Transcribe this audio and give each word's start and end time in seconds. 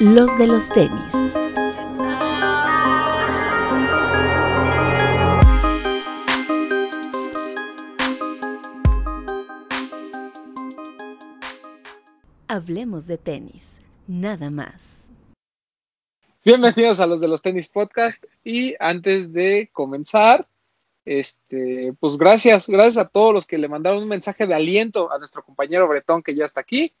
los 0.00 0.38
de 0.38 0.46
los 0.46 0.68
tenis. 0.68 1.12
Hablemos 12.46 13.08
de 13.08 13.18
tenis, 13.18 13.80
nada 14.06 14.50
más. 14.50 15.04
Bienvenidos 16.44 17.00
a 17.00 17.06
los 17.06 17.20
de 17.20 17.26
los 17.26 17.42
tenis 17.42 17.68
podcast 17.68 18.24
y 18.44 18.74
antes 18.78 19.32
de 19.32 19.68
comenzar, 19.72 20.46
este, 21.04 21.92
pues 21.98 22.16
gracias, 22.16 22.68
gracias 22.68 23.04
a 23.04 23.08
todos 23.08 23.34
los 23.34 23.46
que 23.46 23.58
le 23.58 23.68
mandaron 23.68 24.04
un 24.04 24.08
mensaje 24.08 24.46
de 24.46 24.54
aliento 24.54 25.10
a 25.10 25.18
nuestro 25.18 25.42
compañero 25.42 25.88
Bretón 25.88 26.22
que 26.22 26.36
ya 26.36 26.44
está 26.44 26.60
aquí. 26.60 26.94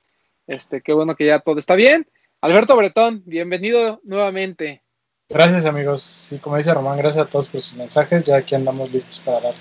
Este, 0.48 0.80
qué 0.80 0.92
bueno 0.92 1.14
que 1.14 1.26
ya 1.26 1.38
todo 1.38 1.58
está 1.58 1.76
bien. 1.76 2.08
Alberto 2.40 2.76
Bretón, 2.76 3.24
bienvenido 3.26 4.00
nuevamente. 4.04 4.84
Gracias 5.28 5.66
amigos, 5.66 6.02
sí, 6.02 6.38
como 6.38 6.56
dice 6.56 6.72
Román, 6.72 6.96
gracias 6.96 7.26
a 7.26 7.28
todos 7.28 7.48
por 7.48 7.60
sus 7.60 7.76
mensajes, 7.76 8.22
ya 8.24 8.36
aquí 8.36 8.54
andamos 8.54 8.92
listos 8.92 9.18
para 9.18 9.40
dar. 9.40 9.54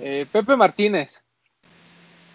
Eh, 0.00 0.26
Pepe 0.32 0.56
Martínez. 0.56 1.22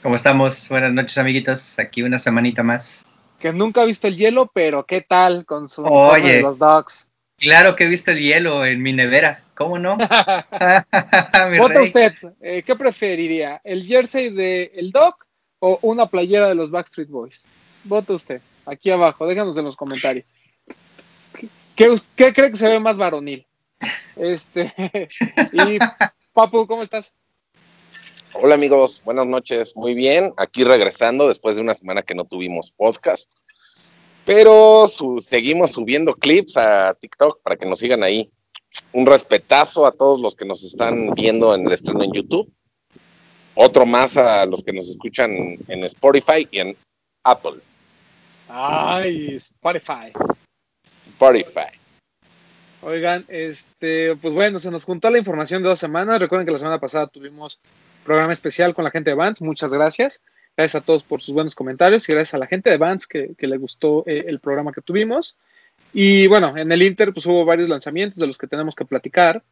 ¿Cómo 0.01 0.15
estamos? 0.15 0.69
Buenas 0.69 0.93
noches 0.93 1.17
amiguitos, 1.17 1.77
aquí 1.79 2.01
una 2.01 2.17
semanita 2.17 2.63
más. 2.63 3.05
Que 3.39 3.51
nunca 3.51 3.81
ha 3.81 3.85
visto 3.85 4.07
el 4.07 4.15
hielo, 4.15 4.49
pero 4.53 4.85
¿qué 4.85 5.01
tal 5.01 5.45
con 5.45 5.67
su 5.67 5.83
Oye, 5.83 6.35
de 6.35 6.41
los 6.41 6.57
dogs? 6.57 7.11
Claro 7.37 7.75
que 7.75 7.83
he 7.83 7.89
visto 7.89 8.11
el 8.11 8.19
hielo 8.19 8.65
en 8.65 8.81
mi 8.81 8.93
nevera, 8.93 9.43
¿cómo 9.53 9.77
no? 9.79 9.97
Vota 11.57 11.81
usted, 11.81 12.13
eh, 12.39 12.63
¿qué 12.65 12.75
preferiría? 12.77 13.59
¿El 13.65 13.83
jersey 13.83 14.29
de 14.29 14.71
el 14.75 14.91
dog 14.91 15.15
o 15.59 15.77
una 15.81 16.07
playera 16.07 16.47
de 16.47 16.55
los 16.55 16.71
Backstreet 16.71 17.09
Boys? 17.09 17.43
Vota 17.83 18.13
usted, 18.13 18.41
aquí 18.65 18.89
abajo, 18.89 19.27
déjanos 19.27 19.57
en 19.57 19.65
los 19.65 19.75
comentarios. 19.75 20.25
¿Qué, 21.75 21.95
qué 22.15 22.33
cree 22.33 22.51
que 22.51 22.57
se 22.57 22.69
ve 22.69 22.79
más 22.79 22.97
varonil? 22.97 23.45
Este, 24.15 24.73
y 25.51 25.79
Papu, 26.33 26.67
¿cómo 26.67 26.81
estás? 26.81 27.15
Hola 28.35 28.55
amigos, 28.55 29.01
buenas 29.05 29.27
noches, 29.27 29.75
muy 29.75 29.93
bien, 29.93 30.33
aquí 30.37 30.63
regresando 30.63 31.27
después 31.27 31.55
de 31.55 31.61
una 31.61 31.75
semana 31.75 32.01
que 32.01 32.15
no 32.15 32.25
tuvimos 32.25 32.71
podcast, 32.71 33.31
pero 34.25 34.89
seguimos 35.21 35.71
subiendo 35.71 36.15
clips 36.15 36.57
a 36.57 36.95
TikTok 36.95 37.41
para 37.43 37.55
que 37.55 37.67
nos 37.67 37.79
sigan 37.79 38.01
ahí. 38.01 38.31
Un 38.91 39.05
respetazo 39.05 39.85
a 39.85 39.91
todos 39.91 40.19
los 40.19 40.35
que 40.35 40.45
nos 40.45 40.63
están 40.63 41.11
viendo 41.13 41.53
en 41.53 41.67
el 41.67 41.73
estreno 41.73 42.03
en 42.03 42.11
YouTube, 42.11 42.51
otro 43.53 43.85
más 43.85 44.17
a 44.17 44.47
los 44.47 44.63
que 44.63 44.73
nos 44.73 44.89
escuchan 44.89 45.31
en 45.67 45.83
Spotify 45.83 46.47
y 46.49 46.57
en 46.57 46.77
Apple. 47.23 47.61
Ay, 48.47 49.35
Spotify. 49.35 50.11
Spotify. 51.07 51.79
Oigan, 52.81 53.25
este, 53.29 54.15
pues 54.17 54.33
bueno, 54.33 54.59
se 54.59 54.69
nos 54.69 54.83
juntó 54.83 55.09
la 55.09 55.17
información 55.17 55.63
de 55.63 55.69
dos 55.69 55.79
semanas. 55.79 56.19
Recuerden 56.19 56.45
que 56.45 56.51
la 56.51 56.59
semana 56.59 56.79
pasada 56.79 57.07
tuvimos 57.07 57.59
programa 58.03 58.33
especial 58.33 58.73
con 58.73 58.83
la 58.83 58.91
gente 58.91 59.11
de 59.11 59.15
Vance. 59.15 59.43
Muchas 59.43 59.73
gracias. 59.73 60.21
Gracias 60.57 60.81
a 60.81 60.85
todos 60.85 61.03
por 61.03 61.21
sus 61.21 61.33
buenos 61.33 61.55
comentarios 61.55 62.07
y 62.07 62.13
gracias 62.13 62.33
a 62.33 62.37
la 62.37 62.47
gente 62.47 62.69
de 62.69 62.77
Vance 62.77 63.07
que, 63.09 63.35
que 63.37 63.47
le 63.47 63.57
gustó 63.57 64.03
eh, 64.05 64.25
el 64.27 64.39
programa 64.39 64.71
que 64.71 64.81
tuvimos. 64.81 65.37
Y 65.93 66.27
bueno, 66.27 66.57
en 66.57 66.71
el 66.71 66.81
Inter 66.81 67.13
pues 67.13 67.25
hubo 67.25 67.45
varios 67.45 67.69
lanzamientos 67.69 68.19
de 68.19 68.27
los 68.27 68.37
que 68.37 68.47
tenemos 68.47 68.75
que 68.75 68.85
platicar. 68.85 69.43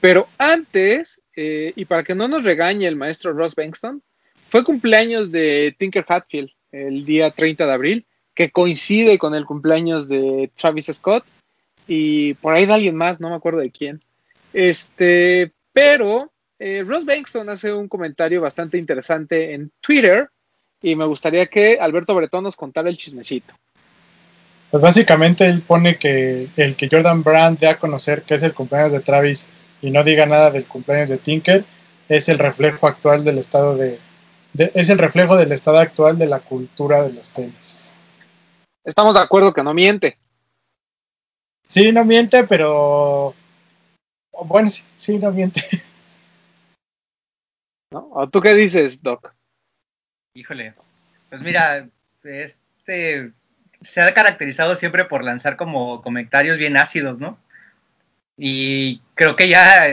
Pero 0.00 0.28
antes, 0.38 1.22
eh, 1.34 1.72
y 1.76 1.84
para 1.86 2.04
que 2.04 2.14
no 2.14 2.28
nos 2.28 2.44
regañe 2.44 2.86
el 2.86 2.96
maestro 2.96 3.32
Ross 3.32 3.54
Bankston, 3.54 4.02
fue 4.50 4.64
cumpleaños 4.64 5.32
de 5.32 5.74
Tinker 5.78 6.04
Hatfield 6.06 6.50
el 6.72 7.04
día 7.04 7.30
30 7.30 7.66
de 7.66 7.72
abril, 7.72 8.06
que 8.34 8.50
coincide 8.50 9.18
con 9.18 9.34
el 9.34 9.46
cumpleaños 9.46 10.08
de 10.08 10.50
Travis 10.54 10.90
Scott 10.92 11.24
y 11.86 12.34
por 12.34 12.54
ahí 12.54 12.66
de 12.66 12.72
alguien 12.72 12.96
más, 12.96 13.20
no 13.20 13.30
me 13.30 13.36
acuerdo 13.36 13.60
de 13.60 13.70
quién. 13.70 14.00
Este, 14.52 15.52
pero 15.72 16.32
eh, 16.58 16.84
Ross 16.86 17.04
Bankston 17.04 17.48
hace 17.50 17.72
un 17.72 17.88
comentario 17.88 18.40
bastante 18.40 18.78
interesante 18.78 19.54
en 19.54 19.70
Twitter 19.80 20.28
y 20.80 20.96
me 20.96 21.04
gustaría 21.04 21.46
que 21.46 21.78
Alberto 21.80 22.14
Bretón 22.14 22.44
nos 22.44 22.56
contara 22.56 22.88
el 22.88 22.96
chismecito. 22.96 23.54
Pues 24.70 24.82
básicamente 24.82 25.46
él 25.46 25.62
pone 25.62 25.98
que 25.98 26.48
el 26.56 26.76
que 26.76 26.88
Jordan 26.90 27.22
Brand 27.22 27.58
dé 27.58 27.68
a 27.68 27.78
conocer 27.78 28.22
que 28.22 28.34
es 28.34 28.42
el 28.42 28.54
cumpleaños 28.54 28.92
de 28.92 29.00
Travis 29.00 29.46
y 29.80 29.90
no 29.90 30.02
diga 30.02 30.26
nada 30.26 30.50
del 30.50 30.66
cumpleaños 30.66 31.10
de 31.10 31.18
Tinker 31.18 31.64
es 32.08 32.28
el 32.28 32.38
reflejo 32.38 32.86
actual 32.86 33.24
del 33.24 33.38
estado 33.38 33.76
de, 33.76 33.98
de 34.52 34.72
es 34.74 34.90
el 34.90 34.98
reflejo 34.98 35.36
del 35.36 35.52
estado 35.52 35.78
actual 35.78 36.18
de 36.18 36.26
la 36.26 36.40
cultura 36.40 37.02
de 37.02 37.12
los 37.12 37.30
tenis. 37.30 37.83
Estamos 38.84 39.14
de 39.14 39.20
acuerdo 39.20 39.52
que 39.52 39.62
no 39.62 39.72
miente. 39.74 40.18
Sí, 41.66 41.90
no 41.90 42.04
miente, 42.04 42.44
pero 42.44 43.34
bueno, 44.44 44.68
sí, 44.68 44.84
sí 44.96 45.18
no 45.18 45.32
miente. 45.32 45.62
¿No? 47.90 48.28
¿Tú 48.30 48.40
qué 48.40 48.54
dices, 48.54 49.02
Doc? 49.02 49.34
Híjole, 50.34 50.74
pues 51.30 51.40
mira, 51.40 51.88
este 52.22 53.32
se 53.80 54.00
ha 54.00 54.14
caracterizado 54.14 54.76
siempre 54.76 55.04
por 55.04 55.24
lanzar 55.24 55.56
como 55.56 56.02
comentarios 56.02 56.58
bien 56.58 56.76
ácidos, 56.76 57.18
¿no? 57.18 57.38
Y 58.36 59.00
creo 59.14 59.36
que 59.36 59.48
ya 59.48 59.86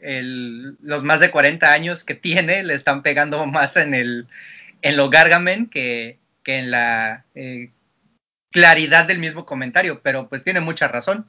el, 0.00 0.76
los 0.82 1.02
más 1.02 1.20
de 1.20 1.30
40 1.30 1.72
años 1.72 2.04
que 2.04 2.14
tiene 2.14 2.62
le 2.62 2.74
están 2.74 3.02
pegando 3.02 3.46
más 3.46 3.76
en 3.76 3.94
el 3.94 4.26
en 4.82 4.96
lo 4.96 5.08
Gargamen 5.08 5.68
que, 5.68 6.18
que 6.42 6.58
en 6.58 6.70
la 6.70 7.24
eh, 7.34 7.70
claridad 8.56 9.06
del 9.06 9.18
mismo 9.18 9.44
comentario, 9.44 10.00
pero 10.02 10.30
pues 10.30 10.42
tiene 10.42 10.60
mucha 10.60 10.88
razón. 10.88 11.28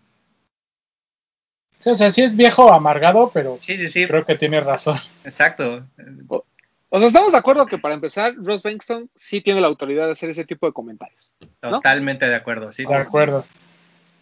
Sí, 1.78 1.90
o 1.90 1.96
sea, 1.96 2.10
sí 2.10 2.24
es 2.24 2.38
viejo 2.38 2.72
amargado, 2.72 3.32
pero 3.34 3.58
sí, 3.60 3.78
sí, 3.78 3.90
sí. 3.90 4.08
creo 4.08 4.24
que 4.24 4.36
tiene 4.36 4.62
razón. 4.62 4.98
Exacto. 5.26 5.86
O, 6.30 6.46
o, 6.88 7.00
sea, 7.00 7.08
estamos 7.10 7.34
de 7.34 7.38
acuerdo 7.38 7.66
que 7.66 7.78
para 7.78 7.96
empezar, 7.96 8.34
Ross 8.38 8.64
Bankston 8.64 9.10
sí 9.14 9.42
tiene 9.42 9.60
la 9.60 9.68
autoridad 9.68 10.06
de 10.06 10.14
hacer 10.14 10.30
ese 10.30 10.46
tipo 10.46 10.68
de 10.68 10.72
comentarios. 10.72 11.34
¿no? 11.62 11.72
Totalmente 11.72 12.30
de 12.30 12.36
acuerdo, 12.36 12.72
sí. 12.72 12.86
De 12.86 12.96
acuerdo. 12.96 13.46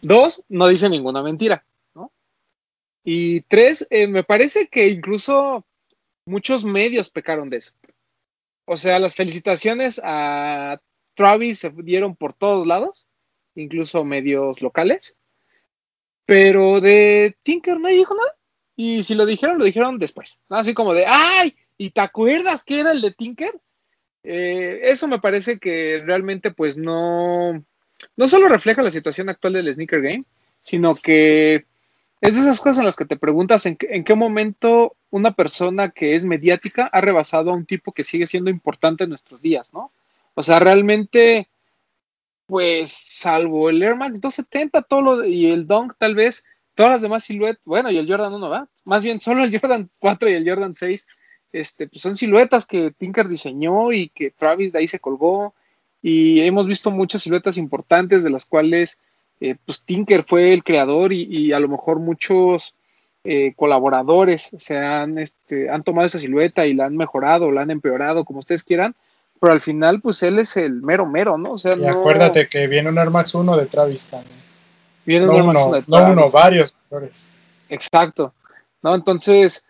Dos, 0.02 0.44
no 0.48 0.66
dice 0.66 0.90
ninguna 0.90 1.22
mentira, 1.22 1.64
¿no? 1.94 2.10
Y 3.04 3.42
tres, 3.42 3.86
eh, 3.90 4.08
me 4.08 4.24
parece 4.24 4.66
que 4.66 4.88
incluso 4.88 5.64
muchos 6.26 6.64
medios 6.64 7.08
pecaron 7.08 7.50
de 7.50 7.58
eso. 7.58 7.72
O 8.64 8.76
sea, 8.76 8.98
las 8.98 9.14
felicitaciones 9.14 10.00
a 10.02 10.80
Travis 11.16 11.58
se 11.58 11.70
dieron 11.70 12.14
por 12.14 12.34
todos 12.34 12.66
lados, 12.66 13.08
incluso 13.56 14.04
medios 14.04 14.62
locales. 14.62 15.16
Pero 16.26 16.80
de 16.80 17.36
Tinker 17.42 17.80
nadie 17.80 17.96
dijo 17.96 18.14
nada. 18.14 18.36
Y 18.76 19.02
si 19.02 19.14
lo 19.14 19.26
dijeron, 19.26 19.58
lo 19.58 19.64
dijeron 19.64 19.98
después. 19.98 20.40
Así 20.50 20.74
como 20.74 20.92
de, 20.92 21.06
¡ay! 21.08 21.56
¿Y 21.78 21.90
te 21.90 22.02
acuerdas 22.02 22.62
que 22.62 22.80
era 22.80 22.92
el 22.92 23.00
de 23.00 23.10
Tinker? 23.10 23.58
Eh, 24.22 24.80
eso 24.90 25.08
me 25.08 25.20
parece 25.20 25.58
que 25.58 26.02
realmente 26.04 26.50
pues 26.50 26.76
no, 26.76 27.64
no 28.16 28.28
solo 28.28 28.48
refleja 28.48 28.82
la 28.82 28.90
situación 28.90 29.28
actual 29.28 29.54
del 29.54 29.72
sneaker 29.72 30.02
game, 30.02 30.24
sino 30.62 30.96
que 30.96 31.64
es 32.20 32.34
de 32.34 32.40
esas 32.40 32.60
cosas 32.60 32.78
en 32.78 32.86
las 32.86 32.96
que 32.96 33.04
te 33.04 33.16
preguntas 33.16 33.64
en, 33.66 33.78
en, 33.80 34.02
qué 34.02 34.14
momento 34.16 34.96
una 35.10 35.32
persona 35.32 35.90
que 35.90 36.16
es 36.16 36.24
mediática 36.24 36.86
ha 36.92 37.00
rebasado 37.00 37.50
a 37.50 37.54
un 37.54 37.66
tipo 37.66 37.92
que 37.92 38.04
sigue 38.04 38.26
siendo 38.26 38.50
importante 38.50 39.04
en 39.04 39.10
nuestros 39.10 39.40
días, 39.40 39.72
¿no? 39.72 39.92
O 40.36 40.42
sea, 40.42 40.60
realmente, 40.60 41.48
pues, 42.44 43.06
salvo 43.08 43.70
el 43.70 43.82
Air 43.82 43.96
Max 43.96 44.20
270 44.20 44.82
todo 44.82 45.00
lo, 45.00 45.24
y 45.24 45.46
el 45.46 45.66
Dunk, 45.66 45.94
tal 45.98 46.14
vez, 46.14 46.44
todas 46.74 46.92
las 46.92 47.02
demás 47.02 47.24
siluetas, 47.24 47.62
bueno, 47.64 47.90
y 47.90 47.96
el 47.96 48.06
Jordan 48.06 48.34
1, 48.34 48.50
¿va? 48.50 48.68
Más 48.84 49.02
bien, 49.02 49.18
solo 49.18 49.42
el 49.42 49.58
Jordan 49.58 49.88
4 49.98 50.28
y 50.28 50.34
el 50.34 50.46
Jordan 50.46 50.74
6, 50.74 51.06
este, 51.52 51.88
pues 51.88 52.02
son 52.02 52.16
siluetas 52.16 52.66
que 52.66 52.90
Tinker 52.90 53.28
diseñó 53.28 53.92
y 53.92 54.10
que 54.10 54.30
Travis 54.30 54.72
de 54.72 54.80
ahí 54.80 54.86
se 54.86 55.00
colgó. 55.00 55.54
Y 56.02 56.40
hemos 56.40 56.66
visto 56.66 56.90
muchas 56.90 57.22
siluetas 57.22 57.56
importantes 57.56 58.22
de 58.22 58.30
las 58.30 58.44
cuales, 58.44 59.00
eh, 59.40 59.56
pues, 59.64 59.84
Tinker 59.84 60.24
fue 60.24 60.52
el 60.52 60.64
creador 60.64 61.14
y, 61.14 61.22
y 61.22 61.52
a 61.52 61.60
lo 61.60 61.68
mejor 61.68 61.98
muchos 61.98 62.74
eh, 63.24 63.54
colaboradores 63.56 64.50
se 64.58 64.76
han, 64.76 65.16
este, 65.16 65.70
han 65.70 65.82
tomado 65.82 66.06
esa 66.06 66.18
silueta 66.18 66.66
y 66.66 66.74
la 66.74 66.84
han 66.84 66.96
mejorado, 66.96 67.50
la 67.50 67.62
han 67.62 67.70
empeorado, 67.70 68.26
como 68.26 68.40
ustedes 68.40 68.64
quieran 68.64 68.94
pero 69.40 69.52
al 69.52 69.60
final, 69.60 70.00
pues 70.00 70.22
él 70.22 70.38
es 70.38 70.56
el 70.56 70.82
mero 70.82 71.06
mero, 71.06 71.38
¿no? 71.38 71.52
O 71.52 71.58
sea, 71.58 71.74
y 71.74 71.80
no... 71.80 71.88
acuérdate 71.88 72.48
que 72.48 72.66
viene 72.66 72.88
un 72.88 72.98
Air 72.98 73.10
Max 73.10 73.34
1 73.34 73.56
de 73.56 73.66
Travis 73.66 74.06
también. 74.06 74.36
Viene 75.04 75.26
no 75.26 75.32
un 75.32 75.38
Air 75.38 75.44
Max 75.44 75.62
uno, 75.62 75.66
1 75.68 75.76
de 75.76 75.84
no 75.86 75.96
Travis. 75.96 76.12
uno, 76.12 76.30
varios 76.30 76.76
colores. 76.88 77.32
Exacto, 77.68 78.34
¿no? 78.82 78.94
Entonces, 78.94 79.66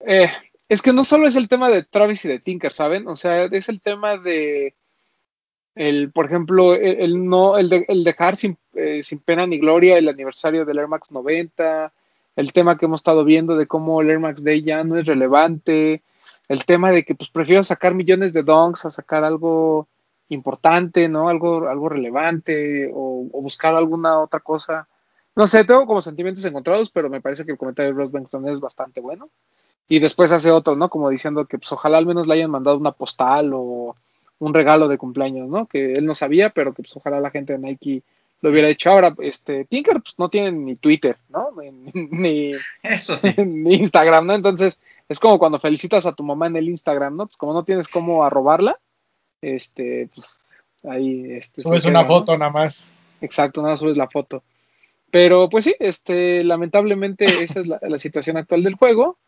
eh, 0.00 0.30
es 0.68 0.82
que 0.82 0.92
no 0.92 1.04
solo 1.04 1.26
es 1.26 1.36
el 1.36 1.48
tema 1.48 1.70
de 1.70 1.82
Travis 1.82 2.24
y 2.24 2.28
de 2.28 2.38
Tinker, 2.38 2.72
¿saben? 2.72 3.08
O 3.08 3.16
sea, 3.16 3.44
es 3.44 3.68
el 3.68 3.80
tema 3.80 4.16
de, 4.16 4.74
el, 5.74 6.10
por 6.12 6.26
ejemplo, 6.26 6.74
el, 6.74 7.00
el 7.00 7.28
no, 7.28 7.56
el, 7.58 7.68
de, 7.68 7.84
el 7.88 8.04
dejar 8.04 8.36
sin, 8.36 8.56
eh, 8.74 9.02
sin 9.02 9.18
pena 9.18 9.46
ni 9.46 9.58
gloria 9.58 9.98
el 9.98 10.08
aniversario 10.08 10.64
del 10.64 10.78
Air 10.78 10.88
Max 10.88 11.10
90, 11.10 11.92
el 12.36 12.52
tema 12.52 12.76
que 12.76 12.86
hemos 12.86 13.00
estado 13.00 13.24
viendo 13.24 13.56
de 13.56 13.66
cómo 13.66 14.00
el 14.00 14.10
Air 14.10 14.20
Max 14.20 14.44
Day 14.44 14.62
ya 14.62 14.84
no 14.84 14.96
es 14.96 15.06
relevante, 15.06 16.02
el 16.50 16.64
tema 16.64 16.90
de 16.90 17.04
que 17.04 17.14
pues 17.14 17.30
prefiero 17.30 17.62
sacar 17.62 17.94
millones 17.94 18.32
de 18.32 18.42
donks 18.42 18.84
a 18.84 18.90
sacar 18.90 19.22
algo 19.22 19.86
importante, 20.30 21.08
¿no? 21.08 21.28
Algo, 21.28 21.68
algo 21.68 21.88
relevante 21.88 22.90
o, 22.92 23.28
o, 23.32 23.40
buscar 23.40 23.76
alguna 23.76 24.18
otra 24.18 24.40
cosa. 24.40 24.88
No 25.36 25.46
sé, 25.46 25.64
tengo 25.64 25.86
como 25.86 26.02
sentimientos 26.02 26.44
encontrados, 26.44 26.90
pero 26.90 27.08
me 27.08 27.20
parece 27.20 27.44
que 27.46 27.52
el 27.52 27.56
comentario 27.56 27.92
de 27.92 27.96
Ross 27.96 28.10
Bankston 28.10 28.48
es 28.48 28.58
bastante 28.58 29.00
bueno. 29.00 29.30
Y 29.88 30.00
después 30.00 30.32
hace 30.32 30.50
otro, 30.50 30.74
¿no? 30.74 30.88
Como 30.88 31.08
diciendo 31.08 31.46
que 31.46 31.56
pues 31.56 31.70
ojalá 31.70 31.98
al 31.98 32.06
menos 32.06 32.26
le 32.26 32.34
hayan 32.34 32.50
mandado 32.50 32.76
una 32.78 32.90
postal 32.90 33.52
o 33.54 33.94
un 34.40 34.52
regalo 34.52 34.88
de 34.88 34.98
cumpleaños, 34.98 35.48
¿no? 35.48 35.66
Que 35.66 35.92
él 35.92 36.04
no 36.04 36.14
sabía, 36.14 36.50
pero 36.50 36.74
que 36.74 36.82
pues 36.82 36.96
ojalá 36.96 37.20
la 37.20 37.30
gente 37.30 37.52
de 37.52 37.60
Nike 37.60 38.02
lo 38.40 38.50
hubiera 38.50 38.68
hecho. 38.68 38.90
Ahora, 38.90 39.14
este, 39.20 39.66
Tinker 39.66 40.00
pues 40.00 40.18
no 40.18 40.28
tiene 40.28 40.50
ni 40.50 40.74
Twitter, 40.74 41.16
¿no? 41.28 41.50
Ni, 41.94 42.54
Eso 42.82 43.16
sí. 43.16 43.32
ni 43.46 43.76
Instagram, 43.76 44.26
¿no? 44.26 44.34
Entonces, 44.34 44.80
es 45.10 45.18
como 45.18 45.40
cuando 45.40 45.58
felicitas 45.58 46.06
a 46.06 46.12
tu 46.12 46.22
mamá 46.22 46.46
en 46.46 46.54
el 46.54 46.68
Instagram, 46.68 47.16
¿no? 47.16 47.26
Pues 47.26 47.36
como 47.36 47.52
no 47.52 47.64
tienes 47.64 47.88
cómo 47.88 48.24
arrobarla, 48.24 48.78
este, 49.42 50.08
pues 50.14 50.38
ahí, 50.84 51.32
este. 51.32 51.62
Subes 51.62 51.84
una 51.84 52.04
foto 52.04 52.32
¿no? 52.32 52.38
nada 52.38 52.52
más. 52.52 52.88
Exacto, 53.20 53.60
nada, 53.60 53.76
subes 53.76 53.96
la 53.96 54.08
foto. 54.08 54.44
Pero 55.10 55.48
pues 55.50 55.64
sí, 55.64 55.74
este, 55.80 56.44
lamentablemente 56.44 57.24
esa 57.42 57.58
es 57.58 57.66
la, 57.66 57.80
la 57.82 57.98
situación 57.98 58.36
actual 58.36 58.62
del 58.62 58.76
juego 58.76 59.18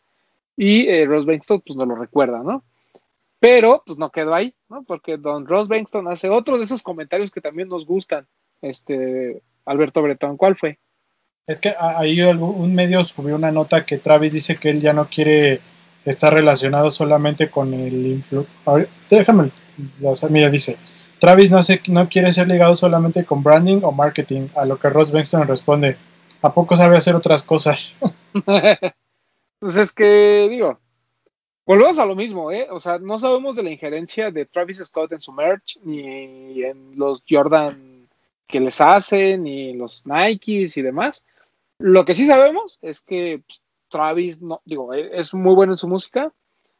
y 0.55 0.87
eh, 0.87 1.05
Ross 1.05 1.25
Bankston 1.25 1.59
pues 1.59 1.75
no 1.75 1.85
lo 1.85 1.95
recuerda, 1.95 2.41
¿no? 2.41 2.63
Pero 3.41 3.83
pues 3.85 3.97
no 3.97 4.09
quedó 4.09 4.33
ahí, 4.33 4.55
¿no? 4.69 4.83
Porque 4.83 5.17
Don 5.17 5.45
Ross 5.45 5.67
Bankston 5.67 6.07
hace 6.07 6.29
otro 6.29 6.57
de 6.57 6.63
esos 6.63 6.81
comentarios 6.81 7.29
que 7.29 7.41
también 7.41 7.67
nos 7.67 7.85
gustan, 7.85 8.25
este, 8.61 9.41
Alberto 9.65 10.01
Bretón, 10.01 10.37
¿cuál 10.37 10.55
fue? 10.55 10.79
Es 11.45 11.59
que 11.59 11.75
ahí 11.77 12.21
un 12.21 12.73
medio 12.73 13.03
subió 13.03 13.35
una 13.35 13.51
nota 13.51 13.85
que 13.85 13.97
Travis 13.97 14.31
dice 14.31 14.55
que 14.55 14.69
él 14.69 14.79
ya 14.79 14.93
no 14.93 15.09
quiere 15.09 15.59
estar 16.05 16.33
relacionado 16.33 16.89
solamente 16.89 17.49
con 17.49 17.73
el 17.73 18.05
influ... 18.05 18.45
Déjame, 19.09 19.51
mira, 20.29 20.49
dice, 20.49 20.77
Travis 21.19 21.51
no, 21.51 21.61
se, 21.61 21.81
no 21.89 22.07
quiere 22.07 22.31
ser 22.31 22.47
ligado 22.47 22.75
solamente 22.75 23.25
con 23.25 23.43
branding 23.43 23.81
o 23.83 23.91
marketing, 23.91 24.47
a 24.55 24.65
lo 24.65 24.79
que 24.79 24.89
Ross 24.89 25.11
Bankston 25.11 25.47
responde, 25.47 25.97
¿a 26.41 26.53
poco 26.53 26.77
sabe 26.77 26.95
hacer 26.95 27.15
otras 27.15 27.43
cosas? 27.43 27.97
pues 29.59 29.75
es 29.75 29.91
que, 29.91 30.47
digo, 30.49 30.79
volvemos 31.65 31.99
a 31.99 32.05
lo 32.05 32.15
mismo, 32.15 32.51
¿eh? 32.51 32.67
O 32.71 32.79
sea, 32.79 32.99
no 32.99 33.19
sabemos 33.19 33.57
de 33.57 33.63
la 33.63 33.71
injerencia 33.71 34.31
de 34.31 34.45
Travis 34.45 34.81
Scott 34.83 35.11
en 35.11 35.21
su 35.21 35.33
merch, 35.33 35.77
ni 35.83 36.63
en 36.63 36.97
los 36.97 37.21
Jordan 37.29 38.07
que 38.47 38.61
les 38.61 38.79
hacen, 38.79 39.43
ni 39.43 39.73
los 39.73 40.05
Nikes 40.05 40.77
y 40.77 40.81
demás. 40.81 41.25
Lo 41.85 42.05
que 42.05 42.15
sí 42.15 42.25
sabemos 42.25 42.79
es 42.81 43.01
que 43.01 43.43
pues, 43.45 43.61
Travis, 43.89 44.41
no, 44.41 44.61
digo, 44.63 44.93
es 44.93 45.33
muy 45.33 45.53
bueno 45.53 45.73
en 45.73 45.77
su 45.77 45.89
música, 45.89 46.31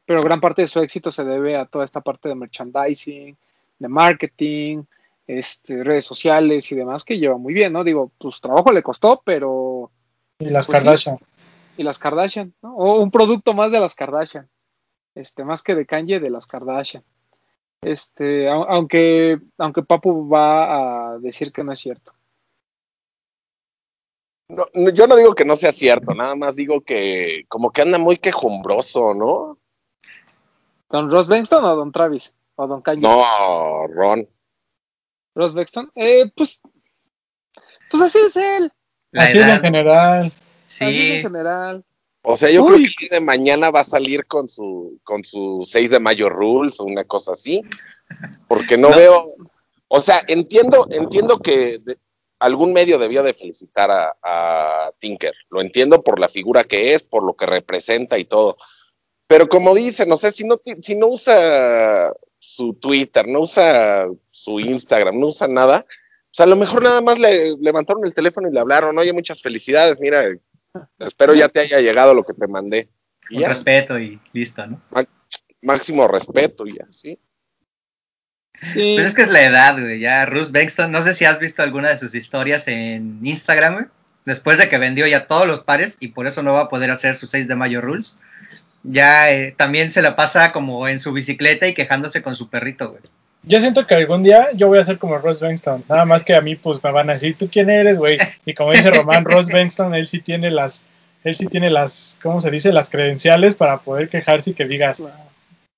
pero 0.05 0.21
gran 0.21 0.39
parte 0.39 0.61
de 0.61 0.67
su 0.69 0.79
éxito 0.79 1.11
se 1.11 1.25
debe 1.25 1.57
a 1.57 1.65
toda 1.65 1.83
esta 1.83 1.99
parte 1.99 2.29
de 2.29 2.35
merchandising, 2.35 3.35
de 3.79 3.87
marketing, 3.89 4.83
este, 5.27 5.83
redes 5.83 6.05
sociales 6.05 6.71
y 6.71 6.75
demás 6.75 7.03
que 7.03 7.19
lleva 7.19 7.37
muy 7.37 7.53
bien, 7.53 7.73
¿no? 7.73 7.83
Digo, 7.83 8.13
pues 8.17 8.39
trabajo 8.39 8.71
le 8.71 8.81
costó, 8.81 9.21
pero... 9.25 9.91
Y 10.39 10.45
las 10.45 10.67
pues, 10.67 10.81
Kardashian. 10.81 11.17
Sí, 11.17 11.25
y 11.79 11.83
las 11.83 11.99
Kardashian, 11.99 12.53
¿no? 12.61 12.73
O 12.77 13.01
un 13.01 13.11
producto 13.11 13.53
más 13.53 13.73
de 13.73 13.81
las 13.81 13.95
Kardashian, 13.95 14.47
este, 15.15 15.43
más 15.43 15.63
que 15.63 15.75
de 15.75 15.85
Kanye, 15.85 16.21
de 16.21 16.29
las 16.29 16.47
Kardashian. 16.47 17.03
Este, 17.81 18.47
aunque, 18.49 19.37
aunque 19.57 19.83
Papu 19.83 20.29
va 20.29 21.11
a 21.11 21.19
decir 21.19 21.51
que 21.51 21.65
no 21.65 21.73
es 21.73 21.79
cierto. 21.79 22.13
No, 24.55 24.65
no, 24.73 24.89
yo 24.89 25.07
no 25.07 25.15
digo 25.15 25.33
que 25.35 25.45
no 25.45 25.55
sea 25.55 25.71
cierto, 25.71 26.13
nada 26.13 26.35
más 26.35 26.55
digo 26.55 26.81
que 26.81 27.45
como 27.47 27.71
que 27.71 27.81
anda 27.81 27.97
muy 27.97 28.17
quejumbroso, 28.17 29.13
¿no? 29.13 29.57
¿Don 30.89 31.09
Ross 31.09 31.27
Bankston 31.27 31.65
o 31.65 31.75
Don 31.75 31.91
Travis? 31.91 32.33
¿O 32.55 32.67
Don 32.67 32.81
Kanye? 32.81 33.01
No, 33.01 33.87
Ron. 33.87 34.29
¿Ross 35.33 35.53
Bankston? 35.55 35.91
Eh, 35.95 36.31
pues, 36.35 36.59
pues 37.89 38.03
así 38.03 38.19
es 38.19 38.35
él. 38.35 38.71
La 39.11 39.23
así 39.23 39.39
edad. 39.39 39.49
es 39.49 39.55
en 39.55 39.61
general. 39.61 40.33
Sí. 40.67 40.85
Así 40.85 41.01
es 41.01 41.15
en 41.15 41.21
general. 41.23 41.85
O 42.21 42.37
sea, 42.37 42.49
yo 42.49 42.63
Uy. 42.63 42.67
creo 42.67 42.77
que 42.77 42.83
el 42.83 43.09
día 43.09 43.19
de 43.19 43.25
mañana 43.25 43.71
va 43.71 43.81
a 43.81 43.85
salir 43.85 44.25
con 44.27 44.47
su 44.47 44.99
con 45.03 45.25
su 45.25 45.63
6 45.67 45.89
de 45.91 45.99
mayo 45.99 46.29
rules 46.29 46.79
o 46.79 46.85
una 46.85 47.03
cosa 47.03 47.33
así, 47.33 47.61
porque 48.47 48.77
no, 48.77 48.91
no. 48.91 48.95
veo, 48.95 49.25
o 49.89 50.01
sea, 50.01 50.21
entiendo 50.27 50.87
entiendo 50.91 51.39
que 51.39 51.79
de, 51.79 51.97
algún 52.43 52.73
medio 52.73 52.99
debió 52.99 53.23
de 53.23 53.33
felicitar 53.33 53.89
a, 53.89 54.15
a, 54.21 54.91
Tinker. 54.99 55.33
Lo 55.49 55.61
entiendo 55.61 56.03
por 56.03 56.19
la 56.19 56.29
figura 56.29 56.63
que 56.63 56.93
es, 56.93 57.01
por 57.01 57.23
lo 57.23 57.35
que 57.35 57.45
representa 57.45 58.19
y 58.19 58.25
todo. 58.25 58.57
Pero 59.27 59.47
como 59.47 59.73
dice, 59.73 60.05
no 60.05 60.17
sé, 60.17 60.31
si 60.31 60.43
no, 60.43 60.61
si 60.79 60.95
no 60.95 61.07
usa 61.07 62.11
su 62.39 62.73
Twitter, 62.73 63.27
no 63.27 63.41
usa 63.41 64.07
su 64.29 64.59
Instagram, 64.59 65.19
no 65.19 65.27
usa 65.27 65.47
nada, 65.47 65.85
o 66.33 66.35
sea, 66.35 66.47
a 66.47 66.49
lo 66.49 66.55
mejor 66.55 66.81
nada 66.81 66.99
más 66.99 67.19
le 67.19 67.55
levantaron 67.57 68.03
el 68.05 68.13
teléfono 68.15 68.49
y 68.49 68.51
le 68.51 68.59
hablaron, 68.59 68.97
oye, 68.97 69.13
muchas 69.13 69.39
felicidades, 69.39 69.99
mira, 69.99 70.25
espero 70.97 71.35
ya 71.35 71.47
te 71.47 71.59
haya 71.59 71.79
llegado 71.79 72.15
lo 72.15 72.23
que 72.23 72.33
te 72.33 72.47
mandé. 72.47 72.89
Y 73.29 73.39
ya. 73.39 73.49
respeto 73.49 73.99
y 73.99 74.19
listo, 74.33 74.65
¿no? 74.65 74.81
Máximo 75.61 76.07
respeto 76.07 76.65
y 76.65 76.73
ya, 76.77 76.87
¿sí? 76.89 77.19
Sí. 78.71 78.93
Pues 78.95 79.07
es 79.07 79.15
que 79.15 79.23
es 79.23 79.29
la 79.29 79.43
edad, 79.43 79.79
güey. 79.79 79.99
Ya 79.99 80.25
Ruth 80.25 80.51
Bankston, 80.51 80.91
no 80.91 81.01
sé 81.01 81.13
si 81.13 81.25
has 81.25 81.39
visto 81.39 81.61
alguna 81.61 81.89
de 81.89 81.97
sus 81.97 82.15
historias 82.15 82.67
en 82.67 83.19
Instagram, 83.23 83.73
güey. 83.73 83.85
Después 84.25 84.57
de 84.57 84.69
que 84.69 84.77
vendió 84.77 85.05
ya 85.05 85.27
todos 85.27 85.47
los 85.47 85.63
pares 85.63 85.97
y 85.99 86.09
por 86.09 86.27
eso 86.27 86.43
no 86.43 86.53
va 86.53 86.61
a 86.61 86.69
poder 86.69 86.91
hacer 86.91 87.17
sus 87.17 87.29
6 87.31 87.47
de 87.47 87.55
mayo 87.55 87.81
rules. 87.81 88.21
Ya 88.83 89.31
eh, 89.31 89.53
también 89.57 89.91
se 89.91 90.01
la 90.01 90.15
pasa 90.15 90.51
como 90.51 90.87
en 90.87 90.99
su 90.99 91.11
bicicleta 91.13 91.67
y 91.67 91.73
quejándose 91.73 92.21
con 92.21 92.35
su 92.35 92.49
perrito, 92.49 92.91
güey. 92.91 93.01
Yo 93.45 93.59
siento 93.59 93.85
que 93.85 93.95
algún 93.95 94.23
día 94.23 94.49
yo 94.53 94.67
voy 94.67 94.79
a 94.79 94.85
ser 94.85 94.97
como 94.97 95.17
Ross 95.17 95.41
Bankston. 95.41 95.83
Nada 95.89 96.05
más 96.05 96.23
que 96.23 96.35
a 96.35 96.41
mí, 96.41 96.55
pues 96.55 96.81
me 96.81 96.91
van 96.91 97.09
a 97.09 97.13
decir, 97.13 97.37
¿tú 97.37 97.49
quién 97.51 97.69
eres, 97.69 97.97
güey? 97.97 98.17
Y 98.45 98.53
como 98.53 98.71
dice 98.71 98.89
Román, 98.89 99.25
Ross 99.25 99.49
Bankston, 99.49 99.93
él 99.93 100.07
sí 100.07 100.19
tiene 100.19 100.49
las, 100.49 100.85
él 101.25 101.35
sí 101.35 101.47
tiene 101.47 101.69
las, 101.69 102.17
¿cómo 102.23 102.39
se 102.39 102.51
dice? 102.51 102.71
Las 102.71 102.89
credenciales 102.89 103.55
para 103.55 103.81
poder 103.81 104.07
quejarse 104.07 104.51
y 104.51 104.53
que 104.53 104.65
digas, 104.65 105.03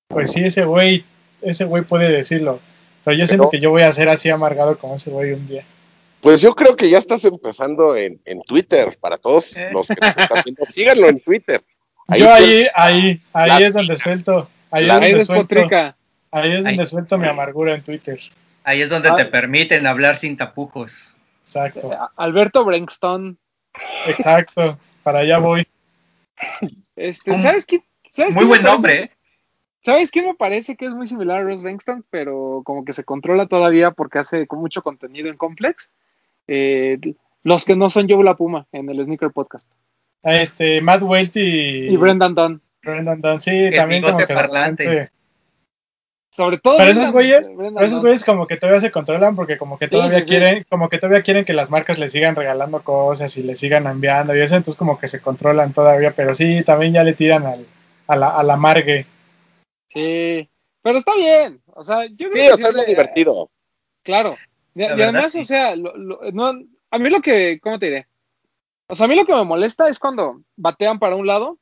pues 0.08 0.30
sí, 0.30 0.44
ese 0.44 0.64
güey, 0.64 1.04
ese 1.42 1.64
güey 1.64 1.82
puede 1.82 2.10
decirlo. 2.10 2.60
Pero 3.06 3.18
yo 3.18 3.26
siento 3.28 3.48
que 3.48 3.60
yo 3.60 3.70
voy 3.70 3.82
a 3.82 3.92
ser 3.92 4.08
así 4.08 4.30
amargado 4.30 4.76
como 4.78 4.96
ese 4.96 5.12
güey 5.12 5.32
un 5.32 5.46
día. 5.46 5.64
Pues 6.20 6.40
yo 6.40 6.56
creo 6.56 6.74
que 6.74 6.90
ya 6.90 6.98
estás 6.98 7.24
empezando 7.24 7.94
en, 7.94 8.20
en 8.24 8.42
Twitter, 8.42 8.98
para 9.00 9.16
todos 9.16 9.54
los 9.70 9.86
que 9.86 9.94
nos 9.94 10.16
están 10.16 10.42
viendo, 10.44 10.64
síganlo 10.64 11.08
en 11.08 11.20
Twitter. 11.20 11.62
Ahí 12.08 12.20
yo 12.20 12.34
ahí, 12.34 12.66
ahí, 12.74 13.22
ahí 13.32 13.48
la, 13.48 13.60
es 13.60 13.74
donde 13.74 13.94
suelto, 13.94 14.48
ahí 14.72 14.86
es 14.86 14.92
donde 14.92 15.24
suelto, 15.24 15.68
ahí 16.32 16.50
es 16.50 16.64
donde 16.64 16.80
ahí. 16.82 16.86
suelto 16.86 17.16
mi 17.16 17.28
amargura 17.28 17.76
en 17.76 17.84
Twitter. 17.84 18.18
Ahí 18.64 18.82
es 18.82 18.88
donde 18.88 19.10
ah. 19.10 19.14
te 19.14 19.26
permiten 19.26 19.86
hablar 19.86 20.16
sin 20.16 20.36
tapujos. 20.36 21.14
Exacto. 21.42 21.92
Eh, 21.92 21.96
Alberto 22.16 22.64
Brankston. 22.64 23.38
Exacto, 24.08 24.80
para 25.04 25.20
allá 25.20 25.38
voy. 25.38 25.64
Este, 26.96 27.40
¿sabes 27.40 27.66
qué? 27.66 27.84
¿sabes 28.10 28.34
Muy 28.34 28.42
qué 28.42 28.48
buen 28.48 28.62
nombre, 28.64 29.02
¿eh? 29.02 29.10
¿Sabes 29.86 30.10
qué 30.10 30.20
me 30.20 30.34
parece 30.34 30.74
que 30.74 30.86
es 30.86 30.90
muy 30.90 31.06
similar 31.06 31.38
a 31.38 31.44
Ross 31.44 31.62
Bankston, 31.62 32.04
pero 32.10 32.62
como 32.64 32.84
que 32.84 32.92
se 32.92 33.04
controla 33.04 33.46
todavía 33.46 33.92
porque 33.92 34.18
hace 34.18 34.44
mucho 34.50 34.82
contenido 34.82 35.28
en 35.28 35.36
Complex? 35.36 35.92
Eh, 36.48 36.98
los 37.44 37.64
que 37.64 37.76
no 37.76 37.88
son 37.88 38.08
Joe 38.08 38.24
La 38.24 38.34
Puma 38.34 38.66
en 38.72 38.90
el 38.90 39.04
Sneaker 39.04 39.30
Podcast. 39.30 39.70
Este, 40.24 40.80
Matt 40.80 41.02
Welty 41.02 41.40
y, 41.40 41.88
y 41.90 41.96
Brendan 41.98 42.34
Dunn. 42.34 42.60
Brendan 42.82 43.20
Dunn, 43.20 43.40
sí, 43.40 43.70
también 43.76 44.02
como 44.02 44.18
que 44.18 44.26
parlante. 44.26 45.12
Sobre 46.30 46.58
todo. 46.58 46.78
Pero 46.78 46.90
esos 46.90 47.12
güeyes, 47.12 47.48
esos 47.80 48.00
güeyes 48.00 48.24
como 48.24 48.48
que 48.48 48.56
todavía 48.56 48.80
se 48.80 48.90
controlan 48.90 49.36
porque 49.36 49.56
como 49.56 49.78
que 49.78 49.86
todavía 49.86 50.18
sí, 50.18 50.24
sí, 50.24 50.28
quieren, 50.30 50.58
sí. 50.58 50.64
como 50.68 50.88
que 50.88 50.98
todavía 50.98 51.22
quieren 51.22 51.44
que 51.44 51.52
las 51.52 51.70
marcas 51.70 52.00
les 52.00 52.10
sigan 52.10 52.34
regalando 52.34 52.82
cosas 52.82 53.36
y 53.36 53.44
les 53.44 53.60
sigan 53.60 53.86
enviando 53.86 54.36
y 54.36 54.40
eso, 54.40 54.56
entonces 54.56 54.76
como 54.76 54.98
que 54.98 55.06
se 55.06 55.20
controlan 55.20 55.72
todavía, 55.72 56.10
pero 56.10 56.34
sí, 56.34 56.64
también 56.64 56.94
ya 56.94 57.04
le 57.04 57.12
tiran 57.12 57.46
al, 57.46 57.66
a 58.08 58.16
la, 58.16 58.30
a 58.30 58.42
la 58.42 58.56
margue. 58.56 59.06
Sí, 59.88 60.48
pero 60.82 60.98
está 60.98 61.14
bien. 61.14 61.60
O 61.74 61.84
sea, 61.84 62.06
yo 62.06 62.28
sí, 62.32 62.48
o 62.48 62.56
sea, 62.56 62.68
es 62.68 62.74
lo 62.74 62.84
divertido. 62.84 63.50
Claro. 64.02 64.36
Y, 64.74 64.82
y 64.82 64.84
además, 64.84 65.32
sí. 65.32 65.40
o 65.40 65.44
sea, 65.44 65.74
lo, 65.74 65.96
lo, 65.96 66.20
no, 66.32 66.52
a 66.90 66.98
mí 66.98 67.10
lo 67.10 67.20
que, 67.20 67.58
¿cómo 67.60 67.78
te 67.78 67.86
diré? 67.86 68.06
O 68.88 68.94
sea, 68.94 69.06
a 69.06 69.08
mí 69.08 69.16
lo 69.16 69.26
que 69.26 69.34
me 69.34 69.44
molesta 69.44 69.88
es 69.88 69.98
cuando 69.98 70.42
batean 70.56 70.98
para 70.98 71.16
un 71.16 71.26
lado 71.26 71.58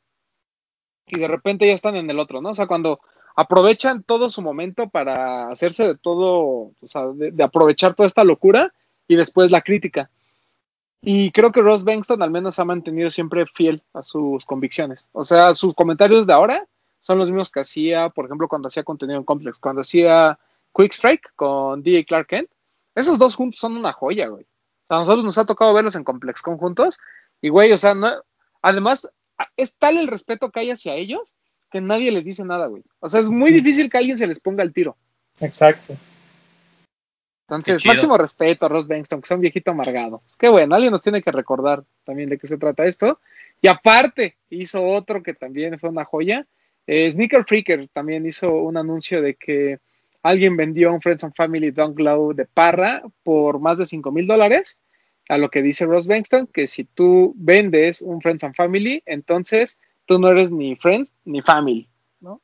y 1.06 1.18
de 1.18 1.28
repente 1.28 1.66
ya 1.66 1.74
están 1.74 1.96
en 1.96 2.10
el 2.10 2.18
otro, 2.18 2.40
¿no? 2.40 2.50
O 2.50 2.54
sea, 2.54 2.66
cuando 2.66 3.00
aprovechan 3.36 4.02
todo 4.02 4.28
su 4.28 4.42
momento 4.42 4.88
para 4.88 5.48
hacerse 5.48 5.86
de 5.88 5.94
todo, 5.96 6.72
o 6.80 6.86
sea, 6.86 7.06
de, 7.08 7.30
de 7.30 7.44
aprovechar 7.44 7.94
toda 7.94 8.06
esta 8.06 8.24
locura 8.24 8.72
y 9.08 9.16
después 9.16 9.50
la 9.50 9.62
crítica. 9.62 10.10
Y 11.00 11.30
creo 11.32 11.52
que 11.52 11.60
Ross 11.60 11.84
Bankston 11.84 12.22
al 12.22 12.30
menos 12.30 12.58
ha 12.58 12.64
mantenido 12.64 13.10
siempre 13.10 13.44
fiel 13.46 13.82
a 13.92 14.02
sus 14.02 14.46
convicciones. 14.46 15.06
O 15.12 15.24
sea, 15.24 15.54
sus 15.54 15.74
comentarios 15.74 16.26
de 16.26 16.32
ahora 16.32 16.66
son 17.04 17.18
los 17.18 17.30
mismos 17.30 17.50
que 17.50 17.60
hacía, 17.60 18.08
por 18.08 18.24
ejemplo, 18.24 18.48
cuando 18.48 18.68
hacía 18.68 18.82
contenido 18.82 19.18
en 19.18 19.24
Complex, 19.24 19.58
cuando 19.58 19.82
hacía 19.82 20.38
Quick 20.74 20.92
Strike 20.92 21.32
con 21.36 21.82
DJ 21.82 22.06
Clark 22.06 22.26
Kent. 22.26 22.50
Esos 22.94 23.18
dos 23.18 23.36
juntos 23.36 23.60
son 23.60 23.76
una 23.76 23.92
joya, 23.92 24.28
güey. 24.28 24.44
O 24.44 24.86
sea, 24.86 24.96
a 24.96 25.00
nosotros 25.00 25.22
nos 25.22 25.36
ha 25.36 25.44
tocado 25.44 25.74
verlos 25.74 25.96
en 25.96 26.04
Complex 26.04 26.40
conjuntos. 26.40 26.98
Y, 27.42 27.50
güey, 27.50 27.72
o 27.72 27.76
sea, 27.76 27.94
no, 27.94 28.10
además, 28.62 29.06
es 29.58 29.76
tal 29.76 29.98
el 29.98 30.08
respeto 30.08 30.50
que 30.50 30.60
hay 30.60 30.70
hacia 30.70 30.94
ellos 30.94 31.34
que 31.70 31.82
nadie 31.82 32.10
les 32.10 32.24
dice 32.24 32.42
nada, 32.42 32.68
güey. 32.68 32.82
O 33.00 33.08
sea, 33.08 33.20
es 33.20 33.28
muy 33.28 33.52
difícil 33.52 33.90
que 33.90 33.98
alguien 33.98 34.16
se 34.16 34.26
les 34.26 34.40
ponga 34.40 34.62
el 34.62 34.72
tiro. 34.72 34.96
Exacto. 35.40 35.94
Entonces, 37.42 37.84
máximo 37.84 38.16
respeto 38.16 38.64
a 38.64 38.70
Ross 38.70 38.86
Bankston, 38.86 39.20
que 39.20 39.26
es 39.26 39.30
un 39.30 39.40
viejito 39.40 39.72
amargado. 39.72 40.20
Pues 40.20 40.36
qué 40.38 40.48
bueno, 40.48 40.74
alguien 40.74 40.92
nos 40.92 41.02
tiene 41.02 41.20
que 41.20 41.32
recordar 41.32 41.84
también 42.04 42.30
de 42.30 42.38
qué 42.38 42.46
se 42.46 42.56
trata 42.56 42.86
esto. 42.86 43.20
Y 43.60 43.68
aparte, 43.68 44.38
hizo 44.48 44.82
otro 44.82 45.22
que 45.22 45.34
también 45.34 45.78
fue 45.78 45.90
una 45.90 46.06
joya. 46.06 46.46
Eh, 46.86 47.10
Sneaker 47.10 47.44
Freaker 47.44 47.88
también 47.88 48.26
hizo 48.26 48.52
un 48.52 48.76
anuncio 48.76 49.22
de 49.22 49.34
que 49.34 49.78
alguien 50.22 50.56
vendió 50.56 50.92
un 50.92 51.00
Friends 51.00 51.24
and 51.24 51.34
Family 51.34 51.70
Dunk 51.70 51.98
Low 52.00 52.34
de 52.34 52.46
Parra 52.46 53.02
por 53.22 53.60
más 53.60 53.78
de 53.78 53.86
5 53.86 54.10
mil 54.10 54.26
dólares. 54.26 54.78
A 55.28 55.38
lo 55.38 55.48
que 55.50 55.62
dice 55.62 55.86
Ross 55.86 56.06
Bankston, 56.06 56.48
que 56.48 56.66
si 56.66 56.84
tú 56.84 57.32
vendes 57.36 58.02
un 58.02 58.20
Friends 58.20 58.44
and 58.44 58.54
Family, 58.54 59.02
entonces 59.06 59.78
tú 60.04 60.18
no 60.18 60.28
eres 60.28 60.52
ni 60.52 60.76
Friends 60.76 61.14
ni 61.24 61.40
Family, 61.40 61.88
¿no? 62.20 62.42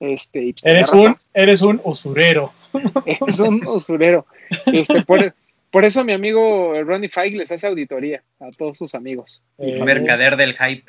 Este, 0.00 0.42
y 0.42 0.52
pues, 0.54 0.64
Eres 0.64 0.90
un, 0.92 1.16
eres 1.34 1.60
un 1.60 1.78
usurero. 1.84 2.52
es 3.06 3.38
un 3.38 3.56
usurero. 3.66 4.26
Este, 4.72 5.02
por, 5.02 5.34
por 5.70 5.84
eso 5.84 6.04
mi 6.04 6.12
amigo 6.12 6.72
Ronnie 6.84 7.10
Feig 7.10 7.36
les 7.36 7.52
hace 7.52 7.66
auditoría 7.66 8.22
a 8.40 8.50
todos 8.50 8.78
sus 8.78 8.94
amigos. 8.94 9.42
Eh, 9.58 9.82
Mercader 9.82 10.36
del 10.36 10.54
hype. 10.54 10.84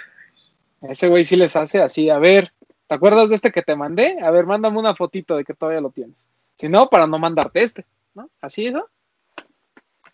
Ese 0.81 1.07
güey 1.09 1.25
sí 1.25 1.35
les 1.35 1.55
hace 1.55 1.81
así, 1.81 2.09
a 2.09 2.19
ver, 2.19 2.51
¿te 2.93 2.97
acuerdas 2.97 3.29
de 3.29 3.35
este 3.35 3.51
que 3.51 3.63
te 3.63 3.75
mandé? 3.75 4.19
A 4.21 4.29
ver, 4.29 4.45
mándame 4.45 4.77
una 4.77 4.93
fotito 4.93 5.35
de 5.35 5.43
que 5.43 5.55
todavía 5.55 5.81
lo 5.81 5.89
tienes. 5.89 6.27
Si 6.53 6.69
no, 6.69 6.89
para 6.89 7.07
no 7.07 7.17
mandarte 7.17 7.63
este, 7.63 7.87
¿no? 8.13 8.29
Así 8.39 8.67
eso. 8.67 8.87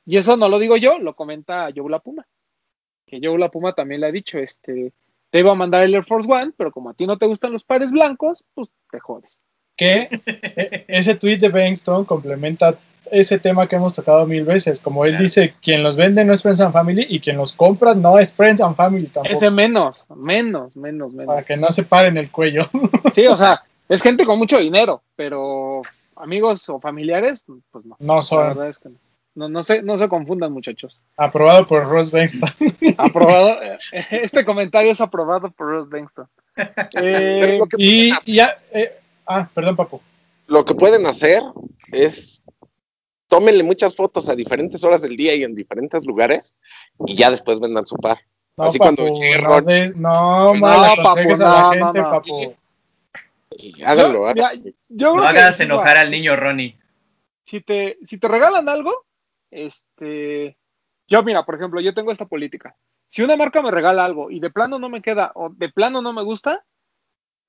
Y 0.06 0.16
eso 0.16 0.38
no 0.38 0.48
lo 0.48 0.60
digo 0.60 0.78
yo, 0.78 0.98
lo 0.98 1.14
comenta 1.14 1.68
Joe 1.76 1.92
La 1.92 2.00
Puma. 2.00 2.26
Que 3.06 3.20
Joe 3.22 3.38
La 3.38 3.52
Puma 3.52 3.74
también 3.74 4.00
le 4.00 4.08
ha 4.08 4.12
dicho, 4.14 4.38
este, 4.38 4.94
te 5.30 5.40
iba 5.40 5.52
a 5.52 5.56
mandar 5.56 5.84
el 5.84 5.94
Air 5.94 6.06
Force 6.06 6.32
One, 6.32 6.54
pero 6.56 6.72
como 6.72 6.90
a 6.90 6.94
ti 6.94 7.06
no 7.06 7.18
te 7.18 7.26
gustan 7.26 7.52
los 7.52 7.66
pares 7.66 7.92
blancos, 7.92 8.46
pues 8.54 8.70
te 8.90 9.02
jodes. 9.02 9.42
que 9.76 10.08
ese 10.88 11.16
tweet 11.16 11.40
de 11.40 11.50
Bankston 11.50 12.06
complementa 12.06 12.80
ese 13.12 13.40
tema 13.40 13.68
que 13.68 13.76
hemos 13.76 13.94
tocado 13.94 14.26
mil 14.26 14.44
veces. 14.46 14.80
Como 14.80 15.06
él 15.06 15.12
Claro. 15.12 15.24
dice, 15.24 15.54
quien 15.62 15.84
los 15.84 15.96
vende 15.96 16.24
no 16.26 16.34
es 16.34 16.42
Friends 16.42 16.62
and 16.62 16.74
Family 16.74 17.06
y 17.10 17.20
quien 17.20 17.38
los 17.38 17.54
compra 17.54 17.94
no 17.96 18.18
es 18.20 18.34
Friends 18.34 18.62
and 18.62 18.76
Family 18.76 19.08
tampoco. 19.08 19.36
Ese 19.36 19.50
menos, 19.50 20.06
menos, 20.16 20.76
menos, 20.78 21.12
menos. 21.14 21.28
Para 21.28 21.44
que 21.46 21.58
no 21.58 21.70
se 21.70 21.84
paren 21.84 22.18
el 22.18 22.32
cuello. 22.32 22.70
Sí, 23.14 23.26
o 23.28 23.36
sea, 23.38 23.64
es 23.88 24.02
gente 24.02 24.26
con 24.26 24.38
mucho 24.38 24.58
dinero, 24.60 25.02
pero 25.16 25.82
amigos 26.16 26.68
o 26.70 26.80
familiares, 26.80 27.44
pues 27.72 27.86
no. 27.86 27.96
No 28.00 28.16
La 28.18 28.22
son. 28.24 28.48
verdad 28.50 28.68
es 28.70 28.80
que 28.80 28.90
no. 28.90 28.96
No, 29.36 29.48
no 29.48 29.64
se, 29.64 29.82
no 29.84 29.96
se 29.98 30.10
confundan, 30.10 30.52
muchachos. 30.52 31.00
Aprobado 31.16 31.66
por 31.66 31.88
Ross 31.88 32.12
Bankston. 32.12 32.50
Aprobado, 32.98 33.62
eh, 33.62 33.78
este 34.12 34.44
comentario 34.44 34.92
es 34.92 35.00
aprobado 35.00 35.50
por 35.52 35.68
Ross 35.68 35.90
Bankston. 35.90 36.28
Eh, 37.02 37.60
y, 37.78 38.12
y 38.26 38.36
ya. 38.36 38.58
eh, 38.74 38.98
ah, 39.26 39.48
perdón, 39.54 39.78
papu. 39.78 40.02
lo 40.48 40.66
que 40.66 40.76
pueden 40.76 41.06
hacer 41.06 41.42
es 41.94 42.42
tómenle 43.30 43.64
muchas 43.64 43.96
fotos 43.96 44.28
a 44.28 44.36
diferentes 44.36 44.84
horas 44.84 45.02
del 45.02 45.16
día 45.16 45.34
y 45.36 45.44
en 45.46 45.56
diferentes 45.56 46.06
lugares 46.06 46.56
y 47.06 47.16
ya 47.16 47.32
después 47.32 47.60
vendan 47.62 47.86
su 47.86 47.96
par. 47.96 48.18
No, 48.58 48.66
Así 48.66 48.78
papu, 48.78 48.96
cuando 48.98 49.14
llegue 49.14 49.42
no, 49.42 49.48
Ron. 49.48 49.66
no, 49.96 50.54
No, 50.54 50.54
mal 50.56 50.82
papu, 50.98 51.02
aconsejes 51.10 51.42
a 51.42 51.46
no, 51.46 51.54
la 51.54 51.62
no, 51.62 51.72
gente, 51.72 52.02
no. 52.02 52.10
papu. 52.12 52.56
Y 53.52 53.84
háganlo, 53.84 54.20
yo- 54.20 54.28
háganlo. 54.28 54.60
mira, 54.60 54.72
yo 54.90 55.08
No 55.08 55.14
creo 55.22 55.32
que 55.34 55.40
hagas 55.40 55.58
si- 55.58 55.64
enojar 55.64 55.98
al 55.98 56.12
niño 56.12 56.36
Ronnie. 56.36 56.78
Si 57.44 57.62
te, 57.62 57.98
si 58.04 58.20
te 58.20 58.28
regalan 58.28 58.68
algo, 58.70 59.06
este, 59.50 60.58
yo 61.08 61.24
mira, 61.24 61.46
por 61.46 61.56
ejemplo, 61.56 61.82
yo 61.82 61.94
tengo 61.94 62.12
esta 62.12 62.26
política. 62.26 62.76
Si 63.08 63.24
una 63.24 63.36
marca 63.36 63.62
me 63.62 63.72
regala 63.72 64.06
algo 64.06 64.30
y 64.30 64.40
de 64.40 64.52
plano 64.52 64.78
no 64.78 64.90
me 64.90 65.02
queda 65.02 65.32
o 65.36 65.50
de 65.50 65.70
plano 65.70 66.02
no 66.02 66.14
me 66.14 66.22
gusta 66.24 66.64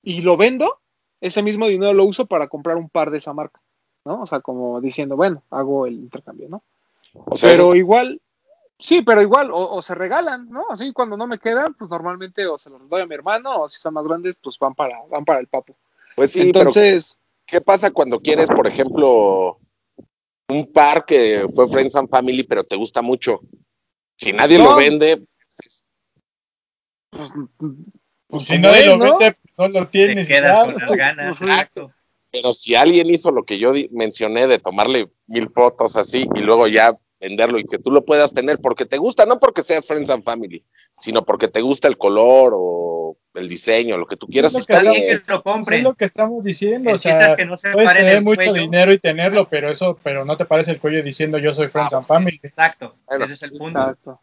y 0.01 0.21
lo 0.21 0.37
vendo, 0.37 0.79
ese 1.19 1.43
mismo 1.43 1.67
dinero 1.67 1.93
lo 1.93 2.05
uso 2.05 2.25
para 2.25 2.47
comprar 2.47 2.77
un 2.77 2.89
par 2.89 3.11
de 3.11 3.19
esa 3.19 3.33
marca, 3.33 3.61
¿no? 4.05 4.21
O 4.21 4.25
sea, 4.25 4.39
como 4.41 4.81
diciendo, 4.81 5.15
bueno, 5.15 5.43
hago 5.49 5.85
el 5.85 5.93
intercambio, 5.95 6.49
¿no? 6.49 6.63
O 7.13 7.37
sea, 7.37 7.51
pero 7.51 7.75
igual, 7.75 8.21
sí, 8.79 9.01
pero 9.01 9.21
igual, 9.21 9.51
o, 9.51 9.75
o 9.75 9.81
se 9.81 9.95
regalan, 9.95 10.49
¿no? 10.49 10.65
Así 10.69 10.91
cuando 10.93 11.17
no 11.17 11.27
me 11.27 11.39
quedan, 11.39 11.73
pues 11.73 11.89
normalmente 11.89 12.45
o 12.47 12.57
se 12.57 12.69
los 12.69 12.87
doy 12.89 13.01
a 13.01 13.05
mi 13.05 13.15
hermano, 13.15 13.61
o 13.61 13.69
si 13.69 13.79
son 13.79 13.93
más 13.93 14.05
grandes, 14.05 14.35
pues 14.41 14.57
van 14.57 14.73
para, 14.73 14.97
van 15.09 15.25
para 15.25 15.39
el 15.39 15.47
papo. 15.47 15.75
pues 16.15 16.31
sí, 16.31 16.41
Entonces, 16.41 17.17
pero 17.19 17.45
¿qué 17.45 17.61
pasa 17.61 17.91
cuando 17.91 18.19
quieres, 18.19 18.47
por 18.47 18.67
ejemplo, 18.67 19.57
un 20.49 20.71
par 20.71 21.05
que 21.05 21.45
fue 21.53 21.67
Friends 21.69 21.95
and 21.95 22.09
Family, 22.09 22.43
pero 22.43 22.63
te 22.63 22.75
gusta 22.75 23.01
mucho? 23.01 23.41
Si 24.17 24.31
nadie 24.33 24.57
No. 24.57 24.65
lo 24.65 24.75
vende, 24.75 25.23
pues, 27.09 27.31
pues, 27.57 27.71
Pues 28.27 28.43
si 28.45 28.53
como 28.53 28.67
nadie 28.67 28.81
es, 28.81 28.85
lo 28.87 28.97
¿no? 28.97 29.17
vende, 29.17 29.37
no 29.57 29.67
lo 29.67 29.87
tienes. 29.89 30.25
y 30.25 30.27
quedas 30.31 30.57
ya. 30.59 30.63
con 30.65 30.75
las 30.75 30.95
ganas. 30.97 31.41
Ujú. 31.41 31.49
Exacto. 31.49 31.91
Pero 32.31 32.53
si 32.53 32.75
alguien 32.75 33.09
hizo 33.09 33.31
lo 33.31 33.43
que 33.43 33.59
yo 33.59 33.73
mencioné 33.91 34.47
de 34.47 34.59
tomarle 34.59 35.09
mil 35.27 35.49
fotos 35.49 35.97
así 35.97 36.27
y 36.35 36.39
luego 36.39 36.67
ya 36.67 36.97
venderlo 37.19 37.59
y 37.59 37.63
que 37.65 37.77
tú 37.77 37.91
lo 37.91 38.03
puedas 38.03 38.33
tener 38.33 38.59
porque 38.59 38.85
te 38.85 38.97
gusta, 38.97 39.25
no 39.25 39.39
porque 39.39 39.61
seas 39.63 39.85
Friends 39.85 40.09
and 40.09 40.23
Family, 40.23 40.63
sino 40.97 41.23
porque 41.23 41.47
te 41.47 41.61
gusta 41.61 41.87
el 41.87 41.97
color 41.97 42.53
o 42.55 43.17
el 43.35 43.47
diseño, 43.47 43.95
lo 43.97 44.07
que 44.07 44.17
tú 44.17 44.27
quieras. 44.27 44.53
Es 44.53 44.59
lo 44.61 44.65
que 44.65 44.73
está 44.73 44.89
bien 44.91 45.03
que 45.03 45.13
lo 45.13 45.19
Eso 45.19 45.35
es 45.35 45.41
compren. 45.43 45.83
lo 45.83 45.93
que 45.93 46.05
estamos 46.05 46.43
diciendo. 46.43 46.89
El 46.89 46.95
o 46.95 46.97
sea, 46.97 47.31
es 47.31 47.35
que 47.35 47.45
no 47.45 47.55
se 47.57 47.71
puedes 47.71 47.93
tener 47.93 48.15
el 48.17 48.23
mucho 48.23 48.37
cuello. 48.37 48.53
dinero 48.53 48.91
y 48.91 48.99
tenerlo, 48.99 49.47
pero 49.47 49.69
eso, 49.69 49.99
pero 50.03 50.25
no 50.25 50.35
te 50.35 50.45
parece 50.45 50.71
el 50.71 50.79
cuello 50.79 51.03
diciendo 51.03 51.37
yo 51.37 51.53
soy 51.53 51.67
Friends 51.67 51.93
Ah, 51.93 51.97
and 51.97 52.07
Family. 52.07 52.39
Exacto. 52.41 52.95
Bueno, 53.05 53.25
Ese 53.25 53.33
es 53.35 53.43
el 53.43 53.51
punto. 53.51 53.67
Exacto. 53.79 54.19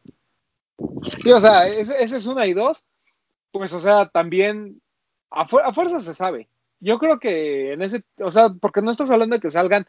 Sí, 1.23 1.31
o 1.31 1.41
sea, 1.41 1.69
ese, 1.69 2.03
ese 2.03 2.17
es 2.17 2.27
una 2.27 2.47
y 2.47 2.53
dos. 2.55 2.85
Pues, 3.51 3.73
o 3.73 3.81
sea, 3.81 4.09
también 4.09 4.81
a, 5.31 5.47
fu- 5.49 5.59
a 5.59 5.73
fuerza 5.73 6.01
se 6.01 6.15
sabe. 6.15 6.49
Yo 6.81 6.99
creo 6.99 7.19
que 7.19 7.73
en 7.73 7.83
ese, 7.83 8.05
o 8.19 8.31
sea, 8.31 8.51
porque 8.51 8.83
no 8.83 8.91
estás 8.91 9.11
hablando 9.11 9.37
de 9.37 9.41
que 9.41 9.51
salgan 9.51 9.87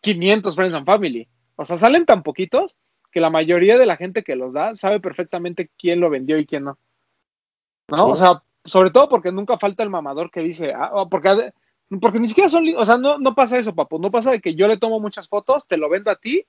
500 0.00 0.54
Friends 0.54 0.74
and 0.74 0.86
Family. 0.86 1.28
O 1.56 1.64
sea, 1.64 1.76
salen 1.76 2.06
tan 2.06 2.22
poquitos 2.22 2.76
que 3.10 3.20
la 3.20 3.30
mayoría 3.30 3.78
de 3.78 3.86
la 3.86 3.96
gente 3.96 4.24
que 4.24 4.36
los 4.36 4.52
da 4.52 4.74
sabe 4.74 5.00
perfectamente 5.00 5.70
quién 5.78 6.00
lo 6.00 6.10
vendió 6.10 6.38
y 6.38 6.46
quién 6.46 6.64
no. 6.64 6.78
¿No? 7.88 8.08
O 8.08 8.16
sea, 8.16 8.42
sobre 8.64 8.90
todo 8.90 9.08
porque 9.08 9.32
nunca 9.32 9.58
falta 9.58 9.82
el 9.82 9.90
mamador 9.90 10.30
que 10.30 10.40
dice, 10.40 10.72
ah, 10.72 10.90
oh, 10.92 11.08
porque, 11.08 11.52
porque 12.00 12.20
ni 12.20 12.28
siquiera 12.28 12.48
son, 12.48 12.64
o 12.76 12.84
sea, 12.84 12.96
no, 12.96 13.18
no 13.18 13.34
pasa 13.34 13.58
eso, 13.58 13.74
papu. 13.74 13.98
No 13.98 14.10
pasa 14.10 14.30
de 14.32 14.40
que 14.40 14.54
yo 14.54 14.66
le 14.66 14.78
tomo 14.78 14.98
muchas 14.98 15.28
fotos, 15.28 15.66
te 15.66 15.76
lo 15.76 15.88
vendo 15.88 16.10
a 16.10 16.16
ti 16.16 16.46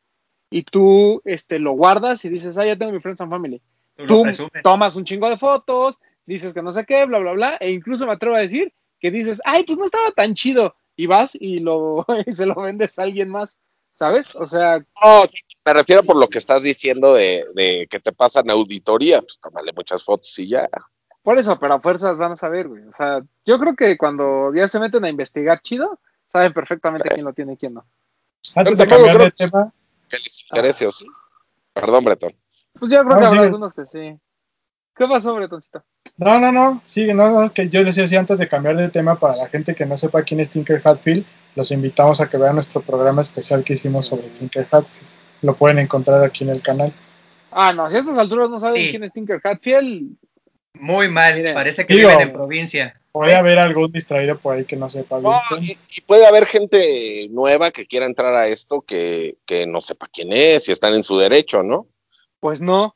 y 0.50 0.64
tú 0.64 1.22
este, 1.26 1.60
lo 1.60 1.74
guardas 1.74 2.24
y 2.26 2.30
dices, 2.30 2.58
ah, 2.58 2.66
ya 2.66 2.78
tengo 2.78 2.92
mi 2.92 3.00
Friends 3.00 3.22
and 3.22 3.32
Family 3.32 3.62
Tú 4.08 4.24
tú 4.36 4.50
tomas 4.64 4.96
un 4.96 5.06
chingo 5.06 5.30
de 5.30 5.38
fotos, 5.38 6.00
dices 6.26 6.54
que 6.54 6.62
no 6.64 6.72
sé 6.72 6.86
qué, 6.86 7.06
bla, 7.06 7.20
bla, 7.20 7.34
bla, 7.34 7.58
e 7.60 7.72
incluso 7.72 8.06
me 8.06 8.14
atrevo 8.14 8.36
a 8.36 8.40
decir 8.40 8.74
que 9.04 9.12
dices, 9.12 9.42
ay, 9.44 9.66
pues 9.66 9.78
no 9.78 9.84
estaba 9.84 10.12
tan 10.12 10.34
chido, 10.34 10.76
y 10.96 11.08
vas 11.08 11.36
y 11.36 11.60
lo 11.60 12.06
y 12.26 12.32
se 12.32 12.46
lo 12.46 12.56
vendes 12.56 12.98
a 12.98 13.04
alguien 13.04 13.28
más, 13.30 13.60
¿sabes? 13.96 14.34
O 14.34 14.46
sea, 14.48 14.80
No, 15.04 15.26
me 15.66 15.74
refiero 15.74 16.04
por 16.04 16.16
lo 16.16 16.30
que 16.30 16.38
estás 16.38 16.64
diciendo 16.64 17.14
de, 17.14 17.46
de 17.54 17.86
que 17.90 18.00
te 18.00 18.14
pasan 18.14 18.50
auditoría, 18.50 19.22
pues 19.22 19.38
tómale 19.42 19.74
muchas 19.74 20.04
fotos 20.06 20.40
y 20.40 20.48
ya. 20.48 20.70
por 21.22 21.38
eso, 21.38 21.60
pero 21.60 21.74
a 21.74 21.82
fuerzas 21.82 22.18
van 22.18 22.32
a 22.32 22.36
saber, 22.38 22.70
güey. 22.70 22.84
O 22.84 22.94
sea, 22.94 23.22
yo 23.46 23.60
creo 23.60 23.76
que 23.76 23.98
cuando 23.98 24.54
ya 24.56 24.70
se 24.70 24.80
meten 24.80 25.04
a 25.04 25.10
investigar 25.10 25.60
chido, 25.62 26.00
saben 26.26 26.54
perfectamente 26.54 27.10
quién 27.10 27.26
lo 27.26 27.34
tiene 27.34 27.54
y 27.54 27.58
quién 27.58 27.74
no. 27.74 27.86
Antes 28.56 28.78
de 28.78 28.88
cambiar 28.88 29.18
de 29.18 29.32
tema, 29.32 29.74
Que 30.10 30.18
les 30.18 30.44
interese, 30.46 30.88
o 30.88 30.92
sí. 30.92 31.06
Perdón, 31.74 32.06
Bretón. 32.06 32.34
Pues 32.80 32.90
yo 32.92 33.04
creo 33.04 33.16
No, 33.16 33.20
que 33.20 33.26
habrá 33.28 33.42
algunos 33.42 33.74
que 33.74 33.86
sí. 33.86 34.18
¿Qué 34.96 35.08
pasó, 35.08 35.34
Bretoncito? 35.36 35.84
no, 36.18 36.40
no, 36.40 36.52
no, 36.52 36.82
sí, 36.86 37.08
no, 37.14 37.32
no, 37.32 37.44
es 37.44 37.52
que 37.52 37.68
yo 37.70 37.84
decía 37.84 38.04
así 38.04 38.16
antes 38.16 38.38
de 38.38 38.48
cambiar 38.48 38.78
de 38.78 38.90
tema 38.90 39.18
para 39.20 39.36
la 39.36 39.48
gente 39.50 39.74
que 39.74 39.86
no 39.86 39.98
sepa 39.98 40.22
quién 40.24 40.40
es 40.40 40.50
Tinker 40.52 40.82
Hatfield, 40.84 41.26
los 41.56 41.72
invitamos 41.72 42.22
a 42.22 42.30
que 42.30 42.38
vean 42.38 42.54
nuestro 42.56 42.82
programa 42.82 43.22
especial 43.22 43.64
que 43.64 43.74
hicimos 43.74 44.06
sobre 44.08 44.30
Tinker 44.30 44.68
Hatfield. 44.70 45.08
Lo 45.42 45.56
pueden 45.56 45.80
encontrar 45.80 46.24
aquí 46.24 46.44
en 46.44 46.52
el 46.52 46.62
canal. 46.62 46.94
Ah, 47.52 47.74
no, 47.74 47.90
si 47.90 47.96
a 47.98 48.00
estas 48.00 48.18
alturas 48.18 48.50
no 48.50 48.60
saben 48.60 48.82
Sí. 48.84 48.90
quién 48.92 49.04
es 49.04 49.12
Tinker 49.14 49.42
Hatfield, 49.44 50.16
Muy 50.76 51.08
mal. 51.08 51.36
Miren, 51.36 51.54
Parece 51.54 51.86
que 51.86 51.94
digo- 51.96 52.10
viven 52.10 52.30
en 52.30 52.34
provincia. 52.34 53.00
Puede 53.12 53.36
haber 53.36 53.60
algún 53.60 53.92
distraído 53.92 54.40
por 54.40 54.56
ahí 54.56 54.66
que 54.66 54.76
no 54.76 54.90
sepa 54.90 55.20
bien. 55.20 55.32
No, 55.32 55.58
y, 55.62 55.78
y 55.96 56.02
puede 56.02 56.26
haber 56.26 56.48
gente 56.48 57.28
nueva 57.30 57.70
que 57.70 57.86
quiera 57.86 58.08
entrar 58.08 58.34
a 58.34 58.48
esto 58.48 58.82
que, 58.82 59.38
que 59.46 59.68
no 59.68 59.82
sepa 59.82 60.08
quién 60.12 60.34
es 60.34 60.68
y 60.68 60.72
están 60.72 60.96
en 60.96 61.04
su 61.04 61.16
derecho, 61.18 61.62
¿no? 61.62 61.86
pues 62.40 62.60
no. 62.60 62.96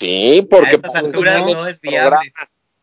Sí, 0.00 0.38
A 0.40 0.48
porque 0.48 0.74
estas 0.76 0.92
pues, 0.92 1.04
alturas 1.04 1.46
no 1.46 1.66
es 1.66 1.80
viable. 1.80 2.32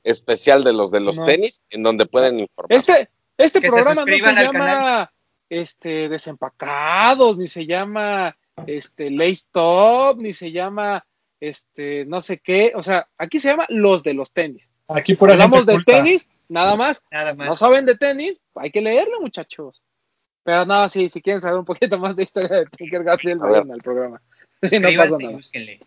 especial 0.03 0.63
de 0.63 0.73
los 0.73 0.91
de 0.91 0.99
los 1.01 1.17
No. 1.17 1.23
tenis 1.25 1.61
en 1.69 1.83
donde 1.83 2.05
pueden 2.05 2.39
informar. 2.39 2.77
Este, 2.77 3.09
este 3.37 3.59
Que 3.61 3.67
se 3.67 3.73
programa 3.73 4.01
no 4.05 4.05
se 4.07 4.19
llama 4.19 4.51
canal. 4.51 5.09
este, 5.49 6.09
Desempacados, 6.09 7.37
ni 7.37 7.47
se 7.47 7.65
llama 7.65 8.37
este, 8.65 9.09
Lace 9.11 9.43
Top, 9.51 10.17
ni 10.19 10.33
se 10.33 10.51
llama 10.51 11.05
este, 11.39 12.05
no 12.05 12.21
sé 12.21 12.39
qué. 12.39 12.73
O 12.75 12.83
sea, 12.83 13.07
aquí 13.17 13.39
se 13.39 13.49
llama 13.49 13.65
Los 13.69 14.03
de 14.03 14.13
los 14.13 14.31
tenis. 14.33 14.63
Aquí 14.87 15.15
pura 15.15 15.33
Hablamos 15.33 15.65
de 15.65 15.73
culta. 15.73 15.91
tenis, 15.91 16.29
nada 16.47 16.75
más. 16.75 17.03
Nada 17.11 17.33
más. 17.35 17.47
No 17.47 17.55
saben 17.55 17.85
de 17.85 17.95
tenis, 17.95 18.39
hay 18.55 18.71
que 18.71 18.81
leerlo, 18.81 19.19
muchachos. 19.19 19.83
Pero 20.43 20.65
nada, 20.65 20.87
sí, 20.87 21.09
si 21.09 21.21
quieren 21.21 21.41
saber 21.41 21.59
un 21.59 21.65
poquito 21.65 21.97
más 21.99 22.15
de 22.15 22.23
historia 22.23 22.47
de 22.59 22.65
Tinker 22.65 23.01
A 23.09 23.15
ver. 23.17 23.37
vayan 23.37 23.71
al 23.71 23.79
programa. 23.79 24.21
Sí, 24.63 24.79
no 24.79 24.87
pasa 24.95 25.15
y 25.19 25.23
nada. 25.25 25.35
búsquenle. 25.35 25.79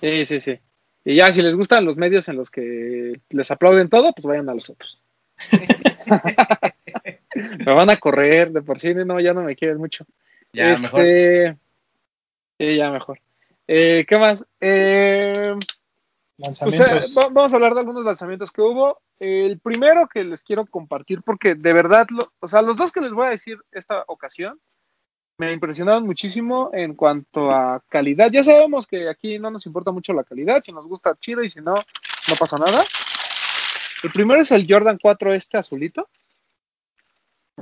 Sí, 0.00 0.24
sí, 0.24 0.40
sí. 0.40 0.58
Y 1.04 1.14
ya, 1.16 1.32
si 1.32 1.42
les 1.42 1.56
gustan 1.56 1.84
los 1.84 1.96
medios 1.96 2.28
en 2.28 2.36
los 2.36 2.50
que 2.50 3.20
les 3.30 3.50
aplauden 3.50 3.88
todo, 3.88 4.12
pues 4.12 4.26
vayan 4.26 4.48
a 4.48 4.54
los 4.54 4.68
otros. 4.70 5.02
me 7.64 7.72
van 7.72 7.90
a 7.90 7.96
correr, 7.96 8.50
de 8.50 8.62
por 8.62 8.80
sí, 8.80 8.94
no, 8.94 9.20
ya 9.20 9.32
no 9.32 9.42
me 9.42 9.56
quieren 9.56 9.78
mucho. 9.78 10.06
Ya, 10.52 10.72
este, 10.72 10.82
mejor. 10.86 11.04
Sí, 12.58 12.76
ya 12.76 12.90
mejor. 12.90 13.20
Eh, 13.68 14.04
¿Qué 14.08 14.16
más? 14.18 14.46
Eh, 14.60 15.32
pues, 15.54 15.60
eh, 15.60 16.38
Lanzamientos. 16.38 17.14
va- 17.18 17.28
vamos 17.28 17.52
a 17.52 17.56
hablar 17.56 17.74
de 17.74 17.80
algunos 17.80 18.04
lanzamientos 18.04 18.50
que 18.52 18.62
hubo. 18.62 19.00
El 19.18 19.58
primero 19.60 20.06
que 20.08 20.24
les 20.24 20.42
quiero 20.42 20.66
compartir, 20.66 21.22
porque 21.22 21.54
de 21.54 21.72
verdad, 21.72 22.06
lo- 22.10 22.32
o 22.40 22.46
sea, 22.46 22.62
los 22.62 22.76
dos 22.76 22.92
que 22.92 23.00
les 23.00 23.12
voy 23.12 23.26
a 23.26 23.30
decir 23.30 23.58
esta 23.72 24.04
ocasión 24.08 24.60
me 25.38 25.52
impresionaron 25.52 26.06
muchísimo 26.06 26.70
en 26.72 26.94
cuanto 26.94 27.50
a 27.50 27.82
calidad. 27.88 28.30
Ya 28.30 28.42
sabemos 28.42 28.86
que 28.86 29.08
aquí 29.08 29.38
no 29.38 29.50
nos 29.50 29.66
importa 29.66 29.90
mucho 29.90 30.12
la 30.12 30.24
calidad, 30.24 30.62
si 30.62 30.72
nos 30.72 30.86
gusta 30.86 31.14
chido 31.14 31.42
y 31.42 31.50
si 31.50 31.60
no, 31.60 31.74
no 31.74 32.34
pasa 32.38 32.56
nada. 32.56 32.82
El 34.02 34.10
primero 34.12 34.40
es 34.40 34.50
el 34.50 34.66
Jordan 34.68 34.98
4 35.00 35.34
este 35.34 35.58
azulito, 35.58 36.08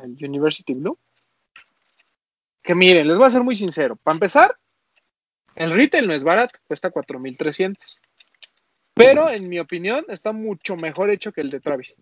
el 0.02 0.16
University 0.24 0.74
Blue. 0.74 0.98
Que 2.62 2.74
miren, 2.74 3.08
les 3.08 3.18
voy 3.18 3.26
a 3.26 3.30
ser 3.30 3.42
muy 3.42 3.56
sincero. 3.56 3.96
Para 3.96 4.14
empezar, 4.14 4.56
el 5.54 5.72
retail 5.72 6.06
no 6.06 6.14
es 6.14 6.24
barato, 6.24 6.58
cuesta 6.66 6.90
4.300. 6.90 8.00
Pero 8.94 9.28
en 9.28 9.48
mi 9.48 9.58
opinión 9.58 10.04
está 10.08 10.32
mucho 10.32 10.76
mejor 10.76 11.10
hecho 11.10 11.32
que 11.32 11.40
el 11.40 11.50
de 11.50 11.60
Travis. 11.60 11.96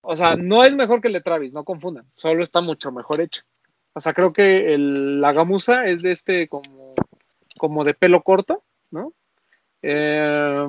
O 0.00 0.16
sea, 0.16 0.36
no 0.36 0.64
es 0.64 0.74
mejor 0.74 1.00
que 1.00 1.08
el 1.08 1.14
de 1.14 1.20
Travis, 1.20 1.52
no 1.52 1.64
confundan. 1.64 2.10
Solo 2.14 2.42
está 2.42 2.60
mucho 2.60 2.90
mejor 2.92 3.20
hecho. 3.20 3.42
O 3.98 4.00
sea, 4.00 4.12
creo 4.12 4.32
que 4.32 4.76
la 4.78 5.32
gamuza 5.32 5.86
es 5.86 6.02
de 6.02 6.12
este 6.12 6.46
como, 6.46 6.94
como 7.58 7.82
de 7.82 7.94
pelo 7.94 8.22
corto, 8.22 8.62
¿no? 8.92 9.12
Eh, 9.82 10.68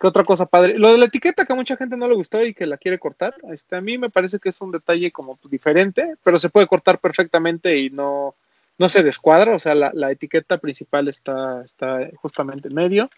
¿Qué 0.00 0.06
otra 0.06 0.24
cosa 0.24 0.46
padre? 0.46 0.78
Lo 0.78 0.90
de 0.92 0.96
la 0.96 1.04
etiqueta 1.04 1.44
que 1.44 1.52
a 1.52 1.56
mucha 1.56 1.76
gente 1.76 1.98
no 1.98 2.08
le 2.08 2.14
gustó 2.14 2.42
y 2.42 2.54
que 2.54 2.64
la 2.64 2.78
quiere 2.78 2.98
cortar, 2.98 3.34
este, 3.52 3.76
a 3.76 3.82
mí 3.82 3.98
me 3.98 4.08
parece 4.08 4.38
que 4.38 4.48
es 4.48 4.58
un 4.62 4.72
detalle 4.72 5.12
como 5.12 5.38
diferente, 5.44 6.14
pero 6.22 6.38
se 6.38 6.48
puede 6.48 6.68
cortar 6.68 6.98
perfectamente 6.98 7.76
y 7.76 7.90
no, 7.90 8.34
no 8.78 8.88
se 8.88 9.02
descuadra, 9.02 9.54
o 9.54 9.58
sea, 9.58 9.74
la, 9.74 10.10
etiqueta 10.10 10.56
principal 10.56 11.08
está, 11.08 11.64
está 11.66 12.08
justamente 12.16 12.68
en 12.68 12.74
medio. 12.76 13.10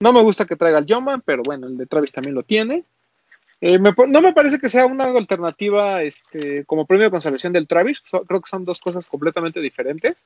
No 0.00 0.14
me 0.14 0.22
gusta 0.22 0.46
que 0.46 0.56
traiga 0.56 0.78
el 0.78 0.86
Jumpman, 0.88 1.20
pero 1.20 1.42
bueno, 1.42 1.66
el 1.66 1.76
de 1.76 1.84
Travis 1.84 2.12
también 2.12 2.34
lo 2.34 2.44
tiene. 2.44 2.86
Eh, 3.60 3.78
me 3.78 3.94
no 4.08 4.20
me 4.20 4.32
parece 4.34 4.58
que 4.58 4.68
sea 4.68 4.86
una 4.86 5.04
alternativa 5.04 6.02
este, 6.02 6.64
como 6.66 6.86
premio 6.86 7.04
de 7.06 7.10
consolación 7.10 7.52
del 7.52 7.66
Travis, 7.66 8.02
so- 8.04 8.24
creo 8.24 8.40
que 8.40 8.48
son 8.50 8.64
dos 8.64 8.80
cosas 8.80 9.06
completamente 9.06 9.60
diferentes. 9.60 10.24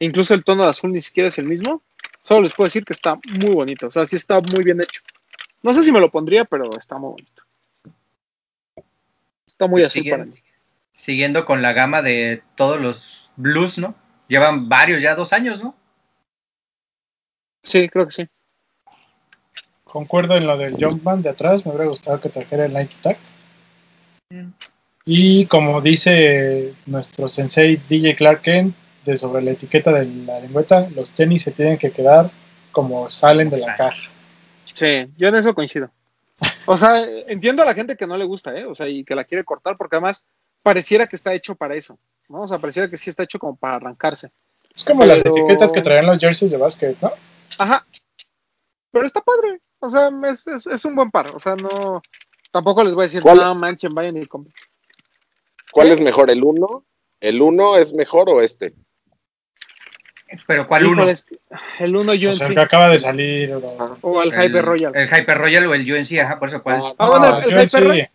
Incluso 0.00 0.34
el 0.34 0.44
tono 0.44 0.64
de 0.64 0.70
azul 0.70 0.92
ni 0.92 1.00
siquiera 1.00 1.28
es 1.28 1.38
el 1.38 1.46
mismo. 1.46 1.82
Solo 2.22 2.42
les 2.42 2.54
puedo 2.54 2.66
decir 2.66 2.84
que 2.84 2.92
está 2.94 3.16
muy 3.40 3.54
bonito, 3.54 3.88
o 3.88 3.90
sea, 3.90 4.06
sí 4.06 4.16
está 4.16 4.40
muy 4.40 4.64
bien 4.64 4.80
hecho. 4.80 5.02
No 5.62 5.72
sé 5.74 5.82
si 5.82 5.92
me 5.92 6.00
lo 6.00 6.10
pondría, 6.10 6.44
pero 6.44 6.70
está 6.76 6.98
muy 6.98 7.10
bonito. 7.10 7.42
Está 9.46 9.66
muy 9.68 9.82
azul 9.82 10.06
para 10.08 10.24
Siguiendo, 10.24 10.34
mí. 10.34 10.42
siguiendo 10.92 11.44
con 11.46 11.62
la 11.62 11.72
gama 11.72 12.02
de 12.02 12.42
todos 12.56 12.80
los 12.80 13.30
blues, 13.36 13.78
¿no? 13.78 13.94
Llevan 14.28 14.68
varios, 14.68 15.02
ya 15.02 15.14
dos 15.14 15.32
años, 15.32 15.62
¿no? 15.62 15.76
Sí, 17.62 17.88
creo 17.88 18.06
que 18.06 18.12
sí. 18.12 18.28
Concuerdo 19.92 20.36
en 20.38 20.46
lo 20.46 20.56
del 20.56 20.82
Jumpman 20.82 21.20
de 21.20 21.28
atrás, 21.28 21.66
me 21.66 21.72
hubiera 21.72 21.86
gustado 21.86 22.18
que 22.18 22.30
trajera 22.30 22.64
el 22.64 22.72
Nike 22.72 22.96
Tag. 23.02 23.18
Y 25.04 25.44
como 25.44 25.82
dice 25.82 26.72
nuestro 26.86 27.28
sensei 27.28 27.76
DJ 27.90 28.16
Clark 28.16 28.40
Kent, 28.40 28.74
de 29.04 29.16
sobre 29.18 29.42
la 29.42 29.50
etiqueta 29.50 29.92
de 29.92 30.06
la 30.06 30.40
lengüeta, 30.40 30.88
los 30.96 31.10
tenis 31.10 31.42
se 31.42 31.50
tienen 31.50 31.76
que 31.76 31.90
quedar 31.90 32.30
como 32.70 33.10
salen 33.10 33.50
de 33.50 33.58
la 33.58 33.74
caja. 33.74 34.10
Sí, 34.72 35.08
yo 35.18 35.28
en 35.28 35.34
eso 35.34 35.54
coincido. 35.54 35.90
O 36.64 36.78
sea, 36.78 37.04
entiendo 37.26 37.62
a 37.62 37.66
la 37.66 37.74
gente 37.74 37.94
que 37.94 38.06
no 38.06 38.16
le 38.16 38.24
gusta, 38.24 38.58
¿eh? 38.58 38.64
O 38.64 38.74
sea, 38.74 38.88
y 38.88 39.04
que 39.04 39.14
la 39.14 39.24
quiere 39.24 39.44
cortar, 39.44 39.76
porque 39.76 39.96
además 39.96 40.24
pareciera 40.62 41.06
que 41.06 41.16
está 41.16 41.34
hecho 41.34 41.54
para 41.54 41.74
eso, 41.74 41.98
¿no? 42.30 42.44
O 42.44 42.48
sea, 42.48 42.58
pareciera 42.58 42.88
que 42.88 42.96
sí 42.96 43.10
está 43.10 43.24
hecho 43.24 43.38
como 43.38 43.56
para 43.56 43.76
arrancarse. 43.76 44.30
Es 44.74 44.84
como 44.84 45.04
las 45.04 45.20
etiquetas 45.20 45.70
que 45.70 45.82
traían 45.82 46.06
los 46.06 46.18
jerseys 46.18 46.50
de 46.50 46.56
básquet, 46.56 46.96
¿no? 47.02 47.12
Ajá. 47.58 47.84
Pero 48.90 49.04
está 49.04 49.20
padre. 49.20 49.60
O 49.84 49.88
sea, 49.88 50.10
es, 50.30 50.46
es- 50.46 50.66
es 50.66 50.84
un 50.84 50.94
buen 50.94 51.10
par. 51.10 51.34
O 51.34 51.40
sea, 51.40 51.56
no. 51.56 52.00
Tampoco 52.52 52.84
les 52.84 52.94
voy 52.94 53.02
a 53.02 53.06
decir, 53.06 53.22
¿Cuál? 53.22 53.38
no 53.38 53.54
manchen, 53.54 53.92
vayan 53.94 54.16
y 54.16 54.26
compren. 54.26 54.54
¿Cuál 55.72 55.88
es 55.88 56.00
mejor, 56.00 56.30
el 56.30 56.44
1? 56.44 56.84
¿El 57.20 57.40
1 57.42 57.76
es 57.78 57.92
mejor 57.94 58.28
o 58.30 58.40
este? 58.40 58.74
Pero 60.46 60.66
¿cuál 60.66 60.84
uno? 60.86 61.02
Híjoles, 61.02 61.26
el 61.78 61.94
1 61.96 62.12
O 62.12 62.14
sea, 62.14 62.30
UNC 62.30 62.42
el 62.48 62.54
que 62.54 62.60
acaba 62.60 62.88
de 62.88 62.98
salir. 62.98 63.52
o- 63.54 63.98
o 64.02 64.22
el 64.22 64.28
Hyper 64.32 64.64
Royal. 64.64 64.92
El 64.96 65.06
Hyper 65.08 65.38
Royal 65.38 65.66
o 65.66 65.74
el 65.74 65.92
UNC, 65.92 66.20
ajá, 66.20 66.38
por 66.38 66.48
eso 66.48 66.62
cuál. 66.62 66.80
Ah, 66.82 66.94
Ah, 66.98 67.06
bueno, 67.08 67.30
No, 67.30 67.38
el, 67.38 67.52
el. 67.52 67.66
Hyper 67.68 67.84
Royal. 67.88 68.10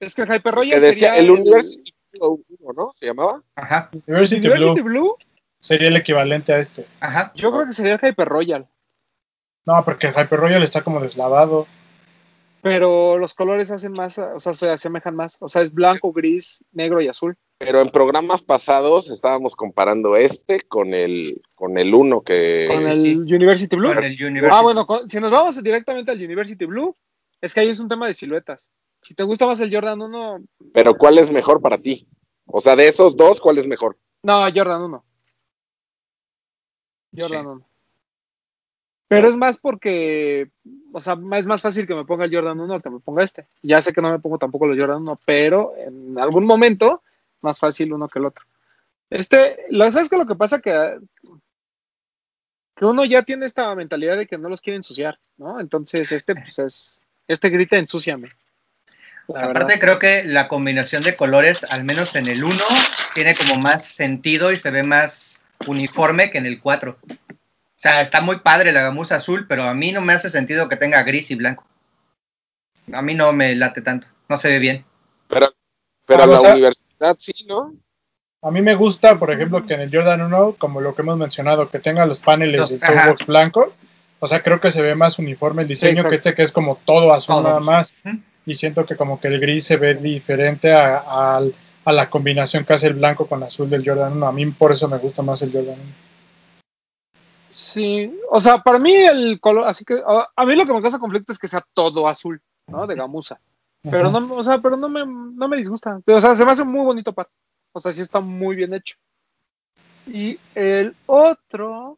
Es 0.00 0.14
que 0.14 0.22
el 0.22 0.32
Hyper 0.34 0.54
Royal 0.54 0.80
que 0.80 0.86
decía 0.86 1.08
sería 1.10 1.20
el 1.22 1.30
University 1.30 1.94
1, 2.18 2.38
¿no? 2.76 2.92
¿Se 2.92 3.06
llamaba? 3.06 3.42
Ajá, 3.54 3.88
University, 4.06 4.46
University 4.48 4.80
Blue 4.82 5.00
Blue. 5.00 5.16
sería 5.60 5.88
el 5.88 5.96
equivalente 5.96 6.52
a 6.52 6.58
este. 6.58 6.86
ajá. 7.00 7.32
Yo 7.34 7.50
creo 7.52 7.66
que 7.66 7.72
sería 7.72 7.94
el 7.94 8.00
Hyper 8.10 8.28
Royal. 8.28 8.66
No, 9.66 9.84
porque 9.84 10.06
el 10.06 10.12
Hyper 10.14 10.38
Royal 10.40 10.62
está 10.62 10.82
como 10.82 11.00
deslavado. 11.00 11.66
Pero 12.62 13.16
los 13.18 13.34
colores 13.34 13.70
hacen 13.70 13.92
más, 13.92 14.18
o 14.18 14.40
sea, 14.40 14.52
se 14.52 14.70
asemejan 14.70 15.14
más. 15.14 15.36
O 15.40 15.48
sea, 15.48 15.62
es 15.62 15.72
blanco, 15.72 16.12
gris, 16.12 16.64
negro 16.72 17.00
y 17.00 17.06
azul. 17.08 17.36
Pero 17.58 17.80
en 17.80 17.90
programas 17.90 18.42
pasados 18.42 19.08
estábamos 19.10 19.54
comparando 19.54 20.16
este 20.16 20.62
con 20.62 20.92
el 20.94 21.42
con 21.54 21.78
el 21.78 21.94
1 21.94 22.22
que 22.22 22.66
Con 22.68 22.82
sí, 22.82 22.88
el 22.88 23.00
sí. 23.00 23.14
University 23.34 23.76
Blue. 23.76 23.94
Con 23.94 24.04
el 24.04 24.12
University. 24.24 24.56
Ah, 24.58 24.62
bueno, 24.62 24.86
con- 24.86 25.08
si 25.08 25.20
nos 25.20 25.30
vamos 25.30 25.62
directamente 25.62 26.10
al 26.10 26.22
University 26.22 26.64
Blue, 26.64 26.96
es 27.40 27.54
que 27.54 27.60
ahí 27.60 27.68
es 27.68 27.78
un 27.80 27.88
tema 27.88 28.06
de 28.08 28.14
siluetas. 28.14 28.68
Si 29.02 29.14
te 29.14 29.22
gusta 29.22 29.46
más 29.46 29.60
el 29.60 29.72
Jordan 29.72 30.00
1, 30.02 30.38
pero 30.74 30.96
¿cuál 30.96 31.18
es 31.18 31.30
mejor 31.30 31.60
para 31.62 31.78
ti? 31.78 32.08
O 32.46 32.60
sea, 32.60 32.74
de 32.74 32.88
esos 32.88 33.16
dos, 33.16 33.40
¿cuál 33.40 33.58
es 33.58 33.66
mejor? 33.66 33.96
no, 34.22 34.40
Jordan 34.52 34.82
1. 34.82 35.04
Jordan 37.16 37.42
Sí. 37.42 37.46
1. 37.46 37.68
Pero 39.08 39.28
es 39.28 39.36
más 39.36 39.56
porque, 39.56 40.50
o 40.92 41.00
sea, 41.00 41.16
es 41.36 41.46
más 41.46 41.62
fácil 41.62 41.86
que 41.86 41.94
me 41.94 42.04
ponga 42.04 42.24
el 42.24 42.34
Jordan 42.34 42.58
1 42.58 42.80
que 42.80 42.90
me 42.90 42.98
ponga 42.98 43.22
este. 43.22 43.46
Ya 43.62 43.80
sé 43.80 43.92
que 43.92 44.02
no 44.02 44.10
me 44.10 44.18
pongo 44.18 44.38
tampoco 44.38 44.66
los 44.66 44.78
Jordan 44.78 45.02
1, 45.02 45.20
pero 45.24 45.74
en 45.76 46.18
algún 46.18 46.44
momento, 46.44 47.02
más 47.40 47.60
fácil 47.60 47.92
uno 47.92 48.08
que 48.08 48.18
el 48.18 48.26
otro. 48.26 48.44
Este, 49.08 49.66
lo, 49.70 49.88
¿sabes 49.92 50.08
qué? 50.08 50.16
Lo 50.16 50.26
que 50.26 50.34
pasa 50.34 50.60
que, 50.60 50.98
que 52.74 52.84
uno 52.84 53.04
ya 53.04 53.22
tiene 53.22 53.46
esta 53.46 53.72
mentalidad 53.76 54.16
de 54.16 54.26
que 54.26 54.38
no 54.38 54.48
los 54.48 54.60
quiere 54.60 54.76
ensuciar, 54.76 55.20
¿no? 55.36 55.60
Entonces, 55.60 56.10
este, 56.10 56.34
pues 56.34 56.58
es, 56.58 57.00
este 57.28 57.48
grita 57.50 57.76
ensúciame. 57.76 58.28
La 59.28 59.40
Aparte 59.40 59.74
verdad. 59.74 59.80
creo 59.80 59.98
que 59.98 60.24
la 60.24 60.48
combinación 60.48 61.02
de 61.02 61.14
colores, 61.14 61.64
al 61.64 61.84
menos 61.84 62.16
en 62.16 62.26
el 62.26 62.42
1, 62.42 62.54
tiene 63.14 63.34
como 63.36 63.60
más 63.60 63.84
sentido 63.84 64.50
y 64.50 64.56
se 64.56 64.70
ve 64.70 64.82
más 64.82 65.44
uniforme 65.66 66.30
que 66.30 66.38
en 66.38 66.46
el 66.46 66.60
4. 66.60 66.98
O 67.76 67.78
sea, 67.78 68.00
está 68.00 68.20
muy 68.22 68.38
padre 68.40 68.72
la 68.72 68.80
gamuza 68.82 69.16
azul, 69.16 69.46
pero 69.46 69.64
a 69.64 69.74
mí 69.74 69.92
no 69.92 70.00
me 70.00 70.14
hace 70.14 70.30
sentido 70.30 70.68
que 70.68 70.76
tenga 70.76 71.02
gris 71.02 71.30
y 71.30 71.34
blanco. 71.34 71.66
A 72.92 73.02
mí 73.02 73.14
no 73.14 73.32
me 73.32 73.54
late 73.54 73.82
tanto, 73.82 74.08
no 74.28 74.36
se 74.38 74.48
ve 74.48 74.58
bien. 74.58 74.84
Pero, 75.28 75.52
pero 76.06 76.22
Ah, 76.22 76.26
la 76.26 76.34
o 76.34 76.38
sea- 76.40 76.52
universidad 76.52 77.16
sí, 77.18 77.32
¿no? 77.46 77.74
A 78.42 78.50
mí 78.50 78.62
me 78.62 78.74
gusta, 78.76 79.18
por 79.18 79.30
ejemplo, 79.32 79.66
que 79.66 79.74
en 79.74 79.80
el 79.80 79.90
Jordan 79.92 80.22
1, 80.22 80.54
como 80.56 80.80
lo 80.80 80.94
que 80.94 81.02
hemos 81.02 81.18
mencionado, 81.18 81.68
que 81.68 81.78
tenga 81.80 82.06
los 82.06 82.20
paneles 82.20 82.60
Los- 82.60 82.70
de 82.70 82.78
ajá. 82.80 82.94
toolbox 83.02 83.26
blanco. 83.26 83.74
O 84.20 84.26
sea, 84.26 84.42
creo 84.42 84.60
que 84.60 84.70
se 84.70 84.80
ve 84.82 84.94
más 84.94 85.18
uniforme 85.18 85.62
el 85.62 85.68
diseño 85.68 86.04
que 86.08 86.14
este 86.14 86.32
que 86.32 86.42
es 86.42 86.52
como 86.52 86.76
todo 86.84 87.12
azul 87.12 87.42
nada 87.42 87.60
más. 87.60 87.94
Y 88.46 88.54
siento 88.54 88.86
que 88.86 88.96
como 88.96 89.20
que 89.20 89.28
el 89.28 89.40
gris 89.40 89.64
se 89.64 89.76
ve 89.76 89.94
diferente 89.94 90.72
a 90.72 91.42
la 91.84 92.08
combinación 92.10 92.64
que 92.64 92.72
hace 92.72 92.86
el 92.86 92.94
blanco 92.94 93.26
con 93.26 93.42
azul 93.42 93.68
del 93.68 93.84
Jordan 93.84 94.12
1. 94.14 94.26
A 94.28 94.32
mí 94.32 94.46
por 94.46 94.70
eso 94.72 94.88
me 94.88 94.96
gusta 94.98 95.22
más 95.22 95.42
el 95.42 95.52
Jordan 95.52 95.74
1. 95.80 95.92
Sí, 97.56 98.14
o 98.30 98.38
sea, 98.38 98.58
para 98.58 98.78
mí 98.78 98.92
el 98.94 99.40
color, 99.40 99.66
así 99.66 99.82
que 99.82 99.94
a, 99.94 100.44
mí 100.44 100.54
lo 100.54 100.66
que 100.66 100.74
me 100.74 100.82
causa 100.82 100.98
conflicto 100.98 101.32
es 101.32 101.38
que 101.38 101.48
sea 101.48 101.64
todo 101.72 102.06
azul, 102.06 102.42
¿no? 102.66 102.86
De 102.86 102.94
gamuza. 102.94 103.40
Pero 103.82 104.08
Ajá. 104.08 104.20
no, 104.20 104.34
o 104.34 104.44
sea, 104.44 104.58
pero 104.58 104.76
no 104.76 104.90
me, 104.90 105.06
no 105.06 105.48
me 105.48 105.56
disgusta. 105.56 105.98
O 106.06 106.20
sea, 106.20 106.36
se 106.36 106.44
me 106.44 106.52
hace 106.52 106.64
muy 106.64 106.84
bonito 106.84 107.14
par. 107.14 107.30
O 107.72 107.80
sea, 107.80 107.92
sí 107.92 108.02
está 108.02 108.20
muy 108.20 108.56
bien 108.56 108.74
hecho. 108.74 108.96
Y 110.06 110.38
el 110.54 110.94
otro, 111.06 111.96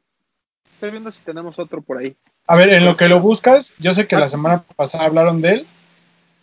estoy 0.74 0.92
viendo 0.92 1.10
si 1.10 1.22
tenemos 1.22 1.58
otro 1.58 1.82
por 1.82 1.98
ahí. 1.98 2.16
A 2.46 2.54
ver, 2.54 2.72
en 2.72 2.84
lo 2.84 2.96
que 2.96 3.08
lo 3.08 3.18
buscas, 3.20 3.74
yo 3.80 3.92
sé 3.92 4.06
que 4.06 4.14
Ah. 4.14 4.20
la 4.20 4.28
semana 4.28 4.62
pasada 4.76 5.06
hablaron 5.06 5.40
de 5.40 5.50
él. 5.54 5.66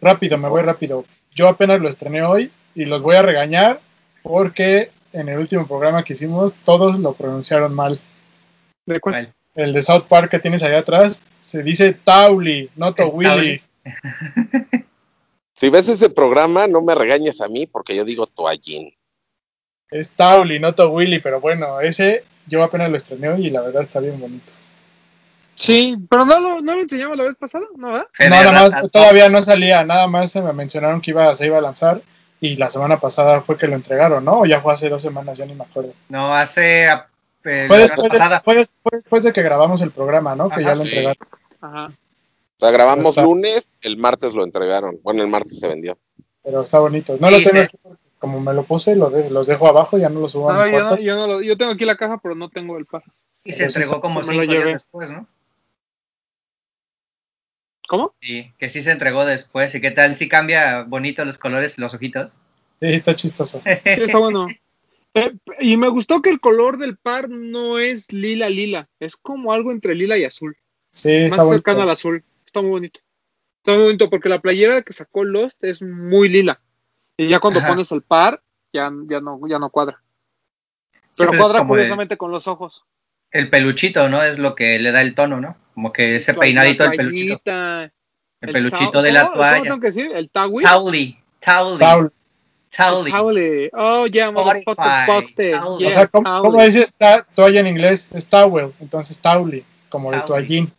Rápido, 0.02 0.38
me 0.38 0.50
voy 0.50 0.62
rápido. 0.62 1.06
Yo 1.34 1.48
apenas 1.48 1.80
lo 1.80 1.88
estrené 1.88 2.22
hoy 2.24 2.52
y 2.76 2.84
los 2.84 3.02
voy 3.02 3.16
a 3.16 3.22
regañar 3.22 3.80
porque 4.24 4.92
en 5.14 5.30
el 5.30 5.40
último 5.40 5.66
programa 5.66 6.04
que 6.04 6.12
hicimos 6.12 6.54
todos 6.66 7.00
lo 7.00 7.14
pronunciaron 7.14 7.74
mal. 7.74 8.02
¿De 8.86 9.00
cuál? 9.00 9.14
¿Cuál? 9.14 9.34
El 9.56 9.72
de 9.72 9.82
South 9.82 10.04
Park 10.10 10.30
que 10.30 10.40
tienes 10.40 10.64
allá 10.64 10.80
atrás 10.80 11.24
se 11.40 11.64
dice 11.64 11.94
Tauli, 11.94 12.70
no 12.76 12.94
Willy. 13.14 13.62
Si 15.54 15.70
ves 15.70 15.88
ese 15.88 16.10
programa, 16.10 16.68
no 16.68 16.82
me 16.82 16.94
regañes 16.94 17.40
a 17.40 17.48
mí 17.48 17.66
porque 17.66 17.96
yo 17.96 18.04
digo 18.04 18.28
toallín. 18.28 18.94
Es 19.90 20.12
Tauli, 20.12 20.60
no 20.60 20.74
Willy, 20.90 21.20
pero 21.20 21.40
bueno, 21.40 21.80
ese 21.80 22.26
yo 22.46 22.62
apenas 22.62 22.90
lo 22.90 22.98
estrené 22.98 23.40
y 23.40 23.50
la 23.50 23.62
verdad 23.62 23.84
está 23.84 24.02
bien 24.02 24.20
bonito. 24.20 24.52
Sí, 25.56 25.96
pero 26.10 26.26
no 26.26 26.40
lo, 26.42 26.62
no 26.62 26.76
lo 26.76 26.82
enseñamos 26.82 27.18
la 27.18 27.24
vez 27.24 27.36
pasada, 27.36 27.66
¿no? 27.78 27.94
¿verdad? 27.94 28.08
Nada 28.30 28.52
más, 28.52 28.92
todavía 28.92 29.30
no 29.30 29.42
salía, 29.42 29.86
nada 29.86 30.08
más 30.08 30.32
se 30.32 30.42
me 30.42 30.52
mencionaron 30.52 31.00
que 31.00 31.12
iba, 31.12 31.34
se 31.34 31.46
iba 31.46 31.60
a 31.60 31.62
lanzar 31.62 32.02
y 32.42 32.58
la 32.58 32.70
semana 32.70 33.00
pasada 33.00 33.40
fue 33.40 33.58
que 33.58 33.68
lo 33.68 33.76
entregaron, 33.76 34.26
¿no? 34.26 34.42
O 34.42 34.46
ya 34.46 34.60
fue 34.60 34.74
hace 34.74 34.90
dos 34.90 35.02
semanas, 35.02 35.38
ya 35.38 35.46
ni 35.46 35.56
me 35.56 35.64
acuerdo. 35.64 35.94
No, 36.10 36.36
hace 36.36 36.90
Fue 37.68 37.78
después, 37.78 38.12
de, 38.12 38.18
pasada. 38.18 38.42
fue 38.42 38.56
des- 38.56 38.72
fue 38.82 38.92
después 38.94 39.24
de 39.24 39.32
que 39.34 39.42
grabamos 39.44 39.82
el 39.82 39.92
programa, 39.92 40.36
¿no? 40.36 40.50
Que 40.50 40.64
ya 40.64 40.74
lo 40.76 40.86
sí. 40.86 40.98
entregaron. 40.98 41.28
Ajá. 41.62 41.86
O 41.88 42.60
sea, 42.60 42.72
grabamos 42.72 43.10
Está- 43.10 43.22
lunes, 43.24 43.70
el 43.82 43.98
martes 43.98 44.34
lo 44.34 44.44
entregaron. 44.44 44.98
Bueno, 45.04 45.22
el 45.22 45.30
martes 45.30 45.60
se 45.60 45.68
vendió. 45.68 45.98
Pero 46.44 46.62
está 46.64 46.80
bonito. 46.80 47.18
No 47.20 47.28
Sí, 47.28 47.34
lo 47.34 47.38
tengo 47.40 47.52
sí. 47.52 47.60
aquí 47.60 47.78
porque 47.84 48.02
como 48.18 48.40
me 48.40 48.54
lo 48.54 48.64
puse, 48.64 48.96
lo 48.96 49.10
de- 49.10 49.30
los 49.30 49.46
dejo 49.48 49.68
abajo, 49.68 49.98
ya 50.00 50.10
no 50.10 50.22
lo 50.22 50.28
subo 50.30 50.50
a 50.50 50.54
No, 50.54 50.66
mi 50.66 50.72
yo, 50.72 50.80
no, 50.80 50.88
cuarto. 50.88 51.04
yo, 51.04 51.16
no 51.16 51.28
lo- 51.28 51.42
yo 51.42 51.56
tengo 51.58 51.72
aquí 51.74 51.86
la 51.86 51.96
caja, 51.98 52.18
pero 52.22 52.34
no 52.34 52.50
tengo 52.50 52.78
el 52.78 52.86
par. 52.86 53.04
Y 53.44 53.52
se 53.52 53.60
Pero 53.60 53.70
entregó 53.70 54.02
como 54.02 54.22
me 54.22 54.26
lo 54.26 54.32
cinco 54.32 54.52
días 54.52 54.66
después, 54.66 55.12
¿no? 55.12 55.28
¿Cómo? 57.88 58.14
Sí, 58.22 58.52
que 58.58 58.70
sí 58.70 58.82
se 58.82 58.92
entregó 58.92 59.26
después. 59.26 59.76
¿Y 59.76 59.82
qué 59.82 59.92
tal? 59.92 60.16
¿Sí 60.16 60.28
cambia 60.28 60.84
bonito 60.84 61.24
los 61.24 61.38
colores 61.38 61.78
y 61.78 61.82
los 61.82 61.94
ojitos? 61.94 62.32
Sí, 62.80 62.88
está 62.88 63.14
chistoso. 63.14 63.62
Sí, 63.64 63.70
está 63.86 64.18
bueno. 64.18 64.48
Eh, 65.16 65.34
y 65.62 65.78
me 65.78 65.88
gustó 65.88 66.22
que 66.22 66.30
el 66.30 66.40
color 66.42 66.78
del 66.78 66.98
par 66.98 67.30
no 67.30 67.80
es 67.80 68.12
lila 68.12 68.50
lila, 68.50 68.90
es 69.00 69.16
como 69.16 69.54
algo 69.54 69.72
entre 69.72 69.96
lila 69.96 70.18
y 70.18 70.26
azul, 70.26 70.58
Sí, 70.92 71.10
está 71.10 71.38
más 71.38 71.46
bonito. 71.46 71.56
cercano 71.56 71.82
al 71.84 71.90
azul. 71.90 72.24
Está 72.46 72.62
muy 72.62 72.72
bonito. 72.72 73.00
Está 73.64 73.74
muy 73.78 73.84
bonito 73.86 74.10
porque 74.10 74.30
la 74.30 74.40
playera 74.42 74.82
que 74.82 74.94
sacó 74.94 75.24
Lost 75.24 75.64
es 75.64 75.82
muy 75.82 76.30
lila. 76.30 76.62
Y 77.18 77.28
ya 77.30 77.40
cuando 77.40 77.60
Ajá. 77.60 77.70
pones 77.70 77.92
el 77.92 78.02
par, 78.02 78.44
ya, 78.74 78.92
ya 79.10 79.20
no, 79.22 79.40
ya 79.48 79.58
no 79.58 79.70
cuadra. 79.70 80.02
Pero 81.18 81.30
pues 81.32 81.40
es 81.40 81.46
cuadra 81.46 81.62
el- 81.62 81.68
curiosamente 81.68 82.18
con 82.18 82.32
los 82.32 82.48
ojos. 82.48 82.86
El 83.32 83.50
peluchito, 83.50 84.08
¿no? 84.10 84.22
Es 84.22 84.38
lo 84.38 84.54
que 84.56 84.80
le 84.80 84.92
da 84.92 85.02
el 85.02 85.16
tono, 85.16 85.40
¿no? 85.42 85.58
Como 85.74 85.92
que 85.94 86.18
ese 86.18 86.34
La- 86.34 86.40
peinadito 86.40 86.84
del 86.84 86.98
peluchito. 86.98 87.52
El 87.52 87.92
el 88.42 88.52
peluchito 88.54 89.02
de 89.02 89.12
la 89.14 89.22
¿cómo- 89.24 89.34
¿Cómo 89.36 89.50
toalla. 89.50 89.76
que 89.80 89.88
decir? 89.88 90.12
El 90.14 90.30
towel. 90.30 90.64
Tauli. 90.66 91.18
Tauli. 91.40 91.80
Taul. 91.80 92.14
Towel. 92.76 93.70
Oh, 93.74 94.06
yeah, 94.06 94.32
motherfucker 94.32 94.76
Spotify, 94.76 95.08
box 95.08 95.36
towel. 95.36 95.80
yeah, 95.80 95.90
o 95.90 95.92
sea, 95.92 96.08
¿cómo, 96.08 96.24
towel. 96.24 96.52
cómo 96.52 96.64
dices 96.64 96.96
toalla 97.34 97.60
en 97.60 97.68
inglés? 97.68 98.10
Es 98.14 98.28
towel, 98.28 98.74
entonces 98.80 99.20
tauli, 99.20 99.64
como 99.90 100.12
de 100.12 100.22
toallín. 100.22 100.74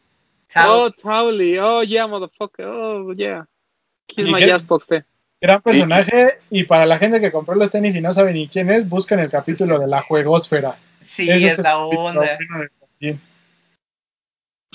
Oh, 0.57 0.91
Tauli. 0.91 0.95
Towley. 1.03 1.59
Oh, 1.59 1.83
yeah, 1.83 2.07
motherfucker. 2.07 2.67
Oh, 2.67 3.13
yeah. 3.13 3.47
Kiss 4.07 4.27
¿Y 4.27 4.33
my 4.33 4.39
qué? 4.39 4.53
ass 4.53 4.67
box. 4.67 4.87
Gran 5.41 5.61
personaje, 5.61 6.39
y 6.51 6.65
para 6.65 6.87
la 6.87 6.99
gente 6.99 7.21
que 7.21 7.31
compró 7.31 7.55
los 7.55 7.71
tenis 7.71 7.95
y 7.95 8.01
no 8.01 8.13
sabe 8.13 8.33
ni 8.33 8.49
quién 8.49 8.71
es, 8.71 8.89
buscan 8.89 9.19
el 9.19 9.29
capítulo 9.29 9.79
de 9.79 9.87
la 9.87 10.01
juegosfera. 10.01 10.79
Sí, 11.01 11.29
Ese 11.31 11.49
es 11.49 11.59
el 11.59 11.65
la 11.65 11.79
onda. 11.79 12.39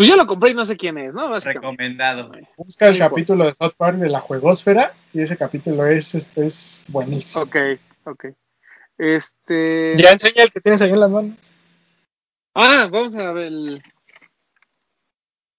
Pues 0.02 0.10
yo 0.10 0.16
lo 0.16 0.26
compré 0.26 0.50
y 0.50 0.54
no 0.56 0.66
sé 0.66 0.78
quién 0.78 0.98
es, 0.98 1.14
¿no? 1.14 1.30
Básicamente. 1.30 1.60
Recomendado. 1.60 2.32
Busca 2.58 2.88
el 2.88 2.98
capítulo 2.98 3.46
de 3.46 3.54
South 3.54 3.74
Park 3.78 4.00
de 4.00 4.10
la 4.10 4.20
juegosfera 4.20 4.96
y 5.14 5.22
ese 5.22 5.38
capítulo 5.38 5.86
es, 5.86 6.16
es, 6.16 6.32
es 6.36 6.86
buenísimo. 6.88 7.44
Ok, 7.44 7.56
ok. 8.06 8.26
Este. 8.98 9.96
Ya 10.00 10.10
enseña 10.10 10.42
el 10.42 10.52
que 10.52 10.60
tienes 10.60 10.82
ahí 10.82 10.90
en 10.90 11.00
las 11.00 11.12
manos. 11.12 11.54
Ah, 12.56 12.90
vamos 12.92 13.16
a 13.16 13.32
ver 13.32 13.46
el. 13.46 13.84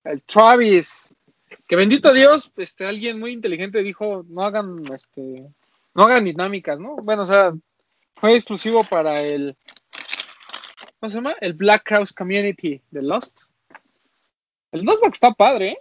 El 0.03 0.23
Travis. 0.23 1.15
Que 1.69 1.77
bendito 1.77 2.13
Dios, 2.13 2.51
este, 2.57 2.85
alguien 2.85 3.21
muy 3.21 3.31
inteligente 3.31 3.81
dijo, 3.81 4.25
no 4.29 4.43
hagan, 4.43 4.83
este, 4.93 5.53
no 5.95 6.03
hagan 6.03 6.25
dinámicas, 6.25 6.81
¿no? 6.81 6.97
Bueno, 6.97 7.23
o 7.23 7.27
sea, 7.27 7.53
fue 8.17 8.35
exclusivo 8.35 8.83
para 8.83 9.21
el, 9.21 9.57
¿cómo 10.99 11.11
se 11.11 11.17
llama? 11.19 11.37
El 11.41 11.53
Black 11.53 11.85
Crowes 11.85 12.13
Community 12.13 12.83
de 12.91 13.03
Lost. 13.03 13.52
El 14.73 14.85
Nosback 14.85 15.13
está 15.13 15.33
padre, 15.33 15.73
¿eh? 15.73 15.79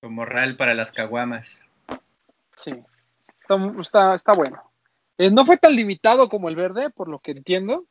Como 0.00 0.24
real 0.24 0.56
para 0.56 0.74
las 0.74 0.92
caguamas. 0.92 1.66
Sí, 2.56 2.72
está, 3.40 3.56
está, 3.80 4.14
está 4.14 4.32
bueno. 4.34 4.62
Eh, 5.18 5.30
no 5.30 5.46
fue 5.46 5.56
tan 5.56 5.74
limitado 5.74 6.28
como 6.28 6.48
el 6.50 6.56
verde, 6.56 6.90
por 6.90 7.08
lo 7.08 7.18
que 7.18 7.32
entiendo. 7.32 7.86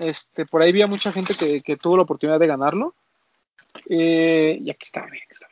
Este, 0.00 0.44
por 0.44 0.62
ahí 0.62 0.70
había 0.70 0.88
mucha 0.88 1.12
gente 1.12 1.34
que, 1.34 1.62
que 1.62 1.76
tuvo 1.76 1.96
la 1.96 2.02
oportunidad 2.02 2.40
de 2.40 2.48
ganarlo. 2.48 2.94
Eh, 3.88 4.58
y 4.60 4.70
aquí 4.70 4.82
está, 4.82 5.02
bien, 5.06 5.22
aquí 5.22 5.32
está 5.32 5.46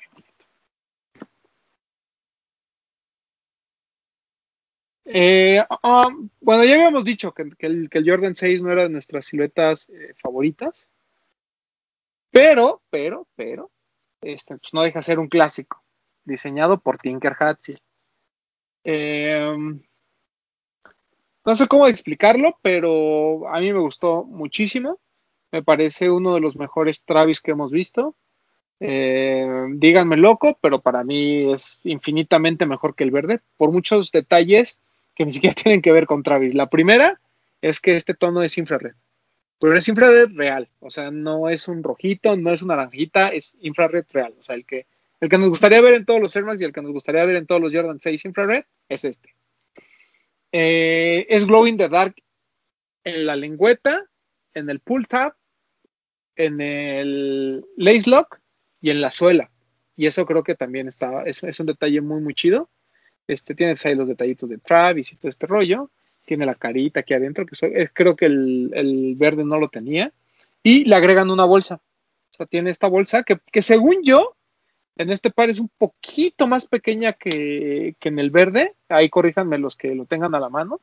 Eh, 5.04 5.64
um, 5.82 6.28
bueno, 6.40 6.64
ya 6.64 6.74
habíamos 6.74 7.04
dicho 7.04 7.32
que, 7.32 7.50
el, 7.58 7.90
Jordan 7.92 8.34
6 8.34 8.62
no 8.62 8.70
era 8.70 8.84
de 8.84 8.88
nuestras 8.88 9.26
siluetas 9.26 9.88
eh, 9.90 10.14
favoritas. 10.20 10.88
Pero, 12.30 12.82
pero, 12.90 13.26
pero, 13.36 13.70
este, 14.22 14.56
pues 14.56 14.72
no 14.72 14.82
deja 14.82 15.00
de 15.00 15.02
ser 15.02 15.18
un 15.18 15.28
clásico, 15.28 15.82
diseñado 16.24 16.80
por 16.80 16.98
Tinker 16.98 17.36
Hatfield. 17.38 17.80
Eh, 18.84 19.54
no 21.44 21.54
sé 21.54 21.66
cómo 21.66 21.88
explicarlo, 21.88 22.56
pero 22.62 23.48
a 23.48 23.60
mí 23.60 23.72
me 23.72 23.80
gustó 23.80 24.24
muchísimo. 24.24 24.98
Me 25.50 25.62
parece 25.62 26.08
uno 26.08 26.34
de 26.34 26.40
los 26.40 26.56
mejores 26.56 27.02
Travis 27.02 27.40
que 27.40 27.50
hemos 27.50 27.72
visto. 27.72 28.14
Eh, 28.80 29.46
díganme 29.74 30.16
loco, 30.16 30.58
pero 30.60 30.80
para 30.80 31.04
mí 31.04 31.52
es 31.52 31.80
infinitamente 31.84 32.64
mejor 32.64 32.94
que 32.94 33.04
el 33.04 33.10
verde, 33.10 33.40
por 33.56 33.70
muchos 33.70 34.10
detalles 34.10 34.78
que 35.22 35.26
ni 35.26 35.32
siquiera 35.32 35.54
tienen 35.62 35.82
que 35.82 35.92
ver 35.92 36.06
con 36.06 36.22
Travis. 36.22 36.54
La 36.54 36.68
primera 36.68 37.20
es 37.61 37.80
que 37.80 37.94
este 37.94 38.14
tono 38.14 38.42
es 38.42 38.58
infrared, 38.58 38.94
pero 39.61 39.76
es 39.76 39.87
infrared 39.88 40.30
real, 40.35 40.68
o 40.80 40.90
sea, 40.90 41.11
no 41.11 41.48
es 41.48 41.68
un 41.68 41.82
rojito, 41.82 42.37
no 42.37 42.52
es 42.52 42.62
una 42.62 42.74
naranjita, 42.74 43.28
es 43.28 43.54
infrared 43.61 44.04
real, 44.11 44.35
o 44.38 44.42
sea, 44.42 44.56
el 44.56 44.66
que, 44.66 44.87
el 45.20 45.28
que 45.28 45.38
nos 45.38 45.48
gustaría 45.48 45.80
ver 45.80 45.94
en 45.94 46.04
todos 46.04 46.20
los 46.20 46.35
Air 46.35 46.44
Max 46.44 46.61
y 46.61 46.64
el 46.64 46.72
que 46.72 46.82
nos 46.82 46.90
gustaría 46.90 47.24
ver 47.24 47.37
en 47.37 47.46
todos 47.46 47.61
los 47.61 47.72
Jordan 47.72 48.00
6 48.00 48.24
infrared 48.24 48.64
es 48.88 49.04
este. 49.04 49.35
Eh, 50.50 51.26
es 51.28 51.46
glow 51.46 51.66
in 51.66 51.76
the 51.76 51.88
dark 51.88 52.16
en 53.04 53.24
la 53.26 53.37
lengüeta, 53.37 54.04
en 54.54 54.68
el 54.68 54.80
pull 54.80 55.06
tab, 55.06 55.35
en 56.35 56.61
el 56.61 57.64
lace 57.76 58.11
lock 58.11 58.40
y 58.80 58.90
en 58.90 59.00
la 59.00 59.11
suela. 59.11 59.50
Y 59.96 60.06
eso 60.06 60.26
creo 60.26 60.42
que 60.42 60.56
también 60.56 60.88
está, 60.88 61.22
es, 61.22 61.44
es 61.44 61.61
un 61.61 61.66
detalle 61.66 62.00
muy, 62.00 62.20
muy 62.20 62.35
chido. 62.35 62.68
Este, 63.26 63.54
tiene 63.54 63.72
pues, 63.74 63.87
ahí 63.87 63.94
los 63.94 64.08
detallitos 64.08 64.48
de 64.48 64.58
Travis 64.58 65.12
y 65.12 65.16
todo 65.16 65.28
este 65.28 65.46
rollo. 65.46 65.90
Tiene 66.24 66.46
la 66.46 66.54
carita 66.54 67.00
aquí 67.00 67.14
adentro, 67.14 67.46
que 67.46 67.54
soy- 67.54 67.72
es- 67.74 67.90
creo 67.92 68.16
que 68.16 68.26
el, 68.26 68.70
el 68.74 69.14
verde 69.16 69.44
no 69.44 69.58
lo 69.58 69.68
tenía. 69.68 70.12
Y 70.62 70.85
le 70.85 70.94
agregan 70.94 71.30
una 71.30 71.44
bolsa. 71.44 71.76
O 72.32 72.35
sea, 72.37 72.46
tiene 72.46 72.70
esta 72.70 72.87
bolsa 72.87 73.22
que, 73.24 73.38
que 73.50 73.62
según 73.62 74.02
yo, 74.02 74.35
en 74.96 75.11
este 75.11 75.30
par 75.30 75.50
es 75.50 75.58
un 75.58 75.68
poquito 75.76 76.46
más 76.46 76.66
pequeña 76.66 77.12
que, 77.14 77.94
que 77.98 78.08
en 78.08 78.18
el 78.18 78.30
verde. 78.30 78.74
Ahí 78.88 79.08
corríjanme 79.08 79.58
los 79.58 79.76
que 79.76 79.94
lo 79.94 80.04
tengan 80.04 80.35
a 80.35 80.40
la 80.40 80.48
mano. 80.48 80.80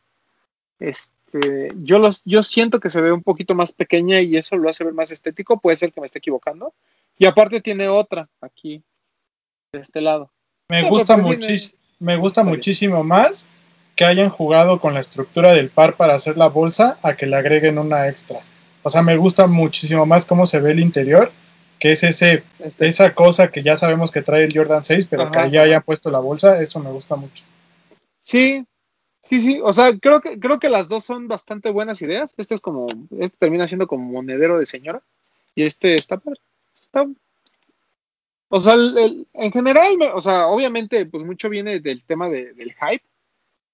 Este, 0.79 1.71
yo, 1.77 1.99
los, 1.99 2.21
yo 2.25 2.41
siento 2.43 2.79
que 2.79 2.89
se 2.89 3.01
ve 3.01 3.11
un 3.11 3.23
poquito 3.23 3.53
más 3.55 3.71
pequeña 3.71 4.21
y 4.21 4.37
eso 4.37 4.57
lo 4.57 4.69
hace 4.69 4.83
ver 4.83 4.93
más 4.93 5.11
estético. 5.11 5.59
Puede 5.59 5.75
ser 5.77 5.91
que 5.91 5.99
me 6.01 6.05
esté 6.05 6.19
equivocando. 6.19 6.73
Y 7.17 7.25
aparte 7.25 7.61
tiene 7.61 7.87
otra 7.89 8.29
aquí, 8.41 8.81
de 9.73 9.79
este 9.79 10.01
lado. 10.01 10.31
Me 10.69 10.83
No, 10.83 10.89
gusta, 10.89 11.17
muchis- 11.17 11.75
me 11.99 12.15
gusta 12.17 12.41
Está 12.41 12.49
bien. 12.49 12.55
muchísimo 12.57 13.03
más 13.03 13.47
que 13.95 14.05
hayan 14.05 14.29
jugado 14.29 14.79
con 14.79 14.93
la 14.93 15.01
estructura 15.01 15.53
del 15.53 15.69
par 15.69 15.97
para 15.97 16.15
hacer 16.15 16.37
la 16.37 16.47
bolsa 16.47 16.97
a 17.03 17.15
que 17.15 17.25
le 17.25 17.35
agreguen 17.35 17.77
una 17.77 18.07
extra. 18.07 18.39
O 18.83 18.89
sea, 18.89 19.01
me 19.01 19.17
gusta 19.17 19.45
muchísimo 19.47 20.05
más 20.05 20.25
cómo 20.25 20.45
se 20.45 20.59
ve 20.61 20.71
el 20.71 20.79
interior, 20.79 21.31
que 21.79 21.91
es 21.91 22.03
ese, 22.03 22.43
Este, 22.59 22.87
esa 22.87 23.13
cosa 23.13 23.51
que 23.51 23.61
ya 23.63 23.75
sabemos 23.75 24.11
que 24.11 24.21
trae 24.21 24.43
el 24.45 24.53
Jordan 24.53 24.83
6, 24.83 25.07
pero 25.09 25.23
Ajá, 25.23 25.31
que 25.31 25.39
ajá. 25.57 25.61
hayan 25.61 25.83
puesto 25.83 26.09
la 26.11 26.19
bolsa, 26.19 26.61
eso 26.61 26.79
me 26.79 26.91
gusta 26.91 27.15
mucho. 27.17 27.43
Sí, 28.21 28.65
sí, 29.21 29.39
sí. 29.41 29.59
O 29.61 29.73
sea, 29.73 29.97
creo 29.99 30.21
que, 30.21 30.39
creo 30.39 30.59
que 30.59 30.69
las 30.69 30.87
dos 30.87 31.03
son 31.03 31.27
bastante 31.27 31.69
buenas 31.69 32.01
ideas. 32.01 32.33
Este 32.37 32.55
es 32.55 32.61
como, 32.61 32.87
este 33.19 33.35
termina 33.37 33.67
siendo 33.67 33.87
como 33.87 34.05
monedero 34.11 34.57
de 34.59 34.65
señora. 34.65 35.01
Y 35.55 35.63
este 35.63 35.95
está 35.95 36.17
padre. 36.17 36.39
Está- 36.81 37.05
o 38.49 38.59
sea, 38.59 38.73
el- 38.73 38.97
el- 38.97 39.27
en 39.33 39.51
general, 39.51 39.97
o 40.13 40.21
sea, 40.21 40.47
obviamente, 40.47 41.05
pues 41.05 41.23
mucho 41.25 41.49
viene 41.49 41.79
del 41.79 42.03
tema 42.03 42.29
de- 42.29 42.53
del 42.53 42.73
hype, 42.73 43.03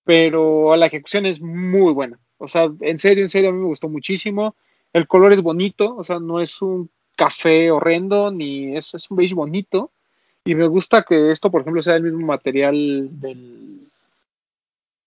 pero 0.04 0.76
la 0.76 0.86
ejecución 0.88 1.26
es 1.26 1.42
muy 1.42 1.94
buena. 1.94 2.20
O 2.38 2.48
sea, 2.48 2.70
en 2.82 3.00
serio, 3.00 3.24
en 3.24 3.30
serio, 3.30 3.50
a 3.50 3.54
mí 3.54 3.60
me 3.60 3.68
gustó 3.68 3.90
muchísimo. 3.90 4.56
El 4.94 5.08
color 5.08 5.34
es 5.34 5.42
bonito, 5.42 5.96
o 5.96 6.04
sea, 6.04 6.20
no 6.20 6.40
es 6.40 6.62
un 6.62 6.90
café 7.16 7.72
horrendo, 7.72 8.30
ni 8.32 8.76
es, 8.78 8.94
es 8.94 9.10
un 9.10 9.18
beige 9.18 9.34
bonito. 9.36 9.92
Y 10.44 10.54
me 10.54 10.68
gusta 10.68 11.04
que 11.04 11.32
esto, 11.32 11.50
por 11.50 11.62
ejemplo, 11.62 11.82
sea 11.82 11.96
el 11.96 12.04
mismo 12.04 12.26
material 12.28 13.10
del, 13.20 13.80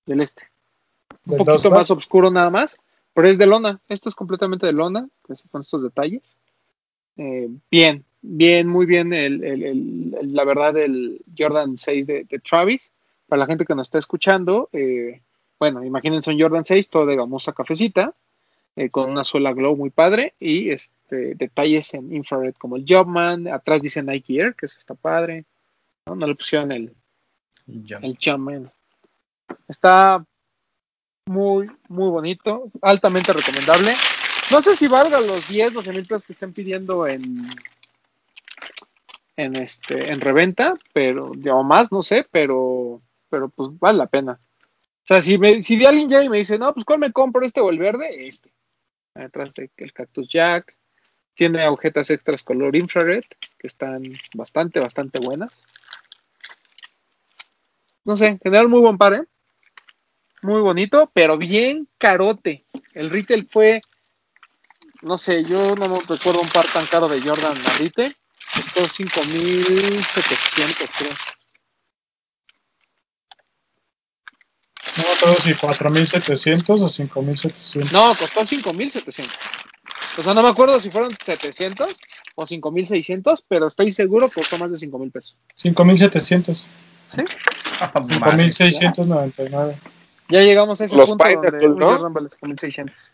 del 0.06 0.20
este. 0.20 0.42
Un 1.26 1.36
Del 1.36 1.38
poquito 1.38 1.70
más 1.70 1.90
oscuro 1.90 2.30
nada 2.30 2.50
más, 2.50 2.76
pero 3.14 3.28
es 3.28 3.38
de 3.38 3.46
lona. 3.46 3.80
Esto 3.88 4.08
es 4.08 4.14
completamente 4.14 4.66
de 4.66 4.72
lona, 4.72 5.08
con 5.50 5.60
estos 5.60 5.82
detalles. 5.82 6.22
Eh, 7.18 7.48
bien, 7.70 8.04
bien, 8.22 8.66
muy 8.68 8.86
bien, 8.86 9.12
el, 9.12 9.44
el- 9.44 9.62
el- 9.64 10.14
el- 10.20 10.34
la 10.34 10.44
verdad, 10.44 10.76
el 10.78 11.20
Jordan 11.36 11.76
6 11.76 12.06
de, 12.06 12.24
de 12.24 12.38
Travis. 12.38 12.90
Para 13.28 13.40
la 13.40 13.46
gente 13.46 13.66
que 13.66 13.74
nos 13.74 13.88
está 13.88 13.98
escuchando, 13.98 14.70
eh, 14.72 15.20
bueno, 15.58 15.84
imagínense 15.84 16.30
un 16.32 16.40
Jordan 16.40 16.64
6, 16.64 16.88
todo 16.88 17.04
de 17.06 17.16
gamuza 17.16 17.52
cafecita, 17.52 18.14
eh, 18.76 18.90
con 18.90 19.10
una 19.10 19.24
suela 19.24 19.52
glow 19.52 19.76
muy 19.76 19.90
padre 19.90 20.34
y 20.40 20.70
este, 20.70 21.34
detalles 21.34 21.92
en 21.94 22.14
infrared 22.14 22.54
como 22.54 22.76
el 22.76 22.84
Jobman. 22.88 23.48
Atrás 23.48 23.82
dice 23.82 24.02
Nike 24.02 24.38
Air, 24.40 24.54
que 24.54 24.66
eso 24.66 24.78
está 24.78 24.94
padre. 24.94 25.44
No, 26.06 26.14
no 26.16 26.26
le 26.26 26.34
pusieron 26.36 26.72
el, 26.72 26.92
Yo. 27.66 27.98
el 28.02 28.16
Jumpman. 28.22 28.70
Está 29.68 30.24
muy, 31.26 31.70
muy 31.88 32.10
bonito, 32.10 32.68
altamente 32.80 33.32
recomendable. 33.32 33.92
No 34.50 34.62
sé 34.62 34.76
si 34.76 34.88
valga 34.88 35.20
los 35.20 35.46
10, 35.48 35.74
12 35.74 35.92
mil 35.92 36.02
pesos 36.02 36.24
que 36.24 36.32
estén 36.32 36.52
pidiendo 36.52 37.06
en 37.06 37.42
en 39.36 39.56
este 39.56 40.10
en 40.10 40.20
reventa, 40.20 40.74
pero 40.92 41.30
o 41.30 41.62
más, 41.62 41.92
no 41.92 42.02
sé, 42.02 42.26
pero 42.30 43.00
pero 43.28 43.48
pues 43.50 43.70
vale 43.78 43.98
la 43.98 44.06
pena. 44.06 44.40
O 45.02 45.06
sea, 45.08 45.22
si 45.22 45.38
me, 45.38 45.62
si 45.62 45.76
de 45.76 45.86
alguien 45.86 46.08
llega 46.08 46.24
y 46.24 46.28
me 46.28 46.38
dice, 46.38 46.58
no, 46.58 46.74
pues 46.74 46.84
¿cuál 46.84 46.98
me 46.98 47.12
compro 47.12 47.44
este 47.44 47.60
o 47.60 47.70
el 47.70 47.78
verde? 47.78 48.26
Este. 48.26 48.50
Atrás 49.14 49.54
de 49.54 49.70
el 49.76 49.92
Cactus 49.92 50.28
Jack. 50.28 50.76
Tiene 51.34 51.62
agujetas 51.62 52.10
extras 52.10 52.42
color 52.42 52.74
infrared, 52.74 53.24
que 53.58 53.66
están 53.68 54.02
bastante, 54.34 54.80
bastante 54.80 55.20
buenas. 55.24 55.62
No 58.04 58.16
sé, 58.16 58.26
en 58.26 58.38
general 58.40 58.68
muy 58.68 58.80
buen 58.80 58.98
par, 58.98 59.14
¿eh? 59.14 59.24
Muy 60.42 60.60
bonito, 60.60 61.10
pero 61.14 61.36
bien 61.36 61.88
carote. 61.96 62.64
El 62.92 63.10
retail 63.10 63.46
fue, 63.48 63.80
no 65.02 65.18
sé, 65.18 65.44
yo 65.44 65.76
no 65.76 65.88
me 65.88 66.00
recuerdo 66.00 66.40
un 66.40 66.48
par 66.48 66.66
tan 66.66 66.84
caro 66.86 67.06
de 67.08 67.20
Jordan 67.20 67.54
retail. 67.78 68.16
Costó 68.54 68.80
5.700, 68.82 70.88
creo. 70.98 71.12
No 74.96 75.04
me 75.04 75.12
acuerdo 75.12 75.36
si 75.36 75.52
4.700 75.52 76.70
o 76.70 76.88
5.700. 76.88 77.92
No, 77.92 78.14
costó 78.16 78.40
5.700. 78.40 79.28
O 80.18 80.22
sea, 80.22 80.34
no 80.34 80.42
me 80.42 80.48
acuerdo 80.48 80.80
si 80.80 80.90
fueron 80.90 81.12
700 81.12 81.94
o 82.34 82.42
5.600, 82.42 83.44
pero 83.46 83.66
estoy 83.66 83.92
seguro 83.92 84.28
que 84.28 84.36
costó 84.36 84.56
más 84.58 84.70
de 84.70 84.78
5.000 84.88 85.12
pesos. 85.12 85.36
5.700. 85.56 86.66
¿Sí? 87.06 87.22
Ah, 87.80 87.92
madre. 88.20 88.46
5.699. 88.46 89.78
Ya 90.30 90.40
llegamos 90.40 90.80
a 90.80 90.86
ese 90.86 90.96
Los 90.96 91.10
punto 91.10 91.24
Pineapple, 91.24 91.68
donde 91.68 91.80
¿no? 91.80 91.90
Jordan 91.90 92.12
vale 92.12 92.28
5.600. 92.28 93.10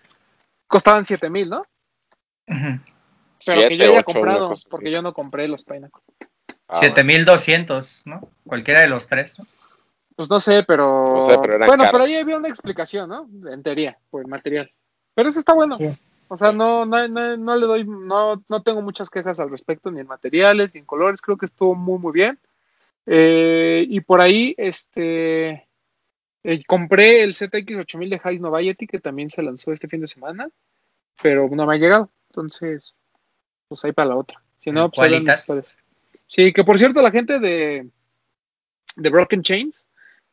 Costaban 0.67 1.05
7.000, 1.05 1.49
¿no? 1.49 1.67
Pero 2.47 2.81
que 3.61 3.67
Siete, 3.69 3.77
yo 3.77 3.85
haya 3.91 4.01
ocho, 4.01 4.05
comprado, 4.05 4.51
así. 4.53 4.67
porque 4.71 4.91
yo 4.91 5.03
no 5.03 5.13
compré 5.13 5.49
los 5.49 5.65
Pinnacle. 5.65 6.03
Ah, 6.69 6.81
7200, 6.81 8.03
¿no? 8.07 8.29
Cualquiera 8.47 8.81
de 8.81 8.89
los 8.89 9.07
tres, 9.07 9.39
¿no? 9.39 9.47
Pues 10.17 10.31
no 10.31 10.41
sé, 10.41 10.63
pero. 10.63 11.15
No 11.15 11.27
sé, 11.27 11.39
pero 11.41 11.55
eran 11.57 11.67
bueno, 11.69 11.85
caros. 11.85 11.93
pero 11.93 12.05
ahí 12.05 12.15
había 12.17 12.37
una 12.37 12.49
explicación, 12.49 13.09
¿no? 13.11 13.29
En 13.51 13.63
teoría, 13.63 13.99
por 14.11 14.23
el 14.23 14.29
material. 14.29 14.71
Pero 15.15 15.29
ese 15.29 15.41
está 15.41 15.53
bueno. 15.53 15.77
Sí. 15.77 15.89
O 16.29 16.37
sea, 16.39 16.53
no, 16.53 16.87
no, 16.87 17.07
no, 17.07 17.37
no 17.37 17.57
le 17.57 17.67
doy, 17.67 17.85
no, 17.85 18.43
no 18.49 18.63
tengo 18.63 18.81
muchas 18.81 19.11
quejas 19.11 19.41
al 19.41 19.51
respecto, 19.51 19.91
ni 19.91 20.01
en 20.01 20.07
materiales, 20.07 20.73
ni 20.73 20.81
en 20.81 20.87
colores. 20.87 21.21
Creo 21.21 21.37
que 21.37 21.47
estuvo 21.47 21.75
muy, 21.75 21.99
muy 21.99 22.13
bien. 22.13 22.39
Eh, 23.07 23.85
y 23.89 24.01
por 24.01 24.21
ahí, 24.21 24.55
este. 24.57 25.69
eh, 26.45 26.63
compré 26.67 27.23
el 27.23 27.35
ZX8000 27.35 28.09
de 28.09 28.21
Hayes 28.23 28.41
Noviety, 28.41 28.87
que 28.87 29.01
también 29.01 29.29
se 29.31 29.43
lanzó 29.43 29.73
este 29.73 29.89
fin 29.89 30.01
de 30.01 30.09
semana, 30.09 30.49
pero 31.23 31.49
no 31.51 31.67
me 31.67 31.75
ha 31.75 31.79
llegado. 31.79 32.09
Entonces, 32.35 32.97
pues 33.69 33.85
ahí 33.85 33.93
para 33.93 34.09
la 34.09 34.17
otra. 34.17 34.43
Si 34.59 34.73
no, 34.73 34.91
pues. 34.91 35.13
Sí, 36.27 36.53
que 36.53 36.65
por 36.65 36.79
cierto, 36.79 37.01
la 37.01 37.13
gente 37.13 37.39
de, 37.39 37.89
de 38.97 39.11
Broken 39.11 39.43
Chains 39.43 39.87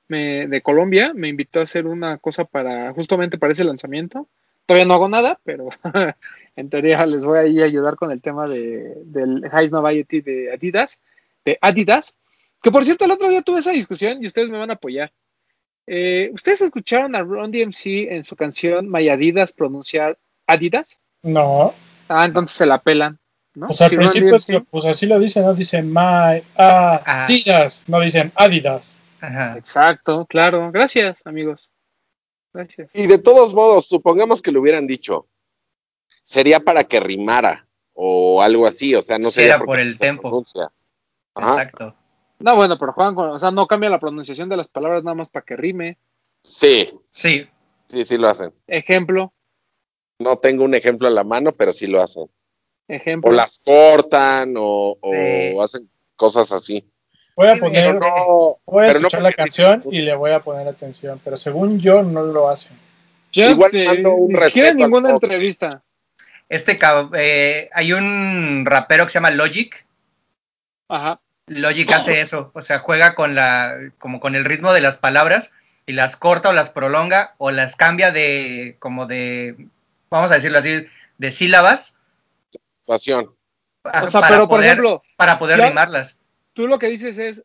me, 0.07 0.47
de 0.47 0.61
Colombia 0.63 1.11
me 1.13 1.27
invitó 1.27 1.59
a 1.59 1.63
hacer 1.63 1.85
una 1.85 2.17
cosa 2.17 2.45
para, 2.45 2.91
justamente 2.93 3.37
para 3.37 3.51
ese 3.51 3.63
lanzamiento. 3.63 4.27
Todavía 4.65 4.85
no 4.85 4.95
hago 4.95 5.09
nada, 5.09 5.39
pero 5.43 5.69
en 6.55 6.69
teoría 6.71 7.05
les 7.05 7.23
voy 7.23 7.37
a 7.37 7.45
ir 7.45 7.61
a 7.61 7.65
ayudar 7.65 7.97
con 7.97 8.11
el 8.11 8.21
tema 8.21 8.47
de, 8.47 8.95
del 9.05 9.47
Hayes 9.51 9.71
Noviety 9.71 10.21
de 10.21 10.53
Adidas, 10.53 10.99
de 11.45 11.59
Adidas. 11.61 12.17
Que 12.63 12.71
por 12.71 12.83
cierto, 12.83 13.05
el 13.05 13.11
otro 13.11 13.29
día 13.29 13.43
tuve 13.43 13.59
esa 13.59 13.71
discusión 13.71 14.23
y 14.23 14.25
ustedes 14.25 14.49
me 14.49 14.57
van 14.57 14.71
a 14.71 14.73
apoyar. 14.73 15.11
Eh, 15.85 16.31
¿Ustedes 16.33 16.61
escucharon 16.61 17.15
a 17.15 17.21
Ron 17.21 17.51
DMC 17.51 18.09
en 18.09 18.23
su 18.23 18.35
canción 18.35 18.89
My 18.89 19.07
Adidas 19.07 19.51
pronunciar 19.51 20.17
Adidas? 20.47 20.99
No. 21.21 21.75
Ah, 22.11 22.25
entonces 22.25 22.55
se 22.57 22.65
la 22.65 22.81
pelan, 22.81 23.19
¿no? 23.55 23.67
Pues 23.67 23.81
al 23.81 23.89
Si 23.89 23.95
principio 23.97 24.35
es 24.35 24.45
DMC 24.47 24.59
que, 24.59 24.65
pues 24.69 24.85
así 24.85 25.05
lo 25.05 25.19
dicen, 25.19 25.43
¿no? 25.45 25.53
Dicen 25.53 25.91
My 25.91 26.43
Adidas, 26.57 27.85
no 27.87 27.99
dicen 27.99 28.31
Adidas. 28.35 28.99
Ajá. 29.21 29.57
Exacto, 29.57 30.25
claro. 30.25 30.71
Gracias, 30.71 31.21
amigos. 31.25 31.69
Gracias. 32.53 32.89
Y 32.93 33.07
de 33.07 33.17
todos 33.17 33.53
modos, 33.53 33.87
supongamos 33.87 34.41
que 34.41 34.51
lo 34.51 34.59
hubieran 34.61 34.87
dicho. 34.87 35.27
Sería 36.23 36.59
para 36.59 36.83
que 36.83 36.99
rimara 36.99 37.67
o 37.93 38.41
algo 38.41 38.65
así, 38.67 38.93
o 38.95 39.01
sea, 39.01 39.17
no 39.17 39.29
Sí, 39.29 39.35
sería 39.41 39.59
por 39.59 39.79
el 39.79 39.93
se 39.93 39.99
tempo. 39.99 40.23
pronuncia. 40.23 40.71
Ajá. 41.35 41.51
Exacto. 41.63 41.95
No, 42.39 42.55
bueno, 42.55 42.77
pero 42.79 42.93
juegan 42.93 43.13
con, 43.15 43.29
o 43.29 43.39
sea, 43.39 43.51
no 43.51 43.67
cambia 43.67 43.89
la 43.89 43.99
pronunciación 43.99 44.49
de 44.49 44.57
las 44.57 44.67
palabras 44.67 45.03
nada 45.03 45.15
más 45.15 45.29
para 45.29 45.45
que 45.45 45.55
rime. 45.55 45.97
Sí, 46.43 46.89
Sí. 47.11 47.47
sí, 47.85 48.03
sí 48.03 48.17
lo 48.17 48.27
hacen. 48.29 48.51
Ejemplo, 48.67 49.31
No 50.21 50.37
tengo 50.37 50.63
un 50.63 50.75
ejemplo 50.75 51.07
a 51.07 51.11
la 51.11 51.23
mano, 51.23 51.51
pero 51.51 51.73
sí 51.73 51.87
lo 51.87 52.01
hacen. 52.01 52.25
ejemplo. 52.87 53.29
O 53.29 53.33
las 53.33 53.59
cortan 53.59 54.55
o, 54.57 54.97
o 54.99 55.11
Sí. 55.13 55.57
hacen 55.63 55.89
cosas 56.15 56.51
así. 56.51 56.85
Voy 57.35 57.47
a 57.47 57.55
poner, 57.55 57.85
Pero 57.85 57.99
no, 57.99 58.57
voy 58.65 58.83
a 58.85 58.87
pero 58.87 58.99
no 58.99 59.07
escuchar 59.07 59.21
la 59.21 59.33
canción 59.33 59.83
y 59.89 60.01
le 60.01 60.13
voy 60.15 60.31
a 60.31 60.39
poner 60.41 60.67
atención, 60.67 61.19
pero 61.23 61.37
según 61.37 61.79
yo 61.79 62.03
no 62.03 62.23
lo 62.23 62.49
hacen. 62.49 62.77
Yo 63.31 63.49
igual 63.49 63.71
mando 63.85 64.15
un 64.15 64.33
ni 64.33 64.39
siquiera 64.39 64.69
al 64.69 64.75
ninguna 64.75 65.11
entrevista. 65.11 65.81
Este 66.49 66.77
cab- 66.77 67.11
eh, 67.15 67.69
hay 67.73 67.93
un 67.93 68.63
rapero 68.65 69.05
que 69.05 69.09
se 69.11 69.15
llama 69.19 69.29
Logic. 69.31 69.85
Ajá. 70.89 71.21
Logic 71.47 71.89
hace 71.93 72.19
eso, 72.21 72.51
o 72.53 72.61
sea, 72.61 72.79
juega 72.79 73.15
con 73.15 73.35
la, 73.35 73.77
como 73.99 74.19
con 74.19 74.35
el 74.35 74.43
ritmo 74.45 74.73
de 74.73 74.81
las 74.81 74.97
palabras 74.97 75.53
y 75.85 75.93
las 75.93 76.17
corta 76.17 76.49
o 76.49 76.53
las 76.53 76.69
prolonga 76.69 77.35
o 77.37 77.51
las 77.51 77.75
cambia 77.77 78.11
de, 78.11 78.75
como 78.79 79.05
de, 79.07 79.55
vamos 80.11 80.29
a 80.31 80.35
decirlo 80.35 80.59
así, 80.59 80.85
de 81.17 81.31
sílabas. 81.31 81.97
Situación. 82.81 83.33
pa- 83.81 84.03
O 84.03 84.07
sea, 84.07 84.21
para 84.21 84.33
pero 84.35 84.47
por 84.47 84.57
poder- 84.59 84.71
ejemplo, 84.71 85.01
para 85.15 85.39
poder 85.39 85.57
ya- 85.59 85.67
rimarlas. 85.69 86.19
tú 86.53 86.67
lo 86.67 86.77
que 86.77 86.87
dices 86.87 87.17
es, 87.17 87.43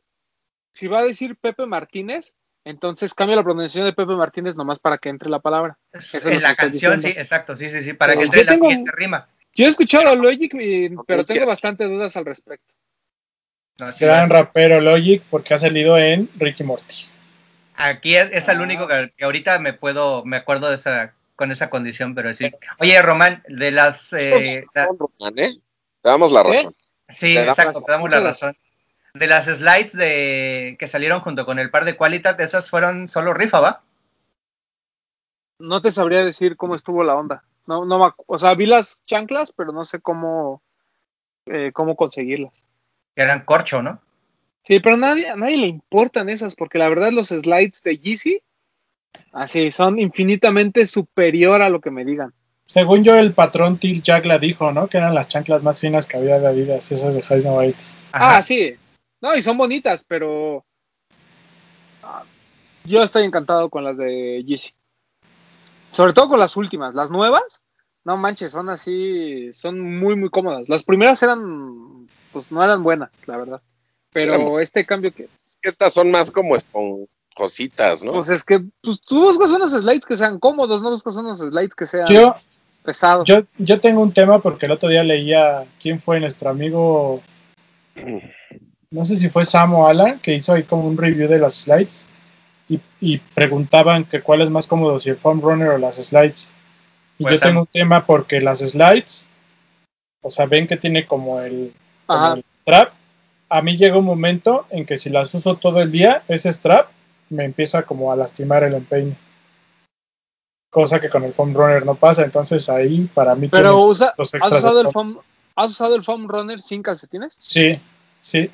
si 0.70 0.86
va 0.88 0.98
a 0.98 1.04
decir 1.04 1.36
Pepe 1.36 1.64
Martínez, 1.64 2.34
entonces 2.64 3.14
cambia 3.14 3.36
la 3.36 3.44
pronunciación 3.44 3.86
de 3.86 3.92
Pepe 3.94 4.14
Martínez 4.16 4.56
nomás 4.56 4.78
para 4.78 4.98
que 4.98 5.08
entre 5.08 5.30
la 5.30 5.38
palabra. 5.38 5.78
Eso 5.92 6.28
en 6.28 6.42
la 6.42 6.54
canción, 6.54 6.94
diciendo. 6.96 7.14
sí, 7.14 7.20
exacto, 7.20 7.56
sí, 7.56 7.68
sí, 7.70 7.80
sí, 7.82 7.92
para 7.94 8.16
que 8.16 8.24
entre 8.24 8.44
la 8.44 8.52
tengo- 8.52 8.68
siguiente 8.68 8.92
rima. 8.94 9.28
Yo 9.54 9.64
he 9.64 9.68
escuchado 9.68 10.08
a 10.08 10.14
Logic, 10.14 10.52
y- 10.54 10.90
pero 11.06 11.24
tengo 11.24 11.46
bastante 11.46 11.84
dudas 11.84 12.14
al 12.16 12.26
respecto. 12.26 12.74
No, 13.78 13.90
sí 13.92 14.04
Gran 14.04 14.28
rapero 14.28 14.80
Logic 14.80 15.22
porque 15.30 15.54
ha 15.54 15.58
salido 15.58 15.96
en 15.96 16.28
Ricky 16.36 16.64
Morty. 16.64 17.06
Aquí 17.74 18.16
es, 18.16 18.30
es 18.32 18.48
el 18.48 18.58
Ah. 18.58 18.62
único 18.62 18.86
que, 18.88 19.12
que 19.16 19.24
ahorita 19.24 19.58
me 19.58 19.72
puedo, 19.74 20.24
me 20.24 20.36
acuerdo 20.36 20.68
de 20.70 20.76
esa, 20.76 21.14
con 21.36 21.52
esa 21.52 21.70
condición, 21.70 22.14
pero 22.14 22.34
sí. 22.34 22.50
Oye, 22.78 23.00
Román, 23.02 23.42
de 23.48 23.70
las, 23.70 24.12
eh, 24.14 24.64
la- 24.74 24.82
Razón, 24.86 24.98
Román, 24.98 25.38
¿eh? 25.38 25.60
Te 26.02 26.08
damos 26.08 26.32
la 26.32 26.40
¿Eh? 26.40 26.44
razón. 26.44 26.74
sí, 27.08 27.34
Te 27.34 27.42
exacto, 27.44 27.68
razón. 27.72 27.84
te 27.84 27.92
damos 27.92 28.10
la 28.10 28.20
razón. 28.20 28.56
De 29.14 29.26
las 29.26 29.44
slides 29.46 29.92
de 29.96 30.76
que 30.78 30.86
salieron 30.88 31.20
junto 31.20 31.46
con 31.46 31.58
el 31.58 31.70
par 31.70 31.84
de 31.84 31.96
Qualitat, 31.96 32.38
esas 32.40 32.68
fueron 32.68 33.08
solo 33.08 33.32
rifa, 33.32 33.60
¿va? 33.60 33.82
No 35.58 35.80
te 35.80 35.90
sabría 35.90 36.24
decir 36.24 36.56
cómo 36.56 36.74
estuvo 36.74 37.02
la 37.02 37.14
onda. 37.14 37.42
No, 37.66 37.84
no, 37.84 38.14
o 38.26 38.38
sea, 38.38 38.54
vi 38.54 38.66
las 38.66 39.02
chanclas, 39.06 39.52
pero 39.56 39.72
no 39.72 39.84
sé 39.84 40.00
cómo, 40.00 40.62
eh, 41.46 41.70
cómo 41.72 41.96
conseguirlas. 41.96 42.52
Que 43.14 43.22
eran 43.22 43.44
corcho, 43.44 43.82
¿no? 43.82 44.00
Sí, 44.62 44.80
pero 44.80 44.96
a 44.96 44.98
nadie, 44.98 45.28
a 45.30 45.36
nadie 45.36 45.56
le 45.56 45.66
importan 45.66 46.28
esas, 46.28 46.54
porque 46.54 46.78
la 46.78 46.88
verdad 46.88 47.10
los 47.12 47.28
slides 47.28 47.82
de 47.82 47.98
Yeezy, 47.98 48.42
así, 49.32 49.70
son 49.70 49.98
infinitamente 49.98 50.86
superior 50.86 51.62
a 51.62 51.68
lo 51.68 51.80
que 51.80 51.90
me 51.90 52.04
digan. 52.04 52.32
Según 52.66 53.04
yo, 53.04 53.14
el 53.14 53.32
patrón 53.32 53.78
Till 53.78 54.02
Jack 54.02 54.26
la 54.26 54.38
dijo, 54.38 54.72
¿no? 54.72 54.88
Que 54.88 54.98
eran 54.98 55.14
las 55.14 55.28
chanclas 55.28 55.62
más 55.62 55.80
finas 55.80 56.06
que 56.06 56.16
había 56.16 56.40
de 56.40 56.48
Adidas, 56.48 56.90
esas 56.90 57.14
de 57.14 57.24
Hayes 57.28 57.46
White. 57.46 57.84
Ajá. 58.12 58.38
Ah, 58.38 58.42
sí. 58.42 58.74
No, 59.20 59.36
y 59.36 59.42
son 59.42 59.56
bonitas, 59.56 60.04
pero 60.06 60.64
ah, 62.02 62.24
yo 62.84 63.02
estoy 63.02 63.24
encantado 63.24 63.70
con 63.70 63.84
las 63.84 63.96
de 63.96 64.42
Yeezy. 64.44 64.72
Sobre 65.92 66.12
todo 66.12 66.28
con 66.28 66.40
las 66.40 66.56
últimas. 66.56 66.94
Las 66.94 67.10
nuevas, 67.10 67.62
no 68.04 68.16
manches, 68.16 68.52
son 68.52 68.68
así, 68.68 69.52
son 69.52 69.80
muy, 69.80 70.16
muy 70.16 70.28
cómodas. 70.28 70.68
Las 70.68 70.82
primeras 70.82 71.22
eran, 71.22 72.08
pues 72.32 72.50
no 72.50 72.62
eran 72.62 72.82
buenas, 72.82 73.10
la 73.26 73.36
verdad. 73.36 73.62
Pero 74.12 74.60
este 74.60 74.86
cambio 74.86 75.12
que, 75.12 75.24
Es 75.24 75.58
que 75.60 75.68
estas 75.68 75.92
son 75.92 76.10
más 76.10 76.30
como 76.30 76.56
esponjositas, 77.36 78.02
¿no? 78.02 78.12
pues 78.12 78.30
es 78.30 78.44
que, 78.44 78.60
pues 78.82 79.00
tú 79.00 79.22
buscas 79.22 79.50
unos 79.50 79.72
slides 79.72 80.04
que 80.06 80.16
sean 80.16 80.38
cómodos, 80.38 80.82
no 80.82 80.90
buscas 80.90 81.16
unos 81.16 81.38
slides 81.38 81.74
que 81.74 81.86
sean 81.86 82.06
Yo, 82.06 82.34
pesados. 82.82 83.28
yo, 83.28 83.42
yo 83.58 83.80
tengo 83.80 84.02
un 84.02 84.12
tema 84.12 84.40
porque 84.40 84.66
el 84.66 84.72
otro 84.72 84.88
día 84.88 85.04
leía 85.04 85.64
quién 85.80 86.00
fue 86.00 86.18
nuestro 86.18 86.50
amigo, 86.50 87.22
no 88.90 89.04
sé 89.04 89.16
si 89.16 89.28
fue 89.28 89.44
Sam 89.44 89.74
o 89.74 89.86
Alan, 89.86 90.18
que 90.20 90.34
hizo 90.34 90.54
ahí 90.54 90.62
como 90.64 90.86
un 90.88 90.96
review 90.96 91.28
de 91.28 91.38
las 91.38 91.54
slides 91.54 92.06
y, 92.68 92.80
y 93.00 93.18
preguntaban 93.18 94.04
que 94.04 94.22
cuál 94.22 94.40
es 94.40 94.50
más 94.50 94.66
cómodo, 94.66 94.98
si 94.98 95.10
el 95.10 95.16
foam 95.16 95.40
runner 95.40 95.68
o 95.68 95.78
las 95.78 95.96
slides. 95.96 96.52
Y 97.18 97.24
Pues, 97.24 97.34
yo 97.34 97.40
tengo 97.40 97.60
un 97.60 97.66
tema 97.66 98.04
porque 98.04 98.40
las 98.40 98.58
slides, 98.58 99.28
o 100.22 100.30
sea, 100.30 100.46
ven 100.46 100.66
que 100.66 100.76
tiene 100.76 101.06
como 101.06 101.40
el, 101.40 101.72
como 102.06 102.24
Ajá. 102.24 102.34
el 102.34 102.44
strap, 102.62 102.92
a 103.48 103.62
mí 103.62 103.76
llega 103.76 103.96
un 103.96 104.04
momento 104.04 104.66
en 104.70 104.84
que 104.84 104.96
si 104.96 105.08
las 105.08 105.32
uso 105.34 105.56
todo 105.56 105.80
el 105.80 105.92
día, 105.92 106.24
ese 106.28 106.52
strap 106.52 106.88
me 107.30 107.44
empieza 107.44 107.82
como 107.82 108.12
a 108.12 108.16
lastimar 108.16 108.64
el 108.64 108.74
empeine. 108.74 109.16
Cosa 110.70 111.00
que 111.00 111.08
con 111.08 111.24
el 111.24 111.32
foam 111.32 111.54
runner 111.54 111.86
no 111.86 111.94
pasa, 111.94 112.24
entonces 112.24 112.68
ahí 112.68 113.08
para 113.14 113.34
mí 113.34 113.48
Pero 113.48 113.80
usa, 113.84 114.14
los 114.18 114.34
¿has, 114.34 114.52
usado 114.52 114.80
el 114.80 114.90
foam. 114.92 115.18
¿has 115.54 115.70
usado 115.72 115.94
el 115.94 116.04
foam 116.04 116.28
runner 116.28 116.60
sin 116.60 116.82
calcetines? 116.82 117.34
Sí, 117.38 117.80
sí. 118.20 118.50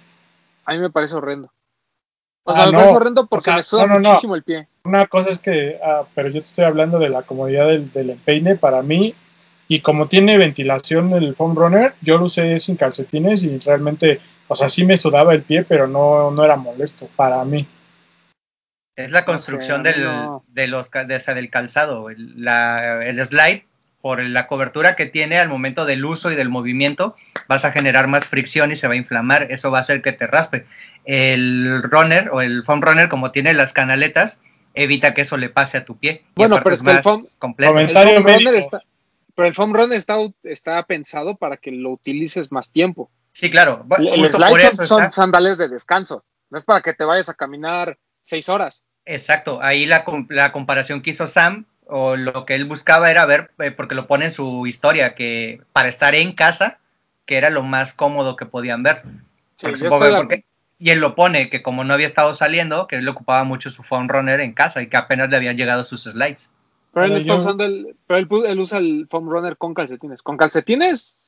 A 0.64 0.72
mí 0.74 0.78
me 0.78 0.90
parece 0.90 1.16
horrendo. 1.16 1.50
O 2.44 2.50
Ah, 2.50 2.54
sea, 2.54 2.66
me 2.66 2.72
no. 2.72 2.78
parece 2.78 2.96
horrendo 2.96 3.26
porque 3.26 3.40
O 3.40 3.44
sea, 3.44 3.56
me 3.56 3.62
suda 3.62 3.86
no, 3.86 3.94
no, 3.94 4.00
no. 4.00 4.08
muchísimo 4.10 4.34
el 4.36 4.42
pie. 4.44 4.68
Una 4.84 5.06
cosa 5.06 5.30
es 5.30 5.38
que, 5.40 5.78
ah, 5.82 6.04
pero 6.14 6.28
yo 6.28 6.34
te 6.40 6.46
estoy 6.46 6.64
hablando 6.64 6.98
de 6.98 7.08
la 7.08 7.22
comodidad 7.22 7.66
del, 7.68 7.90
del 7.90 8.10
empeine 8.10 8.56
para 8.56 8.82
mí. 8.82 9.14
Y 9.68 9.80
como 9.80 10.06
tiene 10.06 10.36
ventilación 10.38 11.12
el 11.12 11.34
foam 11.34 11.54
runner, 11.56 11.94
yo 12.02 12.18
lo 12.18 12.26
usé 12.26 12.58
sin 12.58 12.76
calcetines 12.76 13.42
y 13.42 13.58
realmente, 13.58 14.20
o 14.46 14.54
sea, 14.54 14.68
sí 14.68 14.84
me 14.84 14.96
sudaba 14.98 15.32
el 15.34 15.42
pie, 15.42 15.64
pero 15.64 15.86
no, 15.88 16.30
no 16.30 16.44
era 16.44 16.56
molesto 16.56 17.08
para 17.16 17.42
mí. 17.44 17.66
Es 18.96 19.10
la 19.10 19.24
construcción 19.24 19.82
del, 19.82 20.04
no. 20.04 20.44
de 20.48 20.66
los, 20.66 20.90
de, 20.90 21.16
o 21.16 21.20
sea, 21.20 21.34
del 21.34 21.50
calzado. 21.50 22.10
El, 22.10 22.44
la- 22.44 23.04
el 23.04 23.24
slide, 23.24 23.64
por 24.00 24.22
la 24.22 24.46
cobertura 24.46 24.96
que 24.96 25.06
tiene 25.06 25.38
al 25.38 25.48
momento 25.48 25.84
del 25.86 26.04
uso 26.04 26.30
y 26.30 26.34
del 26.34 26.48
movimiento, 26.50 27.16
vas 27.48 27.64
a 27.64 27.72
generar 27.72 28.08
más 28.08 28.26
fricción 28.26 28.70
y 28.70 28.76
se 28.76 28.86
va 28.88 28.94
a 28.94 28.96
inflamar. 28.96 29.46
Eso 29.50 29.70
va 29.70 29.78
a 29.78 29.80
hacer 29.80 30.02
que 30.02 30.12
te 30.12 30.26
raspe. 30.26 30.66
El 31.04 31.82
runner 31.82 32.30
o 32.32 32.40
el 32.42 32.64
foam 32.64 32.80
runner, 32.82 33.08
como 33.08 33.32
tiene 33.32 33.54
las 33.54 33.72
canaletas, 33.72 34.40
evita 34.74 35.14
que 35.14 35.22
eso 35.22 35.36
le 35.36 35.48
pase 35.48 35.78
a 35.78 35.84
tu 35.84 35.96
pie. 35.98 36.24
Bueno, 36.34 36.60
pero 36.62 36.74
es 36.76 36.82
que 36.82 36.90
el 36.90 36.96
foam- 37.02 37.20
El 37.88 37.94
foam 37.94 38.24
runner 38.44 38.54
está, 38.54 38.82
pero 39.34 39.48
el 39.48 39.54
foam 39.54 39.72
runner 39.74 39.98
está, 39.98 40.16
está 40.44 40.82
pensado 40.84 41.36
para 41.36 41.56
que 41.56 41.70
lo 41.72 41.90
utilices 41.90 42.52
más 42.52 42.70
tiempo. 42.70 43.10
Sí, 43.32 43.50
claro. 43.50 43.84
Bu- 43.88 43.98
El, 43.98 44.08
el 44.08 44.20
justo 44.20 44.36
slide 44.36 44.50
por 44.50 44.60
son, 44.60 44.68
eso 44.70 44.84
son 44.86 45.12
sandales 45.12 45.58
de 45.58 45.68
descanso. 45.68 46.24
No 46.50 46.58
es 46.58 46.64
para 46.64 46.82
que 46.82 46.92
te 46.92 47.04
vayas 47.04 47.28
a 47.30 47.34
caminar 47.34 47.96
seis 48.24 48.48
horas. 48.48 48.82
Exacto, 49.04 49.60
ahí 49.62 49.86
la, 49.86 50.04
la 50.28 50.52
comparación 50.52 51.02
que 51.02 51.10
hizo 51.10 51.26
Sam 51.26 51.64
o 51.86 52.16
lo 52.16 52.46
que 52.46 52.54
él 52.54 52.64
buscaba 52.66 53.10
era 53.10 53.26
ver, 53.26 53.50
eh, 53.58 53.70
porque 53.72 53.94
lo 53.94 54.06
pone 54.06 54.26
en 54.26 54.30
su 54.30 54.66
historia, 54.66 55.14
que 55.14 55.60
para 55.72 55.88
estar 55.88 56.14
en 56.14 56.32
casa, 56.32 56.78
que 57.26 57.36
era 57.36 57.50
lo 57.50 57.62
más 57.62 57.92
cómodo 57.94 58.36
que 58.36 58.46
podían 58.46 58.82
ver. 58.82 59.02
Sí, 59.56 59.66
Porque 59.88 59.88
porque- 59.88 60.44
y 60.78 60.90
él 60.90 60.98
lo 61.00 61.14
pone, 61.14 61.48
que 61.50 61.62
como 61.62 61.84
no 61.84 61.94
había 61.94 62.06
estado 62.06 62.34
saliendo, 62.34 62.86
que 62.88 62.96
él 62.96 63.04
le 63.04 63.10
ocupaba 63.10 63.44
mucho 63.44 63.70
su 63.70 63.82
phone 63.84 64.08
runner 64.08 64.40
en 64.40 64.52
casa 64.52 64.82
y 64.82 64.88
que 64.88 64.96
apenas 64.96 65.28
le 65.30 65.36
habían 65.36 65.56
llegado 65.56 65.84
sus 65.84 66.02
slides. 66.04 66.50
Pero 66.92 67.06
él 67.06 67.10
Pero 67.12 67.20
está 67.20 67.32
yo- 67.34 67.38
usando 67.40 67.64
el, 67.64 67.96
pero 68.06 68.18
él, 68.18 68.28
él 68.50 68.60
usa 68.60 68.78
el 68.78 69.06
foam 69.10 69.28
runner 69.28 69.56
con 69.56 69.74
calcetines. 69.74 70.22
Con 70.22 70.36
calcetines 70.36 71.18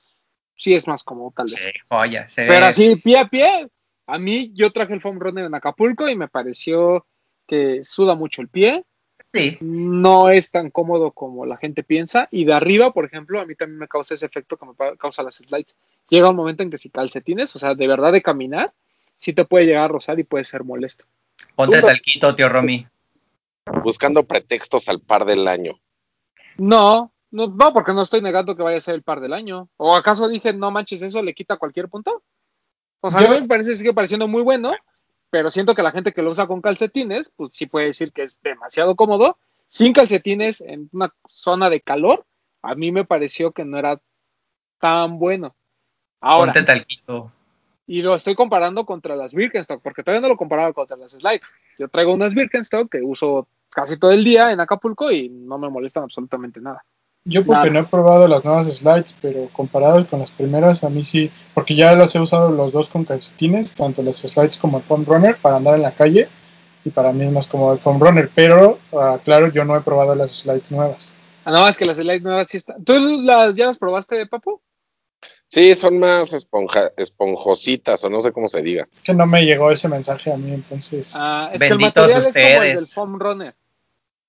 sí 0.57 0.75
es 0.75 0.87
más 0.89 1.03
cómodo 1.05 1.33
tal 1.37 1.47
vez. 1.47 1.55
Sí, 1.63 1.71
joya, 1.89 2.29
se 2.29 2.47
Pero 2.47 2.61
ve- 2.61 2.67
así 2.67 2.97
pie 2.97 3.19
a 3.19 3.29
pie, 3.29 3.69
a 4.07 4.19
mí 4.19 4.53
yo 4.55 4.71
traje 4.73 4.95
el 4.95 5.01
foam 5.01 5.19
runner 5.19 5.45
en 5.47 5.55
Acapulco 5.55 6.09
y 6.09 6.17
me 6.17 6.29
pareció 6.29 7.07
que 7.47 7.85
suda 7.85 8.15
mucho 8.15 8.43
el 8.43 8.49
pie. 8.49 8.85
sí, 9.27 9.59
No 9.61 10.31
es 10.31 10.51
tan 10.51 10.71
cómodo 10.71 11.11
como 11.13 11.45
la 11.47 11.57
gente 11.57 11.83
piensa. 11.83 12.29
Y 12.31 12.45
de 12.45 12.55
arriba, 12.55 12.93
por 12.93 13.05
ejemplo, 13.05 13.41
a 13.41 13.47
mí 13.47 13.55
también 13.55 13.79
me 13.79 13.89
causa 13.89 14.15
ese 14.15 14.27
efecto 14.27 14.57
que 14.57 14.67
me 14.67 14.97
causa 14.97 15.23
las 15.23 15.37
slides. 15.37 15.75
Llega 16.09 16.31
un 16.31 16.37
momento 16.37 16.63
en 16.63 16.71
que 16.71 16.79
si 16.79 16.91
calcetines, 16.91 17.55
o 17.57 17.59
sea, 17.59 17.75
de 17.75 17.87
verdad 17.87 18.13
de 18.13 18.23
caminar, 18.23 18.73
sí 19.17 19.33
te 19.33 19.45
puede 19.45 19.67
llegar 19.67 19.85
a 19.85 19.89
rozar 19.89 20.19
y 20.21 20.25
puede 20.25 20.45
ser 20.45 20.65
molesto. 20.65 21.05
ponte 21.57 21.81
Tú- 21.81 21.87
talquito, 21.87 22.35
tío 22.35 22.49
Romy. 22.49 22.87
Buscando 23.83 24.25
pretextos 24.25 24.89
al 24.89 25.01
par 25.01 25.25
del 25.25 25.49
año. 25.49 25.81
No, 26.59 27.13
no, 27.31 27.47
no, 27.49 27.73
porque 27.73 27.93
no 27.95 28.03
estoy 28.03 28.21
negando 28.21 28.55
que 28.57 28.63
vaya 28.63 28.77
a 28.77 28.81
ser 28.81 28.95
el 28.95 29.03
par 29.03 29.21
del 29.21 29.33
año. 29.33 29.69
¿O 29.77 29.97
acaso 29.97 30.29
dije, 30.29 30.53
no 30.53 30.71
manches, 30.71 31.03
eso 31.03 31.23
le 31.23 31.35
quita 31.35 31.57
cualquier 31.57 31.89
punto? 31.89 32.23
O 33.07 33.11
sea, 33.11 33.21
Yo- 33.21 33.27
a 33.27 33.31
mí 33.35 33.41
me 33.43 33.49
parece, 33.49 33.77
sigue 33.77 33.93
pareciendo 33.93 34.27
muy 34.27 34.41
bueno, 34.41 34.73
pero 35.29 35.51
siento 35.51 35.75
que 35.75 35.83
la 35.83 35.91
gente 35.91 36.13
que 36.13 36.23
lo 36.23 36.31
usa 36.31 36.47
con 36.47 36.63
calcetines, 36.63 37.31
pues 37.37 37.51
sí 37.53 37.67
puede 37.67 37.87
decir 37.87 38.13
que 38.13 38.23
es 38.23 38.41
demasiado 38.43 38.97
cómodo. 38.97 39.37
Sin 39.69 39.93
calcetines 39.93 40.63
en 40.63 40.89
una 40.91 41.13
zona 41.29 41.69
de 41.69 41.83
calor, 41.83 42.25
a 42.63 42.75
mí 42.75 42.93
me 42.93 43.05
pareció 43.05 43.53
que 43.53 43.67
no 43.67 43.77
era 43.77 44.01
tan 44.79 45.19
bueno. 45.19 45.55
Ahora, 46.19 46.55
Ponte 46.55 46.67
talquito. 46.67 47.31
y 47.87 48.01
lo 48.01 48.15
estoy 48.15 48.35
comparando 48.35 48.87
contra 48.87 49.17
las 49.17 49.35
Birkenstock, 49.35 49.83
porque 49.83 50.03
todavía 50.03 50.23
no 50.23 50.29
lo 50.29 50.39
comparaba 50.39 50.73
contra 50.73 50.97
las 50.97 51.13
Slides. 51.13 51.53
Yo 51.79 51.89
traigo 51.89 52.15
unas 52.15 52.33
Birkenstock 52.33 52.91
que 52.91 53.03
uso 53.03 53.49
casi 53.69 53.99
todo 53.99 54.13
el 54.13 54.25
día 54.25 54.51
en 54.51 54.61
Acapulco 54.61 55.13
y 55.13 55.29
no 55.29 55.59
me 55.59 55.69
molestan 55.69 56.05
absolutamente 56.05 56.59
nada. 56.59 56.83
Yo 57.27 57.45
porque 57.45 57.71
no 57.71 57.81
he 57.81 57.85
probado 57.85 58.29
las 58.29 58.45
nuevas 58.45 58.67
slides, 58.67 59.17
pero 59.21 59.49
comparadas 59.51 60.05
con 60.05 60.21
las 60.21 60.31
primeras, 60.31 60.85
a 60.85 60.91
mí 60.91 61.03
sí, 61.03 61.31
porque 61.55 61.75
ya 61.75 61.95
las 61.95 62.15
he 62.15 62.21
usado 62.21 62.51
los 62.51 62.73
dos 62.73 62.91
con 62.91 63.07
calcetines, 63.07 63.75
tanto 63.75 64.03
las 64.03 64.19
slides 64.19 64.59
como 64.59 64.77
el 64.77 64.85
foam 64.85 65.07
runner 65.07 65.39
para 65.41 65.57
andar 65.57 65.75
en 65.75 65.83
la 65.83 65.95
calle, 65.95 66.29
y 66.85 66.91
para 66.91 67.13
mí 67.13 67.25
es 67.25 67.33
más 67.33 67.49
como 67.49 67.73
el 67.73 67.79
foam 67.79 67.99
runner, 67.99 68.31
pero 68.35 68.79
ah, 68.93 69.19
claro, 69.25 69.51
yo 69.51 69.65
no 69.65 69.75
he 69.75 69.81
probado 69.81 70.15
las 70.15 70.33
slides 70.33 70.71
nuevas. 70.71 71.15
Ah, 71.47 71.51
no, 71.51 71.67
es 71.67 71.79
que 71.79 71.87
las 71.87 71.97
slides 71.97 72.23
nuevas 72.23 72.47
sí 72.47 72.59
están. 72.59 72.85
¿Tú 72.85 72.99
las, 72.99 73.55
ya 73.55 73.67
las 73.67 73.79
probaste, 73.79 74.27
Papu? 74.27 74.61
Sí, 75.49 75.75
son 75.75 75.99
más 75.99 76.33
esponja, 76.33 76.91
esponjositas 76.97 78.05
o 78.05 78.11
no 78.11 78.21
sé 78.21 78.33
cómo 78.33 78.51
se 78.51 78.61
diga. 78.61 78.87
Es 78.93 79.01
que 79.01 79.15
no 79.15 79.27
me 79.27 79.47
llegó 79.47 79.71
ese 79.71 79.89
mensaje 79.89 80.33
a 80.33 80.37
mí, 80.37 80.53
entonces... 80.53 81.15
Ah, 81.17 81.51
es 81.53 81.61
Benditos 81.61 82.07
que 82.07 82.13
el 82.13 82.19
material 82.19 82.21
es 82.21 82.35
como 82.35 82.47
el 82.47 82.55
ustedes. 82.55 82.75
del 82.75 82.87
foam 82.87 83.19
runner. 83.19 83.55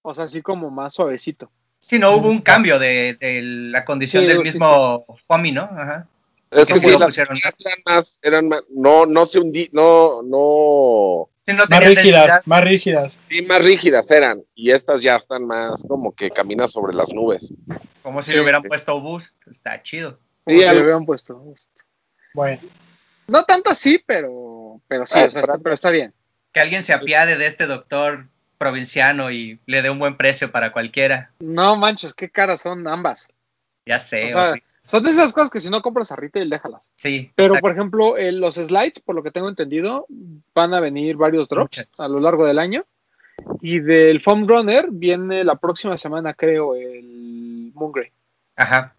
O 0.01 0.13
sea, 0.13 0.25
así 0.25 0.41
como 0.41 0.69
más 0.69 0.93
suavecito. 0.93 1.49
Sí, 1.87 1.99
no 1.99 2.15
hubo 2.15 2.29
un 2.29 2.41
cambio 2.41 2.79
de, 2.79 3.13
de 3.19 3.41
la 3.43 3.85
condición 3.85 4.23
Sí, 4.23 4.27
del 4.27 4.37
sí, 4.37 4.43
mismo 4.43 5.05
Foamy, 5.27 5.51
¿no? 5.51 5.63
Ajá. 5.63 6.07
Es 6.49 6.65
Que 6.67 6.73
que 6.73 6.79
sí 6.79 6.85
sí, 6.85 6.91
lo 6.91 6.97
las 6.99 7.07
pusieron. 7.09 7.37
eran 7.37 7.79
más, 7.85 8.19
eran 8.23 8.47
más, 8.47 8.63
no, 8.69 9.05
no 9.05 9.25
se 9.27 9.37
hundí, 9.39 9.69
no, 9.71 10.23
no, 10.23 11.29
Sí, 11.45 11.53
no 11.53 11.63
más 11.69 11.83
rígidas, 11.83 11.95
densidad. 11.95 12.41
más 12.45 12.63
rígidas. 12.63 13.19
sí, 13.29 13.41
más 13.43 13.59
rígidas 13.63 14.09
eran, 14.09 14.43
y 14.55 14.71
estas 14.71 15.01
ya 15.01 15.15
están 15.15 15.45
más 15.45 15.83
como 15.87 16.11
que 16.15 16.31
caminas 16.31 16.71
sobre 16.71 16.95
las 16.95 17.13
nubes. 17.13 17.53
Como 18.01 18.23
si 18.23 18.31
Sí, 18.31 18.37
le 18.37 18.41
hubieran 18.41 18.63
sí. 18.63 18.67
puesto 18.67 18.99
boost. 18.99 19.45
Está 19.47 19.83
chido. 19.83 20.19
Como 20.43 20.59
Sí, 20.59 20.65
si 20.67 20.73
le 20.73 20.81
hubieran 20.81 21.05
puesto. 21.05 21.53
Bueno, 22.33 22.61
No 23.27 23.43
tanto 23.45 23.69
así, 23.69 23.99
pero, 24.03 24.81
pero 24.87 25.05
sí, 25.05 25.19
Ah, 25.19 25.25
o 25.27 25.31
sea, 25.31 25.41
está, 25.41 25.57
pero 25.59 25.73
está 25.75 25.91
bien. 25.91 26.13
Que 26.51 26.61
alguien 26.61 26.81
se 26.83 26.93
apiade 26.93 27.37
de 27.37 27.45
este 27.45 27.67
doctor 27.67 28.27
provinciano 28.57 29.31
y 29.31 29.59
le 29.65 29.81
dé 29.81 29.89
un 29.89 29.99
buen 29.99 30.17
precio 30.17 30.51
para 30.51 30.71
cualquiera. 30.71 31.31
No 31.39 31.75
manches, 31.75 32.13
qué 32.13 32.29
caras 32.29 32.61
son 32.61 32.87
ambas. 32.87 33.29
Ya 33.85 34.01
sé. 34.01 34.27
O 34.27 34.31
sea, 34.31 34.55
son 34.83 35.03
de 35.03 35.11
esas 35.11 35.33
cosas 35.33 35.49
que 35.49 35.59
si 35.59 35.69
no 35.69 35.81
compras 35.81 36.11
a 36.11 36.15
retail, 36.15 36.49
déjalas. 36.49 36.89
sí. 36.95 37.31
Pero, 37.35 37.47
exacto. 37.47 37.61
por 37.61 37.71
ejemplo, 37.71 38.17
eh, 38.17 38.31
los 38.31 38.55
slides, 38.55 38.99
por 38.99 39.15
lo 39.15 39.23
que 39.23 39.31
tengo 39.31 39.49
entendido, 39.49 40.05
van 40.53 40.73
a 40.73 40.79
venir 40.79 41.15
varios 41.17 41.47
drops 41.47 41.79
Muchas. 41.79 41.99
a 41.99 42.07
lo 42.07 42.19
largo 42.19 42.45
del 42.45 42.59
año. 42.59 42.85
Y 43.61 43.79
del 43.79 44.21
Foam 44.21 44.47
Runner 44.47 44.87
viene 44.89 45.43
la 45.43 45.55
próxima 45.55 45.97
semana, 45.97 46.33
creo, 46.33 46.75
el 46.75 47.71
Moongrey. 47.73 48.11
Ajá. 48.55 48.95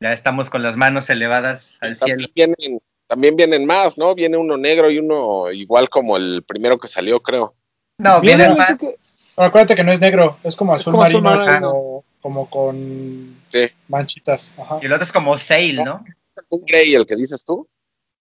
Ya 0.00 0.12
estamos 0.12 0.50
con 0.50 0.62
las 0.62 0.76
manos 0.76 1.08
elevadas 1.08 1.78
al 1.80 1.96
cielo. 1.96 2.28
Vienen, 2.34 2.80
también 3.06 3.36
vienen 3.36 3.64
más, 3.64 3.96
¿no? 3.96 4.14
Viene 4.14 4.36
uno 4.36 4.56
negro 4.56 4.90
y 4.90 4.98
uno 4.98 5.50
igual 5.50 5.88
como 5.88 6.16
el 6.16 6.42
primero 6.46 6.78
que 6.78 6.88
salió, 6.88 7.20
creo. 7.20 7.54
No, 7.98 8.20
Viene 8.20 8.44
ese 8.44 8.54
más. 8.54 8.76
que- 8.76 8.96
Pero 9.36 9.48
acuérdate 9.48 9.74
que 9.74 9.84
no 9.84 9.92
es 9.92 10.00
negro, 10.00 10.38
es 10.42 10.56
como 10.56 10.74
Es 10.74 10.80
azul 10.82 10.92
como 10.92 11.04
azul 11.04 11.22
marino, 11.22 11.44
marino. 11.46 11.70
como, 11.70 12.04
como 12.22 12.50
con 12.50 13.36
Sí. 13.52 13.68
manchitas. 13.88 14.54
Ajá. 14.58 14.78
Y 14.82 14.86
el 14.86 14.92
otro 14.92 15.04
es 15.04 15.12
como 15.12 15.36
Sail, 15.38 15.84
¿no? 15.84 16.04
Un 16.50 16.62
gray, 16.66 16.94
el 16.94 17.06
que 17.06 17.16
dices 17.16 17.44
tú. 17.44 17.66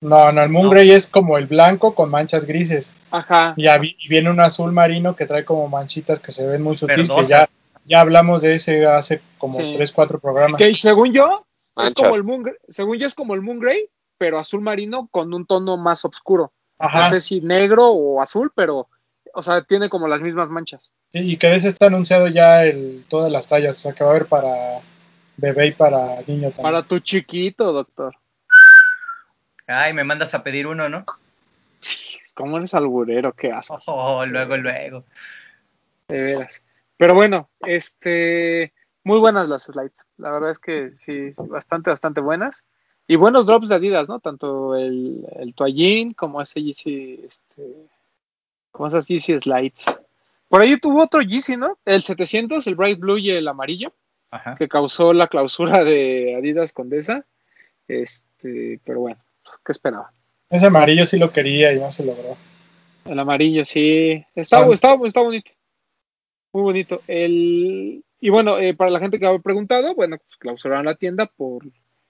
No, 0.01 0.31
no, 0.31 0.43
el 0.43 0.49
Moon 0.49 0.65
No. 0.65 0.71
Grey 0.71 0.91
es 0.91 1.07
como 1.07 1.37
el 1.37 1.47
blanco 1.47 1.95
con 1.95 2.09
manchas 2.11 2.45
grises. 2.45 2.93
Ajá. 3.11 3.53
Y, 3.57 3.65
viene 4.09 4.29
un 4.29 4.39
azul 4.41 4.71
marino 4.71 5.15
que 5.15 5.25
trae 5.25 5.43
como 5.45 5.67
manchitas 5.67 6.19
que 6.19 6.31
se 6.31 6.45
ven 6.45 6.61
muy 6.61 6.75
sutil, 6.75 6.95
que 6.95 7.01
Verdosas. 7.03 7.27
ya, 7.29 7.49
ya 7.85 8.01
hablamos 8.01 8.41
de 8.41 8.55
ese 8.55 8.85
hace 8.85 9.21
como 9.37 9.53
Sí. 9.53 9.71
3, 9.73 9.91
4 9.91 10.17
Es 10.17 10.21
programas. 10.21 10.57
que 10.57 10.73
según 10.75 11.13
yo, 11.13 11.45
es 11.85 11.93
como 11.93 12.15
el 12.15 12.23
Moon, 12.23 12.43
según 12.67 12.97
yo 12.97 13.07
es 13.07 13.15
como 13.15 13.33
el 13.33 13.41
Moongrey, 13.41 13.89
pero 14.17 14.37
azul 14.37 14.61
marino 14.61 15.07
con 15.11 15.33
un 15.33 15.45
tono 15.45 15.77
más 15.77 16.03
oscuro. 16.05 16.51
Ajá. 16.77 17.03
No 17.05 17.09
sé 17.09 17.21
si 17.21 17.41
negro 17.41 17.87
o 17.89 18.21
azul, 18.21 18.51
pero, 18.53 18.89
o 19.35 19.41
sea, 19.41 19.61
tiene 19.63 19.89
como 19.89 20.07
las 20.07 20.21
mismas 20.21 20.49
manchas. 20.49 20.89
Sí, 21.11 21.19
y 21.19 21.37
que 21.37 21.47
de 21.47 21.55
ese 21.55 21.67
está 21.67 21.87
anunciado 21.87 22.27
ya 22.27 22.63
el, 22.63 23.05
todas 23.09 23.31
las 23.31 23.47
tallas, 23.47 23.77
o 23.77 23.79
sea 23.79 23.93
que 23.93 24.03
va 24.03 24.09
a 24.11 24.15
haber 24.15 24.27
para 24.27 24.81
bebé 25.37 25.67
y 25.67 25.71
para 25.73 26.21
niño 26.21 26.49
también. 26.49 26.63
Para 26.63 26.83
tu 26.83 26.99
chiquito, 26.99 27.71
doctor. 27.73 28.15
Ay, 29.67 29.93
me 29.93 30.03
mandas 30.03 30.33
a 30.33 30.43
pedir 30.43 30.67
uno, 30.67 30.89
¿no? 30.89 31.05
¿Cómo 32.33 32.57
eres 32.57 32.73
alburero? 32.73 33.33
Qué 33.33 33.51
asco, 33.51 33.79
Oh, 33.87 34.25
luego, 34.25 34.57
luego. 34.57 35.03
de 36.07 36.21
veras. 36.21 36.63
Pero 36.97 37.13
bueno, 37.13 37.49
este, 37.61 38.73
muy 39.03 39.19
buenas 39.19 39.47
las 39.49 39.63
slides. 39.63 40.05
La 40.17 40.31
verdad 40.31 40.51
es 40.51 40.59
que 40.59 40.91
sí, 41.05 41.33
bastante, 41.37 41.89
bastante 41.89 42.21
buenas. 42.21 42.63
Y 43.07 43.17
buenos 43.17 43.45
drops 43.45 43.69
de 43.69 43.75
Adidas, 43.75 44.07
¿no? 44.09 44.19
Tanto 44.19 44.75
el, 44.75 45.25
el 45.39 45.53
toallín 45.53 46.13
como 46.13 46.41
ese 46.41 46.61
Yeezy, 46.63 47.21
este, 47.27 47.87
como 48.75 48.87
esas 48.87 49.07
Yeezy 49.07 49.39
slides. 49.39 49.85
Por 50.49 50.61
ahí 50.61 50.79
tuvo 50.79 51.03
otro 51.03 51.21
Yeezy, 51.21 51.57
¿no? 51.57 51.77
El 51.85 52.01
700, 52.01 52.67
el 52.67 52.75
Bright 52.75 52.99
Blue 52.99 53.17
y 53.17 53.31
el 53.31 53.47
amarillo. 53.47 53.93
Ajá. 54.31 54.55
que 54.57 54.67
causó 54.67 55.13
la 55.13 55.27
clausura 55.27 55.83
de 55.85 56.35
Adidas 56.35 56.73
Condesa. 56.73 57.25
Este, 57.87 58.79
pero 58.83 58.99
bueno, 59.01 59.17
¿qué 59.65 59.71
esperaba? 59.71 60.11
Ese 60.49 60.65
amarillo 60.65 61.05
sí 61.05 61.17
lo 61.17 61.31
quería 61.31 61.71
y 61.71 61.79
no 61.79 61.89
se 61.89 62.03
logró. 62.05 62.35
El 63.05 63.17
amarillo, 63.19 63.63
sí. 63.63 64.25
Está, 64.35 64.59
Son- 64.59 64.73
está, 64.73 64.97
está 65.05 65.21
bonito. 65.21 65.51
Muy 66.51 66.63
bonito. 66.63 67.01
El, 67.07 68.03
y 68.19 68.29
bueno, 68.29 68.57
eh, 68.59 68.73
para 68.73 68.91
la 68.91 68.99
gente 68.99 69.19
que 69.19 69.25
había 69.25 69.39
preguntado, 69.39 69.93
bueno, 69.95 70.17
pues 70.17 70.37
clausuraron 70.37 70.85
la 70.85 70.95
tienda 70.95 71.27
por 71.27 71.63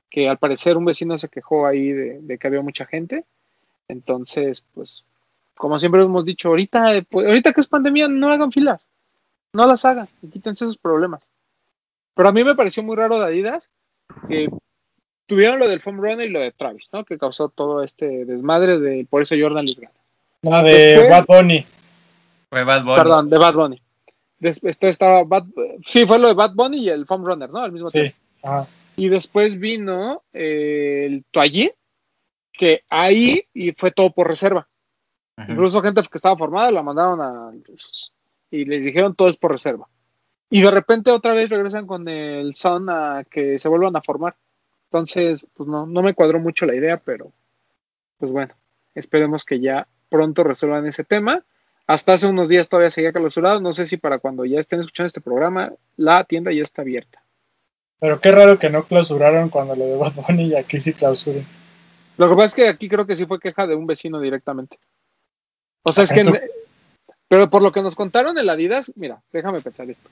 que 0.09 0.27
al 0.29 0.37
parecer 0.37 0.77
un 0.77 0.85
vecino 0.85 1.17
se 1.17 1.29
quejó 1.29 1.67
ahí 1.67 1.91
de, 1.91 2.21
de 2.21 2.37
que 2.37 2.47
había 2.47 2.61
mucha 2.61 2.85
gente. 2.85 3.25
Entonces, 3.87 4.65
pues, 4.73 5.03
como 5.57 5.77
siempre 5.79 6.01
hemos 6.01 6.25
dicho, 6.25 6.49
ahorita, 6.49 6.95
eh, 6.95 7.03
pues, 7.09 7.27
ahorita 7.27 7.53
que 7.53 7.61
es 7.61 7.67
pandemia, 7.67 8.07
no 8.07 8.29
hagan 8.29 8.51
filas. 8.51 8.87
No 9.53 9.65
las 9.65 9.85
hagan 9.85 10.09
y 10.21 10.27
quítense 10.29 10.65
esos 10.65 10.77
problemas. 10.77 11.23
Pero 12.13 12.29
a 12.29 12.31
mí 12.31 12.43
me 12.43 12.55
pareció 12.55 12.83
muy 12.83 12.95
raro 12.95 13.19
de 13.19 13.25
Adidas 13.25 13.71
que 14.27 14.49
tuvieron 15.25 15.59
lo 15.59 15.67
del 15.67 15.81
foam 15.81 15.97
runner 15.97 16.27
y 16.27 16.29
lo 16.29 16.39
de 16.39 16.51
Travis, 16.51 16.89
¿no? 16.93 17.03
Que 17.05 17.17
causó 17.17 17.49
todo 17.49 17.83
este 17.83 18.25
desmadre 18.25 18.79
de 18.79 19.07
por 19.09 19.21
eso 19.21 19.35
Jordan 19.39 19.65
les 19.65 19.79
gana. 19.79 19.93
No, 20.41 20.61
de 20.63 20.73
Después- 20.73 21.09
Bad 21.09 21.25
Bunny. 21.25 21.65
Fue 22.49 22.63
Bad 22.63 22.83
Bunny. 22.83 22.95
Perdón, 22.97 23.29
de 23.29 23.37
Bad 23.37 23.53
Bunny. 23.55 23.81
Después 24.39 24.77
estaba 24.81 25.23
Bad, 25.23 25.45
sí, 25.85 26.05
fue 26.05 26.19
lo 26.19 26.27
de 26.27 26.33
Bad 26.33 26.53
Bunny 26.53 26.77
y 26.83 26.89
el 26.89 27.05
foam 27.05 27.25
runner, 27.25 27.49
¿no? 27.49 27.59
Al 27.59 27.71
mismo 27.71 27.87
Sí. 27.89 27.99
tiempo. 28.01 28.17
Ajá. 28.43 28.67
Y 28.97 29.09
después 29.09 29.57
vino 29.59 30.21
eh, 30.33 31.05
el 31.07 31.23
Toallín, 31.31 31.71
que 32.53 32.83
ahí 32.89 33.45
y 33.53 33.71
fue 33.73 33.91
todo 33.91 34.11
por 34.11 34.27
reserva. 34.27 34.67
Incluso 35.37 35.81
gente 35.81 36.01
que 36.01 36.17
estaba 36.17 36.37
formada 36.37 36.71
la 36.71 36.81
mandaron 36.81 37.21
a 37.21 37.51
y 38.51 38.65
les 38.65 38.85
dijeron 38.85 39.15
todo 39.15 39.27
es 39.27 39.37
por 39.37 39.51
reserva. 39.51 39.87
Y 40.49 40.61
de 40.61 40.71
repente 40.71 41.11
otra 41.11 41.33
vez 41.33 41.49
regresan 41.49 41.87
con 41.87 42.07
el 42.07 42.53
Sun 42.53 42.89
a 42.89 43.25
que 43.29 43.59
se 43.59 43.67
vuelvan 43.67 43.95
a 43.95 44.01
formar. 44.01 44.35
Entonces, 44.85 45.45
pues 45.53 45.67
no, 45.67 45.85
no 45.85 46.01
me 46.01 46.13
cuadró 46.13 46.39
mucho 46.39 46.65
la 46.65 46.75
idea, 46.75 46.97
pero 46.97 47.31
pues 48.17 48.31
bueno, 48.31 48.53
esperemos 48.93 49.43
que 49.43 49.59
ya 49.59 49.87
pronto 50.09 50.43
resuelvan 50.43 50.87
ese 50.87 51.03
tema. 51.03 51.43
Hasta 51.87 52.13
hace 52.13 52.27
unos 52.27 52.47
días 52.47 52.69
todavía 52.69 52.89
seguía 52.89 53.11
clausurado. 53.11 53.59
No 53.59 53.73
sé 53.73 53.87
si 53.87 53.97
para 53.97 54.19
cuando 54.19 54.45
ya 54.45 54.59
estén 54.59 54.79
escuchando 54.79 55.07
este 55.07 55.21
programa, 55.21 55.73
la 55.97 56.23
tienda 56.23 56.51
ya 56.51 56.63
está 56.63 56.81
abierta. 56.81 57.21
Pero 57.99 58.19
qué 58.19 58.31
raro 58.31 58.57
que 58.57 58.69
no 58.69 58.85
clausuraron 58.85 59.49
cuando 59.49 59.75
lo 59.75 59.85
de 59.85 59.97
Bad 59.97 60.13
Bunny 60.13 60.45
y 60.45 60.55
aquí 60.55 60.79
sí 60.79 60.93
clausuren. 60.93 61.45
Lo 62.17 62.29
que 62.29 62.35
pasa 62.35 62.45
es 62.45 62.55
que 62.55 62.67
aquí 62.69 62.87
creo 62.87 63.05
que 63.05 63.15
sí 63.15 63.25
fue 63.25 63.39
queja 63.39 63.67
de 63.67 63.75
un 63.75 63.85
vecino 63.85 64.19
directamente. 64.19 64.77
O 65.85 65.91
sea, 65.93 66.03
es 66.03 66.11
que. 66.11 66.23
Pero 67.27 67.49
por 67.49 67.61
lo 67.61 67.71
que 67.71 67.81
nos 67.81 67.95
contaron 67.95 68.37
en 68.37 68.45
la 68.45 68.53
Adidas, 68.53 68.91
mira, 68.95 69.21
déjame 69.31 69.61
pensar 69.61 69.89
esto. 69.89 70.09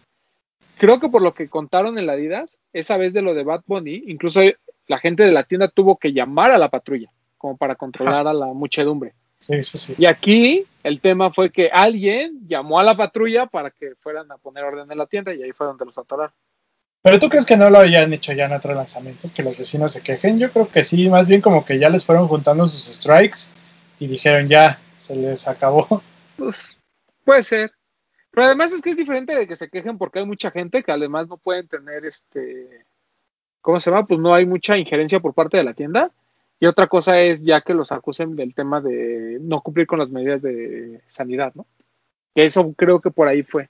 Creo 0.78 1.00
que 1.00 1.10
por 1.10 1.22
lo 1.22 1.34
que 1.34 1.50
contaron 1.50 1.98
en 1.98 2.08
la 2.08 2.14
Adidas, 2.14 2.60
esa 2.74 2.98
vez 2.98 3.14
de 3.14 3.22
lo 3.22 3.34
de 3.34 3.44
Bad 3.44 3.64
Bunny, 3.68 4.04
incluso 4.08 4.42
la 4.88 5.00
gente 5.00 5.24
de 5.24 5.32
la 5.32 5.44
tienda 5.44 5.68
tuvo 5.68 5.98
que 5.98 6.14
llamar 6.14 6.52
a 6.52 6.58
la 6.58 6.70
patrulla, 6.70 7.12
como 7.38 7.58
para 7.58 7.76
controlar 7.76 8.28
a 8.28 8.34
la 8.34 8.48
muchedumbre. 8.48 9.14
Sí, 9.40 9.64
sí, 9.64 9.78
sí. 9.78 9.96
Y 9.98 10.06
aquí 10.06 10.66
el 10.84 11.02
tema 11.02 11.32
fue 11.32 11.52
que 11.52 11.70
alguien 11.70 12.48
llamó 12.48 12.80
a 12.80 12.84
la 12.84 12.96
patrulla 12.96 13.46
para 13.46 13.72
que 13.72 13.94
fueran 14.00 14.32
a 14.32 14.38
poner 14.38 14.64
orden 14.64 14.92
en 14.92 14.98
la 14.98 15.06
tienda 15.06 15.34
y 15.34 15.44
ahí 15.44 15.52
fue 15.52 15.68
donde 15.68 15.86
los 15.86 15.98
atoraron. 15.98 16.34
Pero 17.02 17.20
tú 17.20 17.28
crees 17.28 17.46
que 17.46 17.58
no 17.58 17.70
lo 17.70 17.80
hayan 17.80 18.14
hecho 18.14 18.32
ya 18.32 18.46
en 18.46 18.54
otros 18.54 18.76
lanzamientos, 18.76 19.34
que 19.34 19.44
los 19.44 19.58
vecinos 19.58 19.92
se 19.92 20.02
quejen. 20.02 20.40
Yo 20.40 20.52
creo 20.52 20.70
que 20.70 20.84
sí, 20.84 21.10
más 21.10 21.28
bien 21.28 21.42
como 21.42 21.66
que 21.66 21.78
ya 21.78 21.90
les 21.90 22.06
fueron 22.06 22.30
juntando 22.30 22.66
sus 22.66 22.96
strikes 22.96 23.52
y 24.00 24.08
dijeron 24.08 24.48
ya, 24.48 24.80
se 25.04 25.16
les 25.16 25.48
acabó. 25.48 26.02
Pues 26.38 26.78
puede 27.24 27.44
ser. 27.44 27.72
Pero 28.32 28.48
además 28.48 28.74
es 28.74 28.82
que 28.82 28.90
es 28.90 28.98
diferente 28.98 29.36
de 29.36 29.48
que 29.48 29.56
se 29.56 29.70
quejen 29.70 29.98
porque 29.98 30.20
hay 30.20 30.26
mucha 30.26 30.50
gente 30.50 30.82
que 30.82 30.92
además 30.92 31.28
no 31.28 31.38
pueden 31.38 31.68
tener 31.68 32.06
este. 32.06 32.86
¿Cómo 33.62 33.80
se 33.80 33.92
llama? 33.92 34.08
Pues 34.08 34.20
no 34.20 34.34
hay 34.34 34.46
mucha 34.46 34.78
injerencia 34.78 35.20
por 35.20 35.34
parte 35.34 35.58
de 35.58 35.64
la 35.64 35.74
tienda. 35.74 36.12
Y 36.60 36.66
otra 36.66 36.88
cosa 36.88 37.22
es 37.22 37.44
ya 37.44 37.62
que 37.62 37.74
los 37.74 37.92
acusen 37.92 38.36
del 38.36 38.56
tema 38.56 38.82
de 38.82 39.38
no 39.42 39.62
cumplir 39.62 39.86
con 39.86 40.00
las 40.00 40.10
medidas 40.10 40.42
de 40.42 41.02
sanidad, 41.08 41.54
¿no? 41.56 41.68
Eso 42.34 42.74
creo 42.74 43.00
que 43.00 43.12
por 43.12 43.28
ahí 43.28 43.44
fue. 43.44 43.70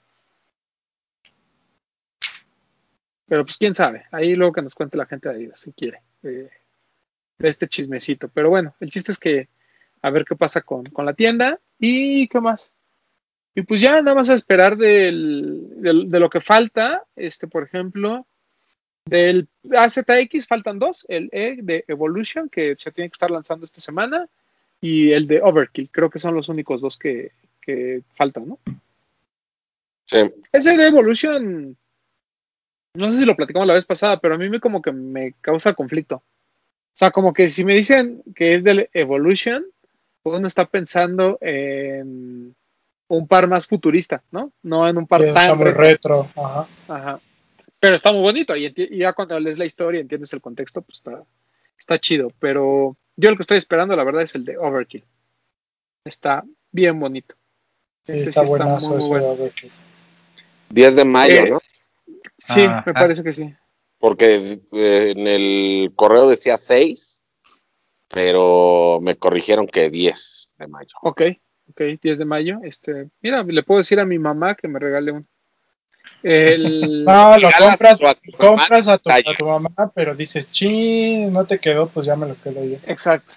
Pero 3.26 3.44
pues 3.44 3.58
quién 3.58 3.74
sabe. 3.74 4.04
Ahí 4.10 4.36
luego 4.36 4.52
que 4.52 4.62
nos 4.62 4.74
cuente 4.74 4.96
la 4.96 5.06
gente 5.06 5.28
de 5.28 5.34
Adidas, 5.34 5.60
si 5.60 5.72
quiere, 5.72 6.02
de, 6.22 6.50
de 7.38 7.48
este 7.48 7.68
chismecito. 7.68 8.28
Pero 8.28 8.48
bueno, 8.48 8.74
el 8.80 8.90
chiste 8.90 9.12
es 9.12 9.18
que 9.18 9.48
a 10.04 10.10
ver 10.10 10.26
qué 10.26 10.36
pasa 10.36 10.60
con, 10.60 10.84
con 10.84 11.06
la 11.06 11.14
tienda 11.14 11.58
y 11.78 12.28
qué 12.28 12.38
más. 12.40 12.70
Y 13.54 13.62
pues 13.62 13.80
ya 13.80 14.02
nada 14.02 14.14
más 14.14 14.28
a 14.28 14.34
esperar 14.34 14.76
del, 14.76 15.80
del- 15.80 16.10
de 16.10 16.20
lo 16.20 16.28
que 16.28 16.40
falta, 16.40 17.04
este, 17.16 17.46
por 17.46 17.62
ejemplo, 17.62 18.26
del 19.06 19.48
AZX 19.74 20.46
faltan 20.46 20.78
dos, 20.78 21.06
el 21.08 21.30
E 21.32 21.56
de 21.62 21.84
Evolution, 21.88 22.48
que 22.50 22.74
se 22.76 22.92
tiene 22.92 23.08
que 23.08 23.14
estar 23.14 23.30
lanzando 23.30 23.64
esta 23.64 23.80
semana, 23.80 24.28
y 24.80 25.12
el 25.12 25.26
de 25.26 25.40
Overkill, 25.40 25.88
creo 25.90 26.10
que 26.10 26.18
son 26.18 26.34
los 26.34 26.48
únicos 26.50 26.80
dos 26.82 26.98
que, 26.98 27.32
que 27.62 28.02
faltan, 28.14 28.48
¿no? 28.48 28.58
Sí. 30.06 30.18
Ese 30.52 30.76
de 30.76 30.86
Evolution, 30.86 31.76
no 32.94 33.10
sé 33.10 33.18
si 33.18 33.24
lo 33.24 33.36
platicamos 33.36 33.66
la 33.66 33.74
vez 33.74 33.86
pasada, 33.86 34.20
pero 34.20 34.34
a 34.34 34.38
mí 34.38 34.50
me 34.50 34.60
como 34.60 34.82
que 34.82 34.92
me 34.92 35.32
causa 35.40 35.72
conflicto. 35.72 36.16
O 36.16 36.96
sea, 36.96 37.10
como 37.10 37.32
que 37.32 37.48
si 37.48 37.64
me 37.64 37.74
dicen 37.74 38.22
que 38.36 38.54
es 38.54 38.62
del 38.62 38.88
Evolution, 38.92 39.64
uno 40.24 40.46
está 40.46 40.64
pensando 40.66 41.38
en 41.40 42.54
un 43.08 43.28
par 43.28 43.46
más 43.46 43.66
futurista, 43.66 44.22
¿no? 44.30 44.52
No 44.62 44.88
en 44.88 44.96
un 44.96 45.06
par 45.06 45.22
Está 45.22 45.48
tan 45.48 45.58
muy 45.58 45.70
retro. 45.70 46.22
retro. 46.24 46.42
Ajá. 46.42 46.68
Ajá. 46.88 47.20
Pero 47.78 47.94
está 47.94 48.12
muy 48.12 48.22
bonito 48.22 48.56
y, 48.56 48.72
ya 48.96 49.12
cuando 49.12 49.38
lees 49.38 49.58
la 49.58 49.66
historia 49.66 49.98
y 49.98 50.02
entiendes 50.02 50.32
el 50.32 50.40
contexto, 50.40 50.80
pues 50.82 50.98
está, 50.98 51.22
está 51.78 51.98
chido. 52.00 52.32
Pero 52.38 52.96
yo 53.16 53.30
lo 53.30 53.36
que 53.36 53.42
estoy 53.42 53.58
esperando, 53.58 53.94
la 53.94 54.04
verdad, 54.04 54.22
es 54.22 54.34
el 54.34 54.44
de 54.44 54.56
Overkill. 54.56 55.04
Está 56.06 56.44
bien 56.72 56.98
bonito. 56.98 57.34
Sí, 58.06 58.12
Ese 58.12 58.30
está 58.30 58.40
sí 58.40 58.44
está 58.46 58.64
buenazo 58.64 58.88
muy, 58.90 58.98
muy 59.00 59.08
bueno. 59.08 59.26
de 59.26 59.32
Overkill. 59.42 59.72
10 60.70 60.96
de 60.96 61.04
mayo, 61.04 61.34
Eh, 61.44 61.50
¿no? 61.50 61.60
Sí, 62.38 62.62
Ah, 62.66 62.82
me 62.86 62.92
ah. 62.92 62.94
parece 62.94 63.22
que 63.22 63.32
sí. 63.32 63.54
Porque 63.98 64.60
eh, 64.72 65.12
en 65.16 65.26
el 65.26 65.92
correo 65.94 66.28
decía 66.28 66.56
6, 66.56 67.13
pero 68.08 68.98
me 69.02 69.16
corrigieron 69.16 69.66
que 69.66 69.90
10 69.90 70.50
de 70.58 70.66
mayo. 70.68 70.90
Ok, 71.02 71.22
ok, 71.70 71.80
10 72.00 72.18
de 72.18 72.24
mayo. 72.24 72.58
Este, 72.62 73.08
mira, 73.20 73.42
le 73.42 73.62
puedo 73.62 73.78
decir 73.78 74.00
a 74.00 74.04
mi 74.04 74.18
mamá 74.18 74.54
que 74.54 74.68
me 74.68 74.78
regale 74.78 75.12
uno. 75.12 75.24
El, 76.22 77.04
No, 77.06 77.36
lo 77.38 77.50
compras, 77.58 78.02
a 78.02 78.14
tu 78.14 78.32
compras 78.32 78.88
a 78.88 78.98
tu, 78.98 79.10
mamá, 79.10 79.22
a 79.26 79.34
tu 79.34 79.44
mamá, 79.46 79.92
pero 79.94 80.14
dices, 80.14 80.50
chin, 80.50 81.32
no 81.32 81.44
te 81.46 81.58
quedó, 81.58 81.88
pues 81.88 82.06
ya 82.06 82.16
me 82.16 82.26
lo 82.26 82.40
quedo 82.40 82.64
yo. 82.64 82.78
exacto. 82.86 83.34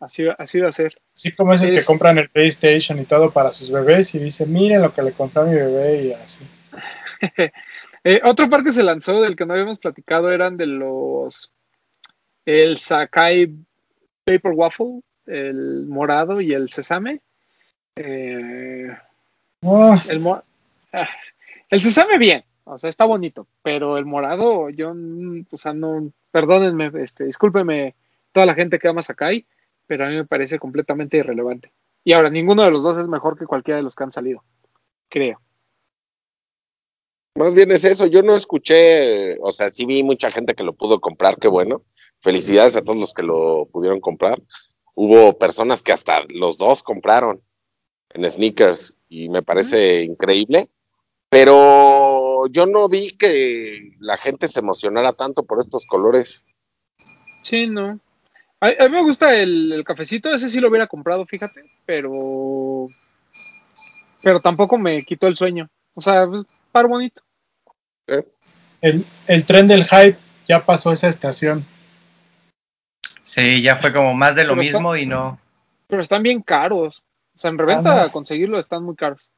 Así, 0.00 0.22
va- 0.22 0.36
así 0.38 0.60
va 0.60 0.68
a 0.68 0.72
ser. 0.72 0.96
Así 1.12 1.32
como 1.34 1.52
esos 1.52 1.70
que 1.70 1.82
compran 1.84 2.18
el 2.18 2.30
PlayStation 2.30 3.00
y 3.00 3.04
todo 3.04 3.32
para 3.32 3.50
sus 3.50 3.68
bebés 3.72 4.14
y 4.14 4.20
dicen, 4.20 4.52
miren 4.52 4.80
lo 4.82 4.94
que 4.94 5.02
le 5.02 5.12
compré 5.12 5.42
a 5.42 5.44
mi 5.46 5.54
bebé 5.56 6.02
y 6.04 6.12
así. 6.12 6.44
Eh, 8.04 8.20
otro 8.24 8.48
par 8.48 8.62
que 8.62 8.70
se 8.70 8.84
lanzó 8.84 9.20
del 9.20 9.34
que 9.34 9.44
no 9.44 9.54
habíamos 9.54 9.80
platicado 9.80 10.30
eran 10.30 10.56
de 10.56 10.66
los 10.66 11.52
el 12.46 12.78
Sakai 12.78 13.52
Paper 14.28 14.52
Waffle, 14.52 15.00
el 15.26 15.86
morado 15.86 16.40
y 16.42 16.52
el 16.52 16.68
sesame. 16.68 17.20
Eh, 17.96 18.88
Ah, 19.62 20.00
el, 20.08 20.20
mo- 20.20 20.42
ah, 20.92 21.08
el 21.70 21.80
sesame 21.80 22.18
bien, 22.18 22.44
o 22.64 22.78
sea, 22.78 22.88
está 22.90 23.04
bonito, 23.06 23.48
pero 23.62 23.98
el 23.98 24.04
morado, 24.04 24.70
yo, 24.70 24.94
mm, 24.94 25.46
o 25.50 25.56
sea, 25.56 25.72
no, 25.72 26.12
perdónenme, 26.30 26.92
este, 27.02 27.24
discúlpeme 27.24 27.94
toda 28.32 28.46
la 28.46 28.54
gente 28.54 28.78
que 28.78 28.86
ama 28.86 29.02
Sakai, 29.02 29.46
pero 29.86 30.04
a 30.04 30.08
mí 30.10 30.14
me 30.14 30.26
parece 30.26 30.58
completamente 30.60 31.16
irrelevante. 31.16 31.72
Y 32.04 32.12
ahora, 32.12 32.30
ninguno 32.30 32.62
de 32.62 32.70
los 32.70 32.82
dos 32.84 32.98
es 32.98 33.08
mejor 33.08 33.36
que 33.36 33.46
cualquiera 33.46 33.78
de 33.78 33.82
los 33.82 33.96
que 33.96 34.04
han 34.04 34.12
salido, 34.12 34.44
creo. 35.08 35.40
Más 37.34 37.54
bien 37.54 37.72
es 37.72 37.84
eso, 37.84 38.06
yo 38.06 38.22
no 38.22 38.36
escuché, 38.36 39.38
o 39.40 39.50
sea, 39.50 39.70
sí 39.70 39.86
vi 39.86 40.02
mucha 40.02 40.30
gente 40.30 40.54
que 40.54 40.62
lo 40.64 40.72
pudo 40.72 41.00
comprar, 41.00 41.36
qué 41.38 41.48
bueno. 41.48 41.82
Felicidades 42.20 42.76
a 42.76 42.82
todos 42.82 42.98
los 42.98 43.12
que 43.12 43.22
lo 43.22 43.66
pudieron 43.66 44.00
comprar. 44.00 44.42
Hubo 44.94 45.38
personas 45.38 45.82
que 45.82 45.92
hasta 45.92 46.24
los 46.28 46.58
dos 46.58 46.82
compraron 46.82 47.40
en 48.10 48.28
sneakers 48.28 48.94
y 49.08 49.28
me 49.28 49.42
parece 49.42 50.02
increíble, 50.02 50.68
pero 51.28 52.46
yo 52.48 52.66
no 52.66 52.88
vi 52.88 53.16
que 53.16 53.92
la 54.00 54.16
gente 54.16 54.48
se 54.48 54.60
emocionara 54.60 55.12
tanto 55.12 55.44
por 55.44 55.60
estos 55.60 55.86
colores. 55.86 56.44
Sí, 57.42 57.66
no. 57.66 58.00
A, 58.60 58.66
a 58.66 58.88
mí 58.88 58.94
me 58.94 59.02
gusta 59.02 59.38
el, 59.38 59.72
el 59.72 59.84
cafecito, 59.84 60.34
ese 60.34 60.48
sí 60.48 60.58
lo 60.58 60.68
hubiera 60.68 60.88
comprado, 60.88 61.24
fíjate, 61.26 61.62
pero 61.86 62.86
pero 64.22 64.40
tampoco 64.40 64.78
me 64.78 65.04
quitó 65.04 65.26
el 65.26 65.36
sueño. 65.36 65.68
O 65.94 66.00
sea, 66.00 66.26
par 66.72 66.88
bonito. 66.88 67.22
el, 68.80 69.06
el 69.26 69.46
tren 69.46 69.66
del 69.66 69.84
hype 69.84 70.18
ya 70.46 70.64
pasó 70.64 70.92
esa 70.92 71.08
estación. 71.08 71.64
Sí, 73.38 73.62
ya 73.62 73.76
fue 73.76 73.92
como 73.92 74.14
más 74.14 74.34
de 74.34 74.44
lo 74.44 74.50
Pero 74.54 74.62
está- 74.62 74.78
mismo 74.78 74.96
y 74.96 75.06
no. 75.06 75.40
Pero 75.86 76.02
están 76.02 76.22
bien 76.22 76.42
caros. 76.42 77.02
O 77.36 77.38
sea, 77.38 77.50
en 77.50 77.58
reventa 77.58 78.02
Ah, 78.02 78.04
no. 78.06 78.12
conseguirlo 78.12 78.58
están 78.58 78.82
muy 78.84 78.96
caros. 78.96 79.28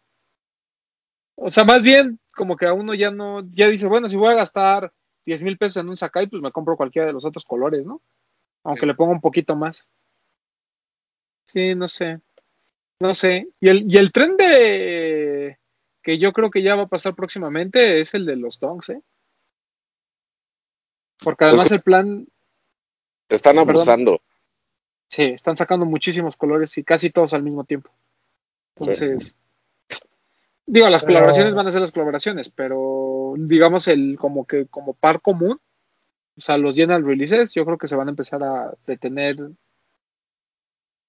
O 1.37 1.51
sea, 1.51 1.65
más 1.65 1.83
bien 1.83 2.19
como 2.35 2.57
que 2.57 2.67
a 2.67 2.73
uno 2.73 2.95
ya 2.95 3.11
no, 3.11 3.41
ya 3.53 3.69
dice, 3.69 3.87
bueno, 3.87 4.09
si 4.09 4.17
voy 4.17 4.33
a 4.33 4.37
gastar 4.37 4.93
10 5.27 5.43
mil 5.43 5.59
pesos 5.59 5.83
en 5.83 5.89
un 5.89 5.97
Sakai, 5.97 6.27
pues 6.27 6.43
me 6.43 6.51
compro 6.53 6.77
cualquiera 6.77 7.07
de 7.07 7.13
los 7.13 7.25
otros 7.25 7.45
colores, 7.45 7.87
¿no? 7.87 8.01
Aunque 8.65 8.81
Sí. 8.81 8.87
le 8.87 8.95
ponga 8.95 9.13
un 9.13 9.21
poquito 9.21 9.55
más. 9.57 9.87
Sí, 11.53 11.75
no 11.75 11.89
sé. 11.89 12.21
No 13.01 13.13
sé. 13.15 13.49
Y 13.61 13.69
el, 13.69 13.91
y 13.91 13.97
el 13.99 14.13
tren 14.13 14.37
de 14.37 15.59
que 16.03 16.19
yo 16.19 16.33
creo 16.33 16.51
que 16.51 16.63
ya 16.63 16.75
va 16.77 16.85
a 16.85 16.89
pasar 16.89 17.15
próximamente 17.15 18.01
es 18.01 18.15
el 18.15 18.25
de 18.27 18.37
los 18.37 18.59
donks, 18.61 18.91
¿eh? 18.91 19.03
Porque 21.23 21.45
además 21.45 21.69
Pues- 21.69 21.73
el 21.81 21.85
plan, 21.85 22.27
Están 23.31 23.57
Perdón. 23.57 23.71
abusando. 23.77 24.21
sí, 25.09 25.23
están 25.23 25.57
sacando 25.57 25.87
muchísimos 25.87 26.37
colores 26.37 26.77
y 26.79 26.85
casi 26.85 27.11
todos 27.11 27.33
al 27.35 27.43
mismo 27.43 27.65
tiempo. 27.65 27.91
Entonces, 28.77 29.35
digo, 30.67 30.89
las 30.89 31.03
Pero- 31.03 31.15
colaboraciones 31.15 31.55
van 31.55 31.67
a 31.67 31.71
ser 31.71 31.81
las 31.81 31.93
colaboraciones, 31.93 32.49
pero 32.51 33.35
digamos 33.37 33.89
el 33.89 34.17
como 34.19 34.47
que 34.47 34.67
como 34.67 34.93
par 34.95 35.21
común, 35.21 35.59
o 36.37 36.41
sea, 36.41 36.59
los 36.59 36.75
general 36.77 37.05
releases, 37.05 37.53
yo 37.53 37.65
creo 37.65 37.77
que 37.79 37.89
se 37.89 37.97
van 37.97 38.07
a 38.09 38.11
empezar 38.13 38.43
a 38.43 38.73
detener 38.87 39.37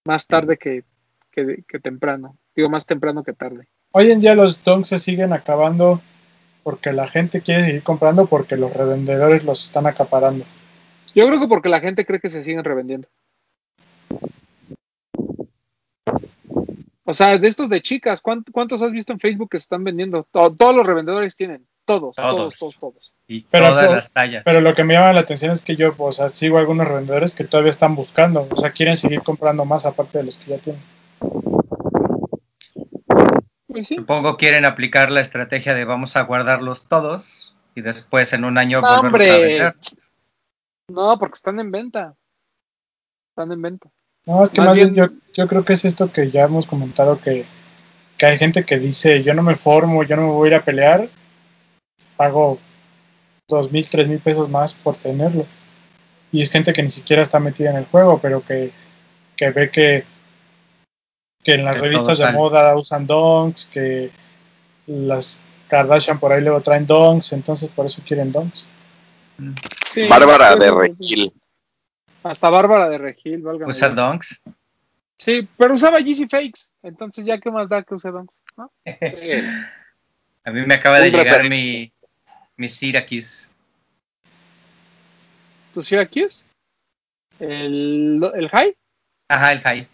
más 0.06 0.26
tarde 0.28 0.58
que, 0.58 0.84
que, 1.32 1.64
que 1.68 1.80
temprano. 1.80 2.38
Digo, 2.56 2.70
más 2.70 2.86
temprano 2.86 3.24
que 3.24 3.34
tarde. 3.34 3.68
Hoy 3.92 4.12
en 4.12 4.20
día 4.20 4.36
los 4.36 4.64
donks 4.64 4.90
se 4.90 4.98
siguen 5.00 5.32
acabando 5.34 6.02
porque 6.64 6.92
la 6.94 7.08
gente 7.08 7.42
quiere 7.42 7.64
seguir 7.64 7.84
comprando 7.84 8.26
porque 8.26 8.58
los 8.58 8.76
revendedores 8.76 9.44
los 9.46 9.64
están 9.64 9.86
acaparando. 9.88 10.46
Yo 11.16 11.28
creo 11.28 11.40
que 11.40 11.48
porque 11.48 11.70
la 11.70 11.80
gente 11.80 12.06
cree 12.06 12.20
que 12.20 12.30
se 12.30 12.44
siguen 12.44 12.64
revendiendo. 12.64 13.08
O 17.04 17.14
sea, 17.14 17.38
de 17.38 17.48
estos 17.48 17.70
de 17.70 17.82
chicas, 17.82 18.24
¿cuánt- 18.24 18.50
¿cuántos 18.52 18.82
has 18.82 18.92
visto 18.94 19.12
en 19.12 19.20
Facebook 19.20 19.50
que 19.50 19.58
se 19.58 19.64
están 19.64 19.84
vendiendo? 19.84 20.26
To- 20.32 20.54
todos 20.56 20.74
los 20.76 20.86
revendedores 20.86 21.36
tienen. 21.36 21.66
Todos, 21.84 22.16
todos, 22.16 22.32
Todos. 22.36 22.58
todos, 22.60 22.78
todos. 22.80 23.14
Y 23.28 23.42
Pero- 23.50 23.70
todas 23.70 23.92
las 23.92 24.14
tallas. 24.14 24.44
Pero 24.46 24.62
lo 24.62 24.74
que 24.74 24.84
me 24.84 24.94
llama 24.94 25.12
la 25.12 25.20
atención 25.22 25.52
es 25.52 25.62
que 25.62 25.76
yo, 25.76 25.94
o 25.98 26.12
sea, 26.12 26.30
sigo 26.30 26.58
algunos 26.60 26.88
revendedores 26.88 27.36
que 27.36 27.44
todavía 27.44 27.72
están 27.72 27.96
buscando, 27.96 28.48
o 28.50 28.56
sea, 28.56 28.72
quieren 28.72 28.96
seguir 28.96 29.22
comprando 29.24 29.66
más 29.66 29.86
aparte 29.86 30.20
de 30.20 30.24
los 30.26 30.38
que 30.38 30.52
ya 30.52 30.58
tienen. 30.60 30.82
Pues 33.68 33.88
sí. 33.88 33.96
Supongo 33.96 34.38
quieren 34.38 34.64
aplicar 34.66 35.12
la 35.12 35.22
estrategia 35.22 35.74
de 35.74 35.86
vamos 35.86 36.16
a 36.16 36.22
guardarlos 36.24 36.88
todos 36.88 37.56
y 37.74 37.82
después 37.82 38.32
en 38.34 38.44
un 38.46 38.58
año 38.58 38.82
volverlos 38.82 39.30
a 39.30 39.38
vender. 39.38 39.76
No, 40.92 41.18
porque 41.18 41.34
están 41.34 41.60
en 41.60 41.72
venta. 41.72 42.16
Están 43.32 43.52
en 43.52 43.62
venta. 43.62 43.90
No, 44.26 44.44
es 44.44 44.50
que 44.52 44.62
Más 44.62 44.68
más 44.68 44.78
bien 44.78 44.94
bien- 44.94 45.08
yo, 45.08 45.14
yo 45.34 45.48
creo 45.48 45.66
que 45.66 45.74
es 45.74 45.86
esto 45.86 46.12
que 46.12 46.30
ya 46.30 46.44
hemos 46.44 46.66
comentado 46.68 47.20
que, 47.20 47.46
que 48.18 48.26
hay 48.26 48.38
gente 48.38 48.64
que 48.66 48.78
dice 48.78 49.24
yo 49.24 49.34
no 49.34 49.42
me 49.42 49.56
formo, 49.56 50.04
yo 50.04 50.16
no 50.16 50.24
me 50.24 50.32
voy 50.32 50.48
a 50.50 50.52
ir 50.52 50.56
a 50.56 50.66
pelear, 50.66 51.10
pago 52.18 52.60
dos 53.48 53.72
mil, 53.72 53.88
tres 53.90 54.08
mil 54.08 54.20
pesos 54.20 54.50
más 54.50 54.76
por 54.76 54.96
tenerlo. 54.98 55.46
Y 56.32 56.42
es 56.42 56.52
gente 56.52 56.72
que 56.72 56.84
ni 56.84 56.90
siquiera 56.90 57.22
está 57.24 57.40
metida 57.40 57.72
en 57.72 57.78
el 57.78 57.86
juego, 57.86 58.20
pero 58.22 58.42
que, 58.46 58.72
que 59.36 59.50
ve 59.52 59.70
que, 59.72 60.06
que 61.44 61.54
en 61.56 61.66
las 61.66 61.76
Que 61.76 61.82
revistas 61.82 62.20
de 62.20 62.32
moda 62.32 62.76
usan 62.78 63.08
donks, 63.08 63.66
que 63.66 64.12
las 64.88 65.44
Kardashian 65.68 66.20
por 66.20 66.32
ahí 66.32 66.42
luego 66.42 66.62
traen 66.62 66.86
donks, 66.86 67.34
entonces 67.34 67.70
por 67.70 67.86
eso 67.86 68.02
quieren 68.06 68.32
donks. 68.32 68.68
Sí, 69.88 70.08
Bárbara 70.08 70.54
sí, 70.54 70.60
de. 70.60 70.72
Regil. 70.72 71.34
Hasta 72.24 72.50
Bárbara 72.50 72.90
de 72.90 72.98
Regil, 72.98 73.42
válgame 73.42 73.70
Usa 73.70 73.90
donks. 73.90 74.44
Sí, 75.18 75.48
pero 75.58 75.76
usaba 75.76 76.00
Yeezy 76.00 76.28
Fakes. 76.28 76.72
Entonces, 76.82 77.26
¿ya 77.26 77.40
qué 77.40 77.52
más 77.52 77.70
da 77.70 77.84
que 77.84 77.94
use 77.94 78.10
Donks? 78.10 78.44
¿no? 78.58 78.72
A 80.44 80.52
mí 80.52 80.66
me 80.66 80.74
acaba 80.74 81.00
de 81.00 81.10
Un 81.10 81.16
llegar 81.16 81.48
mi, 81.48 81.92
mi 82.58 82.68
Syracuse. 82.68 83.50
¿Tu 85.74 85.84
Syracuse? 85.84 86.46
¿El, 87.40 88.20
el 88.34 88.50
High? 88.50 88.76
Ajá, 89.28 89.54
el 89.54 89.62
high. 89.62 89.88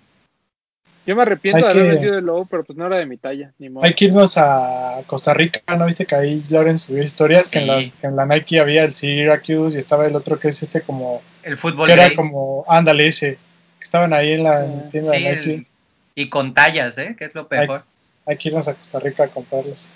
Yo 1.07 1.15
me 1.15 1.21
arrepiento 1.21 1.65
Hay 1.65 1.73
de 1.73 1.79
haber 1.79 1.93
vendido 1.93 2.17
el 2.17 2.25
low, 2.25 2.45
pero 2.47 2.65
pues 2.65 2.77
no 2.77 2.85
era 2.85 2.97
de 2.97 3.05
mi 3.05 3.15
talla, 3.15 3.53
ni 3.59 3.69
modo. 3.69 3.85
Hay 3.85 3.93
que 3.93 4.05
irnos 4.05 4.37
a 4.37 5.01
Costa 5.07 5.33
Rica, 5.33 5.61
¿no 5.77 5.85
viste 5.85 6.05
que 6.05 6.15
ahí 6.15 6.43
Loren 6.49 6.77
subió 6.77 7.01
historias 7.01 7.49
que, 7.49 7.59
en 7.59 7.91
que 7.91 8.09
la 8.09 8.25
Nike 8.25 8.59
había 8.59 8.83
el 8.83 8.91
Syracuse 8.91 9.77
y 9.77 9.79
estaba 9.79 10.05
el 10.05 10.13
otro 10.17 10.37
que 10.37 10.49
es 10.49 10.61
este 10.61 10.81
como, 10.81 11.21
El 11.43 11.55
fútbol 11.55 11.87
que 11.87 11.93
era 11.93 12.13
como, 12.13 12.65
ándale 12.67 13.07
ese, 13.07 13.35
que 13.79 13.83
estaban 13.83 14.13
ahí 14.13 14.33
en 14.33 14.43
la, 14.43 14.65
en 14.65 14.71
la 14.79 14.83
Ah, 14.85 14.89
tienda 14.89 15.13
Sí, 15.13 15.23
de 15.23 15.35
Nike. 15.35 15.53
el- 15.53 15.67
y 16.15 16.27
con 16.29 16.53
tallas, 16.53 16.97
¿eh? 16.97 17.15
Que 17.17 17.23
es 17.25 17.33
lo 17.35 17.47
mejor. 17.49 17.85
Hay 18.25 18.35
que 18.35 18.49
irnos 18.49 18.67
a 18.67 18.73
Costa 18.73 18.99
Rica 18.99 19.23
a 19.23 19.27
comprarlos. 19.29 19.89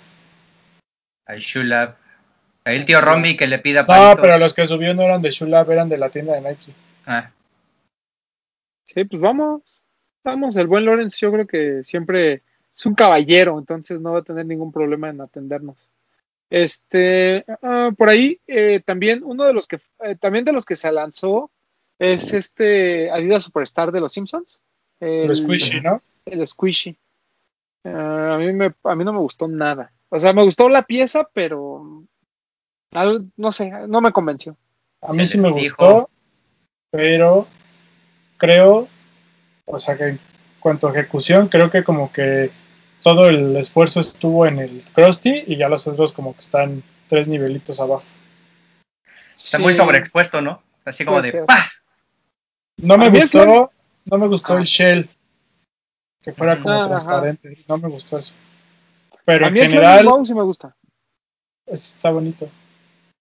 Al 1.26 1.40
Shulab. 1.40 1.96
Ahí 2.64 2.76
el 2.76 2.86
tío 2.86 3.02
Romy 3.02 3.36
que 3.36 3.46
le 3.46 3.58
pida 3.58 3.82
No, 3.82 4.16
pero 4.16 4.38
los 4.38 4.54
que 4.54 4.66
subió 4.66 4.94
no 4.94 5.02
eran 5.02 5.20
de 5.20 5.30
Shulab, 5.30 5.70
eran 5.70 5.90
de 5.90 5.98
la 5.98 6.08
tienda 6.08 6.32
de 6.34 6.40
Nike. 6.40 6.72
Ah, 7.04 7.30
Sí, 8.86 9.04
pues 9.04 9.20
vamos. 9.20 9.81
Vamos, 10.24 10.56
el 10.56 10.66
buen 10.66 10.84
Lawrence 10.84 11.18
yo 11.20 11.32
creo 11.32 11.46
que 11.46 11.82
siempre 11.84 12.42
es 12.76 12.86
un 12.86 12.94
caballero, 12.94 13.58
entonces 13.58 14.00
no 14.00 14.12
va 14.12 14.20
a 14.20 14.24
tener 14.24 14.46
ningún 14.46 14.72
problema 14.72 15.10
en 15.10 15.20
atendernos. 15.20 15.76
Este, 16.50 17.44
ah, 17.62 17.90
por 17.96 18.08
ahí 18.10 18.38
eh, 18.46 18.82
también 18.84 19.22
uno 19.24 19.44
de 19.44 19.52
los 19.54 19.66
que 19.66 19.80
eh, 20.00 20.16
también 20.20 20.44
de 20.44 20.52
los 20.52 20.64
que 20.64 20.76
se 20.76 20.92
lanzó 20.92 21.50
es 21.98 22.34
este 22.34 23.10
Adidas 23.10 23.44
Superstar 23.44 23.90
de 23.90 24.00
los 24.00 24.12
Simpsons. 24.12 24.60
El, 25.00 25.30
El 25.30 25.36
Squishy, 25.36 25.80
¿no? 25.80 26.02
el 26.26 26.46
Squishy. 26.46 26.96
Ah, 27.84 28.34
a 28.34 28.38
mí 28.38 28.52
me 28.52 28.74
a 28.84 28.94
mí 28.94 29.04
no 29.04 29.12
me 29.12 29.18
gustó 29.18 29.48
nada. 29.48 29.92
O 30.08 30.18
sea, 30.18 30.32
me 30.32 30.44
gustó 30.44 30.68
la 30.68 30.82
pieza, 30.82 31.28
pero 31.32 32.04
al- 32.92 33.30
no 33.36 33.50
sé, 33.50 33.70
no 33.88 34.00
me 34.00 34.12
convenció. 34.12 34.56
A 35.00 35.12
mí 35.12 35.24
sí 35.26 35.38
me 35.40 35.50
gustó, 35.50 36.10
pero 36.90 37.48
creo, 38.36 38.88
o 39.66 39.78
sea 39.78 39.96
que 39.96 40.04
en 40.08 40.20
cuanto 40.60 40.88
a 40.88 40.92
ejecución, 40.92 41.48
creo 41.48 41.70
que 41.70 41.82
como 41.84 42.12
que 42.12 42.50
todo 43.02 43.28
el 43.28 43.56
esfuerzo 43.56 44.00
estuvo 44.00 44.46
en 44.46 44.58
el 44.58 44.82
Krusty 44.94 45.44
y 45.46 45.56
ya 45.56 45.68
los 45.68 45.86
otros 45.86 46.12
como 46.12 46.34
que 46.34 46.40
están 46.40 46.82
tres 47.08 47.28
nivelitos 47.28 47.80
abajo. 47.80 48.04
está 49.34 49.58
muy 49.58 49.74
sobreexpuesto, 49.74 50.40
¿no? 50.40 50.62
Así 50.84 51.04
como 51.04 51.20
de. 51.20 51.32
¡pah! 51.44 51.70
No 52.76 52.96
me 52.98 53.06
el 53.06 53.12
gustó, 53.12 53.42
plan- 53.42 53.68
no 54.06 54.18
me 54.18 54.26
gustó 54.28 54.54
Ah. 54.54 54.58
el 54.58 54.64
shell, 54.64 55.08
que 56.22 56.32
fuera 56.32 56.60
como 56.60 56.70
Ah, 56.74 56.80
ajá. 56.80 56.88
transparente, 56.88 57.58
no 57.68 57.78
me 57.78 57.88
gustó 57.88 58.18
eso. 58.18 58.34
Pero 59.24 59.44
a 59.44 59.48
en 59.48 59.54
mí 59.54 59.60
el 59.60 59.68
general 59.70 60.04
Mouse 60.04 60.28
sí 60.28 60.34
me 60.34 60.42
gusta. 60.42 60.74
está 61.66 62.10
bonito. 62.10 62.48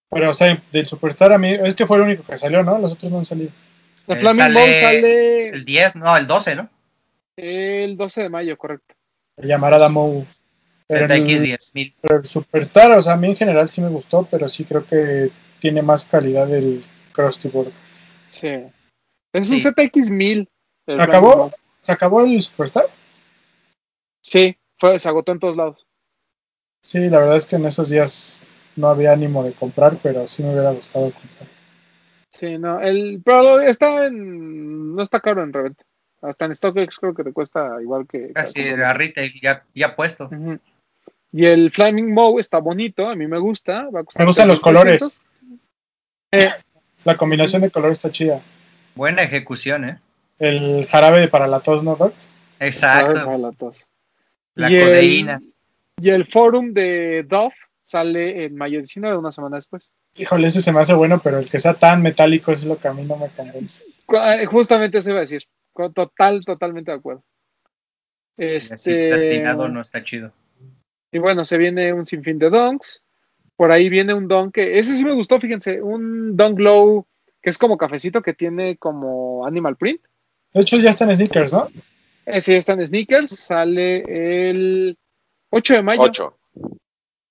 Pero 0.09 0.29
o 0.31 0.33
sea, 0.33 0.61
del 0.71 0.85
Superstar 0.85 1.31
a 1.31 1.37
mí, 1.37 1.49
es 1.53 1.73
que 1.75 1.85
fue 1.85 1.97
el 1.97 2.03
único 2.03 2.23
que 2.23 2.37
salió, 2.37 2.63
¿no? 2.63 2.77
Los 2.79 2.93
otros 2.93 3.11
no 3.11 3.19
han 3.19 3.25
salido. 3.25 3.51
El 4.07 4.17
Eh, 4.17 4.19
Flaming 4.19 4.39
sale 4.41 4.81
sale 4.81 5.49
El 5.49 5.65
10, 5.65 5.95
no, 5.95 6.17
el 6.17 6.27
12, 6.27 6.55
¿no? 6.55 6.69
el 7.37 7.97
12 7.97 8.23
de 8.23 8.29
mayo, 8.29 8.57
correcto. 8.57 8.95
Mou. 9.89 10.25
Pero 10.87 11.05
el, 11.05 11.11
ZX10000. 11.25 11.93
pero 12.01 12.17
el 12.17 12.27
Superstar, 12.27 12.91
o 12.91 13.01
sea, 13.01 13.13
a 13.13 13.17
mí 13.17 13.29
en 13.29 13.35
general 13.35 13.69
sí 13.69 13.81
me 13.81 13.87
gustó, 13.89 14.27
pero 14.29 14.47
sí 14.49 14.65
creo 14.65 14.85
que 14.85 15.31
tiene 15.59 15.81
más 15.81 16.03
calidad 16.05 16.53
el 16.53 16.83
Krusty 17.13 17.49
Burger. 17.49 17.73
Sí. 18.29 18.47
Es 19.33 19.49
un 19.49 19.59
Sí. 19.59 19.59
ZX1000. 19.67 20.47
el 20.87 20.97
¿Se 20.97 21.01
acabó? 21.01 21.51
¿Se 21.79 21.91
acabó 21.91 22.21
el 22.25 22.41
Superstar? 22.41 22.85
Sí, 24.21 24.57
fue, 24.77 24.99
se 24.99 25.07
agotó 25.09 25.31
en 25.31 25.39
todos 25.39 25.55
lados. 25.55 25.87
Sí, 26.83 27.09
la 27.09 27.19
verdad 27.19 27.37
es 27.37 27.45
que 27.45 27.55
en 27.55 27.65
esos 27.65 27.89
días 27.89 28.51
no 28.75 28.89
había 28.89 29.13
ánimo 29.13 29.43
de 29.43 29.53
comprar, 29.53 29.97
pero 30.03 30.27
sí 30.27 30.43
me 30.43 30.51
hubiera 30.51 30.71
gustado 30.71 31.11
comprar. 31.11 31.47
Sí, 32.31 32.57
no, 32.57 32.79
el, 32.79 33.21
pero 33.23 33.59
está 33.59 34.05
en, 34.07 34.95
no 34.95 35.01
está 35.01 35.19
caro 35.19 35.43
en 35.43 35.51
reventa. 35.53 35.83
Hasta 36.21 36.45
en 36.45 36.55
StockX 36.55 36.97
creo 36.99 37.13
que 37.13 37.23
te 37.23 37.33
cuesta 37.33 37.81
igual 37.81 38.07
que. 38.07 38.31
Casi 38.31 38.69
como- 38.71 38.85
a 38.85 38.93
retail 38.93 39.33
ya, 39.41 39.63
ya 39.73 39.95
puesto. 39.95 40.29
Y 41.33 41.45
el 41.45 41.71
Flaming 41.71 42.13
Moe 42.13 42.39
está 42.39 42.59
bonito, 42.59 43.07
a 43.07 43.15
mí 43.15 43.25
me 43.27 43.39
gusta. 43.39 43.89
Va 43.89 44.01
a 44.01 44.03
costar 44.03 44.21
Me 44.23 44.27
gustan 44.29 44.47
los 44.47 44.61
3,300. 44.61 45.19
colores. 46.31 46.65
La 47.03 47.17
combinación 47.17 47.61
de 47.63 47.71
colores 47.71 47.97
está 47.97 48.11
chida. 48.11 48.41
Buena 48.95 49.23
ejecución, 49.23 49.85
¿eh? 49.85 49.99
El 50.39 50.85
jarabe 50.87 51.27
para 51.27 51.47
la 51.47 51.59
tos, 51.61 51.83
¿no, 51.83 51.95
Doc? 51.95 52.13
Exacto. 52.59 53.25
para 53.25 53.37
la 53.37 53.51
tos. 53.53 53.87
La 54.55 54.69
Y 54.69 54.75
el- 54.75 54.83
codeína. 54.85 55.41
Y 55.99 56.09
el 56.09 56.25
forum 56.25 56.73
de 56.73 57.23
Dove 57.27 57.53
sale 57.83 58.45
en 58.45 58.55
mayo 58.55 58.77
19, 58.79 59.17
una 59.17 59.31
semana 59.31 59.55
después. 59.57 59.91
Híjole, 60.15 60.47
ese 60.47 60.61
se 60.61 60.71
me 60.73 60.81
hace 60.81 60.93
bueno, 60.93 61.21
pero 61.21 61.39
el 61.39 61.49
que 61.49 61.59
sea 61.59 61.73
tan 61.73 62.01
metálico 62.01 62.51
es 62.51 62.65
lo 62.65 62.77
que 62.77 62.87
a 62.87 62.93
mí 62.93 63.03
no 63.03 63.15
me 63.15 63.29
convence. 63.29 63.85
Eh, 63.85 64.45
Justamente 64.45 64.97
eso 64.97 65.11
iba 65.11 65.19
a 65.19 65.21
decir. 65.21 65.43
Total, 65.93 66.43
totalmente 66.43 66.91
de 66.91 66.97
acuerdo. 66.97 67.23
Este, 68.37 69.09
platinado 69.09 69.69
no 69.69 69.81
está 69.81 70.03
chido. 70.03 70.33
Y 71.11 71.19
bueno, 71.19 71.43
se 71.43 71.57
viene 71.57 71.93
un 71.93 72.05
sinfín 72.05 72.39
de 72.39 72.49
donks. 72.49 73.03
Por 73.55 73.71
ahí 73.71 73.89
viene 73.89 74.13
un 74.13 74.27
don 74.27 74.51
que, 74.51 74.79
ese 74.79 74.95
sí 74.95 75.05
me 75.05 75.13
gustó, 75.13 75.39
fíjense, 75.39 75.81
un 75.81 76.35
don 76.35 76.55
glow 76.55 77.05
que 77.41 77.49
es 77.49 77.57
como 77.57 77.77
cafecito 77.77 78.21
que 78.21 78.33
tiene 78.33 78.77
como 78.77 79.45
animal 79.45 79.75
print. 79.75 80.01
De 80.53 80.61
hecho, 80.61 80.77
ya 80.77 80.89
está 80.89 81.05
en 81.05 81.15
sneakers, 81.15 81.53
¿no? 81.53 81.69
Ese 82.25 82.57
está 82.57 82.73
en 82.73 82.85
sneakers, 82.85 83.31
sale 83.31 84.49
el 84.49 84.97
8 85.49 85.73
de 85.75 85.81
mayo. 85.83 86.01
8. 86.03 86.37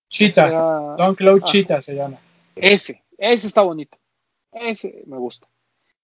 Cheetah. 0.09 0.47
O 0.47 0.97
sea, 0.97 1.07
Don 1.07 1.16
Low 1.18 1.39
ah. 1.43 1.45
Cheetah 1.45 1.81
se 1.81 1.95
llama. 1.95 2.18
Ese, 2.57 3.03
ese 3.18 3.46
está 3.46 3.62
bonito. 3.62 3.98
Ese 4.53 5.03
me 5.07 5.16
gusta. 5.16 5.48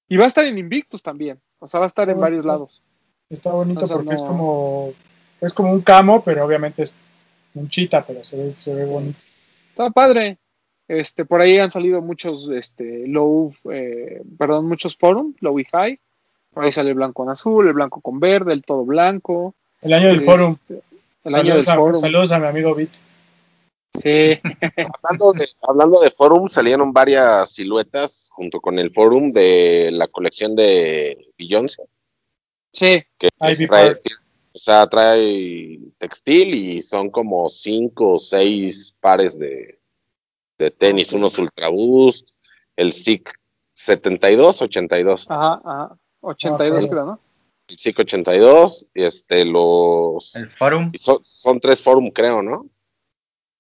Y 0.09 0.17
va 0.17 0.25
a 0.25 0.29
estar 0.29 0.45
en 0.45 0.59
Invictus 0.59 1.03
también. 1.03 1.41
O 1.59 1.67
sea, 1.67 1.81
va 1.81 1.87
a 1.87 1.89
estar 1.89 2.09
en 2.09 2.21
varios 2.21 2.45
lados. 2.45 2.83
Está 3.29 3.53
bonito 3.53 3.87
porque 3.87 4.15
es 4.15 4.23
como 4.23 4.93
es 5.41 5.53
como 5.53 5.73
un 5.73 5.81
camo, 5.81 6.23
pero 6.23 6.45
obviamente 6.45 6.83
es 6.83 6.95
un 7.55 7.69
chita, 7.69 8.05
pero 8.07 8.23
se 8.25 8.37
ve, 8.37 8.55
se 8.59 8.75
ve 8.75 8.85
bonito. 8.85 9.19
Está 9.71 9.91
padre. 9.91 10.39
Este, 10.89 11.25
por 11.25 11.41
ahí 11.41 11.59
han 11.59 11.71
salido 11.71 12.01
muchos, 12.01 12.49
este, 12.51 13.09
low, 13.09 13.53
eh, 13.73 14.23
perdón, 14.39 14.69
muchos 14.69 14.97
forum, 14.97 15.35
low 15.41 15.59
y 15.59 15.65
high. 15.65 15.99
Por 16.55 16.65
ahí 16.65 16.73
sale 16.73 16.91
el 16.91 16.95
blanco 16.95 17.25
con 17.25 17.31
azul, 17.31 17.67
el 17.67 17.73
blanco 17.73 18.01
con 18.01 18.21
verde, 18.21 18.53
el 18.53 18.63
todo 18.63 18.85
blanco. 18.85 19.55
El 19.83 19.93
año 19.93 20.09
del 20.09 20.19
Este, 20.19 20.31
forum. 20.31 20.57
El 21.25 21.35
año 21.35 21.55
del 21.57 21.69
a, 21.69 21.75
forum. 21.75 22.01
saludos 22.01 22.31
a 22.33 22.39
mi 22.39 22.47
amigo 22.47 22.75
Bit. 22.75 22.93
Sí. 24.01 24.39
Hablando 25.03 25.33
de, 25.33 25.49
hablando 25.63 26.01
de 26.01 26.11
Forum, 26.11 26.49
salieron 26.49 26.93
varias 26.93 27.51
siluetas 27.51 28.29
junto 28.33 28.61
con 28.61 28.79
el 28.79 28.93
Forum 28.93 29.33
de 29.33 29.91
la 29.93 30.07
colección 30.09 30.55
de 30.57 31.33
Beyoncé, 31.39 31.83
Sí. 32.73 33.03
que 33.19 33.29
Ivy 33.41 33.67
trae, 33.67 33.93
o 34.53 34.59
sea, 34.59 34.87
trae 34.87 35.79
textil 35.99 36.55
y 36.55 36.83
son 36.83 37.11
como 37.11 37.49
cinco 37.49 38.15
o 38.15 38.19
seis 38.19 38.95
pares 39.01 39.39
de, 39.39 39.79
de 40.59 40.71
tenis, 40.71 41.13
unos 41.13 41.39
Ultra 41.39 41.69
Boost, 41.69 42.31
el 42.77 42.93
SIC 42.93 43.31
72, 43.75 44.63
82, 44.63 45.27
Ajá, 45.29 45.61
ajá. 45.65 45.97
82 46.21 46.85
Ah, 46.85 46.89
creo, 46.89 47.05
¿no? 47.07 47.21
el 47.69 47.79
SIC 47.79 47.99
82, 47.99 48.87
y 48.95 49.03
este, 49.03 49.45
los... 49.45 50.35
El 50.37 50.51
forum. 50.51 50.91
y 50.93 50.99
son, 50.99 51.19
son 51.25 51.59
tres 51.61 51.83
Forum, 51.83 52.11
creo, 52.11 52.41
¿no? 52.43 52.67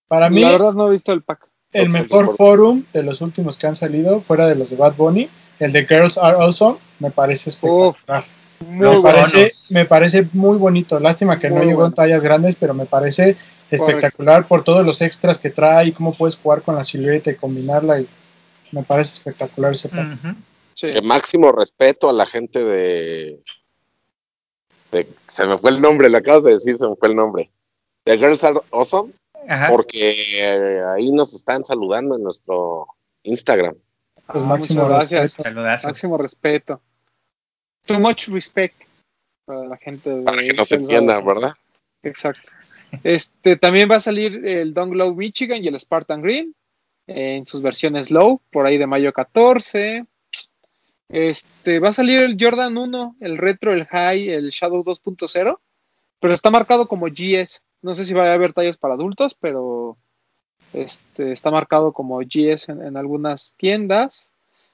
Para 0.08 0.30
mí, 0.30 0.40
La 0.42 0.52
verdad 0.52 0.72
no 0.72 0.88
he 0.88 0.92
visto 0.92 1.12
el 1.12 1.22
pack. 1.22 1.48
el 1.72 1.84
son 1.84 1.92
mejor 1.92 2.28
forum 2.36 2.84
de 2.92 3.02
los 3.02 3.20
últimos 3.20 3.56
que 3.58 3.66
han 3.66 3.74
salido, 3.74 4.20
fuera 4.20 4.46
de 4.46 4.54
los 4.54 4.70
de 4.70 4.76
Bad 4.76 4.94
Bunny, 4.96 5.28
el 5.58 5.72
de 5.72 5.86
Girls 5.86 6.16
Are 6.18 6.36
Awesome, 6.36 6.78
me 7.00 7.10
parece 7.10 7.50
espectacular. 7.50 8.24
Muy 8.66 8.88
me, 8.88 9.02
parece, 9.02 9.36
bonos. 9.38 9.66
me 9.70 9.84
parece 9.84 10.28
muy 10.32 10.56
bonito. 10.56 10.98
Lástima 10.98 11.38
que 11.38 11.50
no 11.50 11.58
llegó 11.60 11.74
bueno. 11.80 11.86
en 11.88 11.94
tallas 11.94 12.24
grandes, 12.24 12.56
pero 12.56 12.72
me 12.72 12.86
parece 12.86 13.36
espectacular 13.70 14.48
por 14.48 14.64
todos 14.64 14.86
los 14.86 15.02
extras 15.02 15.38
que 15.38 15.50
trae 15.50 15.88
y 15.88 15.92
cómo 15.92 16.16
puedes 16.16 16.38
jugar 16.38 16.62
con 16.62 16.74
la 16.74 16.82
silueta 16.84 17.30
y 17.30 17.34
combinarla. 17.36 18.00
Y 18.00 18.08
me 18.72 18.82
parece 18.82 19.12
espectacular 19.18 19.72
ese 19.72 19.90
pack. 19.90 20.06
Ujú. 20.24 20.34
Sí. 20.74 20.90
Que 20.90 21.02
máximo 21.02 21.52
respeto 21.52 22.08
a 22.08 22.14
la 22.14 22.24
gente 22.26 22.64
de, 22.64 23.40
de- 24.92 25.08
Se 25.28 25.46
me 25.46 25.58
fue 25.58 25.70
el 25.70 25.80
nombre, 25.80 26.08
le 26.08 26.18
acabas 26.18 26.44
de 26.44 26.52
decir, 26.54 26.76
se 26.76 26.86
me 26.86 26.96
fue 26.96 27.08
el 27.08 27.16
nombre. 27.16 27.50
De 28.06 28.16
Girls 28.16 28.42
Are 28.44 28.60
Awesome, 28.70 29.12
Ajá. 29.48 29.68
porque 29.70 30.40
eh, 30.40 30.82
ahí 30.94 31.12
nos 31.12 31.34
están 31.34 31.64
saludando 31.64 32.16
en 32.16 32.22
nuestro 32.22 32.86
Instagram. 33.22 33.74
Pues 34.14 34.26
Ah, 34.28 34.38
máximo 34.38 34.88
gracias. 34.88 35.20
respeto. 35.20 35.42
Saludazo. 35.44 35.88
Máximo 35.88 36.18
respeto. 36.18 36.80
Too 37.86 38.00
much 38.00 38.28
respect 38.28 38.82
para 39.44 39.64
la 39.66 39.76
gente 39.76 40.10
de 40.10 40.22
Para 40.22 40.42
que 40.42 40.52
no 40.52 40.64
se 40.64 40.76
Girls 40.76 40.90
entienda, 40.90 41.14
Are 41.16 41.22
Awesome. 41.22 41.34
¿verdad? 41.40 41.56
Exacto. 42.02 42.50
Este 43.04 43.56
también 43.56 43.90
va 43.90 43.96
a 43.96 44.00
salir 44.00 44.44
el 44.46 44.74
Don 44.74 44.90
Glow 44.90 45.14
Michigan 45.14 45.62
y 45.62 45.68
el 45.68 45.78
Spartan 45.78 46.22
Green 46.22 46.54
en 47.06 47.46
sus 47.46 47.62
versiones 47.62 48.10
low, 48.10 48.40
por 48.50 48.66
ahí 48.66 48.78
de 48.78 48.86
mayo 48.86 49.12
14. 49.12 50.04
Este 51.08 51.78
va 51.78 51.90
a 51.90 51.92
salir 51.92 52.20
el 52.22 52.36
Jordan 52.40 52.76
1, 52.76 53.16
el 53.20 53.38
Retro, 53.38 53.72
el 53.72 53.86
High, 53.86 54.28
el 54.30 54.50
Shadow 54.50 54.82
2.0, 54.82 55.58
pero 56.18 56.34
está 56.34 56.50
marcado 56.50 56.88
como 56.88 57.06
GS. 57.06 57.62
No 57.82 57.94
sé 57.94 58.04
si 58.04 58.14
va 58.14 58.30
a 58.30 58.34
haber 58.34 58.52
tallas 58.52 58.78
para 58.78 58.94
adultos, 58.94 59.34
pero 59.34 59.96
este 60.72 61.32
está 61.32 61.50
marcado 61.50 61.92
como 61.92 62.18
GS 62.18 62.68
en, 62.68 62.96
algunas 62.96 63.54
tiendas. 63.56 64.30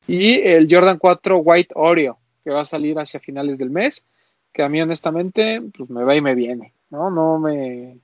Y 0.07 0.41
el 0.41 0.67
Jordan 0.69 0.99
4 0.99 1.39
White 1.39 1.75
Oreo, 1.77 2.19
que 2.43 2.51
va 2.51 2.63
a 2.63 2.65
salir 2.65 2.99
hacia 2.99 3.21
finales 3.21 3.59
del 3.59 3.71
mes, 3.71 4.05
que 4.53 4.63
a 4.63 4.69
mí 4.69 4.81
honestamente 4.81 5.63
pues 5.77 5.89
me 5.91 6.03
va 6.03 6.17
y 6.17 6.21
me 6.21 6.35
viene, 6.35 6.75
¿no? 6.91 7.11
No 7.11 7.39
me... 7.39 7.99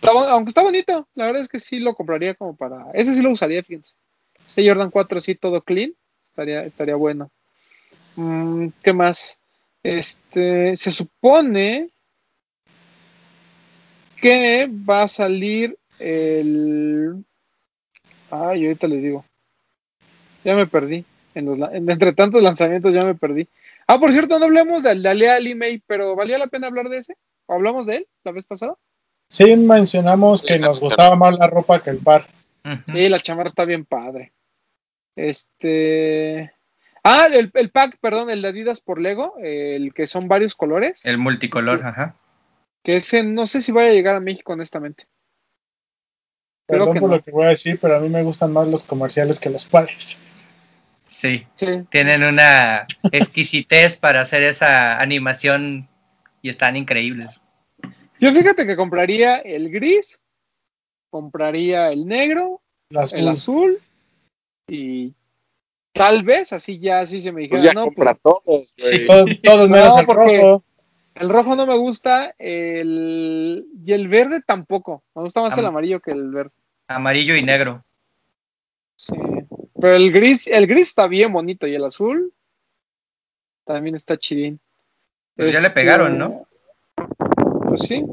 Aunque 0.00 0.50
está 0.50 0.62
bonito, 0.62 1.06
la 1.14 1.26
verdad 1.26 1.42
es 1.42 1.48
que 1.48 1.58
sí 1.58 1.80
lo 1.80 1.94
compraría 1.94 2.34
como 2.34 2.56
para... 2.56 2.86
Ese 2.94 3.14
sí 3.14 3.20
lo 3.20 3.30
usaría, 3.30 3.62
fíjense. 3.62 3.92
Ese 4.46 4.66
Jordan 4.66 4.90
4 4.90 5.18
así 5.18 5.34
todo 5.34 5.60
clean, 5.60 5.92
estaría, 6.30 6.64
estaría 6.64 6.96
bueno. 6.96 7.30
Mm, 8.16 8.68
¿Qué 8.82 8.92
más? 8.92 9.38
Este, 9.82 10.76
se 10.76 10.90
supone 10.90 11.90
que 14.20 14.68
va 14.68 15.02
a 15.02 15.08
salir 15.08 15.76
el... 15.98 17.24
Ay, 18.30 18.66
ahorita 18.66 18.86
les 18.88 19.02
digo. 19.02 19.24
Ya 20.44 20.54
me 20.54 20.66
perdí. 20.66 21.04
En 21.34 21.46
los, 21.46 21.58
en- 21.72 21.90
entre 21.90 22.12
tantos 22.12 22.42
lanzamientos 22.42 22.92
ya 22.94 23.04
me 23.04 23.14
perdí. 23.14 23.48
Ah, 23.86 23.98
por 23.98 24.12
cierto, 24.12 24.38
no 24.38 24.46
hablemos 24.46 24.82
del 24.82 25.02
de 25.02 25.08
Alea 25.08 25.40
Limei, 25.40 25.82
pero 25.86 26.14
¿valía 26.14 26.38
la 26.38 26.46
pena 26.48 26.66
hablar 26.66 26.88
de 26.88 26.98
ese? 26.98 27.16
¿O 27.46 27.54
hablamos 27.54 27.86
de 27.86 27.96
él 27.96 28.06
la 28.24 28.32
vez 28.32 28.44
pasada? 28.44 28.74
Sí, 29.30 29.56
mencionamos 29.56 30.42
que 30.42 30.58
nos 30.58 30.80
gustaba 30.80 31.16
más 31.16 31.38
la 31.38 31.46
ropa 31.46 31.82
que 31.82 31.90
el 31.90 31.98
par. 31.98 32.26
Ujú. 32.64 32.92
Sí, 32.96 33.08
la 33.08 33.18
chamarra 33.18 33.48
está 33.48 33.64
bien 33.64 33.84
padre. 33.84 34.32
Este. 35.16 36.52
Ah, 37.04 37.26
el, 37.32 37.50
el 37.54 37.70
pack, 37.70 37.98
perdón, 38.00 38.30
el 38.30 38.42
de 38.42 38.48
Adidas 38.48 38.80
por 38.80 39.00
Lego, 39.00 39.34
el 39.42 39.94
que 39.94 40.06
son 40.06 40.28
varios 40.28 40.54
colores. 40.54 41.04
El 41.04 41.18
multicolor, 41.18 41.84
ajá. 41.84 42.16
Que 42.84 42.96
ese 42.96 43.22
no 43.22 43.46
sé 43.46 43.60
si 43.60 43.72
vaya 43.72 43.90
a 43.90 43.92
llegar 43.94 44.16
a 44.16 44.20
México, 44.20 44.52
honestamente. 44.52 45.04
Creo 46.66 46.80
Perdón 46.80 46.94
que 46.94 47.00
por 47.00 47.10
no. 47.10 47.16
lo 47.16 47.22
que 47.22 47.30
voy 47.30 47.46
a 47.46 47.50
decir, 47.50 47.78
pero 47.80 47.96
a 47.96 48.00
mí 48.00 48.08
me 48.08 48.22
gustan 48.22 48.52
más 48.52 48.68
los 48.68 48.82
comerciales 48.82 49.40
que 49.40 49.50
los 49.50 49.66
pares. 49.66 50.20
Sí. 51.06 51.46
Sí. 51.54 51.66
Tienen 51.90 52.22
una 52.22 52.86
exquisitez 53.10 53.96
para 53.96 54.20
hacer 54.20 54.42
esa 54.42 54.98
animación 55.00 55.88
y 56.42 56.50
están 56.50 56.76
increíbles. 56.76 57.42
Yo 58.20 58.32
fíjate 58.32 58.66
que 58.66 58.76
compraría 58.76 59.38
el 59.38 59.70
gris, 59.70 60.20
compraría 61.10 61.90
el 61.90 62.06
negro, 62.06 62.60
el 62.90 63.28
azul 63.28 63.80
y 64.68 65.14
tal 65.94 66.22
vez 66.22 66.52
así 66.52 66.78
ya 66.78 67.00
así 67.00 67.22
se 67.22 67.32
me 67.32 67.42
dijera, 67.42 67.60
Pues 67.60 67.64
ya 67.64 67.72
no, 67.74 67.84
compra 67.86 68.14
pues, 68.14 68.22
todos, 68.44 68.74
güey. 68.78 69.06
todos, 69.06 69.42
todos 69.42 69.70
menos 69.70 69.94
No, 69.94 70.00
el 70.00 70.06
porque- 70.06 70.38
rojo. 70.40 70.64
El 71.20 71.28
rojo 71.28 71.54
no 71.56 71.66
me 71.66 71.76
gusta, 71.76 72.34
el 72.38 73.66
y 73.84 73.92
el 73.92 74.08
verde 74.08 74.40
tampoco. 74.46 75.02
Me 75.14 75.22
gusta 75.22 75.40
más 75.40 75.56
el 75.58 75.64
Am- 75.64 75.70
amarillo 75.72 76.00
que 76.00 76.12
el 76.12 76.30
verde. 76.30 76.50
Amarillo 76.88 77.36
y 77.36 77.42
negro. 77.42 77.84
Sí. 78.96 79.14
Pero 79.80 79.94
el 79.94 80.10
gris, 80.12 80.46
el 80.48 80.66
gris 80.66 80.88
está 80.88 81.06
bien 81.06 81.32
bonito 81.32 81.66
y 81.66 81.74
el 81.74 81.84
azul 81.84 82.32
también 83.64 83.94
está 83.94 84.16
chidín. 84.16 84.58
Pues 85.36 85.52
ya 85.52 85.60
le 85.60 85.70
pegaron, 85.70 86.18
¿no? 86.18 86.46
Pues 87.66 87.82
sí. 87.82 88.04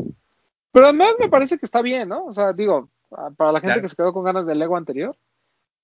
Pero 0.72 0.86
además 0.88 1.14
me 1.20 1.30
parece 1.30 1.58
que 1.58 1.66
está 1.66 1.82
bien, 1.82 2.10
¿no? 2.10 2.26
O 2.26 2.34
sea, 2.34 2.54
digo, 2.54 2.90
para 3.10 3.52
la 3.52 3.60
gente 3.60 3.68
Claro. 3.68 3.82
que 3.82 3.90
se 3.90 3.96
quedó 3.96 4.14
con 4.14 4.24
ganas 4.26 4.46
del 4.46 4.60
Lego 4.60 4.76
anterior. 4.78 5.16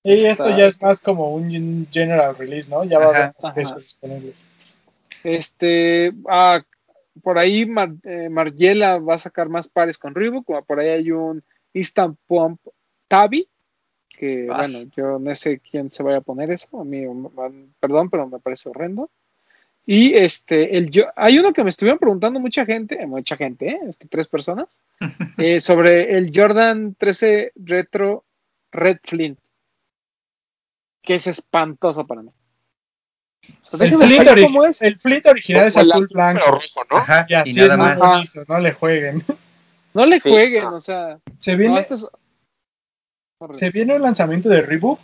Y 0.04 0.24
Está- 0.26 0.30
esto 0.48 0.58
ya 0.58 0.66
es 0.66 0.80
más 0.82 1.00
como 1.00 1.34
un 1.34 1.50
gen- 1.50 1.88
general 1.90 2.36
release, 2.36 2.68
¿no? 2.70 2.84
Ya 2.84 2.98
va 2.98 3.04
a 3.06 3.08
haber 3.08 3.26
más 3.34 3.44
ajá. 3.44 3.54
piezas 3.54 3.78
disponibles. 3.78 4.44
Este, 5.24 6.12
ah, 6.28 6.62
por 7.22 7.38
ahí 7.38 7.66
Mar- 7.66 7.94
eh, 8.04 8.28
Margiela 8.28 8.98
va 8.98 9.14
a 9.14 9.18
sacar 9.18 9.48
más 9.48 9.68
pares 9.68 9.98
con 9.98 10.14
Reebok. 10.14 10.64
Por 10.66 10.80
ahí 10.80 10.88
hay 10.88 11.10
un 11.10 11.42
Instant 11.74 12.18
Pump 12.26 12.60
Tabi. 13.08 13.48
Que 14.08 14.46
Vas. 14.46 14.70
bueno, 14.72 14.90
yo 14.96 15.18
no 15.18 15.34
sé 15.34 15.58
quién 15.58 15.90
se 15.90 16.02
vaya 16.02 16.18
a 16.18 16.22
poner 16.22 16.50
eso. 16.50 16.80
A 16.80 16.84
mí, 16.84 17.04
perdón, 17.80 18.08
pero 18.10 18.26
me 18.28 18.38
parece 18.40 18.68
horrendo. 18.68 19.10
Y 19.84 20.14
este, 20.14 20.76
el 20.76 20.90
yo, 20.90 21.06
hay 21.16 21.38
uno 21.38 21.52
que 21.52 21.64
me 21.64 21.70
estuvieron 21.70 21.98
preguntando 21.98 22.38
mucha 22.38 22.64
gente, 22.64 23.04
mucha 23.06 23.36
gente, 23.36 23.68
¿eh? 23.68 23.80
Este, 23.88 24.06
tres 24.06 24.28
personas, 24.28 24.78
eh, 25.38 25.60
sobre 25.60 26.16
el 26.16 26.30
Jordan 26.32 26.94
13 26.94 27.52
Retro 27.56 28.24
Red 28.70 28.98
Flint, 29.02 29.40
que 31.02 31.14
es 31.14 31.26
espantoso 31.26 32.06
para 32.06 32.22
mí. 32.22 32.30
El 33.80 34.42
cómo 34.42 34.64
es. 34.66 34.82
el 34.82 34.96
Fleet 34.98 35.26
original 35.26 35.66
es 35.66 35.76
el 35.76 35.82
azul 35.82 35.94
azul, 36.04 36.08
blanco. 36.12 36.40
pero 36.44 36.52
rojo, 36.56 36.86
¿no? 36.90 36.96
Ajá. 36.96 37.26
Y 37.28 37.32
Y, 37.32 37.36
así 37.36 37.60
nada 37.60 37.72
es 37.72 37.78
muy 37.78 37.86
más. 37.86 38.34
Bonito, 38.34 38.52
no 38.52 38.58
le 38.60 38.72
jueguen. 38.72 39.24
No 39.94 40.06
le 40.06 40.20
Sí, 40.20 40.30
jueguen, 40.30 40.64
o 40.64 40.80
sea, 40.80 41.18
Se 41.38 41.52
no, 41.52 41.58
viene, 41.58 41.80
este 41.80 41.94
es- 41.94 42.08
se 43.50 43.70
viene 43.70 43.94
un 43.96 44.02
lanzamiento 44.02 44.48
de 44.48 44.62
Reebok 44.62 45.00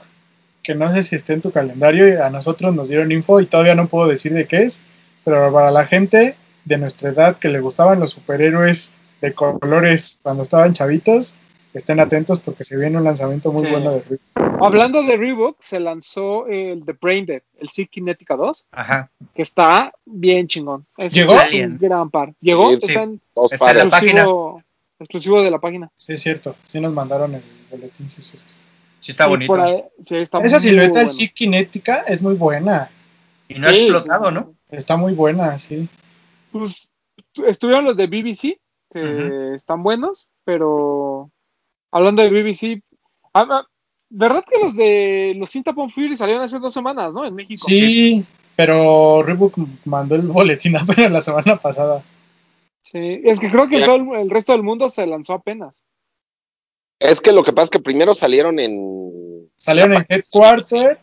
que 0.63 0.75
no 0.75 0.91
sé 0.91 1.03
si 1.03 1.17
esté 1.17 1.33
en 1.35 1.41
tu 1.43 1.51
calendario 1.51 2.09
y 2.09 2.13
a 2.17 2.31
nosotros 2.31 2.75
nos 2.75 2.89
dieron 2.89 3.11
info 3.13 3.41
y 3.41 3.47
todavía 3.47 3.75
no 3.75 3.89
puedo 3.89 4.09
decir 4.09 4.33
de 4.33 4.47
qué 4.47 4.63
es, 4.63 4.83
pero 5.25 5.53
para 5.53 5.71
la 5.71 5.85
gente 5.85 6.37
de 6.65 6.79
nuestra 6.79 7.11
edad 7.11 7.37
que 7.39 7.49
le 7.49 7.61
gustaban 7.61 8.01
los 8.01 8.11
superhéroes 8.13 8.95
de 9.21 9.35
colores 9.35 10.21
cuando 10.23 10.43
estaban 10.43 10.73
chavitos, 10.73 11.37
estén 11.75 12.01
atentos 12.01 12.41
porque 12.41 12.65
se 12.65 12.77
viene 12.77 12.97
un 12.97 13.05
lanzamiento 13.05 13.53
muy 13.53 13.65
Sí. 13.65 13.71
bueno 13.71 13.93
de 13.93 14.01
Reebok. 14.01 14.65
Hablando 14.65 15.03
de 15.03 15.17
Reebok, 15.17 15.57
se 15.61 15.79
lanzó 15.81 16.47
el 16.49 16.85
The 16.85 16.93
Brain 17.01 17.27
Dead, 17.27 17.43
el 17.59 17.69
Sea 17.69 17.87
Kinetica 17.87 18.35
2, 18.37 18.67
Ajá. 18.73 19.11
que 19.35 19.43
está 19.43 19.93
bien 20.05 20.49
chingón. 20.49 20.87
¿Llegó? 20.97 21.35
Es 21.35 21.49
un 21.53 21.55
Alien. 21.55 21.79
gran 21.79 22.11
par. 22.11 22.35
Llegó, 22.41 22.71
Sí, 22.71 22.79
está 22.83 23.03
en 23.03 23.21
Dos 23.35 23.53
Está 23.53 23.67
en 23.67 23.69
pares. 23.69 23.85
la 23.85 23.91
página. 23.91 24.27
exclusivo, 25.01 25.41
de 25.43 25.51
la 25.53 25.61
página. 25.61 25.89
Sí, 25.95 26.15
es 26.15 26.21
cierto, 26.23 26.57
sí 26.65 26.81
nos 26.81 26.93
mandaron 26.93 27.33
el 27.37 27.43
boletín, 27.71 28.11
sí 28.11 28.17
es 28.19 28.27
cierto. 28.31 28.53
Sí, 28.99 29.13
está 29.13 29.25
Sí, 29.25 29.31
bonito. 29.31 29.47
por 29.53 29.61
ahí- 29.61 29.85
sí, 30.05 30.17
está 30.17 30.41
Esa 30.41 30.57
muy 30.59 30.67
silueta 30.67 30.91
bueno. 30.91 31.07
del 31.07 31.11
sí 31.11 31.29
Kinética 31.29 31.99
es 32.09 32.21
muy 32.21 32.35
buena, 32.35 32.91
Y 33.49 33.61
no 33.61 33.69
ha 33.69 33.71
explotado, 33.71 34.29
sí, 34.31 34.35
¿no? 34.35 34.55
está 34.71 34.97
muy 34.97 35.13
buena, 35.15 35.57
sí. 35.57 35.89
Pues 36.51 36.89
estuvieron 37.47 37.85
los 37.85 37.97
de 37.97 38.09
BBC, 38.09 38.59
que 38.93 39.55
están 39.55 39.85
buenos, 39.85 40.27
pero 40.45 41.31
hablando 41.91 42.23
de 42.23 42.31
BBC, 42.31 42.83
ah, 43.35 43.47
ah, 43.51 43.67
¿verdad 44.11 44.45
que 44.49 44.59
los 44.63 44.77
de 44.77 45.35
los 45.37 45.51
Sintapon 45.51 45.91
Fury 45.91 46.17
salieron 46.17 46.43
hace 46.43 46.59
dos 46.59 46.73
semanas, 46.75 47.13
¿no? 47.13 47.25
En 47.27 47.35
México. 47.35 47.65
Sí, 47.67 48.25
pero 48.57 49.23
Reebok 49.23 49.57
mandó 49.85 50.15
el 50.15 50.23
boletín 50.23 50.77
apenas 50.79 51.13
la 51.13 51.21
semana 51.21 51.59
pasada. 51.59 52.05
Sí, 52.83 53.21
es 53.25 53.39
que 53.39 53.51
creo 53.51 53.69
que 53.69 53.81
todo 53.83 53.97
el, 53.97 54.21
el 54.23 54.31
resto 54.31 54.53
del 54.53 54.63
mundo 54.63 54.89
se 54.89 55.07
lanzó 55.07 55.35
apenas. 55.35 55.83
Es 57.01 57.21
que 57.21 57.33
lo 57.33 57.45
que 57.45 57.53
pasa 57.53 57.65
es 57.65 57.71
que 57.71 57.81
primero 57.81 58.15
salieron 58.15 58.59
en. 58.59 59.49
Salieron 59.57 59.95
en 59.95 60.07
Headquarter. 60.09 60.99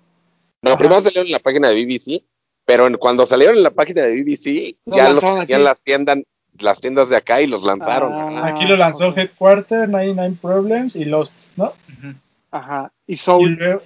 No, 0.62 0.72
Ajá. 0.72 0.80
primero 0.80 1.02
salieron 1.02 1.28
en 1.28 1.32
la 1.32 1.40
página 1.40 1.70
de 1.70 1.86
BBC, 1.86 2.24
pero 2.66 2.88
en- 2.88 2.98
cuando 2.98 3.26
salieron 3.26 3.56
en 3.58 3.64
la 3.64 3.70
página 3.72 4.02
de 4.02 4.14
BBC, 4.22 4.78
ya 4.86 5.10
los 5.10 5.24
tenían 5.24 5.64
las 5.64 5.82
tiendas, 5.82 6.18
las 6.60 6.80
tiendas 6.82 7.10
de 7.10 7.18
acá 7.18 7.42
y 7.42 7.48
los 7.48 7.64
lanzaron. 7.64 8.14
Ah. 8.38 8.48
Aquí 8.48 8.66
lo 8.66 8.78
lanzó 8.78 9.10
ok. 9.10 9.18
Headquarter, 9.18 9.90
99 9.90 10.38
Problems 10.42 10.96
y 10.96 11.06
Lost, 11.06 11.52
¿no? 11.58 11.74
Ajá. 12.52 12.92
Y 13.08 13.14
Y, 13.14 13.16
Soul. 13.18 13.54
luego, 13.54 13.82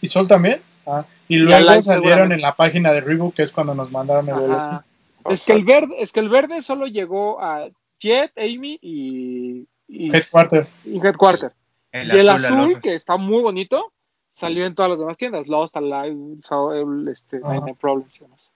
¿y 0.00 0.06
Sol 0.06 0.28
también. 0.28 0.62
Ah, 0.86 1.04
y 1.28 1.36
Alive 1.36 1.60
luego 1.62 1.82
salieron 1.82 2.32
en 2.32 2.40
la 2.40 2.54
página 2.54 2.92
de 2.92 3.00
Reebok, 3.00 3.34
que 3.34 3.42
es 3.42 3.52
cuando 3.52 3.74
nos 3.74 3.90
mandaron 3.90 4.28
el 4.28 4.34
boletín. 4.34 4.54
Ajá. 4.54 4.84
O 5.24 5.30
Es 5.32 5.42
que 5.44 5.52
el 5.52 5.64
verde, 5.64 5.94
es 5.98 6.12
que 6.12 6.20
el 6.20 6.28
verde 6.28 6.60
solo 6.62 6.86
llegó 6.86 7.40
a 7.42 7.68
Jet, 8.00 8.32
Amy 8.36 8.78
y, 8.82 9.66
y, 9.86 10.14
Headquarter. 10.14 10.66
y 10.84 10.98
Headquarter. 10.98 11.52
El 11.92 12.08
y 12.08 12.18
el 12.18 12.28
azul, 12.28 12.44
azul, 12.46 12.58
el 12.64 12.70
oso. 12.72 12.80
que 12.80 12.94
está 12.94 13.16
muy 13.16 13.42
bonito, 13.42 13.92
salió 14.32 14.66
en 14.66 14.74
todas 14.74 14.90
las 14.90 14.98
demás 14.98 15.16
tiendas. 15.16 15.46
Lost, 15.48 15.76
Alive, 15.76 16.16
So- 16.42 16.72
el, 16.72 17.06
este, 17.08 17.36
Ajá. 17.38 17.54
99 17.54 17.78
Problems 17.80 18.16
y 18.16 18.24
demás. 18.24 18.50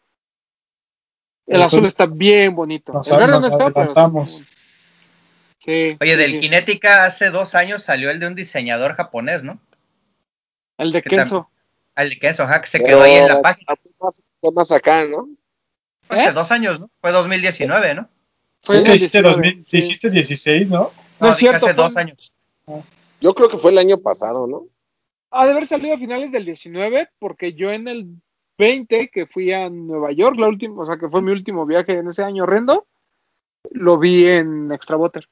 El 1.47 1.62
azul 1.62 1.86
está 1.86 2.07
bien 2.07 2.55
bonito. 2.55 2.92
nos- 2.92 3.09
el 3.09 3.16
verde 3.18 3.32
nos 3.32 3.44
no 3.44 3.51
está, 3.51 3.66
pero 3.68 3.78
adelantamos. 3.78 4.32
bonito. 4.32 4.51
Sí. 5.59 5.97
Oye, 6.01 6.12
sí, 6.12 6.16
del 6.18 6.30
sí. 6.32 6.40
Kinetica 6.40 7.05
hace 7.05 7.30
dos 7.30 7.55
años 7.55 7.82
salió 7.82 8.11
el 8.11 8.20
de 8.20 8.26
un 8.26 8.34
diseñador 8.34 8.94
japonés, 8.94 9.42
¿no? 9.42 9.59
El 10.78 10.92
de. 10.92 11.03
Kenzo. 11.03 11.51
El 11.97 12.11
de 12.11 12.18
Kenzo, 12.18 12.42
ajá, 12.44 12.61
que 12.61 12.66
se 12.66 12.78
pero 12.78 12.88
quedó 12.99 13.03
ahí 13.03 13.12
en 13.14 13.28
la 13.28 13.40
página. 13.42 13.74
fue 14.40 14.53
más- 14.53 14.70
acá, 14.70 15.05
¿no? 15.07 15.28
Fue 16.07 16.18
hace 16.20 16.28
¿Eh? 16.28 16.32
dos 16.32 16.51
años, 16.53 16.80
¿no? 16.80 16.90
Fue 17.01 17.11
2019, 17.11 17.94
¿no? 17.94 18.09
Fue 18.62 18.76
el 18.78 18.84
dijiste, 18.84 19.22
19, 19.22 19.30
2000 19.30 19.64
sí. 19.66 19.76
dijiste 19.78 20.11
16, 20.11 20.68
¿no? 20.68 20.92
No 21.20 21.28
No, 21.28 21.30
es 21.30 21.36
cierto, 21.36 21.57
hace 21.66 21.74
fue- 21.74 21.82
dos 21.84 21.97
años. 21.97 22.32
Yo 23.20 23.34
creo 23.34 23.49
que 23.49 23.57
fue 23.57 23.70
el 23.70 23.78
año 23.78 23.99
pasado, 23.99 24.47
¿no? 24.47 24.66
Ha 25.30 25.47
de 25.47 25.53
haber 25.53 25.66
salido 25.66 25.94
a 25.94 25.99
finales 25.99 26.32
del 26.32 26.44
19, 26.44 27.09
porque 27.18 27.55
yo 27.55 27.72
en 27.72 27.88
el 27.88 28.07
20, 28.59 29.09
que 29.09 29.26
fui 29.26 29.52
a 29.52 29.68
Nueva 29.68 30.12
York, 30.12 30.36
la 30.38 30.48
última, 30.48 30.82
o 30.82 30.86
sea, 30.86 30.96
que 30.96 31.09
fue 31.09 31.22
mi 31.22 31.32
último 31.32 31.66
viaje 31.66 31.98
en 31.98 32.09
ese 32.09 32.24
año 32.24 32.44
horrendo, 32.44 32.86
lo 33.70 33.98
vi 33.98 34.28
en 34.28 34.72
Extra 34.72 34.96
Butter. 34.96 35.28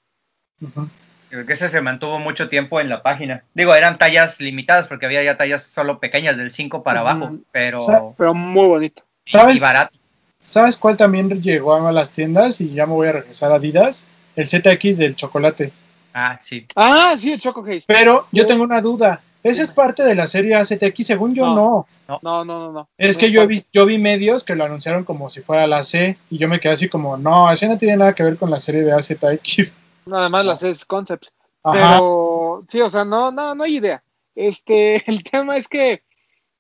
Ujú. 0.61 0.89
Creo 1.31 1.47
que 1.47 1.55
ese 1.55 1.69
se 1.69 1.81
mantuvo 1.81 2.21
mucho 2.21 2.49
tiempo 2.49 2.81
en 2.81 2.89
la 2.89 3.03
página. 3.03 3.43
Digo, 3.55 3.75
eran 3.75 3.99
tallas 3.99 4.41
limitadas 4.41 4.87
porque 4.87 5.07
había 5.07 5.25
ya 5.25 5.37
tallas 5.37 5.63
solo 5.65 5.99
pequeñas 5.99 6.37
del 6.37 6.51
5 6.51 6.83
para 6.85 7.01
abajo, 7.01 7.39
pero 7.51 8.15
Pero 8.17 8.35
muy 8.35 8.69
bonito. 8.69 9.03
¿Sabes, 9.27 9.57
y 9.57 9.61
barato. 9.61 9.99
¿Sabes 10.41 10.77
cuál 10.77 10.97
también 10.97 11.29
llegó 11.43 11.75
a 11.75 11.91
las 11.91 12.13
tiendas? 12.13 12.61
Y 12.61 12.75
ya 12.75 12.87
me 12.87 12.93
voy 12.93 13.09
a 13.09 13.13
regresar 13.13 13.51
a 13.51 13.57
Adidas. 13.57 14.07
El 14.37 14.47
ZX 14.47 14.99
del 14.99 15.17
chocolate. 15.17 15.73
Ah, 16.13 16.39
sí. 16.41 16.67
Ah, 16.77 17.15
sí, 17.17 17.33
el 17.33 17.41
Choco 17.41 17.63
Haze. 17.63 17.85
Pero 17.87 18.29
yo 18.31 18.47
tengo 18.47 18.63
una 18.63 18.81
duda. 18.81 19.21
¿Esa 19.45 19.63
es 19.63 19.73
parte 19.73 20.03
de 20.03 20.15
la 20.15 20.27
serie 20.27 20.55
AZX? 20.55 21.07
Según 21.07 21.35
yo, 21.35 21.47
No. 21.55 21.87
no. 22.09 22.21
No, 22.23 22.45
no, 22.45 22.59
no, 22.59 22.73
no. 22.73 22.89
Es 22.97 23.17
No 23.17 23.21
que 23.21 23.31
yo 23.31 23.47
vi, 23.47 23.63
yo 23.73 23.85
vi 23.85 23.99
medios 23.99 24.43
que 24.43 24.57
lo 24.57 24.65
anunciaron 24.65 25.05
como 25.05 25.29
si 25.29 25.43
fuera 25.43 25.67
la 25.67 25.85
C. 25.85 26.19
Y 26.31 26.39
yo 26.39 26.49
me 26.49 26.61
quedé 26.61 26.73
así 26.73 26.89
como, 26.89 27.19
no, 27.19 27.53
eso 27.53 27.69
no 27.69 27.77
tiene 27.77 27.99
nada 27.99 28.15
que 28.15 28.23
ver 28.23 28.39
con 28.39 28.51
la 28.51 28.59
serie 28.59 28.83
de 28.83 28.93
AZX. 28.93 29.77
Nada 30.07 30.29
más 30.31 30.47
las 30.47 30.63
es 30.63 30.85
concepts. 30.87 31.33
Ajá. 31.63 31.79
Pero 31.79 32.65
sí, 32.69 32.81
o 32.81 32.89
sea, 32.89 33.05
no, 33.05 33.31
no, 33.31 33.55
no 33.55 33.65
hay 33.65 33.77
idea. 33.77 34.03
Este, 34.35 34.97
el 35.11 35.23
tema 35.23 35.59
es 35.59 35.69
que 35.69 36.03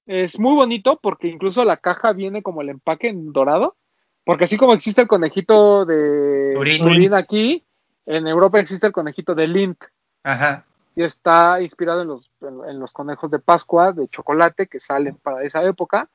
es 0.06 0.38
muy 0.38 0.54
bonito 0.54 0.98
porque 1.02 1.28
incluso 1.28 1.64
la 1.64 1.78
caja 1.78 2.12
viene 2.12 2.42
como 2.42 2.60
el 2.60 2.68
empaque 2.68 3.08
en 3.08 3.32
dorado. 3.32 3.76
Porque 4.24 4.44
así 4.44 4.58
como 4.58 4.74
existe 4.74 5.00
el 5.00 5.08
conejito 5.08 5.86
de 5.86 6.52
Turín. 6.54 6.82
Turín 6.82 7.14
aquí, 7.14 7.64
en 8.04 8.26
Europa 8.26 8.60
existe 8.60 8.86
el 8.86 8.92
conejito 8.92 9.34
de 9.34 9.48
Lint. 9.48 9.84
Ajá. 10.22 10.64
Y 10.96 11.02
está 11.02 11.60
inspirado 11.60 12.02
en 12.02 12.08
los, 12.08 12.30
en, 12.40 12.68
en 12.70 12.78
los 12.78 12.92
conejos 12.92 13.30
de 13.30 13.38
Pascua 13.40 13.92
de 13.92 14.08
chocolate 14.08 14.66
que 14.68 14.78
salen 14.78 15.16
para 15.16 15.42
esa 15.42 15.62
época. 15.64 16.08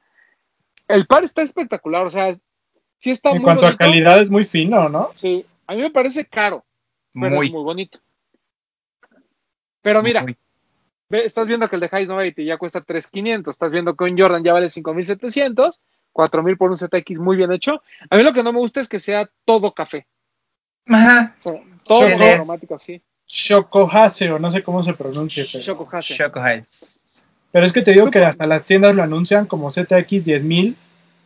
El 0.88 1.06
par 1.06 1.24
está 1.24 1.42
espectacular, 1.42 2.06
o 2.06 2.10
sea, 2.10 2.34
sí 2.98 3.12
está 3.12 3.30
En 3.32 3.38
muy 3.38 3.44
cuanto 3.44 3.66
bonito. 3.66 3.84
a 3.84 3.88
calidad 3.88 4.22
es 4.22 4.30
muy 4.32 4.46
fino, 4.46 4.88
¿no? 4.90 5.12
Sí, 5.16 5.46
a 5.68 5.76
mí 5.76 5.82
me 5.82 5.92
parece 5.92 6.26
caro, 6.26 6.64
pero 7.14 7.36
Muy. 7.36 7.48
es 7.48 7.52
muy 7.54 7.64
bonito. 7.64 8.00
Pero 9.82 10.02
mira, 10.04 10.22
muy. 10.24 10.38
Ve, 11.10 11.26
estás 11.26 11.48
viendo 11.48 11.68
que 11.70 11.76
el 11.76 11.82
de 11.82 11.90
Highs 11.92 12.08
Novelty 12.08 12.46
ya 12.46 12.58
cuesta 12.58 12.82
3.500, 12.86 13.50
estás 13.50 13.72
viendo 13.74 13.96
que 13.96 14.04
un 14.04 14.18
Jordan 14.18 14.44
ya 14.44 14.54
vale 14.54 14.68
5.700, 14.68 15.80
4.000 16.14 16.58
por 16.58 16.70
un 16.70 16.78
ZX 16.78 17.20
muy 17.20 17.36
bien 17.36 17.52
hecho. 17.52 17.82
A 18.10 18.18
mí 18.18 18.24
lo 18.24 18.32
que 18.34 18.44
no 18.44 18.54
me 18.54 18.60
gusta 18.60 18.80
es 18.80 18.88
que 18.88 19.00
sea 19.00 19.30
todo 19.46 19.74
café, 19.74 20.08
Ajá. 20.88 21.36
o 21.38 21.42
sea, 21.42 21.54
todo 21.84 21.98
Sí, 22.08 22.18
de- 22.18 22.34
aromático 22.34 22.76
así. 23.30 23.48
Chocohase, 23.48 24.32
o 24.32 24.40
no 24.40 24.52
sé 24.52 24.64
cómo 24.64 24.82
se 24.84 24.94
pronuncia. 24.94 25.44
Pero, 25.52 25.64
Choco 25.64 25.88
Hase. 25.92 26.16
Choco 26.16 26.40
Heights. 26.44 27.24
pero 27.52 27.66
es 27.66 27.74
que 27.74 27.82
te 27.82 27.92
digo 27.92 28.10
que 28.12 28.20
hasta 28.20 28.46
las 28.48 28.64
tiendas 28.66 28.96
lo 28.96 29.04
anuncian 29.04 29.46
como 29.46 29.70
ZX 29.70 30.24
10000 30.24 30.76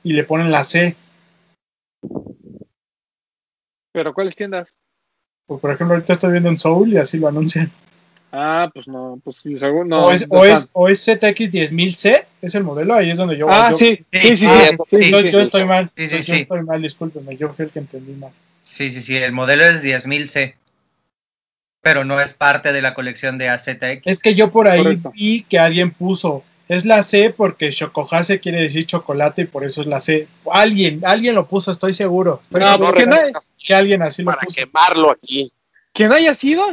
y 0.04 0.14
le 0.14 0.24
ponen 0.24 0.51
la 0.51 0.64
C. 0.64 0.95
Pero 3.91 4.14
¿cuáles 4.14 4.36
tiendas? 4.36 4.74
Pues, 5.45 5.62
por 5.62 5.72
ejemplo, 5.72 5.95
ahorita 5.95 6.14
estoy 6.14 6.32
viendo 6.32 6.49
en 6.49 6.58
Soul 6.58 6.93
y 6.93 6.97
así 6.97 7.18
lo 7.18 7.28
anuncian. 7.28 7.72
Ah, 8.32 8.72
pues 8.74 8.88
no, 8.88 9.20
pues 9.24 9.38
seguro 9.38 9.86
no. 9.86 10.06
o, 10.06 10.12
es, 10.12 10.28
no 10.28 10.39
o, 10.39 10.43
es, 10.43 10.70
o 10.74 10.89
es 10.89 11.04
ZX 11.06 11.51
10000C, 11.51 12.26
es 12.41 12.56
el 12.56 12.64
modelo, 12.64 12.95
ahí 12.95 13.12
es 13.12 13.18
donde 13.20 13.38
yo 13.38 13.45
ah, 13.47 13.70
yo- 13.70 13.78
sí, 13.78 14.04
sí, 14.12 14.36
sí, 14.36 14.38
sí, 14.38 14.45
Ah, 14.49 14.66
sí, 14.70 14.74
eso 14.74 14.86
sí, 14.89 15.12
Yo, 15.12 15.22
sí, 15.22 15.32
yo 15.32 15.39
sí. 15.39 15.45
estoy 15.45 15.66
mal. 15.66 15.91
Sí, 15.95 16.08
sí, 16.08 16.18
yo 16.18 16.24
sí. 16.24 16.41
estoy 16.41 16.64
mal, 16.64 16.82
discúlpeme, 16.82 17.38
yo 17.38 17.49
fui 17.51 17.66
el 17.66 17.72
que 17.72 17.78
entendí 17.80 18.14
mal. 18.14 18.32
Sí, 18.64 18.89
sí, 18.89 19.04
sí. 19.04 19.16
El 19.16 19.34
modelo 19.34 19.66
es 19.66 19.84
10.000 19.84 20.28
C. 20.28 20.56
Pero 21.84 22.05
no 22.05 22.19
es 22.19 22.34
parte 22.34 22.71
de 22.73 22.81
la 22.81 22.93
colección 22.95 23.38
de 23.38 23.49
AZX. 23.49 24.01
Es 24.05 24.19
que 24.19 24.34
yo 24.34 24.51
por 24.51 24.67
ahí 24.67 24.81
Correcto. 24.81 25.11
vi 25.13 25.43
que 25.43 25.59
alguien 25.59 25.91
puso, 25.91 26.43
es 26.69 26.86
la 26.86 27.03
C 27.03 27.29
porque 27.36 27.69
Chocohase 27.71 28.39
quiere 28.39 28.61
decir 28.61 28.86
chocolate 28.86 29.41
y 29.43 29.45
por 29.45 29.65
eso 29.65 29.81
es 29.81 29.88
la 29.88 29.99
C. 29.99 30.27
Alguien, 30.51 31.01
alguien 31.05 31.36
lo 31.36 31.45
puso, 31.47 31.71
estoy 31.71 31.93
seguro. 31.93 32.39
Estoy 32.41 32.61
No, 32.61 32.67
seguro 32.71 32.91
pues 32.93 33.03
que 33.03 33.09
no 33.09 33.15
es- 33.17 33.51
que 33.63 33.75
alguien 33.75 34.01
así 34.01 34.21
lo 34.23 34.27
para 34.31 34.41
puso. 34.43 34.55
quemarlo 34.55 35.11
aquí. 35.11 35.51
Quien 35.91 36.13
haya 36.13 36.34
sido, 36.34 36.65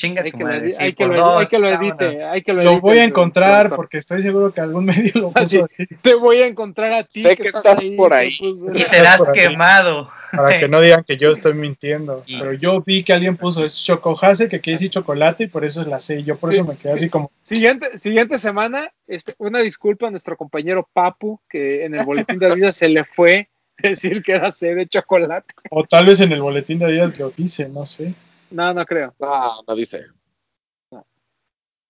Chinga 0.00 0.22
hay 0.22 0.30
tu 0.30 0.38
que, 0.38 0.44
lo, 0.44 0.50
madre. 0.50 0.72
Sí, 0.72 0.82
hay, 0.82 0.92
que 0.94 1.06
lo, 1.06 1.16
dos, 1.16 1.40
hay 1.40 1.46
que 1.46 1.58
lo 1.58 1.70
vámonos. 1.70 2.00
edite, 2.00 2.24
hay 2.24 2.42
que 2.42 2.52
lo 2.52 2.62
Lo 2.62 2.70
edite 2.70 2.80
voy 2.80 2.98
a 2.98 3.04
encontrar 3.04 3.74
porque 3.74 3.98
estoy 3.98 4.22
seguro 4.22 4.52
que 4.54 4.60
algún 4.60 4.84
medio 4.86 5.12
lo 5.20 5.30
puso 5.32 5.64
así. 5.64 5.86
te 6.02 6.14
voy 6.14 6.38
a 6.38 6.46
encontrar 6.46 6.92
a 6.92 7.04
ti 7.04 7.22
Sé 7.22 7.36
que 7.36 7.48
estás 7.48 7.82
por 7.96 8.10
que 8.10 8.14
ahí. 8.16 8.38
Y 8.74 8.82
serás 8.84 9.20
quemado. 9.32 10.10
Para 10.32 10.60
que 10.60 10.68
no 10.68 10.80
digan 10.80 11.02
que 11.02 11.16
yo 11.16 11.32
estoy 11.32 11.54
mintiendo. 11.54 12.22
Y- 12.26 12.38
Pero 12.38 12.52
yo 12.54 12.80
vi 12.82 13.02
que 13.02 13.12
alguien 13.12 13.36
puso 13.36 13.64
es 13.64 13.76
Chocohase, 13.84 14.48
que 14.48 14.60
quiere 14.60 14.76
decir 14.76 14.90
chocolate 14.90 15.44
y 15.44 15.46
por 15.48 15.64
eso 15.64 15.80
es 15.80 15.88
la 15.88 15.98
C. 16.00 16.20
Y 16.20 16.22
yo 16.24 16.36
por 16.36 16.50
Sí, 16.52 16.58
eso 16.58 16.64
me 16.68 16.76
quedé 16.76 16.92
sí. 16.92 16.98
así 16.98 17.08
como, 17.08 17.30
Siguiente, 17.42 17.98
siguiente 17.98 18.38
semana, 18.38 18.92
este, 19.08 19.34
una 19.38 19.58
disculpa 19.58 20.06
a 20.06 20.10
nuestro 20.10 20.36
compañero 20.36 20.88
Papu, 20.92 21.40
que 21.48 21.84
en 21.84 21.94
el 21.96 22.04
boletín 22.06 22.38
de 22.38 22.46
Adidas 22.46 22.76
se 22.76 22.88
le 22.88 23.02
fue 23.04 23.48
decir 23.78 24.22
que 24.22 24.32
era 24.32 24.52
C 24.52 24.74
de 24.74 24.86
chocolate. 24.86 25.52
o 25.70 25.82
tal 25.84 26.06
vez 26.06 26.20
en 26.20 26.30
el 26.32 26.40
boletín 26.42 26.78
de 26.78 26.92
días 26.92 27.18
lo 27.18 27.30
dice, 27.30 27.68
no 27.68 27.84
sé. 27.84 28.14
No, 28.50 28.74
no 28.74 28.84
creo. 28.84 29.14
No, 29.18 29.62
no 29.66 29.74
dice. 29.74 30.06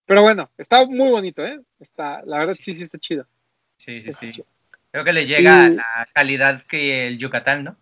Pero 0.06 0.22
bueno, 0.22 0.50
está 0.58 0.84
muy 0.86 1.08
bonito, 1.08 1.44
¿eh? 1.44 1.60
Está, 1.78 2.22
la 2.24 2.38
verdad 2.38 2.54
sí, 2.58 2.74
sí 2.74 2.82
está 2.82 2.98
chido. 2.98 3.28
Sí, 3.76 4.02
sí, 4.02 4.08
Está 4.10 4.20
sí. 4.20 4.32
chido. 4.32 4.46
Creo 4.90 5.04
que 5.04 5.12
le 5.12 5.24
llega 5.26 5.68
Y- 5.68 5.76
la 5.76 6.08
calidad 6.12 6.66
que 6.66 7.06
el 7.06 7.16
Yucatán, 7.16 7.62
¿no? 7.62 7.76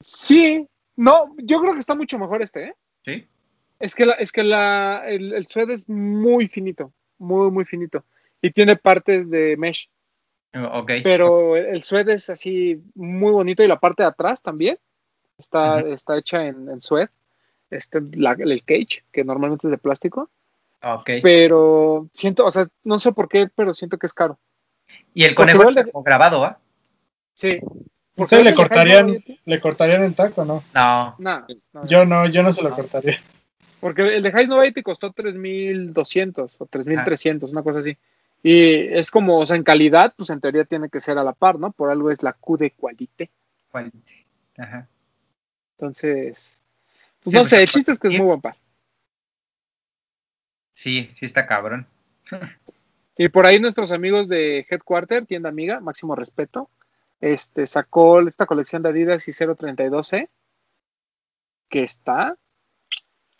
Sí, 0.00 0.66
no, 0.96 1.34
yo 1.38 1.60
creo 1.60 1.72
que 1.74 1.78
está 1.78 1.94
mucho 1.94 2.18
mejor 2.18 2.42
este, 2.42 2.64
¿eh? 2.64 2.74
Sí. 3.04 3.28
Es 3.78 3.94
que, 3.94 4.06
la, 4.06 4.14
es 4.14 4.32
que 4.32 4.42
la, 4.42 5.04
el, 5.06 5.32
el 5.34 5.46
suede 5.46 5.74
es 5.74 5.88
muy 5.88 6.48
finito, 6.48 6.92
muy, 7.18 7.50
muy 7.52 7.64
finito. 7.64 8.04
Y 8.40 8.50
tiene 8.50 8.74
partes 8.76 9.30
de 9.30 9.56
mesh, 9.56 9.88
Ok. 10.54 10.90
pero 11.04 11.56
el, 11.56 11.66
el 11.66 11.82
suede 11.84 12.14
es 12.14 12.28
así 12.28 12.82
muy 12.96 13.30
bonito 13.30 13.62
y 13.62 13.68
la 13.68 13.78
parte 13.78 14.02
de 14.02 14.08
atrás 14.08 14.42
también 14.42 14.78
está, 15.42 15.80
está 15.80 16.16
hecha 16.16 16.46
en, 16.46 16.68
en 16.68 16.80
suede. 16.80 17.08
Este, 17.70 18.00
la- 18.12 18.32
el 18.38 18.62
cage, 18.64 19.02
que 19.12 19.24
normalmente 19.24 19.66
es 19.66 19.70
de 19.70 19.78
plástico. 19.78 20.30
Ok. 20.82 21.10
Pero 21.22 22.08
siento, 22.12 22.44
o 22.46 22.50
sea, 22.50 22.66
no 22.84 22.98
sé 22.98 23.12
por 23.12 23.28
qué, 23.28 23.48
pero 23.54 23.72
siento 23.74 23.98
que 23.98 24.06
es 24.06 24.14
caro. 24.14 24.38
Y 25.14 25.24
el 25.24 25.34
conejo 25.34 25.68
está 25.68 25.84
como 25.84 26.02
grabado, 26.02 26.44
¿ah? 26.44 26.58
Sí. 27.34 27.60
¿Ustedes 28.16 28.16
le 28.16 28.26
¿sabes 28.26 28.32
el 28.40 28.44
de 28.44 28.50
High 28.50 28.56
cortarían, 28.56 29.06
Novelty? 29.06 29.40
le 29.44 29.60
cortarían 29.60 30.02
el 30.04 30.14
taco 30.14 30.44
no? 30.44 30.62
No. 30.74 31.14
No, 31.18 31.46
no, 31.72 31.86
Yo 31.86 32.04
no, 32.04 32.26
yo 32.26 32.42
no 32.42 32.52
se 32.52 32.62
lo 32.62 32.70
No. 32.70 32.76
cortaría. 32.76 33.16
Porque 33.80 34.16
el 34.16 34.22
de 34.22 34.30
High 34.32 34.46
Novelty 34.48 34.82
costó 34.82 35.12
3.200 35.12 36.50
o 36.58 36.66
3.300, 36.66 37.50
una 37.50 37.62
cosa 37.62 37.78
así. 37.80 37.96
Y 38.42 38.74
es 38.94 39.10
como, 39.10 39.38
o 39.38 39.46
sea, 39.46 39.56
en 39.56 39.62
calidad, 39.64 40.12
pues 40.16 40.30
en 40.30 40.40
teoría 40.40 40.64
tiene 40.64 40.88
que 40.88 41.00
ser 41.00 41.16
a 41.16 41.24
la 41.24 41.32
par, 41.32 41.58
¿no? 41.58 41.72
Por 41.72 41.90
algo 41.90 42.10
es 42.10 42.22
la 42.22 42.32
Q 42.32 42.56
de 42.58 42.70
Qualité. 42.70 43.30
¿Cuál? 43.70 43.90
Ajá. 44.58 44.88
Entonces, 45.82 46.56
pues 47.24 47.32
Sí, 47.32 47.32
no 47.32 47.40
pues, 47.40 47.48
sé, 47.48 47.62
el 47.62 47.68
chiste 47.68 47.90
es 47.90 47.98
que 47.98 48.06
es 48.06 48.14
muy 48.16 48.26
buen 48.26 48.40
par. 48.40 48.54
Sí, 50.74 51.10
sí 51.18 51.26
está 51.26 51.44
cabrón. 51.44 51.88
Y 53.18 53.28
por 53.28 53.46
ahí 53.46 53.58
nuestros 53.58 53.90
amigos 53.90 54.28
de 54.28 54.64
Headquarter, 54.70 55.26
tienda 55.26 55.48
amiga, 55.48 55.80
máximo 55.80 56.14
respeto, 56.14 56.70
este 57.20 57.66
sacó 57.66 58.20
esta 58.20 58.46
colección 58.46 58.84
de 58.84 58.90
Adidas 58.90 59.26
y 59.26 59.32
032C, 59.32 60.28
que 61.68 61.82
está. 61.82 62.36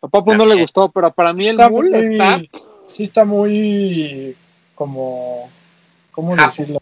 A 0.02 0.08
Papu 0.08 0.34
no 0.34 0.44
le 0.44 0.60
gustó, 0.60 0.90
pero 0.90 1.12
para 1.12 1.32
mí 1.32 1.46
el 1.46 1.56
Bull 1.70 1.90
muy- 1.90 1.98
está. 2.00 2.40
Sí 2.88 3.04
está 3.04 3.24
muy 3.24 4.36
como... 4.74 5.48
¿Cómo 6.10 6.34
Japo. 6.34 6.48
decirlo? 6.48 6.81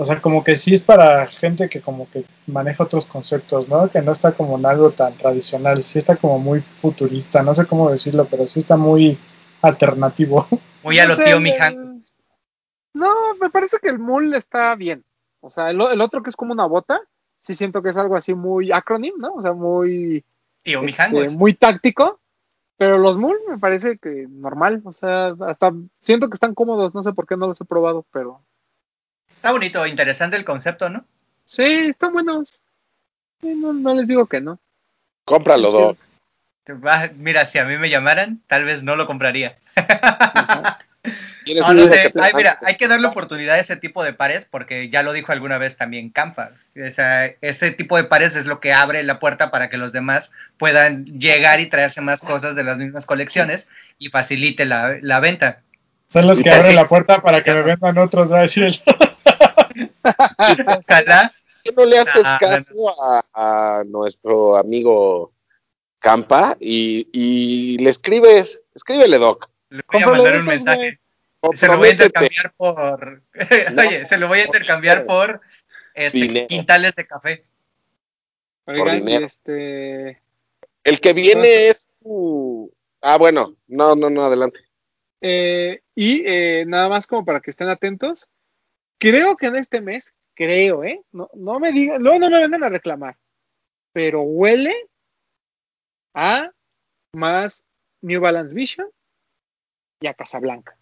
O 0.00 0.04
sea, 0.06 0.22
como 0.22 0.42
que 0.42 0.56
sí 0.56 0.72
es 0.72 0.82
para 0.82 1.26
gente 1.26 1.68
que 1.68 1.82
como 1.82 2.08
que 2.10 2.24
maneja 2.46 2.84
otros 2.84 3.04
conceptos, 3.04 3.68
¿no? 3.68 3.90
Que 3.90 4.00
no 4.00 4.12
está 4.12 4.32
como 4.32 4.56
en 4.56 4.64
algo 4.64 4.92
tan 4.92 5.14
tradicional, 5.14 5.84
sí 5.84 5.98
está 5.98 6.16
como 6.16 6.38
muy 6.38 6.60
futurista, 6.60 7.42
no 7.42 7.52
sé 7.52 7.66
cómo 7.66 7.90
decirlo, 7.90 8.26
pero 8.30 8.46
sí 8.46 8.60
está 8.60 8.78
muy 8.78 9.18
alternativo. 9.60 10.48
Muy 10.82 10.98
a 10.98 11.04
lo 11.04 11.14
tío 11.14 11.36
el- 11.36 11.42
Mijan. 11.42 12.02
No, 12.94 13.34
me 13.38 13.50
parece 13.50 13.76
que 13.82 13.90
el 13.90 13.98
Mul 13.98 14.32
está 14.32 14.74
bien. 14.74 15.04
O 15.40 15.50
sea, 15.50 15.68
el, 15.68 15.78
el 15.78 16.00
otro 16.00 16.22
que 16.22 16.30
es 16.30 16.36
como 16.36 16.54
una 16.54 16.64
bota, 16.64 17.02
sí 17.38 17.52
siento 17.52 17.82
que 17.82 17.90
es 17.90 17.98
algo 17.98 18.16
así 18.16 18.32
muy 18.32 18.72
acronym, 18.72 19.12
¿no? 19.18 19.34
O 19.34 19.42
sea, 19.42 19.52
muy, 19.52 20.24
Tío 20.62 20.82
este, 20.82 21.28
muy 21.36 21.52
táctico. 21.52 22.20
Pero 22.78 22.96
los 22.96 23.18
Mul 23.18 23.36
me 23.46 23.58
parece 23.58 23.98
que 23.98 24.26
normal. 24.30 24.80
O 24.86 24.94
sea, 24.94 25.34
hasta 25.46 25.74
siento 26.00 26.30
que 26.30 26.34
están 26.34 26.54
cómodos. 26.54 26.94
No 26.94 27.02
sé 27.02 27.12
por 27.12 27.26
qué 27.26 27.36
no 27.36 27.46
los 27.48 27.60
he 27.60 27.66
probado, 27.66 28.06
pero 28.10 28.40
Está 29.40 29.52
bonito, 29.52 29.86
interesante 29.86 30.36
el 30.36 30.44
concepto, 30.44 30.90
¿no? 30.90 31.02
sí, 31.46 31.62
están 31.88 32.12
buenos. 32.12 32.60
No, 33.40 33.72
no 33.72 33.94
les 33.94 34.06
digo 34.06 34.26
que 34.26 34.38
no. 34.38 34.58
Cómpralo, 35.24 35.70
Sí. 35.70 35.76
Doc. 35.78 35.98
Mira, 37.16 37.46
si 37.46 37.58
a 37.58 37.64
mí 37.64 37.78
me 37.78 37.88
llamaran, 37.88 38.42
tal 38.48 38.66
vez 38.66 38.82
no 38.82 38.96
lo 38.96 39.06
compraría. 39.06 39.56
Ajá. 39.76 40.78
¿Quieres 41.46 41.62
No, 41.62 41.72
no 41.72 41.86
sé. 41.88 42.12
Ay, 42.20 42.32
mira, 42.36 42.58
hay 42.60 42.76
que 42.76 42.86
darle 42.86 43.06
oportunidad 43.06 43.54
a 43.54 43.60
ese 43.60 43.76
tipo 43.76 44.04
de 44.04 44.12
pares 44.12 44.44
porque 44.44 44.90
ya 44.90 45.02
lo 45.02 45.14
dijo 45.14 45.32
alguna 45.32 45.56
vez 45.56 45.78
también 45.78 46.10
Campa. 46.10 46.50
O 46.76 46.90
sea, 46.90 47.32
ese 47.40 47.70
tipo 47.70 47.96
de 47.96 48.04
pares 48.04 48.36
es 48.36 48.44
lo 48.44 48.60
que 48.60 48.74
abre 48.74 49.02
la 49.04 49.20
puerta 49.20 49.50
para 49.50 49.70
que 49.70 49.78
los 49.78 49.92
demás 49.92 50.32
puedan 50.58 51.06
llegar 51.18 51.60
y 51.60 51.70
traerse 51.70 52.02
más 52.02 52.20
cosas 52.20 52.56
de 52.56 52.64
las 52.64 52.76
mismas 52.76 53.06
colecciones 53.06 53.70
y 53.98 54.10
facilite 54.10 54.66
la, 54.66 54.98
la 55.00 55.18
venta. 55.18 55.62
Son 56.08 56.26
los 56.26 56.42
que 56.42 56.50
abren 56.50 56.72
sí. 56.72 56.76
la 56.76 56.88
puerta 56.88 57.22
para 57.22 57.42
que 57.42 57.54
me 57.54 57.62
vendan 57.62 57.96
otros, 57.96 58.30
va 58.30 58.40
a 58.40 58.42
decir 58.42 58.64
el... 58.64 58.74
Ojalá. 60.02 61.32
¿Por 61.32 61.62
qué 61.64 61.72
no 61.76 61.84
le 61.84 61.98
haces 61.98 62.22
Ah, 62.24 62.38
caso 62.40 62.74
a, 63.02 63.24
a 63.34 63.84
nuestro 63.84 64.56
amigo 64.56 65.32
Campa 65.98 66.56
y, 66.60 67.08
y 67.12 67.78
le 67.78 67.90
escribes? 67.90 68.62
Escríbele, 68.74 69.18
Doc. 69.18 69.50
Le 69.68 69.82
voy 69.92 70.02
a 70.02 70.06
mandar 70.08 70.38
un 70.40 70.46
mensaje. 70.46 70.98
Se 71.54 71.66
lo 71.68 71.78
voy 71.78 71.88
a 71.88 71.92
intercambiar 71.92 72.52
por. 72.56 73.22
No, 73.72 73.82
Oye, 73.82 74.06
se 74.06 74.18
lo 74.18 74.28
voy 74.28 74.40
a 74.40 74.44
intercambiar 74.46 75.06
por 75.06 75.40
este, 75.94 76.46
quintales 76.46 76.94
de 76.94 77.06
café. 77.06 77.44
Oigan, 78.66 79.06
este. 79.08 80.20
El 80.84 81.00
que 81.00 81.12
viene 81.12 81.68
es 81.68 81.88
tu... 82.02 82.72
Ah, 83.02 83.18
bueno, 83.18 83.54
no, 83.68 83.94
no, 83.94 84.08
no, 84.08 84.22
adelante. 84.22 84.58
eh, 85.20 85.82
y 85.94 86.22
eh, 86.24 86.64
nada 86.66 86.88
más 86.88 87.06
como 87.06 87.24
para 87.24 87.40
que 87.40 87.50
estén 87.50 87.68
atentos. 87.68 88.26
Creo 89.00 89.36
que 89.36 89.46
en 89.46 89.56
este 89.56 89.80
mes, 89.80 90.12
creo, 90.34 90.84
¿eh? 90.84 91.02
No, 91.10 91.30
no 91.34 91.58
me 91.58 91.72
digan, 91.72 92.02
luego 92.02 92.18
no 92.18 92.30
me 92.30 92.38
vengan 92.40 92.62
a 92.64 92.68
reclamar. 92.68 93.16
Pero 93.92 94.20
huele 94.22 94.74
a 96.14 96.50
más 97.12 97.64
New 98.02 98.20
Balance 98.20 98.54
Vision 98.54 98.86
y 100.00 100.06
a 100.06 100.14
Casablanca. 100.14 100.76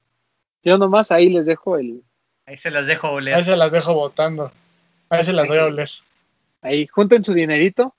Yo 0.63 0.77
nomás 0.79 1.13
ahí 1.13 1.29
les 1.31 1.47
dejo 1.47 1.79
el. 1.79 2.03
Ahí 2.45 2.57
se 2.59 2.71
las 2.71 2.87
dejo 2.87 3.07
Ahí 3.07 3.15
oler. 3.15 3.45
se 3.45 3.57
las 3.57 3.73
dejo 3.73 3.95
votando. 3.95 4.51
Ahí 5.11 5.23
se 5.23 5.33
las 5.33 5.45
Ahí 5.45 5.51
voy 5.51 5.59
a 5.59 5.65
oler. 5.67 5.91
Ahí, 6.61 6.87
junten 6.89 7.23
su 7.23 7.33
dinerito. 7.33 7.95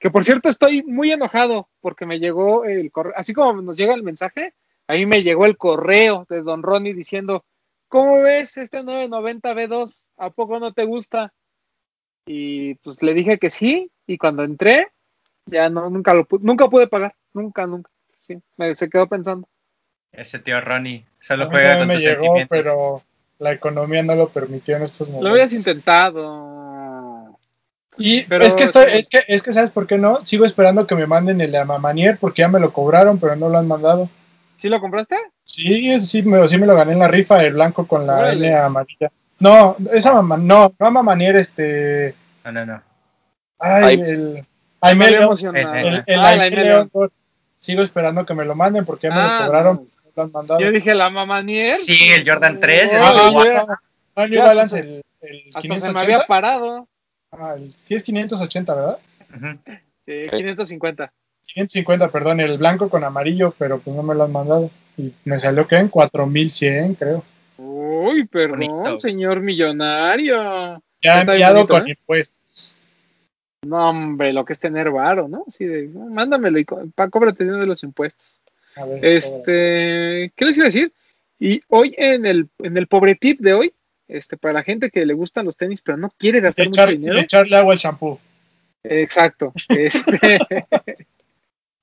Que 0.00 0.10
por 0.10 0.24
cierto, 0.24 0.48
estoy 0.48 0.82
muy 0.82 1.12
enojado 1.12 1.68
porque 1.80 2.04
me 2.04 2.18
llegó 2.18 2.64
el 2.64 2.90
correo. 2.90 3.12
Así 3.16 3.32
como 3.32 3.62
nos 3.62 3.76
llega 3.76 3.94
el 3.94 4.02
mensaje, 4.02 4.54
a 4.88 4.94
mí 4.94 5.06
me 5.06 5.22
llegó 5.22 5.46
el 5.46 5.56
correo 5.56 6.26
de 6.28 6.42
Don 6.42 6.64
Ronnie 6.64 6.94
diciendo: 6.94 7.44
¿Cómo 7.92 8.22
ves 8.22 8.56
este 8.56 8.82
990 8.82 9.52
B2? 9.52 10.06
¿A 10.16 10.30
poco 10.30 10.58
no 10.58 10.72
te 10.72 10.86
gusta? 10.86 11.30
Y 12.24 12.76
pues 12.76 13.02
le 13.02 13.12
dije 13.12 13.36
que 13.38 13.50
sí. 13.50 13.90
Y 14.06 14.16
cuando 14.16 14.44
entré, 14.44 14.86
ya 15.44 15.68
no, 15.68 15.90
nunca 15.90 16.14
lo 16.14 16.26
pu- 16.26 16.40
nunca 16.40 16.70
pude 16.70 16.86
pagar. 16.86 17.14
Nunca, 17.34 17.66
nunca. 17.66 17.90
Sí, 18.20 18.38
me, 18.56 18.74
se 18.74 18.88
quedó 18.88 19.06
pensando. 19.08 19.46
Ese 20.10 20.38
tío 20.38 20.58
Ronnie 20.62 21.04
solo 21.20 21.50
juega 21.50 21.80
con 21.80 21.88
me 21.88 21.94
tus 21.96 22.02
llegó, 22.02 22.22
sentimientos. 22.22 22.48
pero 22.48 23.02
la 23.38 23.52
economía 23.52 24.02
no 24.02 24.14
lo 24.14 24.30
permitió 24.30 24.78
en 24.78 24.84
estos 24.84 25.08
momentos. 25.08 25.28
Lo 25.28 25.34
habías 25.34 25.52
intentado. 25.52 27.38
Y 27.98 28.24
Pero 28.24 28.46
es 28.46 28.54
que 28.54 28.64
estoy, 28.64 28.84
es 28.92 29.10
que, 29.10 29.22
es 29.28 29.42
que 29.42 29.52
sabes 29.52 29.70
por 29.70 29.86
qué 29.86 29.98
no, 29.98 30.24
sigo 30.24 30.46
esperando 30.46 30.86
que 30.86 30.94
me 30.94 31.06
manden 31.06 31.42
el 31.42 31.54
Amamanier 31.54 32.16
porque 32.18 32.40
ya 32.40 32.48
me 32.48 32.58
lo 32.58 32.72
cobraron, 32.72 33.18
pero 33.20 33.36
no 33.36 33.50
lo 33.50 33.58
han 33.58 33.68
mandado. 33.68 34.08
¿Sí 34.62 34.68
lo 34.68 34.80
compraste? 34.80 35.16
Sí, 35.42 35.98
sí 35.98 36.22
me, 36.22 36.46
sí 36.46 36.56
me 36.56 36.68
lo 36.68 36.76
gané 36.76 36.92
en 36.92 37.00
la 37.00 37.08
rifa, 37.08 37.42
el 37.42 37.54
blanco 37.54 37.84
con 37.84 38.06
la 38.06 38.18
Órale. 38.18 38.46
N 38.46 38.56
amarilla. 38.58 39.10
No, 39.40 39.74
esa 39.92 40.12
mamá, 40.14 40.36
no, 40.36 40.72
no 40.78 40.86
Amamanier, 40.86 41.34
este, 41.34 42.14
No, 42.44 42.52
no, 42.52 42.66
no. 42.66 42.82
ay, 43.58 43.84
Ay. 43.84 44.00
el, 44.02 44.46
Me 44.80 44.88
había 44.88 45.10
León, 45.10 45.24
emocionado. 45.24 45.74
el, 45.74 46.04
el 46.06 46.20
Ah, 46.20 46.36
León, 46.48 46.90
León. 46.92 47.10
sigo 47.58 47.82
esperando 47.82 48.24
que 48.24 48.34
me 48.34 48.44
lo 48.44 48.54
manden 48.54 48.84
porque 48.84 49.08
ya 49.08 49.14
me 49.16 49.20
Ah, 49.20 49.36
lo 49.40 49.46
cobraron, 49.46 49.76
no. 49.78 49.82
no 49.82 50.10
lo 50.14 50.22
han 50.22 50.30
mandado. 50.30 50.60
Yo 50.60 50.70
dije 50.70 50.94
la 50.94 51.10
mamanier. 51.10 51.74
Sí, 51.74 51.98
el 52.14 52.24
Jordan 52.24 52.60
3 52.60 52.84
es 52.92 53.00
Ah, 53.00 53.14
Ay, 53.16 53.30
igual. 53.30 53.48
ya, 53.52 53.64
no, 53.64 53.66
no, 54.14 54.26
New 54.28 54.38
Ya, 54.38 54.44
Balance, 54.44 54.76
hasta 54.78 54.88
el, 54.88 55.02
el 55.22 55.38
hasta 55.48 55.60
se 55.60 55.68
580. 55.70 55.92
me 55.92 56.00
había 56.04 56.26
parado. 56.28 56.88
Ah, 57.32 57.54
el, 57.56 57.74
sí 57.74 57.96
es 57.96 58.04
580, 58.04 58.74
¿verdad? 58.76 58.98
Ujú. 59.34 59.58
Sí, 60.02 60.22
Ok. 60.28 60.36
550. 60.36 61.12
550, 61.46 62.10
perdón, 62.10 62.40
el 62.40 62.58
blanco 62.58 62.88
con 62.88 63.04
amarillo, 63.04 63.54
pero 63.58 63.78
pues 63.78 63.94
no 63.96 64.02
me 64.02 64.14
lo 64.14 64.24
han 64.24 64.32
mandado. 64.32 64.70
Y 64.96 65.12
me 65.24 65.38
salió 65.38 65.66
que 65.66 65.76
en 65.76 65.88
4100, 65.88 66.94
creo. 66.94 67.24
Uy, 67.58 68.24
perdón, 68.26 68.60
Bonito. 68.60 69.00
señor 69.00 69.40
millonario. 69.40 70.82
Ya 71.02 71.20
enviado 71.22 71.54
bonito, 71.66 71.74
con 71.74 71.86
¿eh? 71.88 71.90
impuestos. 71.90 72.76
No, 73.64 73.90
hombre, 73.90 74.32
lo 74.32 74.44
que 74.44 74.52
es 74.52 74.58
tener 74.58 74.90
varo, 74.90 75.28
¿no? 75.28 75.44
Así 75.46 75.64
de, 75.64 75.88
mándamelo 75.88 76.58
y 76.58 76.64
cóbrate 76.64 77.44
de 77.44 77.66
los 77.66 77.82
impuestos. 77.82 78.26
A 78.74 78.84
ver. 78.84 79.04
Este, 79.04 80.32
¿qué 80.34 80.44
les 80.44 80.56
iba 80.56 80.64
a 80.64 80.68
decir? 80.68 80.92
Y 81.38 81.62
hoy 81.68 81.94
en 81.96 82.26
el, 82.26 82.48
en 82.58 82.76
el 82.76 82.86
pobre 82.86 83.14
tip 83.14 83.40
de 83.40 83.54
hoy, 83.54 83.72
este, 84.08 84.36
para 84.36 84.54
la 84.54 84.62
gente 84.62 84.90
que 84.90 85.06
le 85.06 85.14
gustan 85.14 85.44
los 85.46 85.56
tenis, 85.56 85.80
pero 85.80 85.96
no 85.96 86.10
quiere 86.18 86.40
gastar 86.40 86.66
echar- 86.66 86.86
mucho 86.86 86.98
dinero. 86.98 87.18
echarle 87.18 87.56
agua 87.56 87.72
al 87.74 87.78
shampoo. 87.78 88.18
Exacto. 88.84 89.52
Este, 89.68 90.38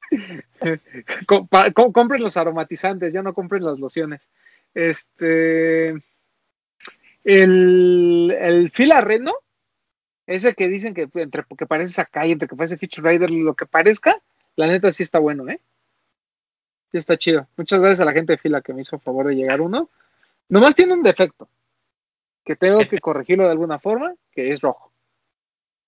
compren 1.94 2.22
los 2.22 2.38
aromatizantes, 2.38 3.14
ya 3.14 3.22
no 3.22 3.34
compren 3.34 3.64
las 3.64 3.80
lociones. 3.80 4.28
Este. 4.74 5.90
El, 7.24 8.36
el 8.40 8.72
fila 8.72 9.02
reno, 9.02 9.34
ese 10.26 10.54
que 10.56 10.68
dicen 10.68 10.94
que 10.94 11.10
entre 11.16 11.44
que 11.58 11.66
parece 11.66 11.94
Sakai, 11.94 12.32
entre 12.32 12.48
que 12.48 12.56
parece 12.56 12.78
Feature 12.78 13.12
Rider, 13.12 13.30
lo 13.30 13.56
que 13.56 13.66
parezca, 13.66 14.22
la 14.56 14.68
neta 14.68 14.92
sí 14.92 15.04
está 15.04 15.20
bueno, 15.20 15.48
¿eh? 15.50 15.60
Sí 16.92 16.98
está 16.98 17.18
chido. 17.18 17.48
Muchas 17.56 17.80
gracias 17.80 18.00
a 18.02 18.06
la 18.06 18.14
gente 18.14 18.34
de 18.34 18.38
fila 18.38 18.62
que 18.62 18.74
me 18.74 18.82
hizo 18.82 19.00
favor 19.00 19.28
de 19.28 19.36
llegar 19.36 19.62
uno. 19.62 19.90
Nomás 20.48 20.76
tiene 20.76 20.94
un 20.94 21.04
defecto, 21.04 21.48
que 22.44 22.56
tengo 22.56 22.80
que 22.88 23.00
corregirlo 23.02 23.46
de 23.46 23.52
alguna 23.52 23.80
forma, 23.80 24.14
que 24.32 24.52
es 24.52 24.62
rojo. 24.62 24.92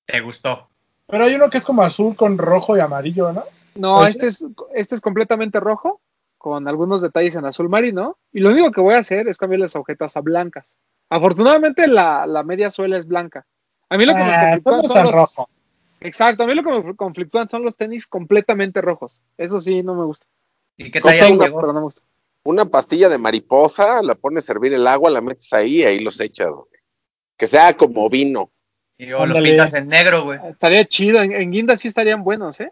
Te 0.05 0.21
gustó. 0.21 0.69
Pero 1.07 1.25
hay 1.25 1.35
uno 1.35 1.49
que 1.49 1.57
es 1.57 1.65
como 1.65 1.81
azul 1.81 2.15
con 2.15 2.37
rojo 2.37 2.77
y 2.77 2.79
amarillo, 2.79 3.33
¿no? 3.33 3.43
No, 3.75 3.97
¿Puede 3.97 4.09
este 4.09 4.27
es, 4.27 4.45
este 4.73 4.95
es 4.95 5.01
completamente 5.01 5.59
rojo, 5.59 6.01
con 6.37 6.67
algunos 6.67 7.01
detalles 7.01 7.35
en 7.35 7.45
azul 7.45 7.69
marino. 7.69 8.17
Y 8.31 8.39
lo 8.39 8.49
único 8.49 8.71
que 8.71 8.81
voy 8.81 8.95
a 8.95 8.99
hacer 8.99 9.27
es 9.27 9.37
cambiar 9.37 9.59
las 9.61 9.75
agujetas 9.75 10.17
a 10.17 10.21
blancas. 10.21 10.75
Afortunadamente 11.09 11.87
la, 11.87 12.25
la 12.25 12.43
media 12.43 12.69
suela 12.69 12.97
es 12.97 13.05
blanca. 13.07 13.45
A 13.89 13.97
mí 13.97 14.05
lo 14.05 14.13
que 14.13 14.19
me 14.23 14.25
Ah, 14.31 14.59
conflictúan 14.61 14.87
son 14.87 15.03
los, 15.05 15.15
rojo. 15.15 15.49
Exacto, 15.99 16.43
a 16.43 16.47
mí 16.47 16.55
lo 16.55 16.63
que 16.63 16.71
me 16.81 16.95
conflictúan 16.95 17.49
son 17.49 17.63
los 17.63 17.75
tenis 17.75 18.07
completamente 18.07 18.81
rojos. 18.81 19.19
Eso 19.37 19.59
sí, 19.59 19.83
no 19.83 19.93
me 19.95 20.05
gusta. 20.05 20.25
¿Y 20.77 20.89
qué 20.91 21.01
¿Cómo 21.01 21.11
talla 21.11 21.23
te 21.25 21.29
tengo? 21.31 21.43
llegó? 21.43 21.59
Pero 21.61 21.73
no 21.73 21.79
me 21.79 21.83
gusta. 21.85 22.01
Una 22.43 22.65
pastilla 22.65 23.07
de 23.09 23.17
mariposa, 23.19 24.01
la 24.01 24.15
pones 24.15 24.49
a 24.49 24.53
hervir 24.53 24.73
el 24.73 24.87
agua, 24.87 25.11
la 25.11 25.21
metes 25.21 25.51
ahí 25.53 25.81
y 25.81 25.83
ahí 25.83 25.99
los 25.99 26.19
echas. 26.19 26.49
güey. 26.49 26.65
Que 27.37 27.45
sea 27.47 27.75
como 27.77 28.09
vino. 28.09 28.49
Y 29.01 29.11
o 29.13 29.19
los 29.25 29.29
Ándale. 29.35 29.49
pintas 29.49 29.73
en 29.73 29.87
negro, 29.87 30.25
güey. 30.25 30.39
Estaría 30.47 30.85
chido, 30.85 31.23
en, 31.23 31.31
en 31.31 31.49
guinda 31.51 31.75
sí 31.75 31.87
estarían 31.87 32.23
buenos, 32.23 32.59
¿eh? 32.59 32.71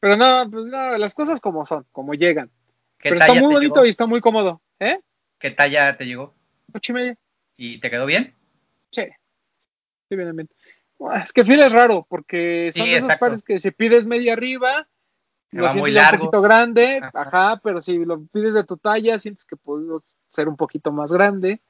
Pero 0.00 0.16
no, 0.16 0.50
pues 0.50 0.64
no, 0.66 0.98
las 0.98 1.14
cosas 1.14 1.40
como 1.40 1.64
son, 1.64 1.86
como 1.92 2.14
llegan. 2.14 2.50
¿Qué 2.98 3.10
Pero 3.10 3.20
está 3.20 3.32
muy 3.34 3.42
te 3.42 3.54
bonito 3.54 3.74
llegó? 3.76 3.86
y 3.86 3.90
está 3.90 4.06
muy 4.06 4.20
cómodo, 4.20 4.60
¿eh? 4.80 4.98
¿Qué 5.38 5.52
talla 5.52 5.96
te 5.96 6.04
llegó? 6.04 6.34
Ocho 6.74 6.90
y 6.90 6.94
media. 6.96 7.16
¿Y 7.56 7.78
te 7.78 7.90
quedó 7.90 8.06
bien? 8.06 8.34
Sí. 8.90 9.02
Sí, 10.08 10.16
bien, 10.16 10.34
bien. 10.34 10.48
Es 11.22 11.32
que 11.32 11.44
fila 11.44 11.66
es 11.66 11.72
raro, 11.72 12.04
porque 12.08 12.70
son 12.72 12.84
Sí, 12.86 12.90
de 12.90 12.96
esos 12.96 13.14
pares 13.14 13.44
que 13.44 13.60
si 13.60 13.70
pides 13.70 14.04
media 14.04 14.32
arriba, 14.32 14.88
Se 15.52 15.58
lo 15.58 15.68
sientes 15.68 15.94
un 16.12 16.18
poquito 16.18 16.42
grande, 16.42 16.98
Ajá. 17.00 17.10
ajá. 17.14 17.60
pero 17.62 17.80
si 17.80 18.04
lo 18.04 18.20
pides 18.26 18.54
de 18.54 18.64
tu 18.64 18.78
talla, 18.78 19.16
sientes 19.20 19.44
que 19.44 19.54
puede 19.54 19.86
ser 20.32 20.48
un 20.48 20.56
poquito 20.56 20.90
más 20.90 21.12
grande. 21.12 21.60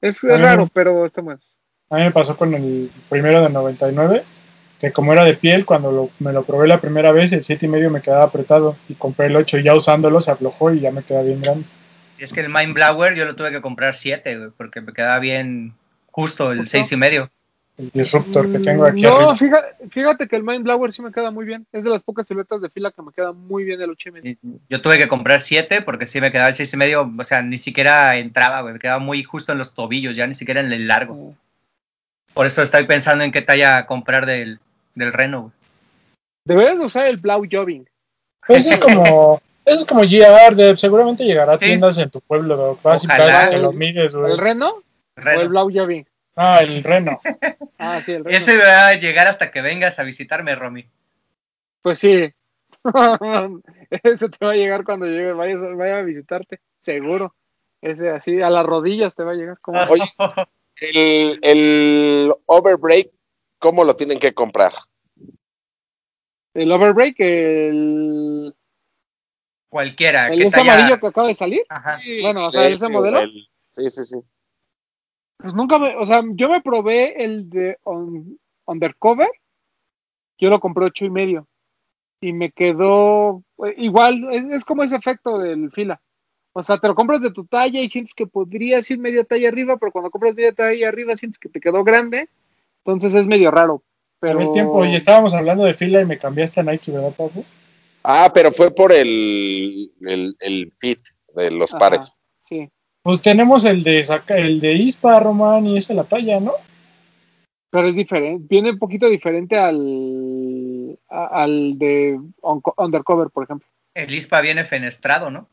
Es, 0.00 0.22
es 0.22 0.40
raro, 0.40 0.68
pero 0.72 1.04
está 1.04 1.20
bueno. 1.20 1.40
A 1.90 1.96
mí 1.96 2.02
me 2.02 2.10
pasó 2.10 2.36
con 2.36 2.54
el 2.54 2.90
primero 3.08 3.40
de 3.40 3.48
99, 3.48 4.24
que 4.78 4.92
como 4.92 5.12
era 5.12 5.24
de 5.24 5.34
piel, 5.34 5.64
cuando 5.64 5.90
lo- 5.90 6.10
me 6.18 6.32
lo 6.32 6.44
probé 6.44 6.68
la 6.68 6.80
primera 6.80 7.12
vez, 7.12 7.32
el 7.32 7.42
7 7.44 7.66
y 7.66 7.68
medio 7.68 7.90
me 7.90 8.02
quedaba 8.02 8.24
apretado 8.24 8.76
y 8.88 8.94
compré 8.94 9.26
el 9.26 9.36
8 9.36 9.58
y 9.58 9.62
ya 9.62 9.74
usándolo 9.74 10.20
se 10.20 10.30
aflojó 10.30 10.72
y 10.72 10.80
ya 10.80 10.90
me 10.90 11.02
queda 11.02 11.22
bien 11.22 11.40
grande. 11.40 11.64
Y 12.18 12.24
es 12.24 12.32
que 12.32 12.40
el 12.40 12.48
Mind 12.48 12.74
Blower 12.74 13.14
yo 13.14 13.24
lo 13.24 13.36
tuve 13.36 13.50
que 13.50 13.60
comprar 13.60 13.94
7, 13.94 14.36
güey, 14.36 14.50
porque 14.56 14.80
me 14.80 14.92
quedaba 14.92 15.18
bien 15.18 15.72
justo 16.10 16.52
el 16.52 16.58
Justo. 16.58 16.70
6 16.72 16.92
y 16.92 16.96
medio. 16.96 17.30
El 17.78 17.90
disruptor 17.92 18.50
que 18.50 18.58
tengo 18.58 18.84
aquí 18.84 19.02
no, 19.02 19.14
arriba. 19.14 19.36
fíjate, 19.36 19.88
fíjate 19.88 20.26
que 20.26 20.34
el 20.34 20.42
Mind 20.42 20.64
Blower 20.64 20.92
sí 20.92 21.00
me 21.00 21.12
queda 21.12 21.30
muy 21.30 21.46
bien. 21.46 21.64
Es 21.72 21.84
de 21.84 21.90
las 21.90 22.02
pocas 22.02 22.26
siluetas 22.26 22.60
de 22.60 22.68
fila 22.70 22.90
que 22.90 23.02
me 23.02 23.12
queda 23.12 23.30
muy 23.32 23.62
bien 23.62 23.80
el 23.80 23.90
8 23.90 24.08
y 24.08 24.12
medio. 24.12 24.30
Y 24.32 24.38
Yo 24.68 24.82
tuve 24.82 24.98
que 24.98 25.06
comprar 25.06 25.40
7 25.40 25.80
porque 25.82 26.08
sí 26.08 26.20
me 26.20 26.32
quedaba 26.32 26.48
el 26.48 26.56
6 26.56 26.74
y 26.74 26.76
medio, 26.76 27.08
o 27.16 27.24
sea, 27.24 27.40
ni 27.42 27.56
siquiera 27.56 28.16
entraba, 28.16 28.62
güey, 28.62 28.72
me 28.74 28.80
quedaba 28.80 28.98
muy 28.98 29.22
justo 29.22 29.52
en 29.52 29.58
los 29.58 29.74
tobillos, 29.74 30.16
ya 30.16 30.26
ni 30.26 30.34
siquiera 30.34 30.60
en 30.60 30.72
el 30.72 30.88
largo. 30.88 31.34
Por 32.38 32.46
eso 32.46 32.62
estoy 32.62 32.86
pensando 32.86 33.24
en 33.24 33.32
qué 33.32 33.42
talla 33.42 33.84
comprar 33.86 34.24
del, 34.24 34.60
del 34.94 35.12
Reno, 35.12 35.40
güey. 35.40 35.52
Deberías 36.44 36.78
usar 36.78 37.08
el 37.08 37.16
Blau 37.16 37.44
Jobbing. 37.50 37.84
Eso 38.46 38.70
es 38.74 38.78
como, 38.78 39.42
eso 39.64 39.78
es 39.80 39.84
como 39.84 40.02
GR, 40.02 40.54
de, 40.54 40.76
seguramente 40.76 41.24
llegará 41.24 41.54
a 41.54 41.58
Sí. 41.58 41.64
tiendas 41.64 41.98
en 41.98 42.10
tu 42.10 42.20
pueblo, 42.20 42.56
Doc. 42.56 42.82
Vas 42.84 43.02
y 43.02 43.08
Ojalá. 43.08 43.24
vas 43.24 43.48
que 43.48 43.58
lo 43.58 43.72
mires, 43.72 44.14
güey. 44.14 44.30
¿El 44.30 44.38
Reno 44.38 44.84
o 45.16 45.20
el 45.40 45.48
Blau 45.48 45.68
Jobbing? 45.74 46.06
Ah, 46.36 46.58
el 46.60 46.84
reno. 46.84 47.20
Ah, 47.80 48.00
sí, 48.00 48.12
el 48.12 48.24
Reno. 48.24 48.36
Ese 48.38 48.56
va 48.56 48.86
a 48.86 48.94
llegar 48.94 49.26
hasta 49.26 49.50
que 49.50 49.60
vengas 49.60 49.98
a 49.98 50.04
visitarme, 50.04 50.54
Romy. 50.54 50.86
Pues 51.82 51.98
sí. 51.98 52.32
Ese 54.04 54.28
te 54.28 54.46
va 54.46 54.52
a 54.52 54.54
llegar 54.54 54.84
cuando 54.84 55.06
llegue, 55.06 55.32
vayas, 55.32 55.60
vaya 55.76 55.98
a 55.98 56.02
visitarte, 56.02 56.60
seguro. 56.82 57.34
Ese 57.82 58.10
así, 58.10 58.40
a 58.40 58.48
las 58.48 58.64
rodillas 58.64 59.16
te 59.16 59.24
va 59.24 59.32
a 59.32 59.34
llegar. 59.34 59.58
como 59.60 59.80
Oye. 59.80 60.04
El, 60.80 61.38
el 61.42 62.32
overbreak, 62.46 63.10
¿cómo 63.58 63.84
lo 63.84 63.96
tienen 63.96 64.18
que 64.18 64.32
comprar? 64.34 64.72
El 66.54 66.72
Overbreak, 66.72 67.14
el, 67.20 68.54
Cualquiera. 69.68 70.28
el 70.28 70.40
que 70.40 70.46
ese 70.46 70.60
talla- 70.60 70.72
amarillo 70.74 70.98
que 71.00 71.06
acaba 71.06 71.28
de 71.28 71.34
salir. 71.34 71.62
Ajá. 71.68 71.98
Bueno, 72.22 72.46
o 72.46 72.50
sea, 72.50 72.66
Sí, 72.66 72.72
ese 72.72 72.86
sí, 72.86 72.92
modelo. 72.92 73.20
el- 73.20 73.48
sí, 73.68 73.90
sí, 73.90 74.04
sí. 74.04 74.16
Pues 75.38 75.54
nunca 75.54 75.78
me, 75.78 75.94
o 75.96 76.06
sea, 76.06 76.22
yo 76.32 76.48
me 76.48 76.60
probé 76.62 77.22
el 77.22 77.48
de 77.48 77.78
on- 77.84 78.38
Undercover, 78.66 79.28
yo 80.38 80.50
lo 80.50 80.58
compré 80.60 80.86
ocho 80.86 81.04
y 81.04 81.10
medio 81.10 81.46
y 82.20 82.32
me 82.32 82.50
quedó 82.50 83.44
eh, 83.64 83.74
igual, 83.76 84.26
es, 84.32 84.44
es 84.50 84.64
como 84.64 84.82
ese 84.82 84.96
efecto 84.96 85.38
del 85.38 85.70
fila. 85.70 86.00
O 86.58 86.62
sea, 86.64 86.76
te 86.78 86.88
lo 86.88 86.96
compras 86.96 87.22
de 87.22 87.30
tu 87.30 87.44
talla 87.44 87.80
y 87.80 87.88
sientes 87.88 88.14
que 88.14 88.26
podrías 88.26 88.90
ir 88.90 88.98
media 88.98 89.22
talla 89.22 89.46
arriba, 89.46 89.76
pero 89.76 89.92
cuando 89.92 90.10
compras 90.10 90.34
media 90.34 90.52
talla 90.52 90.88
arriba 90.88 91.14
sientes 91.14 91.38
que 91.38 91.48
te 91.48 91.60
quedó 91.60 91.84
grande, 91.84 92.28
entonces 92.84 93.14
es 93.14 93.28
medio 93.28 93.52
raro. 93.52 93.84
Pero 94.18 94.40
ver, 94.40 94.50
tiempo, 94.50 94.84
y 94.84 94.96
estábamos 94.96 95.34
hablando 95.34 95.62
de 95.62 95.72
fila 95.72 96.00
y 96.00 96.04
me 96.04 96.18
cambiaste 96.18 96.58
a 96.58 96.64
Nike, 96.64 96.90
¿verdad, 96.90 97.12
Papu? 97.12 97.44
Ah, 98.02 98.32
pero 98.34 98.50
fue 98.50 98.72
por 98.74 98.92
el, 98.92 99.92
el, 100.00 100.34
el 100.40 100.72
fit 100.80 100.98
de 101.36 101.52
los 101.52 101.70
Ajá, 101.70 101.78
pares. 101.78 102.16
Sí, 102.42 102.68
Pues 103.02 103.22
tenemos 103.22 103.64
el 103.64 103.84
de 103.84 104.04
el 104.30 104.58
de 104.58 104.72
ISPA, 104.72 105.20
Román, 105.20 105.64
y 105.64 105.76
esa 105.76 105.92
es 105.92 105.96
la 105.96 106.04
talla, 106.04 106.40
¿no? 106.40 106.54
pero 107.70 107.86
es 107.86 107.94
diferente, 107.94 108.44
viene 108.48 108.70
un 108.70 108.78
poquito 108.80 109.08
diferente 109.08 109.56
al, 109.56 110.98
al 111.08 111.78
de 111.78 112.18
Undercover, 112.76 113.30
por 113.30 113.44
ejemplo. 113.44 113.68
El 113.94 114.12
ISPA 114.12 114.40
viene 114.40 114.64
fenestrado, 114.64 115.30
¿no? 115.30 115.46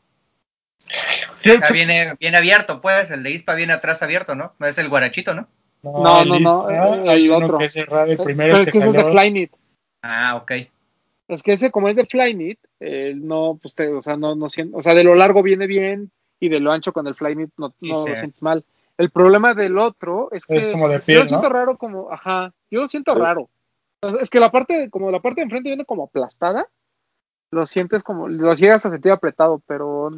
Viene, 1.72 2.14
viene 2.20 2.36
abierto, 2.36 2.80
pues. 2.80 3.10
El 3.10 3.22
de 3.22 3.30
ISPA 3.30 3.54
viene 3.54 3.72
atrás 3.72 4.02
abierto, 4.02 4.34
¿no? 4.34 4.52
No 4.58 4.66
es 4.66 4.78
el 4.78 4.88
guarachito, 4.88 5.34
¿no? 5.34 5.48
No, 5.82 6.22
el 6.22 6.28
no, 6.28 6.38
no, 6.40 6.70
ISPA, 6.70 6.94
el 7.02 7.08
hay 7.08 7.28
uno 7.28 7.44
otro. 7.46 7.58
que 7.58 7.64
es 7.66 7.72
cerrado, 7.72 8.10
el 8.10 8.18
primero 8.18 8.52
pero 8.52 8.62
es 8.62 8.70
que 8.70 8.78
ese 8.78 8.88
es 8.88 8.94
de. 8.94 9.10
Flyknit. 9.10 9.52
Ah, 10.02 10.36
ok. 10.42 10.52
Es 11.28 11.42
que 11.42 11.52
ese, 11.52 11.70
como 11.70 11.88
es 11.88 11.96
de 11.96 12.06
Flyknit, 12.06 12.58
eh, 12.80 13.12
no, 13.16 13.58
pues 13.60 13.74
te, 13.74 13.88
o 13.88 14.00
sea, 14.02 14.16
no, 14.16 14.34
no 14.36 14.48
siento, 14.48 14.76
o 14.76 14.82
sea, 14.82 14.94
de 14.94 15.02
lo 15.04 15.14
largo 15.14 15.42
viene 15.42 15.66
bien 15.66 16.10
y 16.38 16.48
de 16.48 16.60
lo 16.60 16.70
ancho 16.70 16.92
con 16.92 17.06
el 17.06 17.14
Flyknit 17.14 17.50
no, 17.56 17.74
no 17.80 17.94
sí. 17.94 18.10
lo 18.10 18.16
sientes 18.16 18.42
mal. 18.42 18.64
El 18.96 19.10
problema 19.10 19.52
del 19.52 19.76
otro 19.78 20.28
es 20.32 20.46
que 20.46 20.56
Es 20.56 20.68
como 20.68 20.88
de 20.88 21.02
yo 21.06 21.20
lo 21.20 21.26
siento 21.26 21.48
¿no? 21.48 21.54
raro 21.54 21.76
como, 21.76 22.10
ajá, 22.12 22.52
yo 22.70 22.80
lo 22.80 22.88
siento 22.88 23.12
Sí. 23.14 23.20
raro. 23.20 23.48
Es 24.20 24.30
que 24.30 24.40
la 24.40 24.50
parte, 24.52 24.88
como 24.90 25.10
la 25.10 25.20
parte 25.20 25.40
de 25.40 25.44
enfrente 25.44 25.68
viene 25.68 25.84
como 25.84 26.04
aplastada, 26.04 26.68
lo 27.50 27.66
sientes 27.66 28.04
como, 28.04 28.28
lo 28.28 28.54
llegas 28.54 28.86
a 28.86 28.90
sentir 28.90 29.10
apretado, 29.12 29.60
pero 29.66 30.10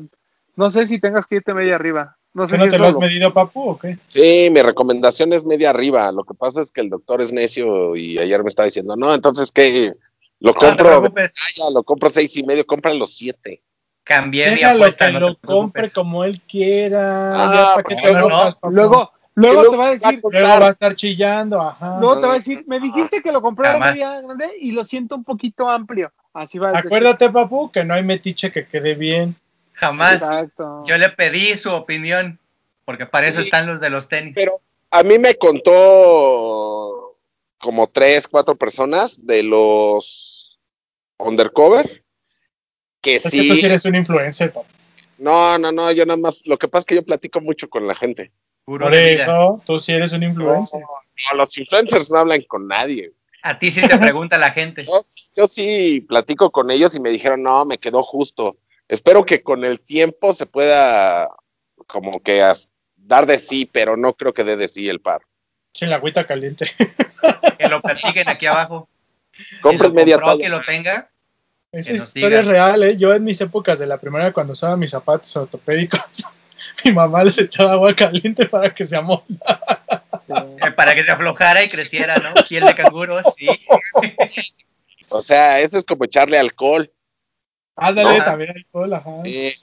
no 0.58 0.70
sé 0.70 0.86
si 0.86 0.98
tengas 1.00 1.26
que 1.26 1.36
irte 1.36 1.54
media 1.54 1.76
arriba. 1.76 2.16
No 2.34 2.46
sé 2.48 2.56
¿Que 2.58 2.64
no 2.64 2.68
te 2.68 2.78
lo 2.78 2.88
has 2.88 2.94
lo- 2.94 3.00
medido, 3.00 3.32
Papu, 3.32 3.70
o 3.70 3.78
qué? 3.78 3.96
Sí, 4.08 4.48
mi 4.50 4.60
recomendación 4.60 5.32
es 5.32 5.44
media 5.44 5.70
arriba. 5.70 6.10
Lo 6.12 6.24
que 6.24 6.34
pasa 6.34 6.60
es 6.60 6.70
que 6.72 6.80
el 6.80 6.90
doctor 6.90 7.22
es 7.22 7.32
necio 7.32 7.94
y 7.96 8.18
ayer 8.18 8.42
me 8.42 8.48
estaba 8.50 8.64
diciendo, 8.66 8.96
no, 8.96 9.14
entonces 9.14 9.50
que 9.52 9.94
lo 10.40 10.54
compro, 10.54 11.00
talla, 11.12 11.70
lo 11.72 11.82
compro 11.84 12.10
seis 12.10 12.36
y 12.36 12.42
medio, 12.42 12.66
compra 12.66 12.92
los 12.92 13.16
siete. 13.16 13.62
Cambié 14.04 14.46
mi 14.50 14.54
Déjalo 14.56 14.80
apuesta, 14.80 15.06
que 15.06 15.12
no 15.12 15.20
lo 15.20 15.34
te 15.36 15.46
compre 15.46 15.90
como 15.90 16.24
él 16.24 16.40
quiera. 16.42 17.30
Ah, 17.32 17.54
ya, 17.54 17.74
¿para 17.74 17.82
qué 17.84 17.94
te 17.96 18.12
no, 18.12 18.18
no, 18.18 18.26
enojas, 18.26 18.56
Papu? 18.56 18.74
Luego, 18.74 19.10
luego 19.34 19.70
te 19.70 19.76
va 19.76 19.86
a 19.86 19.90
decir, 19.90 20.20
contar. 20.20 20.40
Luego 20.42 20.60
va 20.60 20.66
a 20.66 20.70
estar 20.70 20.94
chillando, 20.96 21.60
ajá. 21.62 21.96
luego 22.00 22.20
te 22.20 22.26
va 22.26 22.32
a 22.32 22.36
decir, 22.36 22.64
me 22.66 22.80
dijiste 22.80 23.22
que 23.22 23.30
lo 23.32 23.40
comprara 23.42 23.74
Jamás. 23.74 23.92
media 23.94 24.20
grande 24.20 24.50
y 24.60 24.72
lo 24.72 24.82
siento 24.84 25.14
un 25.14 25.24
poquito 25.24 25.68
amplio. 25.68 26.12
Así 26.32 26.58
va 26.58 26.68
a 26.68 26.72
decir. 26.72 26.86
Acuérdate, 26.86 27.30
Papu, 27.30 27.70
que 27.70 27.84
no 27.84 27.94
hay 27.94 28.02
metiche 28.02 28.50
que 28.52 28.66
quede 28.66 28.94
bien. 28.94 29.34
Jamás. 29.78 30.14
Exacto. 30.20 30.82
Yo 30.86 30.98
le 30.98 31.08
pedí 31.10 31.56
su 31.56 31.70
opinión, 31.72 32.38
porque 32.84 33.06
para 33.06 33.28
eso 33.28 33.40
Sí. 33.40 33.46
están 33.46 33.66
los 33.66 33.80
de 33.80 33.90
los 33.90 34.08
tenis. 34.08 34.32
Pero 34.34 34.52
a 34.90 35.02
mí 35.02 35.18
me 35.18 35.34
contó 35.36 37.16
como 37.58 37.86
tres, 37.88 38.26
cuatro 38.28 38.56
personas 38.56 39.18
de 39.24 39.42
los 39.42 40.58
undercover 41.18 42.04
que 43.00 43.16
Es 43.16 43.22
sí. 43.24 43.42
que 43.42 43.48
tú 43.48 43.54
sí 43.54 43.66
eres 43.66 43.84
un 43.84 43.94
influencer. 43.94 44.52
No, 45.18 45.58
no, 45.58 45.72
no, 45.72 45.90
yo 45.92 46.06
nada 46.06 46.16
más. 46.18 46.40
Lo 46.46 46.58
que 46.58 46.68
pasa 46.68 46.80
es 46.80 46.86
que 46.86 46.94
yo 46.96 47.04
platico 47.04 47.40
mucho 47.40 47.68
con 47.68 47.86
la 47.86 47.94
gente. 47.94 48.30
Puro 48.64 48.86
Por 48.86 48.94
eso, 48.94 49.62
tú 49.64 49.78
sí 49.78 49.92
eres 49.92 50.12
un 50.12 50.22
influencer. 50.22 50.80
No, 50.80 51.36
los 51.36 51.56
influencers 51.56 52.10
no 52.10 52.18
hablan 52.18 52.42
con 52.42 52.68
nadie. 52.68 53.12
A 53.42 53.58
ti 53.58 53.70
sí 53.70 53.80
te 53.80 53.96
pregunta 53.98 54.36
la 54.38 54.50
gente. 54.52 54.84
Yo, 54.84 55.04
yo 55.36 55.46
sí 55.46 56.00
platico 56.08 56.50
con 56.50 56.70
ellos 56.70 56.94
y 56.94 57.00
me 57.00 57.10
dijeron, 57.10 57.42
no, 57.42 57.64
me 57.64 57.78
quedó 57.78 58.02
justo. 58.02 58.56
Espero 58.88 59.24
que 59.24 59.42
con 59.42 59.64
el 59.64 59.80
tiempo 59.80 60.32
se 60.32 60.46
pueda 60.46 61.28
como 61.86 62.20
que 62.20 62.42
dar 62.96 63.26
de 63.26 63.38
sí, 63.38 63.68
pero 63.70 63.96
no 63.96 64.14
creo 64.14 64.32
que 64.32 64.44
dé 64.44 64.56
de 64.56 64.68
sí 64.68 64.88
el 64.88 65.00
par. 65.00 65.22
Sin 65.72 65.90
la 65.90 65.96
agüita 65.96 66.26
caliente. 66.26 66.66
Que 67.58 67.68
lo 67.68 67.80
platiquen 67.80 68.28
aquí 68.28 68.46
abajo. 68.46 68.88
Compren 69.62 69.92
media 69.92 70.16
compró, 70.18 70.38
que 70.38 70.48
lo 70.48 70.62
tenga. 70.62 71.10
Esa 71.70 71.92
historia 71.92 72.40
es 72.40 72.46
real, 72.46 72.82
¿eh? 72.82 72.96
Yo 72.96 73.14
en 73.14 73.24
mis 73.24 73.40
épocas 73.40 73.78
de 73.78 73.86
la 73.86 73.98
primera, 73.98 74.32
cuando 74.32 74.54
usaba 74.54 74.76
mis 74.76 74.90
zapatos 74.90 75.36
ortopédicos, 75.36 76.00
mi 76.84 76.92
mamá 76.92 77.22
les 77.24 77.38
echaba 77.38 77.72
agua 77.72 77.94
caliente 77.94 78.46
para 78.46 78.74
que 78.74 78.84
se 78.84 78.96
amolda. 78.96 79.24
Sí. 80.26 80.32
eh, 80.32 80.70
para 80.72 80.94
que 80.94 81.04
se 81.04 81.10
aflojara 81.10 81.62
y 81.62 81.68
creciera, 81.68 82.16
¿no? 82.16 82.34
Piel 82.48 82.64
de 82.64 82.74
canguro, 82.74 83.22
sí. 83.22 83.48
O 85.10 85.22
sea, 85.22 85.58
eso 85.60 85.78
es 85.78 85.84
como 85.86 86.04
echarle 86.04 86.38
alcohol. 86.38 86.92
Ándale, 87.78 88.20
también 88.22 88.50
alcohol, 88.50 88.92
ajá. 88.94 89.10
Sí. 89.24 89.54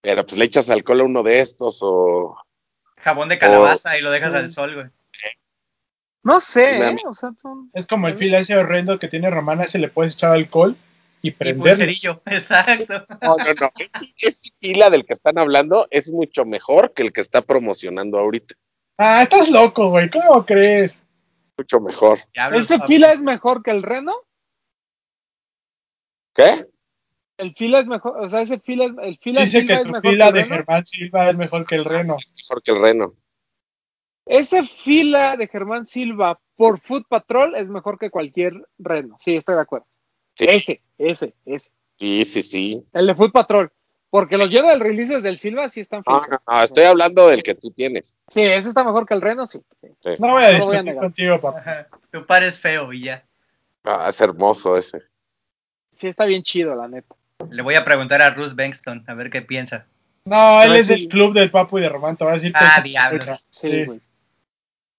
Pero 0.00 0.24
pues 0.26 0.36
le 0.36 0.44
echas 0.44 0.68
alcohol 0.70 1.00
a 1.00 1.04
uno 1.04 1.22
de 1.22 1.40
estos 1.40 1.78
o... 1.82 2.36
Jabón 2.98 3.28
de 3.28 3.38
calabaza 3.38 3.98
y 3.98 4.02
lo 4.02 4.10
dejas 4.10 4.34
al 4.34 4.50
sol, 4.50 4.74
güey. 4.74 4.86
No 6.22 6.40
sé, 6.40 6.78
¿eh? 6.88 6.96
O 7.06 7.12
sea, 7.12 7.30
tú- 7.40 7.68
Es 7.74 7.86
como 7.86 8.08
el 8.08 8.16
fila 8.16 8.38
ese 8.38 8.56
horrendo 8.56 8.98
que 8.98 9.08
tiene 9.08 9.28
Romana, 9.30 9.64
ese 9.64 9.78
le 9.78 9.88
puedes 9.88 10.14
echar 10.14 10.32
alcohol 10.32 10.74
y 11.20 11.28
Y 11.28 11.30
prenderlo. 11.32 11.62
pulserillo, 11.70 12.22
exacto. 12.26 13.06
No, 13.22 13.36
no, 13.36 13.44
no. 13.60 13.70
Ese- 14.18 14.50
fila 14.58 14.88
del 14.90 15.04
que 15.04 15.12
están 15.12 15.38
hablando 15.38 15.86
es 15.90 16.10
mucho 16.10 16.44
mejor 16.46 16.92
que 16.94 17.02
el 17.02 17.12
que 17.12 17.20
está 17.20 17.42
promocionando 17.42 18.18
ahorita. 18.18 18.54
Ah, 18.96 19.20
estás 19.22 19.50
loco, 19.50 19.90
güey, 19.90 20.08
¿cómo 20.10 20.46
crees? 20.46 20.98
Mucho 21.58 21.78
mejor. 21.80 22.20
¿Ese 22.54 22.80
fila 22.82 23.12
es 23.12 23.20
mejor 23.20 23.62
que 23.62 23.70
el 23.70 23.82
Reno? 23.82 24.14
¿Qué? 26.34 26.66
El 27.36 27.54
fila 27.54 27.80
es 27.80 27.86
mejor, 27.86 28.16
o 28.20 28.28
sea, 28.28 28.40
ese 28.42 28.58
fila, 28.60 28.84
es- 28.84 28.92
el 29.02 29.18
fila 29.18 29.40
Dice 29.40 29.60
Silva 29.60 29.66
que 29.66 29.74
es 29.74 29.82
tu 29.82 29.88
mejor 29.92 30.10
fila 30.10 30.24
que 30.24 30.28
el 30.28 30.34
de 30.34 30.42
Reno. 30.42 30.54
Germán 30.56 30.86
Silva 30.86 31.30
es 31.30 31.36
mejor 31.36 31.66
que 31.66 31.74
el 31.74 31.84
Reno. 31.84 32.16
Mejor 32.42 32.62
que 32.62 32.70
el 32.70 32.80
Reno. 32.82 33.14
Ese 34.26 34.62
fila 34.62 35.36
de 35.36 35.48
Germán 35.48 35.86
Silva 35.86 36.40
por 36.56 36.80
Foot 36.80 37.06
Patrol 37.08 37.56
es 37.56 37.68
mejor 37.68 37.98
que 37.98 38.10
cualquier 38.10 38.54
Reno. 38.78 39.16
Sí, 39.20 39.36
estoy 39.36 39.56
de 39.56 39.60
acuerdo. 39.60 39.86
Sí. 40.34 40.46
Ese, 40.48 40.82
ese, 40.98 41.34
ese. 41.44 41.70
Sí, 41.96 42.24
sí, 42.24 42.42
sí. 42.42 42.84
El 42.92 43.06
de 43.06 43.14
Foot 43.14 43.32
Patrol. 43.32 43.70
Porque 44.10 44.38
los 44.38 44.48
Jordan 44.54 44.78
releases 44.78 45.24
del 45.24 45.38
Silva 45.38 45.68
sí 45.68 45.80
están 45.80 46.04
No, 46.06 46.20
feos. 46.20 46.28
no, 46.46 46.52
no, 46.54 46.62
estoy 46.62 46.84
hablando 46.84 47.26
del 47.28 47.42
que 47.42 47.56
tú 47.56 47.72
tienes. 47.72 48.16
Sí, 48.28 48.42
ese 48.42 48.68
está 48.68 48.84
mejor 48.84 49.06
que 49.06 49.14
el 49.14 49.20
Reno, 49.20 49.44
sí. 49.46 49.60
No 50.20 50.30
voy 50.32 50.44
a 50.44 50.46
No 50.46 50.52
voy 50.52 50.54
discutir 50.54 50.84
negar. 50.84 51.02
contigo, 51.04 51.40
papá. 51.40 51.88
Tu 52.12 52.24
par 52.24 52.44
es 52.44 52.58
feo 52.58 52.92
y 52.92 53.02
ya. 53.02 53.26
Ah, 53.82 54.06
es 54.08 54.20
hermoso 54.20 54.76
ese. 54.76 55.02
Sí, 55.90 56.06
está 56.06 56.24
bien 56.26 56.42
chido, 56.44 56.74
la 56.76 56.86
neta. 56.88 57.14
Le 57.50 57.62
voy 57.62 57.74
a 57.74 57.84
preguntar 57.84 58.22
a 58.22 58.30
Bruce 58.30 58.54
Bengston 58.54 59.04
a 59.06 59.14
ver 59.14 59.30
qué 59.30 59.42
piensa. 59.42 59.86
No, 60.24 60.62
él 60.62 60.68
Pero 60.70 60.80
es 60.80 60.86
sí. 60.86 60.94
del 60.94 61.08
club 61.08 61.34
del 61.34 61.50
Papu 61.50 61.78
y 61.78 61.82
de 61.82 61.88
Román, 61.88 62.16
te 62.16 62.24
voy 62.24 62.30
a 62.32 62.34
decir 62.34 62.52
que 62.52 62.58
Ah, 62.62 62.80
diablos. 62.82 63.48
Sí, 63.50 63.70
sí. 63.70 63.84
güey. 63.84 64.00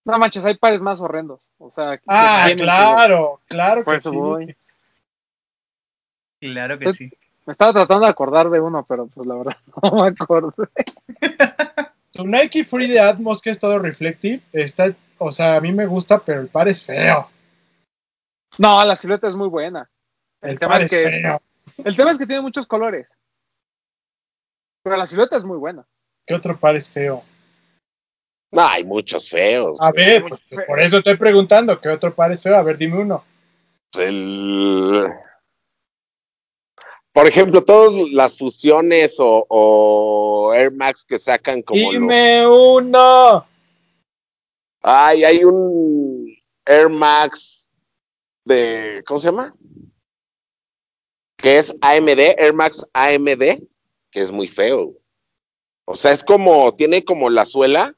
No 0.06 0.20
manches, 0.20 0.46
hay 0.46 0.56
pares 0.56 0.82
más 0.82 1.02
horrendos. 1.02 1.42
O 1.58 1.72
sea, 1.72 1.98
que 1.98 2.04
Ah, 2.08 2.48
claro, 2.56 3.42
claro 3.48 3.84
Por 3.84 3.94
que 3.96 3.98
eso 3.98 4.12
sí. 4.12 4.16
voy. 4.18 4.56
Claro 6.40 6.78
que 6.78 6.84
Pues- 6.86 6.96
sí. 6.98 7.12
Me 7.48 7.52
estaba 7.52 7.74
tratando 7.74 8.06
de 8.06 8.12
acordar 8.12 8.50
de 8.50 8.60
uno, 8.60 8.84
pero 8.88 9.06
pues 9.08 9.28
la 9.28 9.36
verdad 9.36 9.58
no 9.84 10.04
me 10.04 10.08
acuerdo. 10.08 10.54
Tu 12.12 12.26
Nike 12.26 12.64
Free 12.64 12.88
de 12.88 13.00
Atmos, 13.00 13.40
que 13.42 13.52
es 13.52 13.60
todo 13.60 13.78
reflective, 13.78 14.42
está, 14.52 14.96
o 15.20 15.32
sea, 15.32 15.56
a 15.58 15.62
mí 15.62 15.72
me 15.72 15.86
gusta, 15.86 16.20
pero 16.24 16.42
el 16.42 16.48
par 16.48 16.68
es 16.68 16.84
feo. 16.84 17.30
No, 18.58 18.84
la 18.84 18.96
silueta 18.96 19.28
es 19.28 19.36
muy 19.36 19.48
buena. 19.48 19.88
El, 20.42 20.52
El 20.52 20.60
tema 20.60 20.72
par 20.74 20.82
es 20.84 20.92
es 20.94 21.04
que 21.04 21.22
feo. 21.22 21.42
El 21.78 21.96
tema 21.96 22.12
es 22.12 22.18
que 22.18 22.26
tiene 22.28 22.42
muchos 22.42 22.66
colores. 22.68 23.18
Pero 24.84 24.98
la 24.98 25.06
silueta 25.06 25.36
es 25.38 25.44
muy 25.44 25.58
buena. 25.58 25.86
¿Qué 26.28 26.34
otro 26.34 26.60
par 26.60 26.76
es 26.76 26.90
feo? 26.90 27.24
No, 28.52 28.68
hay 28.68 28.84
muchos 28.84 29.30
feos. 29.30 29.78
A 29.82 29.92
güey. 29.92 30.06
ver, 30.06 30.26
pues, 30.28 30.42
feo. 30.44 30.66
por 30.68 30.80
eso 30.80 30.98
estoy 30.98 31.18
preguntando, 31.18 31.80
¿qué 31.80 31.90
otro 31.90 32.14
par 32.14 32.32
es 32.32 32.42
feo? 32.42 32.56
A 32.56 32.62
ver, 32.64 32.78
dime 32.78 33.00
uno. 33.00 33.24
El- 33.94 35.06
Por 37.14 37.28
ejemplo, 37.28 37.64
todas 37.64 38.10
las 38.12 38.38
fusiones 38.38 39.16
o, 39.20 39.46
o 39.50 40.54
Air 40.54 40.72
Max 40.72 41.06
que 41.06 41.18
sacan 41.18 41.62
como 41.62 41.80
lo- 41.82 41.92
Dime 41.92 42.46
uno. 42.48 43.48
Ay, 44.82 45.24
hay 45.24 45.44
un 45.44 46.36
Air 46.66 46.90
Max 46.90 47.70
de. 48.46 49.04
¿Cómo 49.08 49.20
se 49.20 49.28
llama? 49.32 49.54
Que 51.46 51.60
es 51.60 51.72
AMD, 51.80 52.20
Air 52.40 52.56
Max 52.56 52.88
AMD, 52.94 53.62
que 54.10 54.20
es 54.20 54.32
muy 54.32 54.48
feo. 54.48 54.94
O 55.86 55.96
sea, 55.96 56.12
es 56.12 56.24
como. 56.24 56.74
Tiene 56.74 57.06
como 57.06 57.30
la 57.30 57.46
suela 57.46 57.94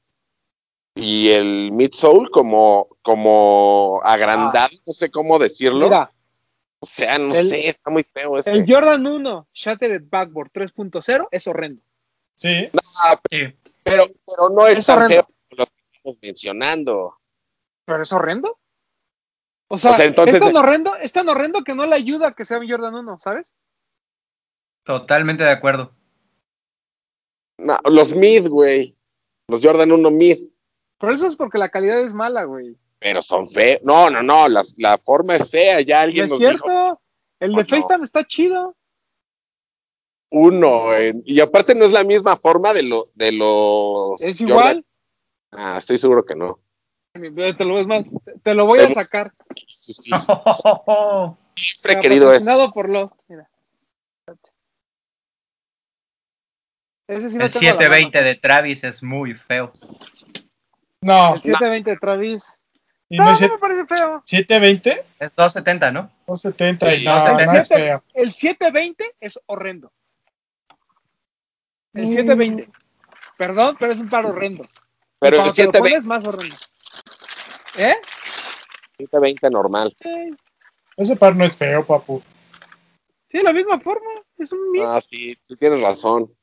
y 0.96 1.30
el 1.30 1.72
midsole 1.72 2.28
como, 2.30 2.90
como 3.02 4.02
agrandado, 4.04 4.76
no 4.86 4.92
sé 4.92 5.10
cómo 5.10 5.40
decirlo. 5.40 5.86
Mira, 5.86 6.12
o 6.82 6.86
sea, 6.86 7.18
no 7.18 7.34
el- 7.34 7.48
sé, 7.48 7.70
está 7.70 7.90
muy 7.90 8.04
feo 8.04 8.38
ese. 8.38 8.52
el 8.52 8.66
Jordan 8.68 9.08
1 9.08 9.48
Shattered 9.54 10.04
Backboard 10.10 10.52
3.0 10.52 11.30
es 11.32 11.48
horrendo. 11.48 11.82
Sí, 12.36 12.70
Ah, 13.06 13.18
Sí. 13.32 13.40
pero, 13.82 14.08
pero 14.26 14.50
no 14.50 14.68
es, 14.68 14.80
Es 14.80 14.86
tan 14.88 14.98
horrendo. 14.98 15.14
feo 15.14 15.24
como 15.26 15.60
lo 15.60 15.66
que 15.68 15.72
estamos 15.94 16.18
mencionando. 16.22 17.18
¿Pero 17.86 18.04
es 18.04 18.12
horrendo? 18.12 18.60
O 19.70 19.78
sea, 19.78 19.92
O 19.92 19.96
sea, 19.98 20.06
entonces- 20.06 20.36
es, 20.36 20.42
tan 20.42 20.56
horrendo, 20.56 20.96
es 20.96 21.12
tan 21.12 21.28
horrendo 21.30 21.64
que 21.64 21.76
no 21.76 21.86
le 21.86 21.96
ayuda 21.96 22.30
a 22.30 22.34
que 22.34 22.46
sea 22.46 22.60
un 22.60 22.70
Jordan 22.70 22.96
1, 22.96 23.18
¿sabes? 23.20 23.52
Totalmente 24.86 25.44
de 25.44 25.52
acuerdo. 25.52 25.94
No, 27.60 27.78
los 27.86 28.16
mid, 28.16 28.48
güey. 28.48 28.96
Los 29.50 29.62
Jordan 29.64 29.92
1 29.92 30.12
mid. 30.12 30.38
Pero 31.00 31.14
eso 31.14 31.28
es 31.28 31.36
porque 31.36 31.58
la 31.58 31.70
calidad 31.70 32.00
es 32.02 32.14
mala, 32.14 32.44
güey. 32.46 32.78
Pero 33.00 33.22
son 33.22 33.50
feos. 33.50 33.82
No, 33.84 34.10
no, 34.10 34.24
no, 34.24 34.48
las- 34.48 34.74
la 34.78 34.98
forma 34.98 35.36
es 35.36 35.50
fea. 35.50 35.82
Ya 35.82 36.00
Y 36.02 36.04
alguien 36.04 36.26
es 36.26 36.32
nos 36.32 36.40
cierto, 36.40 36.64
dijo 36.68 37.02
el 37.40 37.54
Oh, 37.54 37.58
de 37.58 37.64
no. 37.64 37.70
FaceTime 37.70 38.04
está 38.04 38.26
chido. 38.26 38.76
uno. 40.30 40.94
en- 40.96 41.24
y 41.26 41.40
aparte 41.40 41.74
no 41.76 41.86
es 41.86 41.92
la 41.92 42.04
misma 42.04 42.36
forma 42.36 42.74
de, 42.74 42.84
lo, 42.84 43.10
de 43.16 43.32
los. 43.32 44.22
Es 44.22 44.40
Jordan. 44.40 44.48
igual. 44.50 44.86
Ah, 45.52 45.78
estoy 45.78 45.98
seguro 45.98 46.26
que 46.26 46.36
no. 46.36 46.60
Te 47.14 47.64
lo, 47.66 47.80
es 47.80 47.88
más, 47.88 48.06
te 48.44 48.54
lo 48.54 48.66
voy 48.66 48.80
a 48.80 48.90
sacar. 48.92 49.34
Sí, 49.88 49.94
sí. 49.94 50.10
Oh, 50.14 51.38
Siempre 51.56 51.94
he 51.94 52.00
querido 52.02 52.34
eso. 52.34 52.72
por 52.74 52.90
los. 52.90 53.12
Mira. 53.30 53.50
Ese 57.08 57.30
sí 57.30 57.38
no 57.38 57.46
el 57.46 57.52
tengo 57.54 57.66
a 57.70 57.74
la 57.74 57.80
720 57.80 58.18
mano. 58.18 58.28
de 58.28 58.36
Travis 58.36 58.84
es 58.84 59.02
muy 59.04 59.34
feo. 59.34 59.72
no. 61.02 61.36
El 61.36 61.42
720 61.42 61.90
de 61.92 61.98
Travis. 61.98 62.60
¿Y 63.10 63.18
No, 63.18 63.24
no 63.24 63.30
no 63.30 63.36
es 63.38 63.42
me 63.42 63.58
parece 63.58 63.86
feo. 63.86 64.22
720? 64.26 65.06
Es 65.20 65.34
270, 65.36 65.92
¿no? 65.92 66.12
270. 66.28 66.96
Sí, 66.96 67.04
no, 67.06 67.12
270. 67.14 67.54
no 67.54 67.60
es 67.60 67.68
feo. 67.70 68.04
El 68.14 68.32
720 68.32 69.16
es 69.22 69.40
horrendo. 69.46 69.92
El 71.94 72.04
Mm. 72.04 72.08
720. 72.08 72.70
Perdón, 73.38 73.78
pero 73.80 73.94
es 73.94 74.00
un 74.02 74.10
par 74.10 74.26
horrendo. 74.26 74.66
Pero 75.20 75.38
el 75.38 75.42
te 75.44 75.48
lo 75.48 75.54
720, 75.72 75.80
pones, 75.80 76.06
más 76.06 76.26
horrendo. 76.26 76.56
¿Eh? 77.78 77.96
720 78.98 79.50
normal. 79.52 79.96
Sí, 80.02 80.36
Ese 80.98 81.16
par 81.16 81.36
no 81.36 81.46
es 81.46 81.56
feo, 81.56 81.86
papu. 81.86 82.22
Sí, 83.30 83.40
la 83.42 83.54
misma 83.54 83.80
forma. 83.80 84.10
Es 84.38 84.52
un 84.52 84.72
mid. 84.72 84.82
Ah, 84.82 85.00
sí, 85.02 85.38
sí 85.44 85.56
tienes 85.56 85.82
razón. 85.82 86.34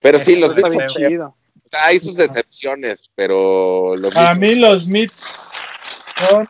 Pero 0.00 0.18
sí, 0.18 0.36
los 0.36 0.56
está 0.56 0.70
son 0.70 0.86
chido. 0.86 1.36
O 1.64 1.68
sea, 1.68 1.86
hay 1.86 1.98
sus 1.98 2.16
decepciones, 2.16 3.10
pero 3.14 3.96
los 3.96 4.12
Para 4.12 4.34
mid 4.34 4.48
mí 4.48 4.54
los 4.56 4.86
mids 4.86 5.52
son... 6.16 6.48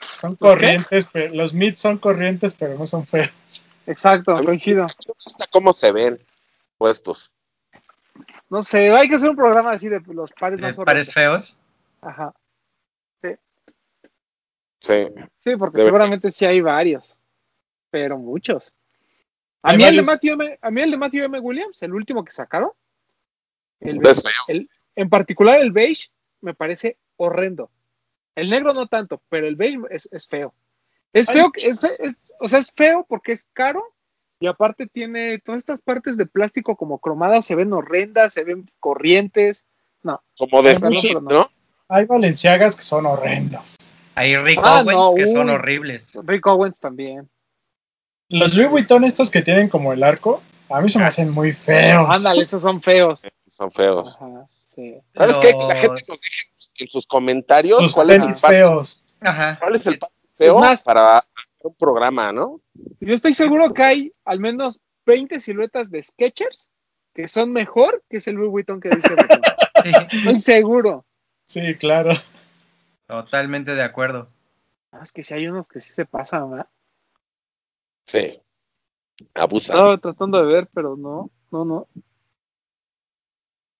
Son 0.00 0.36
corrientes, 0.36 1.08
pero 1.12 1.34
los 1.34 1.52
mids 1.52 1.80
son 1.80 1.98
corrientes, 1.98 2.54
pero 2.54 2.78
no 2.78 2.86
son 2.86 3.06
feos. 3.06 3.30
Exacto, 3.86 4.34
A 4.36 4.42
coincido. 4.42 4.86
gusta 5.06 5.46
cómo 5.50 5.72
se 5.72 5.90
ven 5.90 6.24
puestos. 6.78 7.32
No 8.48 8.62
sé, 8.62 8.90
hay 8.92 9.08
que 9.08 9.16
hacer 9.16 9.30
un 9.30 9.36
programa 9.36 9.72
así 9.72 9.88
de 9.88 10.00
los 10.06 10.30
pares 10.32 10.60
De 10.60 10.66
más 10.66 10.76
pares 10.76 11.12
feos. 11.12 11.60
Ajá. 12.00 12.32
Sí. 14.82 15.06
Sí, 15.38 15.56
porque 15.56 15.78
Debe- 15.78 15.84
seguramente 15.86 16.30
sí 16.30 16.44
hay 16.44 16.60
varios. 16.60 17.16
Pero 17.90 18.18
muchos. 18.18 18.72
A 19.62 19.74
mí, 19.74 19.84
el 19.84 19.96
de. 19.96 20.02
Matthew 20.02 20.32
M, 20.34 20.58
a 20.60 20.70
mí 20.70 20.80
el 20.80 20.90
de 20.90 20.96
Matthew 20.96 21.24
M. 21.24 21.38
Williams, 21.38 21.82
el 21.82 21.94
último 21.94 22.24
que 22.24 22.32
sacaron, 22.32 22.70
el 23.80 23.98
beige, 23.98 24.66
en 24.96 25.08
particular 25.08 25.60
el 25.60 25.70
beige, 25.72 26.08
me 26.40 26.54
parece 26.54 26.98
horrendo. 27.16 27.70
El 28.34 28.50
negro 28.50 28.72
no 28.72 28.86
tanto, 28.88 29.22
pero 29.28 29.46
el 29.46 29.56
beige 29.56 29.78
es, 29.90 30.08
es 30.10 30.26
feo. 30.26 30.54
Es 31.12 31.26
feo, 31.30 31.52
que- 31.52 31.68
es, 31.68 31.82
es- 31.84 32.16
o 32.40 32.48
sea, 32.48 32.58
es 32.58 32.72
feo 32.72 33.04
porque 33.08 33.32
es 33.32 33.46
caro 33.52 33.84
y 34.40 34.46
aparte 34.48 34.86
tiene 34.88 35.38
todas 35.38 35.58
estas 35.58 35.80
partes 35.80 36.16
de 36.16 36.26
plástico 36.26 36.74
como 36.76 36.98
cromadas, 36.98 37.44
se 37.44 37.54
ven 37.54 37.72
horrendas, 37.72 38.32
se 38.32 38.42
ven 38.42 38.68
corrientes. 38.80 39.64
No, 40.02 40.20
Como 40.36 40.62
de 40.62 40.70
Hay 40.70 41.12
no. 41.14 41.20
¿no? 41.20 41.46
Hay 41.88 42.06
valenciagas 42.06 42.74
que 42.74 42.82
son 42.82 43.06
horrendos. 43.06 43.76
Hay 44.14 44.36
Rick 44.36 44.60
Ah, 44.62 44.80
Owens 44.82 44.98
no, 44.98 45.14
que 45.14 45.26
son 45.26 45.50
horribles. 45.50 46.12
Rick 46.24 46.46
Owens 46.46 46.78
también. 46.80 47.28
Los 48.28 48.54
Louis 48.54 48.68
Vuitton 48.70 49.04
estos 49.04 49.30
que 49.30 49.42
tienen 49.42 49.68
como 49.68 49.92
el 49.92 50.02
arco, 50.02 50.42
a 50.70 50.80
mí 50.80 50.88
se 50.88 50.98
me 50.98 51.04
hacen 51.04 51.30
muy 51.30 51.52
feos. 51.52 52.08
Ándale, 52.08 52.42
esos 52.44 52.62
son 52.62 52.80
feos. 52.82 53.22
Son 53.46 53.70
feos. 53.70 54.16
Ajá, 54.20 54.46
sí. 54.74 54.96
¿Sabes 55.14 55.36
qué? 55.38 55.48
Que 55.52 55.66
la 55.66 55.74
gente 55.74 56.00
Los- 56.00 56.08
nos 56.08 56.20
deje 56.20 56.48
en 56.78 56.88
sus 56.88 57.06
comentarios 57.06 57.82
Sus 57.82 57.94
cuál 57.94 58.10
es 58.10 58.22
el 58.22 58.34
feos. 58.34 59.04
Ajá. 59.20 59.58
cuál 59.60 59.74
es 59.76 59.86
el 59.86 59.98
par 59.98 60.10
feo 60.38 60.54
Es 60.56 60.60
más- 60.60 60.82
para 60.82 61.18
hacer 61.18 61.26
un 61.64 61.74
programa, 61.74 62.32
¿no? 62.32 62.60
Yo 63.00 63.14
estoy 63.14 63.32
seguro 63.34 63.72
que 63.74 63.82
hay 63.82 64.12
al 64.24 64.40
menos 64.40 64.80
20 65.06 65.38
siluetas 65.40 65.90
de 65.90 66.02
Skechers 66.02 66.68
que 67.14 67.28
son 67.28 67.52
mejor 67.52 68.02
que 68.08 68.16
ese 68.16 68.32
Louis 68.32 68.50
Vuitton 68.50 68.80
que 68.80 68.88
dice. 68.90 69.10
Sí, 69.84 69.90
Estoy 70.26 70.38
seguro. 70.38 71.04
Sí, 71.44 71.74
claro. 71.74 72.10
Totalmente 73.20 73.74
de 73.74 73.82
acuerdo. 73.82 74.28
Ah, 74.92 75.00
Es 75.02 75.12
que 75.12 75.22
si 75.22 75.34
hay 75.34 75.46
unos 75.46 75.68
que 75.68 75.80
sí 75.80 75.92
se 75.92 76.04
pasan, 76.04 76.50
¿verdad? 76.50 76.66
Sí. 78.06 78.40
Abusan. 79.34 79.76
Estaba 79.76 79.98
tratando 79.98 80.44
de 80.44 80.52
ver, 80.52 80.68
pero 80.72 80.96
no, 80.96 81.30
no, 81.50 81.64
no. 81.64 81.88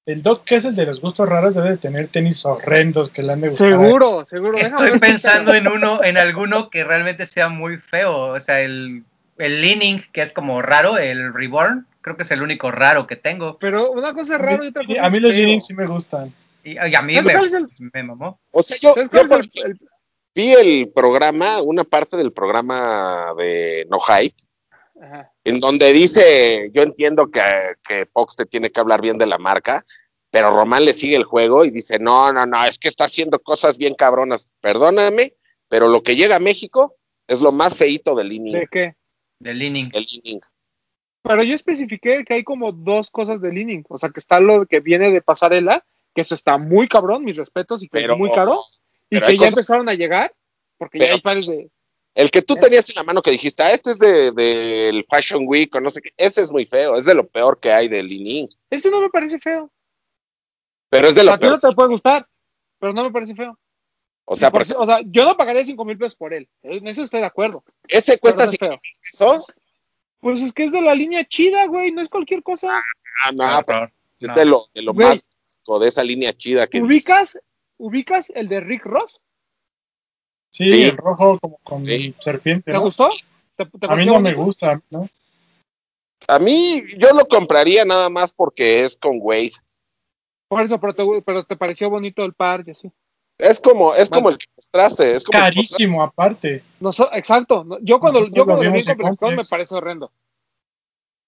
El 0.05 0.23
Doc, 0.23 0.45
que 0.45 0.57
es 0.57 0.65
el 0.65 0.75
de 0.75 0.87
los 0.87 1.01
gustos 1.01 1.29
raros, 1.29 1.55
debe 1.55 1.71
de 1.71 1.77
tener 1.77 2.09
tenis 2.09 2.45
horrendos 2.45 3.09
que 3.11 3.23
le 3.23 3.33
han 3.33 3.41
de 3.41 3.51
gustar. 3.51 3.69
Seguro, 3.69 4.25
seguro. 4.27 4.59
Estoy 4.59 4.99
pensando 4.99 5.55
en 5.55 5.69
uno, 5.69 6.03
en 6.03 6.19
alguno 6.19 6.71
que 6.71 6.83
realmente 6.83 7.27
sea 7.27 7.49
muy 7.49 7.77
feo. 7.79 8.33
O 8.33 8.41
sea, 8.41 8.61
el, 8.61 9.05
el 9.39 9.61
leaning, 9.61 10.05
que 10.13 10.23
es 10.23 10.33
como 10.33 10.61
raro, 10.61 10.99
el 10.99 11.33
reborn, 11.33 11.87
creo 12.01 12.17
que 12.17 12.25
es 12.25 12.31
el 12.33 12.43
único 12.43 12.73
raro 12.73 13.07
que 13.07 13.15
tengo. 13.15 13.59
Pero 13.59 13.93
una 13.93 14.13
cosa 14.13 14.35
es 14.35 14.41
A 14.41 14.43
mí, 14.43 14.51
raro 14.51 14.65
y 14.65 14.69
otra 14.69 14.85
cosa 14.85 15.07
a 15.07 15.11
mí 15.11 15.17
es 15.19 15.23
los 15.23 15.35
jeans 15.35 15.67
sí 15.67 15.75
me 15.75 15.87
gustan. 15.87 16.35
Y, 16.65 16.73
y 16.75 16.95
a 16.95 17.03
mí 17.03 17.15
¿Sabes 17.15 17.53
me, 17.53 17.59
el- 17.59 17.91
me 17.93 18.03
mamó. 18.03 18.41
O 18.51 18.63
sea, 18.63 18.77
yo, 18.81 18.95
¿Sabes 18.95 19.11
yo 19.11 19.19
cuál 19.19 19.41
es 19.41 19.49
por- 19.49 19.65
el- 19.67 19.71
el- 19.73 19.81
vi 20.35 20.53
el 20.53 20.93
programa, 20.95 21.61
una 21.63 21.85
parte 21.85 22.17
del 22.17 22.33
programa 22.33 23.35
de 23.37 23.87
No 23.91 23.99
Hype, 24.01 24.37
Ajá. 25.01 25.33
en 25.45 25.61
donde 25.61 25.93
dice, 25.93 26.71
yo 26.73 26.83
entiendo 26.83 27.31
que, 27.31 27.41
que 27.87 28.07
Fox 28.07 28.37
te 28.37 28.47
tiene 28.47 28.71
que 28.71 28.81
hablar 28.81 29.01
bien 29.01 29.19
de 29.19 29.27
la 29.27 29.39
marca, 29.39 29.85
pero 30.31 30.51
Román 30.55 30.85
le 30.87 30.95
sigue 30.95 31.17
el 31.17 31.25
juego 31.25 31.65
y 31.65 31.71
dice, 31.71 31.99
no, 31.99 32.33
no, 32.33 32.47
no, 32.47 32.65
es 32.65 32.79
que 32.79 32.89
está 32.89 33.05
haciendo 33.05 33.39
cosas 33.41 33.77
bien 33.77 33.95
cabronas. 33.95 34.49
Perdóname, 34.63 35.35
pero 35.69 35.89
lo 35.89 36.03
que 36.03 36.17
llega 36.17 36.37
a 36.37 36.41
México 36.41 36.97
es 37.27 37.41
lo 37.43 37.53
más 37.53 37.77
feito 37.77 38.15
del 38.15 38.33
inning. 38.33 38.55
¿De 38.55 38.69
qué? 38.71 38.95
Del 39.39 39.59
leaning. 39.59 39.91
El 39.93 40.07
inning. 40.09 40.41
Pero 41.23 41.43
yo 41.43 41.55
especifiqué 41.55 42.25
que 42.25 42.35
hay 42.35 42.45
como 42.45 42.73
dos 42.73 43.11
cosas 43.11 43.41
de 43.43 43.53
leaning. 43.53 43.85
O 43.89 43.99
sea, 43.99 44.09
que 44.11 44.21
está 44.21 44.41
lo 44.41 44.65
que 44.67 44.81
viene 44.81 45.11
de 45.11 45.21
pasarela, 45.21 45.85
que 46.15 46.21
eso 46.23 46.35
está 46.35 46.59
muy 46.59 46.89
cabrón, 46.89 47.25
mis 47.25 47.37
respetos, 47.37 47.83
y 47.83 47.87
que 47.89 47.99
Pero- 47.99 48.15
es 48.15 48.19
muy 48.19 48.31
caro. 48.33 48.61
Y 49.11 49.21
que 49.21 49.33
ya 49.33 49.37
cosas- 49.39 49.49
empezaron 49.49 49.89
a 49.89 49.95
llegar, 49.95 50.35
porque 50.79 50.99
Pero- 50.99 51.09
ya 51.11 51.15
hay 51.15 51.21
pares 51.21 51.47
de. 51.47 51.71
El 52.15 52.31
que 52.31 52.43
tú 52.43 52.55
¿Eh? 52.55 52.59
tenías 52.61 52.89
en 52.91 52.97
la 52.97 53.03
mano 53.03 53.23
que 53.23 53.31
dijiste, 53.31 53.63
ah, 53.63 53.73
este 53.73 53.91
es 53.93 53.99
de- 53.99 54.33
del 54.33 55.07
Fashion 55.09 55.45
Week 55.47 55.75
o 55.75 55.81
no 55.81 55.89
sé 55.91 56.03
qué, 56.03 56.11
ese 56.17 56.43
es 56.43 56.51
muy 56.53 56.67
feo, 56.67 56.97
es 56.97 57.07
de 57.07 57.15
lo 57.15 57.27
peor 57.27 57.59
que 57.59 57.73
hay 57.73 57.89
de 57.89 58.03
Lining, 58.03 58.49
Este 58.69 58.91
no 58.91 59.01
me 59.01 59.09
parece 59.09 59.39
feo. 59.39 59.71
pero 60.91 61.09
es 61.09 61.15
de 61.15 61.21
O 61.23 61.25
sea, 61.25 61.31
lo 61.33 61.35
a 61.37 61.39
ti 61.39 61.47
no 61.47 61.59
peor. 61.59 61.71
te 61.71 61.75
puede 61.75 61.89
gustar, 61.89 62.29
pero 62.79 62.93
no 62.93 63.05
me 63.05 63.11
parece 63.11 63.35
feo. 63.35 63.59
O 64.27 64.37
sea, 64.37 64.51
Por- 64.51 64.63
o 64.63 64.87
sea, 64.87 65.01
yo 65.07 65.25
no 65.25 65.37
pagaría 65.37 65.65
5 65.65 65.85
mil 65.85 65.97
pesos 65.99 66.15
por 66.15 66.33
él. 66.33 66.49
En 66.63 66.87
eso 66.87 67.03
estoy 67.03 67.21
de 67.21 67.27
acuerdo. 67.27 67.65
ese 67.89 68.19
cuesta 68.19 68.45
no 68.45 68.51
es 68.51 68.57
5 68.59 68.67
feo. 68.67 68.81
pesos. 69.01 69.55
Pues 70.21 70.41
es 70.43 70.53
que 70.53 70.65
es 70.65 70.73
de 70.73 70.81
la 70.81 70.95
línea 70.95 71.25
chida, 71.27 71.67
güey, 71.67 71.91
no 71.93 72.01
es 72.03 72.09
cualquier 72.09 72.43
cosa. 72.43 72.79
Ah, 73.27 73.33
no, 73.33 73.51
No, 73.51 73.63
pero 73.65 73.87
es 74.21 74.35
de 74.35 74.45
lo, 74.45 74.67
de 74.75 74.83
lo 74.83 74.93
Güey. 74.95 75.09
más 75.09 75.27
básico 75.63 75.79
de 75.79 75.89
esa 75.89 76.05
línea 76.05 76.33
chida 76.33 76.67
que 76.67 76.81
¿Ubicas, 76.81 77.39
ubicas 77.79 78.31
el 78.31 78.49
de 78.49 78.61
Rick 78.61 78.85
Ross? 78.85 79.21
Sí, 80.51 80.67
Sí. 80.71 80.83
el 80.83 80.97
rojo 80.97 81.39
como 81.41 81.59
con 81.59 81.87
Sí. 81.87 82.15
serpiente. 82.19 82.65
¿Te 82.71 82.73
¿no? 82.73 82.83
gustó? 82.83 83.09
¿Te, 83.57 83.65
te 83.67 83.87
A 83.87 83.97
mí 83.97 84.07
no 84.07 84.21
me 84.21 84.35
gusta, 84.35 84.81
¿no? 84.91 85.09
A 86.29 86.39
mí, 86.39 86.85
yo 86.99 87.09
lo 87.15 87.27
compraría 87.27 87.85
nada 87.85 88.09
más 88.09 88.33
porque 88.33 88.85
es 88.85 88.97
con 88.97 89.19
Wade. 89.21 89.53
Por 90.49 90.63
eso, 90.63 90.79
pero 90.79 90.95
te, 90.95 91.23
pero 91.25 91.45
te 91.45 91.57
pareció 91.57 91.91
bonito 91.91 92.25
el 92.25 92.35
par 92.35 92.63
y 92.67 92.71
así. 92.73 92.93
Es 93.39 93.59
como, 93.59 93.95
es 93.95 94.09
como 94.09 94.29
el 94.29 94.39
que 94.39 94.47
mostraste, 94.57 95.17
es 95.17 95.25
como 95.25 95.41
Carísimo 95.41 96.03
aparte. 96.03 96.63
No 96.79 96.93
so- 96.93 97.13
exacto. 97.13 97.65
no, 97.65 97.79
Yo 97.81 97.99
cuando, 97.99 98.21
Nosotros 98.21 98.37
yo 98.37 98.41
lo 98.43 98.45
cuando 98.47 98.65
lo 98.65 98.73
vi 98.73 99.17
Con 99.17 99.35
me 99.35 99.43
parece 99.45 99.75
horrendo. 99.75 100.13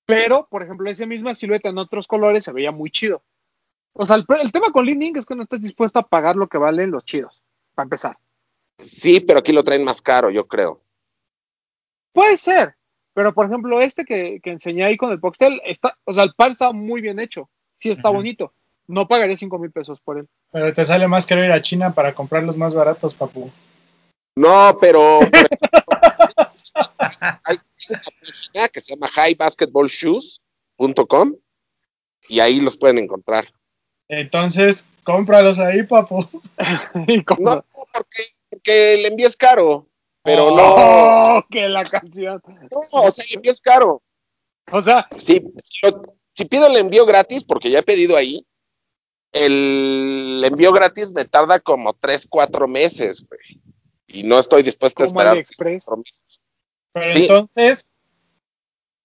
Pero, 0.07 0.47
por 0.49 0.63
ejemplo, 0.63 0.89
esa 0.91 1.07
misma 1.07 1.35
silueta 1.35 1.71
en 1.71 1.79
otros 1.79 2.07
colores 2.07 2.45
se 2.45 2.53
veía 2.53 2.71
muy 2.71 2.91
chido. 2.91 3.23
O 3.95 4.05
sea, 4.05 4.17
el, 4.17 4.53
tema 4.53 4.73
con 4.73 4.85
Leaning 4.85 5.17
es 5.17 5.25
que 5.25 5.37
no 5.37 5.45
estás 5.45 5.63
dispuesto 5.63 6.01
a 6.01 6.09
pagar 6.09 6.37
lo 6.37 6.49
que 6.49 6.59
valen 6.59 6.91
los 6.91 7.05
chidos, 7.05 7.43
para 7.75 7.85
empezar. 7.85 8.19
Sí, 8.79 9.21
pero 9.21 9.39
aquí 9.39 9.53
lo 9.53 9.63
traen 9.63 9.85
más 9.85 10.03
caro, 10.03 10.31
yo 10.31 10.49
creo. 10.49 10.83
Puede 12.13 12.37
ser, 12.37 12.75
pero 13.15 13.33
por 13.33 13.47
ejemplo, 13.47 13.81
este 13.81 14.05
que, 14.05 14.41
que 14.43 14.51
enseñé 14.51 14.83
ahí 14.85 14.97
con 14.97 15.13
el 15.13 15.21
Poxtel, 15.21 15.61
está, 15.65 15.97
o 16.05 16.13
sea, 16.13 16.25
el 16.25 16.35
par 16.35 16.51
está 16.51 16.73
muy 16.73 17.01
bien 17.01 17.21
hecho. 17.21 17.49
Sí 17.79 17.91
está 17.91 18.11
bonito. 18.11 18.53
No 18.87 19.09
pagaría 19.09 19.37
5 19.37 19.59
mil 19.59 19.71
pesos 19.71 20.01
por 20.01 20.19
él. 20.19 20.27
Pero 20.51 20.75
te 20.75 20.85
sale 20.85 21.09
más 21.09 21.25
caro 21.27 21.45
ir 21.45 21.53
a 21.53 21.63
China 21.63 21.95
para 21.95 22.15
comprar 22.15 22.43
los 22.43 22.57
más 22.57 22.75
baratos, 22.75 23.15
papu. 23.15 23.51
No, 24.37 24.77
pero 24.81 25.21
hay 27.45 27.57
una 27.89 28.01
página 28.01 28.69
que 28.69 28.81
se 28.81 28.95
llama 28.95 29.09
highbasketballshoes.com 29.17 31.37
y 32.29 32.41
ahí 32.41 32.59
los 32.61 32.77
pueden 32.77 32.99
encontrar. 32.99 33.47
Entonces, 34.09 34.87
cómpralos 35.03 35.59
ahí, 35.59 35.83
papu. 35.83 36.27
No, 37.39 37.65
porque, 37.93 38.23
porque 38.51 38.95
el 38.95 39.07
envío 39.07 39.29
es 39.29 39.37
caro, 39.37 39.87
pero 40.23 40.49
¡Oh! 40.51 41.45
que 41.51 41.69
la 41.69 41.85
canción. 41.85 42.43
no, 42.47 42.81
o 43.01 43.13
sea, 43.13 43.25
el 43.29 43.37
envío 43.37 43.53
es 43.53 43.61
caro. 43.61 44.03
O 44.73 44.81
sea, 44.83 45.09
Si, 45.19 45.43
si, 45.63 45.87
lo- 45.87 46.03
si 46.33 46.45
pido 46.47 46.67
el 46.67 46.77
envío 46.77 47.07
gratis, 47.07 47.45
porque 47.45 47.71
ya 47.71 47.81
he 47.81 47.83
pedido 47.83 48.17
ahí, 48.17 48.47
el 49.33 50.43
envío 50.45 50.73
gratis 50.73 51.13
me 51.13 51.25
tarda 51.25 51.59
como 51.61 51.93
3, 51.95 52.27
4 52.29 52.69
meses, 52.69 53.25
güey. 53.29 53.61
Y 54.07 54.23
no 54.23 54.39
estoy 54.39 54.63
dispuesto 54.63 55.03
a 55.03 55.07
esperar 55.07 55.35
meses. 55.37 55.57
Pero 56.93 57.09
Sí. 57.13 57.23
entonces, 57.23 57.89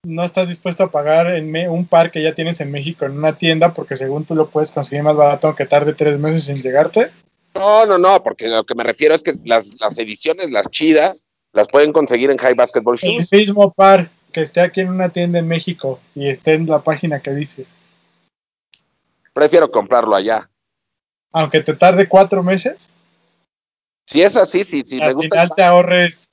no 0.06 0.24
estás 0.24 0.48
dispuesto 0.48 0.84
a 0.84 0.92
pagar 0.92 1.28
en 1.32 1.52
me- 1.52 1.68
un 1.70 1.86
par 1.86 2.12
que 2.12 2.22
ya 2.24 2.34
tienes 2.34 2.62
en 2.62 2.72
México 2.72 3.06
en 3.06 3.18
una 3.18 3.38
tienda 3.38 3.74
porque 3.74 3.96
según 3.96 4.26
tú 4.26 4.34
lo 4.36 4.50
puedes 4.50 4.72
conseguir 4.72 5.04
más 5.04 5.16
barato 5.16 5.48
aunque 5.48 5.66
tarde 5.66 5.94
tres 5.94 6.18
meses 6.20 6.48
en 6.50 6.58
llegarte. 6.58 7.12
No, 7.54 7.86
no, 7.86 7.98
no, 7.98 8.24
porque 8.24 8.48
lo 8.48 8.64
que 8.64 8.76
me 8.76 8.84
refiero 8.84 9.14
es 9.16 9.24
que 9.24 9.34
las, 9.44 9.80
las 9.80 9.98
ediciones, 9.98 10.52
las 10.52 10.68
chidas, 10.70 11.26
las 11.52 11.68
pueden 11.68 11.92
conseguir 11.92 12.30
en 12.32 12.38
High 12.38 12.54
Basketball 12.54 12.98
El 13.02 13.10
Shoes. 13.12 13.32
mismo 13.32 13.72
par 13.74 14.10
que 14.32 14.42
esté 14.42 14.62
aquí 14.62 14.82
en 14.82 14.90
una 14.90 15.10
tienda 15.10 15.40
en 15.40 15.48
México 15.48 16.00
y 16.16 16.30
esté 16.30 16.54
en 16.54 16.68
la 16.68 16.80
página 16.84 17.20
que 17.22 17.32
dices. 17.34 17.76
Prefiero 19.34 19.70
comprarlo 19.72 20.16
allá. 20.16 20.50
Aunque 21.32 21.62
te 21.62 21.74
tarde 21.74 22.08
cuatro 22.08 22.44
meses, 22.44 22.90
Si 24.08 24.22
es 24.22 24.36
así, 24.36 24.64
si, 24.64 24.82
si 24.84 24.98
me 24.98 25.06
al 25.06 25.14
gusta, 25.16 25.26
el 25.26 25.32
final 25.48 25.50
te 25.56 25.64
ahorres 25.64 26.32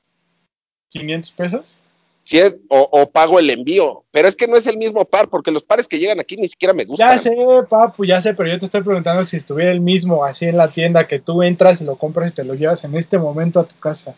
500 0.90 1.32
pesos. 1.32 1.78
Si 2.26 2.40
es, 2.40 2.58
o, 2.68 2.88
o 2.90 3.08
pago 3.08 3.38
el 3.38 3.50
envío. 3.50 4.04
Pero 4.10 4.26
es 4.26 4.34
que 4.34 4.48
no 4.48 4.56
es 4.56 4.66
el 4.66 4.76
mismo 4.76 5.04
par, 5.04 5.28
porque 5.28 5.52
los 5.52 5.62
pares 5.62 5.86
que 5.86 6.00
llegan 6.00 6.18
aquí 6.18 6.36
ni 6.36 6.48
siquiera 6.48 6.74
me 6.74 6.84
gustan. 6.84 7.10
Ya 7.10 7.18
sé, 7.18 7.36
papu, 7.70 8.04
ya 8.04 8.20
sé, 8.20 8.34
pero 8.34 8.48
yo 8.48 8.58
te 8.58 8.64
estoy 8.64 8.82
preguntando 8.82 9.22
si 9.22 9.36
estuviera 9.36 9.70
el 9.70 9.80
mismo 9.80 10.24
así 10.24 10.46
en 10.46 10.56
la 10.56 10.66
tienda 10.66 11.06
que 11.06 11.20
tú 11.20 11.44
entras 11.44 11.80
y 11.80 11.84
lo 11.84 11.94
compras 11.96 12.32
y 12.32 12.34
te 12.34 12.42
lo 12.42 12.54
llevas 12.54 12.82
en 12.82 12.96
este 12.96 13.16
momento 13.16 13.60
a 13.60 13.68
tu 13.68 13.78
casa. 13.78 14.16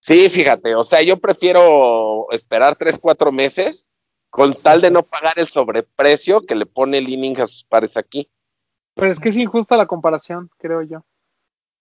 Sí, 0.00 0.28
fíjate, 0.28 0.74
o 0.74 0.82
sea, 0.82 1.00
yo 1.02 1.16
prefiero 1.16 2.26
esperar 2.32 2.74
tres, 2.74 2.98
cuatro 2.98 3.30
meses 3.30 3.86
con 4.30 4.52
tal 4.52 4.80
de 4.80 4.90
no 4.90 5.04
pagar 5.04 5.34
el 5.38 5.46
sobreprecio 5.46 6.40
que 6.40 6.56
le 6.56 6.66
pone 6.66 7.00
Leaning 7.00 7.40
a 7.40 7.46
sus 7.46 7.64
pares 7.64 7.96
aquí. 7.96 8.28
pero 8.94 9.12
es 9.12 9.20
que 9.20 9.28
es 9.28 9.38
injusta 9.38 9.76
la 9.76 9.86
comparación, 9.86 10.50
creo 10.58 10.82
yo. 10.82 11.04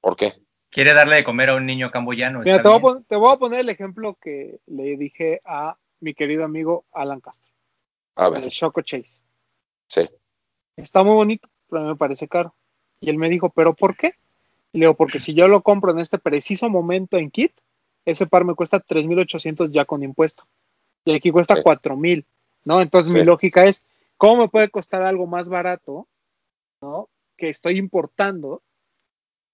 ¿Por 0.02 0.16
qué? 0.16 0.45
Quiere 0.76 0.94
darle 0.94 1.16
de 1.16 1.24
comer 1.24 1.52
a 1.52 1.56
un 1.56 1.66
niño 1.66 1.90
camboyano. 1.90 2.40
Mira, 2.44 2.62
te 2.62 2.68
voy, 2.68 2.76
a 2.76 2.80
bien. 2.80 2.82
pon- 2.82 3.04
te 3.06 3.16
voy 3.16 3.34
a 3.34 3.38
poner 3.38 3.62
el 3.62 3.70
ejemplo 3.70 4.16
que 4.22 4.60
le 4.68 4.98
dije 4.98 5.40
a 5.46 5.78
mi 6.02 6.14
querido 6.14 6.44
amigo 6.44 6.84
Alan 6.92 7.22
Castro, 7.22 7.54
A 8.18 8.28
el 8.28 8.34
ver, 8.34 8.50
Choco 8.52 8.82
Chase. 8.82 9.22
sí. 9.88 10.10
Está 10.76 11.02
muy 11.02 11.14
bonito, 11.16 11.48
pero 11.70 11.80
a 11.80 11.84
mí 11.86 11.90
me 11.92 11.96
parece 11.96 12.28
caro. 12.28 12.54
Y 13.00 13.10
él 13.10 13.18
me 13.18 13.30
dijo, 13.30 13.52
¿pero 13.52 13.74
por 13.74 13.96
qué? 13.96 14.16
Y 14.74 14.80
le 14.80 14.88
digo, 14.88 14.96
porque 14.96 15.22
si 15.22 15.34
yo 15.34 15.48
lo 15.48 15.62
compro 15.62 15.92
en 15.92 16.00
este 16.00 16.18
preciso 16.20 16.70
momento 16.70 17.16
en 17.18 17.32
kit, 17.32 17.54
ese 18.04 18.28
par 18.28 18.44
me 18.44 18.54
cuesta 18.54 18.82
3.800 18.82 19.72
ya 19.72 19.86
con 19.86 20.04
impuesto. 20.04 20.44
Y 21.06 21.16
aquí 21.16 21.32
cuesta 21.32 21.56
Sí. 21.56 21.62
4.000, 21.64 22.26
¿no? 22.66 22.82
Entonces 22.82 23.14
mi 23.14 23.24
lógica 23.24 23.64
es, 23.64 23.86
¿cómo 24.18 24.42
me 24.42 24.50
puede 24.50 24.70
costar 24.70 25.04
algo 25.04 25.26
más 25.26 25.48
barato, 25.48 26.06
¿no? 26.82 27.08
Que 27.38 27.48
estoy 27.48 27.78
importando, 27.78 28.62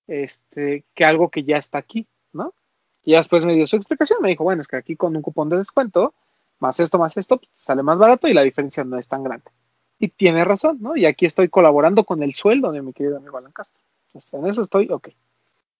este, 0.07 0.83
que 0.93 1.05
algo 1.05 1.29
que 1.29 1.43
ya 1.43 1.57
está 1.57 1.77
aquí, 1.77 2.07
¿no? 2.33 2.53
Y 3.03 3.11
ya 3.11 3.17
después 3.17 3.45
me 3.45 3.53
dio 3.53 3.65
su 3.67 3.75
explicación, 3.77 4.19
me 4.21 4.29
dijo, 4.29 4.43
bueno, 4.43 4.61
es 4.61 4.67
que 4.67 4.75
aquí 4.75 4.95
con 4.95 5.15
un 5.15 5.21
cupón 5.21 5.49
de 5.49 5.57
descuento, 5.57 6.13
más 6.59 6.79
esto, 6.79 6.99
más 6.99 7.17
esto, 7.17 7.37
pues, 7.37 7.49
sale 7.53 7.81
más 7.83 7.97
barato 7.97 8.27
y 8.27 8.33
la 8.33 8.43
diferencia 8.43 8.83
no 8.83 8.97
es 8.97 9.07
tan 9.07 9.23
grande. 9.23 9.45
Y 9.99 10.09
tiene 10.09 10.43
razón, 10.45 10.77
¿no? 10.81 10.95
Y 10.95 11.05
aquí 11.05 11.25
estoy 11.25 11.49
colaborando 11.49 12.03
con 12.03 12.21
el 12.23 12.33
sueldo 12.33 12.71
de 12.71 12.81
mi 12.81 12.93
querido 12.93 13.17
amigo 13.17 13.37
Alan 13.37 13.51
Castro. 13.51 13.81
Entonces, 14.07 14.33
en 14.33 14.45
eso 14.47 14.61
estoy, 14.63 14.87
ok. 14.91 15.09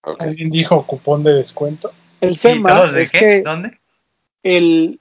ok. 0.02 0.22
Alguien 0.22 0.50
dijo 0.50 0.86
cupón 0.86 1.24
de 1.24 1.34
descuento. 1.34 1.92
El 2.20 2.38
Sí, 2.38 2.48
tema 2.50 2.76
¿todos 2.76 2.94
de 2.94 3.02
es 3.04 3.12
qué? 3.12 3.20
que 3.20 3.42
¿Dónde? 3.44 3.80
el, 4.44 5.00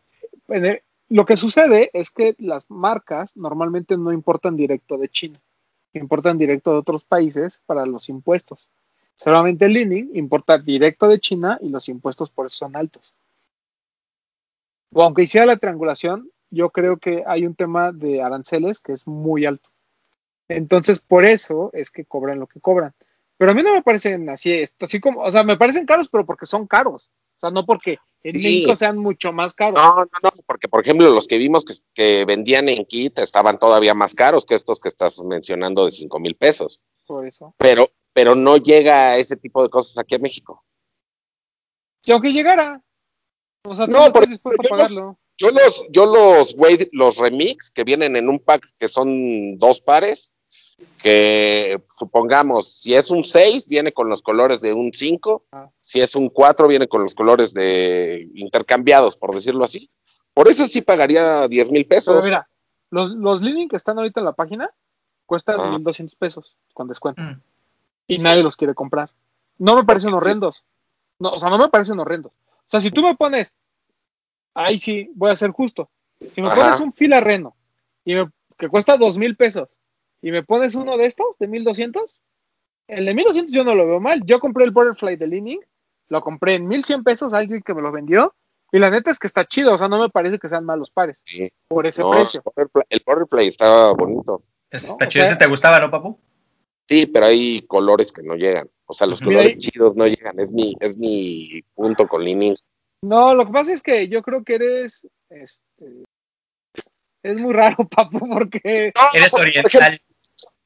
en 0.48 0.64
el- 0.66 0.82
lo 1.08 1.24
que 1.24 1.36
sucede 1.36 1.90
es 1.92 2.10
que 2.10 2.34
las 2.38 2.70
marcas 2.70 3.36
normalmente 3.36 3.96
no 3.96 4.12
importan 4.12 4.56
directo 4.56 4.96
de 4.96 5.08
China, 5.08 5.40
importan 5.92 6.38
directo 6.38 6.70
de 6.72 6.78
otros 6.78 7.02
países 7.04 7.60
para 7.66 7.84
los 7.84 8.08
impuestos. 8.08 8.68
Solamente 9.22 9.66
el 9.66 9.74
Leaning 9.74 10.10
importa 10.14 10.56
directo 10.56 11.06
de 11.06 11.20
China 11.20 11.58
y 11.60 11.68
los 11.68 11.88
impuestos 11.90 12.30
por 12.30 12.46
eso 12.46 12.56
son 12.56 12.74
altos. 12.74 13.12
O 14.94 15.02
aunque 15.02 15.22
hiciera 15.22 15.46
la 15.46 15.58
triangulación, 15.58 16.30
yo 16.50 16.70
creo 16.70 16.96
que 16.96 17.22
hay 17.26 17.44
un 17.44 17.54
tema 17.54 17.92
de 17.92 18.22
aranceles 18.22 18.80
que 18.80 18.92
es 18.92 19.06
muy 19.06 19.44
alto. 19.44 19.68
Entonces, 20.48 21.00
por 21.00 21.26
eso 21.26 21.70
es 21.74 21.90
que 21.90 22.06
cobran 22.06 22.40
lo 22.40 22.46
que 22.46 22.60
cobran. 22.60 22.94
Pero 23.36 23.52
a 23.52 23.54
mí 23.54 23.62
no 23.62 23.74
me 23.74 23.82
parecen 23.82 24.28
así, 24.30 24.64
así 24.80 25.00
como, 25.00 25.20
o 25.20 25.30
sea, 25.30 25.44
me 25.44 25.58
parecen 25.58 25.84
caros, 25.86 26.08
pero 26.08 26.24
porque 26.24 26.46
son 26.46 26.66
caros. 26.66 27.10
O 27.36 27.40
sea, 27.40 27.50
no 27.50 27.66
porque 27.66 27.98
en 28.22 28.32
Sí. 28.32 28.42
México 28.42 28.74
sean 28.74 28.96
mucho 28.96 29.32
más 29.34 29.54
caros. 29.54 29.78
No, 29.82 29.96
no, 29.96 30.10
no, 30.22 30.30
porque 30.46 30.68
por 30.68 30.80
ejemplo 30.80 31.08
los 31.10 31.28
que 31.28 31.38
vimos 31.38 31.64
que, 31.64 31.74
que 31.94 32.24
vendían 32.24 32.70
en 32.70 32.84
kit 32.86 33.18
estaban 33.18 33.58
todavía 33.58 33.92
más 33.94 34.14
caros 34.14 34.46
que 34.46 34.54
estos 34.54 34.80
que 34.80 34.88
estás 34.88 35.18
mencionando 35.22 35.84
de 35.84 35.92
cinco 35.92 36.18
mil 36.18 36.36
pesos. 36.36 36.80
Por 37.06 37.26
eso. 37.26 37.54
Pero, 37.58 37.90
pero 38.12 38.34
no 38.34 38.56
llega 38.56 39.10
a 39.12 39.16
ese 39.18 39.36
tipo 39.36 39.62
de 39.62 39.68
cosas 39.68 39.98
aquí 39.98 40.14
a 40.14 40.18
México. 40.18 40.64
Y 42.04 42.12
aunque 42.12 42.32
llegara, 42.32 42.82
o 43.64 43.74
sea, 43.74 43.86
No, 43.86 43.98
por 44.12 44.22
estás 44.24 44.28
dispuesto 44.30 44.62
a 44.62 44.68
pagarlo. 44.68 45.18
Yo 45.38 45.50
los, 45.50 45.86
yo 45.90 46.06
los, 46.06 46.54
Wade- 46.56 46.88
los 46.92 47.16
remix 47.16 47.70
que 47.70 47.84
vienen 47.84 48.16
en 48.16 48.28
un 48.28 48.38
pack 48.38 48.68
que 48.78 48.88
son 48.88 49.58
dos 49.58 49.80
pares, 49.80 50.32
que 51.02 51.82
supongamos, 51.98 52.72
si 52.74 52.94
es 52.94 53.10
un 53.10 53.24
6, 53.24 53.66
viene 53.68 53.92
con 53.92 54.08
los 54.08 54.22
colores 54.22 54.60
de 54.60 54.72
un 54.74 54.92
5, 54.92 55.44
Ah. 55.52 55.70
si 55.80 56.00
es 56.00 56.14
un 56.14 56.28
4, 56.28 56.68
viene 56.68 56.88
con 56.88 57.02
los 57.02 57.14
colores 57.14 57.52
de 57.54 58.28
intercambiados, 58.34 59.16
por 59.16 59.34
decirlo 59.34 59.64
así. 59.64 59.90
Por 60.34 60.48
eso 60.48 60.66
sí 60.68 60.80
pagaría 60.82 61.48
10 61.48 61.70
mil 61.70 61.86
Pero 61.86 61.96
pesos. 62.00 62.24
mira, 62.24 62.48
los, 62.90 63.10
los 63.12 63.42
Leaning 63.42 63.68
que 63.68 63.76
están 63.76 63.98
ahorita 63.98 64.20
en 64.20 64.26
la 64.26 64.32
página 64.32 64.70
cuestan 65.26 65.60
Ah. 65.60 65.70
1.200 65.78 66.16
pesos 66.16 66.56
con 66.74 66.88
descuento. 66.88 67.20
Mm. 67.22 67.40
Y 68.14 68.18
nadie 68.18 68.42
los 68.42 68.56
quiere 68.56 68.74
comprar. 68.74 69.10
No 69.58 69.76
me 69.76 69.84
parecen 69.84 70.12
horrendos. 70.14 70.64
No, 71.18 71.30
o 71.30 71.38
sea, 71.38 71.50
no 71.50 71.58
me 71.58 71.68
parecen 71.68 71.98
horrendos. 72.00 72.32
O 72.32 72.66
sea, 72.66 72.80
si 72.80 72.90
tú 72.90 73.02
me 73.02 73.14
pones, 73.16 73.54
ahí 74.54 74.78
sí, 74.78 75.10
voy 75.14 75.30
a 75.30 75.36
ser 75.36 75.50
justo. 75.50 75.90
Si 76.32 76.40
me 76.42 76.48
Ajá. 76.48 76.56
pones 76.56 76.80
un 76.80 76.92
fila 76.92 77.20
reno 77.20 77.56
y 78.04 78.14
me- 78.14 78.30
que 78.58 78.68
cuesta 78.68 78.96
dos 78.96 79.16
mil 79.18 79.36
pesos 79.36 79.68
y 80.22 80.30
me 80.30 80.42
pones 80.42 80.74
uno 80.74 80.96
de 80.96 81.06
estos 81.06 81.38
de 81.38 81.46
1200, 81.48 82.20
el 82.88 83.06
de 83.06 83.14
1200 83.14 83.54
yo 83.54 83.64
no 83.64 83.74
lo 83.74 83.86
veo 83.86 84.00
mal. 84.00 84.22
Yo 84.24 84.40
compré 84.40 84.64
el 84.64 84.70
Butterfly 84.70 85.16
de 85.16 85.26
Leaning, 85.26 85.60
lo 86.08 86.20
compré 86.20 86.54
en 86.54 86.66
1100 86.68 87.04
pesos, 87.04 87.32
alguien 87.34 87.62
que 87.62 87.74
me 87.74 87.82
lo 87.82 87.92
vendió, 87.92 88.34
y 88.72 88.78
la 88.78 88.90
neta 88.90 89.10
es 89.10 89.18
que 89.18 89.26
está 89.26 89.44
chido, 89.46 89.72
o 89.74 89.78
sea, 89.78 89.88
no 89.88 89.98
me 89.98 90.08
parece 90.10 90.38
que 90.38 90.48
sean 90.48 90.64
malos 90.64 90.90
pares 90.90 91.22
Sí. 91.24 91.50
por 91.68 91.86
ese 91.86 92.02
No, 92.02 92.10
precio. 92.10 92.42
el 92.88 93.00
Powerplay 93.02 93.48
está 93.48 93.92
bonito. 93.92 94.42
Está 94.70 94.88
No, 94.88 94.94
o 94.94 94.98
chido, 95.08 95.24
sea- 95.24 95.32
ese 95.32 95.36
te 95.36 95.46
gustaba, 95.46 95.80
¿no, 95.80 95.90
papu? 95.90 96.18
Sí, 96.90 97.06
pero 97.06 97.26
hay 97.26 97.62
colores 97.68 98.10
que 98.10 98.20
no 98.24 98.34
llegan. 98.34 98.68
O 98.86 98.92
sea, 98.92 99.06
los 99.06 99.20
colores 99.20 99.54
Mira, 99.54 99.70
chidos 99.70 99.94
no 99.94 100.08
llegan. 100.08 100.40
Es 100.40 100.50
mi, 100.50 100.74
es 100.80 100.96
mi 100.96 101.62
punto 101.76 102.08
con 102.08 102.24
Leaning. 102.24 102.56
No, 103.02 103.32
lo 103.32 103.46
que 103.46 103.52
pasa 103.52 103.72
es 103.72 103.80
que 103.80 104.08
yo 104.08 104.22
creo 104.22 104.42
que 104.42 104.56
eres, 104.56 105.06
este, 105.28 106.02
es 107.22 107.40
muy 107.40 107.52
raro, 107.52 107.76
papu, 107.88 108.28
porque 108.28 108.92
Eres 109.14 109.34
oriental. 109.34 110.00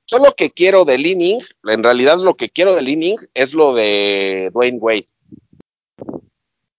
Yo 0.06 0.18
lo 0.18 0.32
que 0.34 0.50
quiero 0.50 0.86
de 0.86 0.96
Leaning, 0.96 1.40
en 1.64 1.82
realidad 1.82 2.16
lo 2.16 2.36
que 2.36 2.48
quiero 2.48 2.74
de 2.74 2.80
Leaning 2.80 3.16
es 3.34 3.52
lo 3.52 3.74
de 3.74 4.48
Dwayne 4.54 4.78
Wade. 4.78 5.06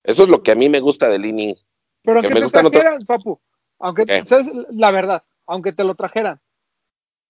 Eso 0.04 0.24
es 0.24 0.30
lo 0.30 0.42
que 0.42 0.52
a 0.52 0.56
mí 0.56 0.70
me 0.70 0.80
gusta 0.80 1.08
de 1.08 1.20
Leaning. 1.20 1.56
Pero 2.04 2.22
Que 2.22 2.28
aunque 2.28 2.42
me 2.42 2.50
te 2.50 2.58
otros- 2.58 2.72
trajeran, 2.72 3.06
papu, 3.06 3.40
aunque. 3.80 4.24
¿sabes? 4.26 4.50
La 4.72 4.90
verdad, 4.90 5.24
aunque 5.46 5.72
te 5.72 5.84
lo 5.84 5.94
trajeran, 5.94 6.40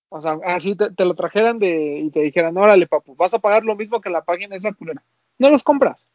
o 0.09 0.21
sea, 0.21 0.37
así 0.45 0.75
te, 0.75 0.91
te 0.91 1.05
lo 1.05 1.15
trajeran 1.15 1.59
de, 1.59 1.99
y 1.99 2.09
te 2.11 2.21
dijeran, 2.21 2.57
órale, 2.57 2.87
papu, 2.87 3.15
vas 3.15 3.33
a 3.33 3.39
pagar 3.39 3.63
lo 3.63 3.75
mismo 3.75 4.01
que 4.01 4.09
la 4.09 4.23
página 4.23 4.55
esa 4.55 4.73
culera. 4.73 5.03
No 5.37 5.49
los 5.49 5.63
compras, 5.63 6.07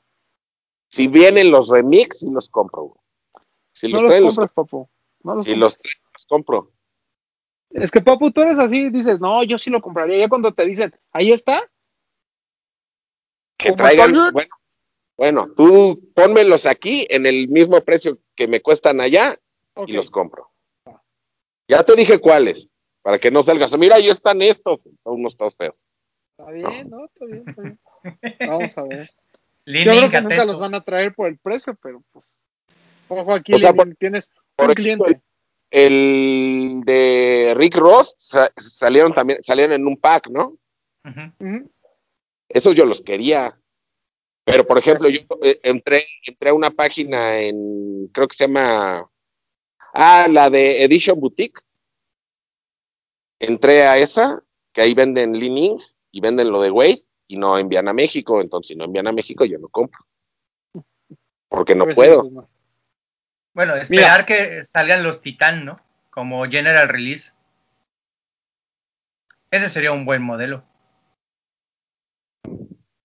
Si 0.88 1.06
vienen 1.08 1.50
los 1.50 1.68
remix, 1.68 2.20
sí 2.20 2.26
los 2.32 2.48
compro. 2.48 2.82
güey. 2.82 3.00
Si 3.72 3.88
no 3.88 3.94
los 3.94 4.02
los 4.02 4.10
traen, 4.10 4.24
los, 4.24 4.34
compras, 4.34 4.52
papu. 4.52 4.88
No 5.22 5.34
los 5.34 5.44
si 5.44 5.50
compras. 5.52 5.60
los 5.60 5.78
traen, 5.78 5.96
los 6.12 6.26
compro. 6.26 6.72
Es 7.70 7.90
que, 7.90 8.00
papu, 8.00 8.30
tú 8.30 8.40
eres 8.40 8.58
así, 8.58 8.90
dices, 8.90 9.20
no, 9.20 9.44
yo 9.44 9.58
sí 9.58 9.70
lo 9.70 9.80
compraría. 9.80 10.18
Ya 10.18 10.28
cuando 10.28 10.52
te 10.52 10.64
dicen, 10.64 10.94
ahí 11.12 11.32
está, 11.32 11.70
Que 13.56 13.68
¿Como 13.68 13.76
traigan, 13.76 14.32
bueno, 14.32 14.50
bueno, 15.20 15.50
tú 15.54 16.00
pónmelos 16.14 16.64
aquí 16.64 17.06
en 17.10 17.26
el 17.26 17.46
mismo 17.48 17.78
precio 17.82 18.16
que 18.34 18.48
me 18.48 18.62
cuestan 18.62 19.02
allá 19.02 19.38
y 19.86 19.92
los 19.92 20.10
compro. 20.10 20.50
Ya 21.68 21.84
te 21.84 21.94
dije 21.94 22.18
cuáles, 22.18 22.69
para 23.02 23.18
que 23.18 23.30
no 23.30 23.42
salgas. 23.42 23.76
Mira, 23.78 23.96
ahí 23.96 24.08
están 24.08 24.42
estos, 24.42 24.82
son 24.82 24.92
unos 25.20 25.36
todos 25.36 25.56
feos. 25.56 25.86
está 26.38 26.50
bien, 26.50 26.90
¿no? 26.90 27.04
Está 27.06 27.24
bien, 27.26 27.44
está 27.48 27.62
bien. 27.62 27.78
Vamos 28.48 28.78
a 28.78 28.82
ver. 28.82 29.06
Yo 29.06 29.72
Leaning, 29.72 29.98
creo 29.98 30.10
que 30.10 30.20
nunca 30.22 30.44
los 30.44 30.58
van 30.58 30.74
a 30.74 30.82
traer 30.82 31.14
por 31.14 31.28
el 31.28 31.38
precio, 31.38 31.78
pero 31.82 32.02
pues. 32.12 32.26
Ojo 33.08 33.34
aquí, 33.34 33.52
O 33.54 33.58
sea, 33.58 33.72
tienes 33.98 34.30
por 34.56 34.70
un 34.70 34.78
ejemplo, 34.78 35.04
cliente. 35.06 35.22
El 35.70 36.80
de 36.84 37.54
Rick 37.56 37.76
Ross 37.76 38.14
sa- 38.18 38.52
salieron 38.56 39.12
también, 39.12 39.42
salieron 39.42 39.74
en 39.74 39.86
un 39.86 39.96
pack, 39.96 40.28
¿no? 40.28 40.56
Esos 42.48 42.74
yo 42.74 42.84
los 42.84 43.00
quería. 43.02 43.56
Pero, 44.44 44.66
por 44.66 44.78
ejemplo, 44.78 45.08
yo 45.08 45.20
eh, 45.42 45.60
entré, 45.62 46.02
entré 46.24 46.50
a 46.50 46.54
una 46.54 46.70
página 46.70 47.38
en, 47.40 48.08
creo 48.08 48.26
que 48.26 48.36
se 48.36 48.46
llama, 48.46 49.08
ah, 49.94 50.26
la 50.28 50.50
de 50.50 50.82
Edition 50.82 51.20
Boutique. 51.20 51.60
Entré 53.40 53.86
a 53.86 53.96
esa, 53.98 54.42
que 54.72 54.82
ahí 54.82 54.94
venden 54.94 55.32
Leaning 55.32 55.78
y 56.12 56.20
venden 56.20 56.50
lo 56.52 56.60
de 56.60 56.70
Wade 56.70 57.00
y 57.26 57.36
no 57.36 57.58
envían 57.58 57.88
a 57.88 57.92
México. 57.92 58.40
Entonces, 58.40 58.68
si 58.68 58.76
no 58.76 58.84
envían 58.84 59.08
a 59.08 59.12
México, 59.12 59.44
yo 59.44 59.58
no 59.58 59.68
compro. 59.68 59.98
Porque 61.48 61.74
no 61.74 61.84
Pues 61.84 61.94
sí, 61.94 61.96
puedo. 61.96 62.20
pues 62.22 62.32
no. 62.32 62.48
Bueno, 63.54 63.74
esperar 63.74 64.26
que 64.26 64.64
salgan 64.64 65.02
los 65.02 65.22
Titán, 65.22 65.64
¿no? 65.64 65.80
Como 66.10 66.44
General 66.44 66.88
Release. 66.88 67.32
Ese 69.50 69.68
sería 69.68 69.90
un 69.90 70.04
buen 70.04 70.22
modelo. 70.22 70.62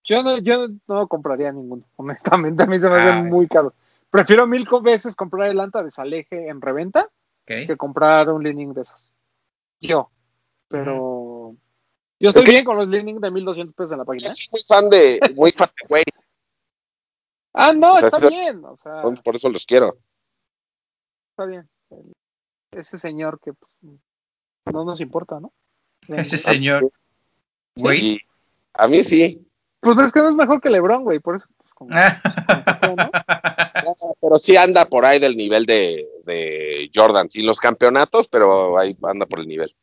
Yo 0.03 0.22
no, 0.22 0.38
yo 0.38 0.68
no 0.88 1.07
compraría 1.07 1.52
ninguno, 1.52 1.84
honestamente, 1.95 2.62
a 2.64 2.68
mí 2.68 2.80
se 2.80 2.90
me 2.90 2.95
hacen 2.95 3.10
Ah. 3.10 3.24
muy 3.24 3.48
caros. 3.48 3.74
Prefiero 4.12 4.45
mil 4.45 4.68
veces 4.84 5.16
comprar 5.16 5.49
el 5.49 5.60
Anta 5.60 5.82
de 5.84 5.91
Saleje 5.91 6.48
en 6.48 6.62
reventa 6.62 7.10
que 7.45 7.76
comprar 7.76 8.30
un 8.30 8.44
Leaning 8.44 8.74
de 8.74 8.82
esos. 8.82 9.12
Yo. 9.82 10.10
Pero 10.68 11.56
yo 12.20 12.30
estoy 12.30 12.42
Es 12.44 12.46
que- 12.46 12.52
bien 12.52 12.66
con 12.66 12.78
los 12.78 12.88
Leaning 12.88 13.20
de 13.20 13.32
1200 13.32 13.76
pesos 13.76 13.92
en 13.92 13.98
la 14.00 14.04
Yo 14.04 14.08
página. 14.08 14.32
¿eh? 14.32 14.36
soy 14.36 14.48
muy 14.52 14.62
fan 14.64 14.90
de, 14.90 15.20
muy 15.36 15.52
fan 15.52 15.70
de 15.80 15.86
Wade, 15.94 16.04
Ah, 17.58 17.72
no, 17.72 17.94
O 17.94 17.98
sea, 18.00 18.08
está 18.08 18.28
bien. 18.30 18.66
O 18.66 18.76
sea, 18.78 19.02
por 19.24 19.36
eso 19.36 19.48
los 19.50 19.66
quiero. 19.66 19.98
está 21.32 21.46
bien. 21.46 21.70
Ese 22.72 22.98
señor 22.98 23.40
que 23.40 23.54
pues, 23.54 23.72
no 24.74 24.84
nos 24.84 25.00
importa, 25.00 25.40
¿no? 25.40 25.54
Ese 26.10 26.38
señor. 26.38 26.92
Wade. 27.78 27.98
Y 27.98 28.20
a 28.74 28.88
mí 28.90 29.04
sí. 29.04 29.42
Pues 29.80 29.98
es 30.00 30.12
que 30.12 30.20
no 30.20 30.28
es 30.30 30.36
mejor 30.36 30.60
que 30.60 30.70
LeBron, 30.70 31.04
güey, 31.04 31.20
por 31.20 31.36
eso. 31.38 31.48
Pues, 31.58 31.74
como- 31.74 31.92
¿no? 32.98 33.10
Pero 34.20 34.38
sí 34.40 34.58
anda 34.58 34.86
por 34.86 35.06
ahí 35.06 35.20
del 35.20 35.38
nivel 35.38 35.66
de, 35.66 36.06
de 36.26 36.90
Jordan. 36.94 37.30
Sin 37.32 37.46
los 37.46 37.60
campeonatos, 37.60 38.28
pero 38.28 38.78
ahí 38.78 38.98
anda 39.04 39.26
por 39.26 39.40
el 39.40 39.48
nivel. 39.48 39.74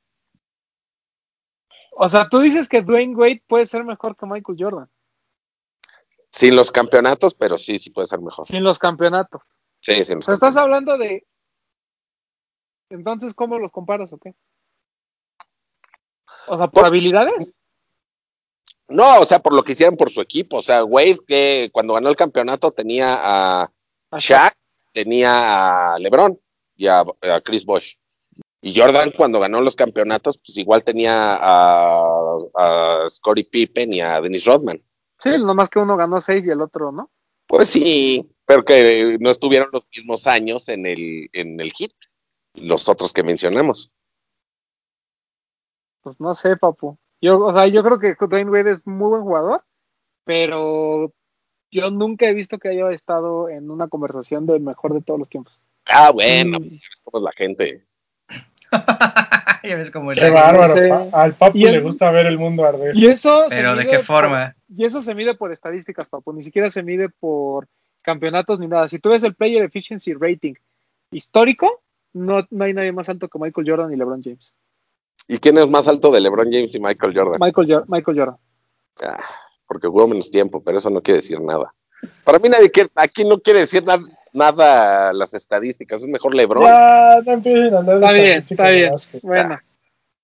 O 1.94 2.08
sea, 2.08 2.28
tú 2.28 2.40
dices 2.40 2.68
que 2.68 2.80
Dwayne 2.80 3.14
Wade 3.14 3.42
puede 3.46 3.66
ser 3.66 3.84
mejor 3.84 4.16
que 4.16 4.26
Michael 4.26 4.58
Jordan, 4.58 4.90
Sin 6.30 6.56
los 6.56 6.72
campeonatos, 6.72 7.34
pero 7.34 7.58
sí, 7.58 7.78
sí 7.78 7.90
puede 7.90 8.06
ser 8.06 8.20
mejor. 8.20 8.46
sin 8.46 8.64
los 8.64 8.78
campeonatos. 8.78 9.42
Sí, 9.80 10.04
sin 10.04 10.16
los 10.16 10.28
estás 10.28 10.56
hablando 10.56 10.96
de. 10.96 11.26
Entonces, 12.88 13.34
¿cómo 13.34 13.58
los 13.58 13.72
comparas 13.72 14.12
o 14.12 14.18
qué? 14.18 14.34
O 16.46 16.56
sea, 16.58 16.68
¿por 16.68 16.84
habilidades? 16.84 17.52
No, 18.88 19.20
o 19.20 19.26
sea, 19.26 19.38
por 19.38 19.54
lo 19.54 19.62
que 19.62 19.72
hicieron 19.72 19.96
por 19.96 20.10
su 20.10 20.20
equipo. 20.20 20.58
O 20.58 20.62
sea, 20.62 20.84
Wade, 20.84 21.20
que 21.26 21.70
cuando 21.72 21.94
ganó 21.94 22.08
el 22.08 22.16
campeonato 22.16 22.72
tenía 22.72 23.18
a 23.22 23.70
Shaq, 24.18 24.54
tenía 24.92 25.94
a 25.94 25.98
LeBron 25.98 26.38
y 26.76 26.86
a, 26.86 27.00
a 27.00 27.40
Chris 27.42 27.64
Bosh. 27.64 27.94
Y 28.64 28.78
Jordan, 28.78 29.10
cuando 29.10 29.40
ganó 29.40 29.60
los 29.60 29.74
campeonatos, 29.74 30.38
pues 30.38 30.56
igual 30.56 30.84
tenía 30.84 31.34
a, 31.34 32.36
a 32.54 33.06
Scottie 33.10 33.44
Pippen 33.44 33.92
y 33.92 34.00
a 34.00 34.20
Dennis 34.20 34.44
Rodman. 34.44 34.80
Sí, 35.18 35.30
nomás 35.30 35.68
que 35.68 35.80
uno 35.80 35.96
ganó 35.96 36.20
seis 36.20 36.46
y 36.46 36.50
el 36.50 36.60
otro, 36.60 36.92
¿no? 36.92 37.10
Pues 37.48 37.70
sí, 37.70 38.32
pero 38.46 38.64
que 38.64 39.18
no 39.20 39.30
estuvieron 39.30 39.68
los 39.72 39.88
mismos 39.94 40.28
años 40.28 40.68
en 40.68 40.86
el, 40.86 41.28
en 41.32 41.58
el 41.58 41.72
hit, 41.72 41.92
los 42.54 42.88
otros 42.88 43.12
que 43.12 43.24
mencionamos. 43.24 43.90
Pues 46.02 46.20
no 46.20 46.32
sé, 46.34 46.56
papu. 46.56 46.96
Yo, 47.20 47.44
o 47.44 47.52
sea, 47.52 47.66
yo 47.66 47.82
creo 47.82 47.98
que 47.98 48.14
Dwayne 48.14 48.50
Wade 48.50 48.70
es 48.72 48.86
muy 48.86 49.08
buen 49.08 49.22
jugador, 49.22 49.64
pero 50.24 51.12
yo 51.70 51.90
nunca 51.90 52.26
he 52.26 52.34
visto 52.34 52.58
que 52.58 52.68
haya 52.68 52.90
estado 52.90 53.48
en 53.48 53.70
una 53.70 53.88
conversación 53.88 54.46
del 54.46 54.60
mejor 54.60 54.94
de 54.94 55.02
todos 55.02 55.18
los 55.18 55.28
tiempos. 55.28 55.62
Ah, 55.86 56.10
bueno, 56.10 56.60
Mm, 56.60 56.74
es 56.74 57.00
como 57.02 57.24
la 57.24 57.32
gente. 57.32 57.86
ya 59.62 59.76
ves 59.76 59.90
cómo 59.90 60.10
Qué 60.12 60.26
es. 60.26 60.32
bárbaro. 60.32 61.08
al 61.12 61.34
papu 61.34 61.58
Y 61.58 61.66
es- 61.66 61.72
le 61.72 61.80
gusta 61.80 62.10
ver 62.10 62.26
el 62.26 62.38
mundo 62.38 62.64
arder. 62.64 62.96
Y 62.96 63.06
eso 63.06 63.48
se 63.48 63.56
Pero 63.56 63.76
¿de 63.76 63.86
qué 63.86 63.98
forma? 64.00 64.54
por- 64.68 64.76
y 64.78 64.84
eso 64.84 65.02
se 65.02 65.14
mide 65.14 65.34
por 65.34 65.52
estadísticas, 65.52 66.08
papu. 66.08 66.32
Ni 66.32 66.42
siquiera 66.42 66.70
se 66.70 66.82
mide 66.82 67.08
por 67.08 67.66
campeonatos 68.02 68.58
ni 68.58 68.66
nada. 68.66 68.88
Si 68.88 68.98
tú 68.98 69.10
ves 69.10 69.22
el 69.24 69.34
Player 69.34 69.62
Efficiency 69.62 70.14
Rating 70.14 70.54
histórico, 71.10 71.82
no, 72.14 72.46
no 72.50 72.64
hay 72.64 72.74
nadie 72.74 72.92
más 72.92 73.08
alto 73.08 73.28
que 73.28 73.38
Michael 73.38 73.68
Jordan 73.68 73.92
y 73.92 73.96
LeBron 73.96 74.22
James. 74.22 74.52
¿Y 75.28 75.38
quién 75.38 75.56
es 75.58 75.68
más 75.68 75.86
alto 75.86 76.10
de 76.10 76.20
LeBron 76.20 76.50
James 76.52 76.74
y 76.74 76.80
Michael 76.80 77.14
Jordan? 77.16 77.38
Michael, 77.40 77.68
Jor- 77.68 77.84
Michael 77.88 78.18
Jordan. 78.18 78.36
Ah, 79.02 79.22
porque 79.66 79.86
jugó 79.86 80.08
menos 80.08 80.30
tiempo, 80.30 80.62
pero 80.62 80.78
eso 80.78 80.90
no 80.90 81.00
quiere 81.00 81.20
decir 81.20 81.40
nada. 81.40 81.72
Para 82.24 82.38
mí 82.40 82.48
nadie 82.48 82.70
quiere, 82.70 82.90
aquí 82.96 83.24
no 83.24 83.38
quiere 83.40 83.60
decir 83.60 83.84
na- 83.84 84.02
nada 84.32 85.12
las 85.12 85.34
estadísticas, 85.34 86.00
es 86.02 86.08
mejor 86.08 86.34
LeBron. 86.34 86.64
Ya, 86.64 87.20
no 87.24 87.32
empiecen 87.32 87.74
a 87.74 87.78
hablar 87.78 87.98
de 87.98 88.06
Está 88.06 88.12
bien, 88.12 88.38
está 88.38 88.70
bien. 88.70 88.90
básquet. 88.92 89.22
Bueno, 89.22 89.60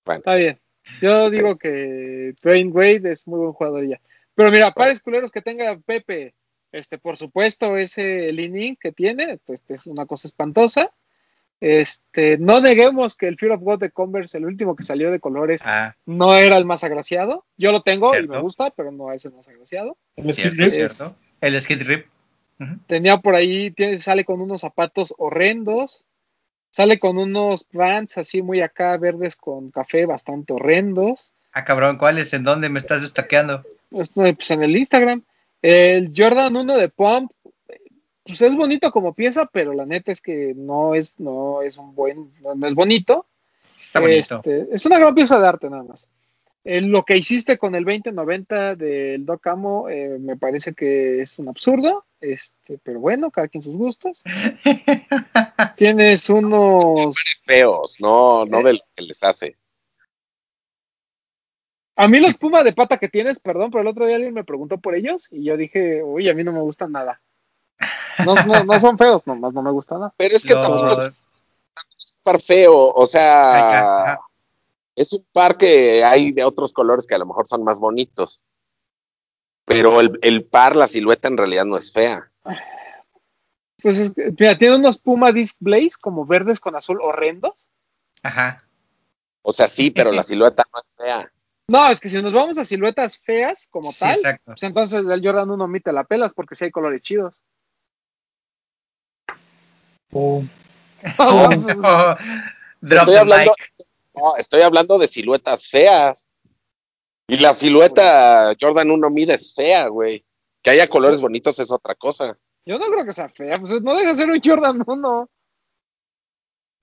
Bueno. 0.05 0.19
está 0.19 0.35
bien. 0.35 0.59
Yo 1.03 1.29
digo 1.31 1.57
que 1.59 2.35
Dwayne 2.43 2.71
Wade 2.73 3.13
es 3.13 3.27
muy 3.27 3.39
buen 3.41 3.53
jugador 3.53 3.87
ya. 3.87 4.01
Pero 4.35 4.51
mira, 4.51 4.73
pares 4.73 5.01
culeros 5.03 5.31
que 5.31 5.43
tenga 5.43 5.77
Pepe, 5.85 6.35
este, 6.73 6.97
por 6.99 7.17
supuesto, 7.17 7.77
ese 7.77 8.33
leaning 8.33 8.77
que 8.77 8.93
tiene, 8.93 9.39
este 9.49 9.75
es 9.75 9.87
una 9.87 10.07
cosa 10.07 10.29
espantosa. 10.29 10.91
Este, 11.61 12.39
no 12.39 12.61
neguemos 12.61 13.17
que 13.17 13.27
el 13.27 13.37
Fear 13.37 13.53
of 13.53 13.63
God 13.63 13.81
de 13.81 13.91
Converse, 13.91 14.39
el 14.39 14.45
último 14.47 14.77
que 14.77 14.85
salió 14.85 15.11
de 15.11 15.19
colores, 15.19 15.63
Ah, 15.65 15.97
no 16.07 16.37
era 16.37 16.57
el 16.57 16.65
más 16.65 16.85
agraciado. 16.85 17.45
Yo 17.57 17.73
lo 17.73 17.83
tengo 17.83 18.17
y 18.17 18.29
me 18.29 18.39
gusta, 18.41 18.71
pero 18.71 18.93
no 18.93 19.13
es 19.13 19.25
el 19.25 19.33
más 19.33 19.49
agraciado. 19.49 19.97
El 20.17 20.33
Skid 20.33 20.53
Rip. 20.57 20.71
cierto. 20.71 21.17
El 21.41 21.61
Skid 21.61 21.83
Rip. 21.83 22.07
Tenía 22.87 23.19
por 23.19 23.35
ahí, 23.35 23.71
tiene, 23.71 23.99
sale 24.01 24.25
con 24.25 24.41
unos 24.41 24.63
zapatos 24.63 25.15
horrendos, 25.17 26.05
sale 26.71 26.99
con 26.99 27.19
unos 27.19 27.65
pants 27.65 28.19
así 28.19 28.43
muy 28.43 28.61
acá 28.61 28.97
verdes 28.97 29.37
con 29.37 29.71
café 29.71 30.07
bastante 30.07 30.53
horrendos. 30.53 31.33
Ah, 31.53 31.65
cabrón, 31.65 31.99
¿cuál 31.99 32.19
es? 32.19 32.33
¿En 32.35 32.45
dónde 32.45 32.69
me 32.69 32.79
estás 32.79 33.03
destaqueando? 33.03 33.65
Pues, 33.91 34.17
no, 34.17 34.23
pues 34.35 34.51
en 34.51 34.63
el 34.63 34.77
Instagram. 34.77 35.23
El 35.63 36.13
Jordan 36.17 36.57
1 36.57 36.77
de 36.77 36.89
Pump, 36.89 37.33
pues 38.25 38.43
es 38.43 38.55
bonito 38.55 38.91
como 38.93 39.15
pieza, 39.15 39.47
pero 39.47 39.73
la 39.73 39.87
neta 39.87 40.13
es 40.13 40.21
que 40.21 40.53
no 40.57 40.95
es, 40.95 41.15
no 41.19 41.63
es 41.63 41.79
un 41.79 41.95
buen, 41.95 42.33
no, 42.43 42.55
no 42.55 42.67
es 42.67 42.75
bonito. 42.75 43.27
Está 43.77 44.01
bonito. 44.01 44.37
Este, 44.37 44.69
es 44.73 44.85
una 44.87 44.99
gran 44.99 45.15
pieza 45.15 45.39
de 45.39 45.47
arte 45.47 45.71
nada 45.71 45.85
más. 45.85 46.09
Eh, 46.65 46.81
lo 46.81 47.05
que 47.05 47.17
hiciste 47.17 47.57
con 47.57 47.75
el 47.75 47.85
2090 47.85 48.75
del 48.75 49.25
Doc 49.25 49.47
Amo 49.47 49.89
eh, 49.89 50.19
me 50.19 50.37
parece 50.37 50.75
que 50.75 51.23
es 51.23 51.39
un 51.39 51.49
absurdo, 51.49 52.05
este, 52.21 52.79
pero 52.83 53.01
bueno, 53.01 53.31
cada 53.31 53.49
quien 53.49 53.63
sus 53.63 53.77
gustos. 53.77 54.23
Tienes 55.77 56.29
unos... 56.29 57.17
Feos, 57.45 57.97
no, 58.01 58.45
no 58.45 58.63
de 58.63 58.75
lo 58.75 58.81
que 58.95 59.03
les 59.03 59.23
hace. 59.23 59.57
A 61.97 62.07
mí 62.07 62.21
los 62.21 62.37
Puma 62.37 62.63
de 62.63 62.73
pata 62.73 62.99
que 62.99 63.09
tienes, 63.09 63.39
perdón, 63.39 63.71
pero 63.71 63.83
el 63.83 63.89
otro 63.89 64.07
día 64.07 64.17
alguien 64.17 64.35
me 64.35 64.45
preguntó 64.45 64.79
por 64.79 64.95
ellos 64.95 65.29
y 65.33 65.45
yo 65.45 65.57
dije, 65.57 66.03
uy, 66.03 66.29
a 66.29 66.35
mí 66.35 66.45
no 66.45 66.53
me 66.53 66.61
gustan 66.61 66.93
nada. 66.93 67.21
No, 68.25 68.35
no, 68.47 68.65
no 68.65 68.81
son 68.81 68.99
feos, 68.99 69.27
nomás 69.27 69.53
no 69.53 69.63
me 69.63 69.71
gustan 69.71 70.01
nada. 70.01 70.15
Pero 70.17 70.37
es 70.37 70.45
que 70.45 70.55
Los- 70.55 70.67
tampoco 70.67 71.03
es 71.03 72.21
par 72.23 72.41
feo, 72.41 72.77
o 72.77 73.07
sea. 73.07 74.19
Es 74.99 75.12
un 75.12 75.25
par 75.33 75.57
que 75.57 76.03
hay 76.05 76.33
de 76.33 76.43
otros 76.45 76.73
colores 76.73 77.07
que 77.07 77.15
a 77.15 77.19
lo 77.19 77.27
mejor 77.27 77.47
son 77.47 77.62
más 77.62 77.79
bonitos. 77.79 78.43
Pero 79.65 80.01
el, 80.01 80.19
el 80.23 80.45
par, 80.45 80.75
la 80.75 80.89
silueta 80.89 81.29
en 81.29 81.37
realidad 81.37 81.65
no 81.65 81.77
es 81.77 81.93
fea. 81.93 82.31
Pues 83.81 83.99
es 83.99 84.12
que, 84.12 84.35
mira, 84.37 84.59
tiene 84.59 84.77
unos 84.77 84.99
Puma 84.99 85.31
Disc 85.31 85.57
Blaze 85.61 85.97
como 86.01 86.27
verdes 86.27 86.59
con 86.59 86.75
azul 86.75 87.01
horrendos. 87.01 87.69
Ajá. 88.23 88.65
O 89.43 89.53
sea, 89.53 89.69
sí, 89.69 89.91
pero 89.91 90.11
la 90.11 90.23
silueta 90.25 90.65
no 90.73 90.81
es 90.81 90.95
fea. 90.97 91.33
No, 91.69 91.91
es 91.91 92.01
que 92.01 92.09
si 92.09 92.20
nos 92.20 92.33
vamos 92.33 92.59
a 92.59 92.65
siluetas 92.65 93.19
feas 93.19 93.69
como 93.70 93.93
Sí, 93.93 94.01
tal, 94.01 94.16
exacto. 94.16 94.43
pues 94.47 94.62
entonces 94.62 95.05
el 95.07 95.23
Jordan 95.23 95.51
1 95.51 95.65
omite 95.65 95.93
la 95.93 96.05
pelas 96.05 96.33
porque 96.33 96.57
sí 96.57 96.65
hay 96.65 96.70
colores 96.70 97.03
chidos. 97.03 97.43
Pum. 100.11 100.49
O 101.19 101.51
sea, 101.51 101.61
pues, 101.61 101.77
Drop 102.81 103.01
Estoy 103.01 103.15
the 103.15 103.19
hablando, 103.19 103.55
mic. 103.57 103.88
No, 104.15 104.37
estoy 104.37 104.63
hablando 104.63 104.99
de 104.99 105.09
siluetas 105.09 105.69
feas. 105.69 106.27
Y 107.29 107.37
la 107.39 107.55
silueta 107.55 108.55
Jordan 108.61 108.91
1 108.91 109.11
mide 109.11 109.35
es 109.35 109.55
fea, 109.55 109.89
güey. 109.89 110.25
Que 110.63 110.71
haya 110.71 110.89
colores 110.89 111.21
bonitos 111.21 111.59
es 111.59 111.71
otra 111.71 111.95
cosa. 111.95 112.39
yo 112.65 112.79
no 112.79 112.87
creo 112.87 113.05
que 113.05 113.13
sea 113.13 113.29
fea, 113.29 113.59
pues 113.61 113.81
no 113.83 113.95
deja 113.95 114.11
de 114.11 114.15
ser 114.15 114.31
un 114.31 114.41
Jordan 114.45 114.83
1. 114.87 115.31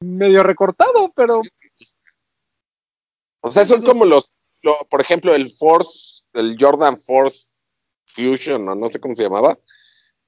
Medio 0.01 0.43
recortado, 0.43 1.11
pero 1.15 1.41
O 3.41 3.51
sea, 3.51 3.65
son 3.65 3.81
como 3.81 4.05
los, 4.05 4.35
lo- 4.61 4.85
por 4.89 5.01
ejemplo, 5.01 5.33
el 5.33 5.51
Force, 5.55 6.23
el 6.33 6.57
Jordan 6.59 6.97
Force 6.97 7.47
Fusion, 8.07 8.67
o 8.69 8.75
no 8.75 8.89
sé 8.89 8.99
cómo 8.99 9.15
se 9.15 9.23
llamaba, 9.23 9.57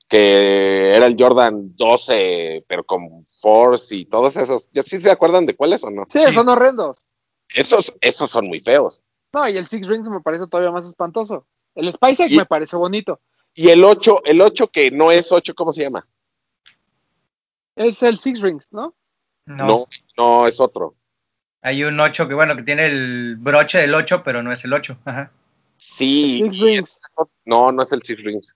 que 0.07 0.95
era 0.95 1.05
el 1.05 1.15
Jordan 1.19 1.75
12, 1.75 2.65
pero 2.67 2.83
con 2.85 3.25
Force 3.41 3.95
y 3.95 4.05
todos 4.05 4.37
esos. 4.37 4.69
¿Ya 4.71 4.83
sí 4.83 4.99
se 5.01 5.11
acuerdan 5.11 5.45
de 5.45 5.55
cuáles 5.55 5.83
o 5.83 5.89
no? 5.89 6.05
sí, 6.09 6.19
Sí. 6.25 6.33
son 6.33 6.47
horrendos. 6.49 7.03
Esos, 7.53 7.93
esos 8.01 8.29
son 8.29 8.47
muy 8.47 8.59
feos. 8.59 9.03
No, 9.33 9.47
y 9.47 9.57
el 9.57 9.65
Six 9.67 9.87
Rings 9.87 10.09
me 10.09 10.21
parece 10.21 10.47
todavía 10.47 10.71
más 10.71 10.85
espantoso. 10.85 11.45
El 11.75 11.91
Spice 11.93 12.25
Egg 12.25 12.31
Y- 12.33 12.37
me 12.37 12.45
parece 12.45 12.75
bonito. 12.77 13.19
Y 13.53 13.69
el 13.69 13.83
8, 13.83 14.21
el 14.25 14.41
8 14.41 14.67
que 14.67 14.91
no 14.91 15.11
es 15.11 15.31
8, 15.31 15.53
¿cómo 15.55 15.71
se 15.73 15.81
llama? 15.83 16.07
Es 17.75 18.01
el 18.03 18.17
Six 18.17 18.41
Rings, 18.41 18.67
¿no? 18.71 18.95
No. 19.45 19.65
No, 19.65 19.85
no, 20.17 20.47
es 20.47 20.59
otro. 20.59 20.95
Hay 21.61 21.83
un 21.83 21.99
8 21.99 22.27
que, 22.27 22.33
bueno, 22.33 22.55
que 22.55 22.63
tiene 22.63 22.85
el 22.87 23.35
broche 23.37 23.79
del 23.79 23.93
8, 23.95 24.21
pero 24.23 24.43
no 24.43 24.51
es 24.51 24.63
el 24.65 24.73
8. 24.73 24.97
Ajá. 25.05 25.31
Sí. 25.77 26.39
Six 26.43 26.59
Rings. 26.59 26.99
No, 27.45 27.71
no 27.71 27.81
es 27.83 27.91
el 27.91 28.01
Six 28.03 28.23
Rings. 28.23 28.55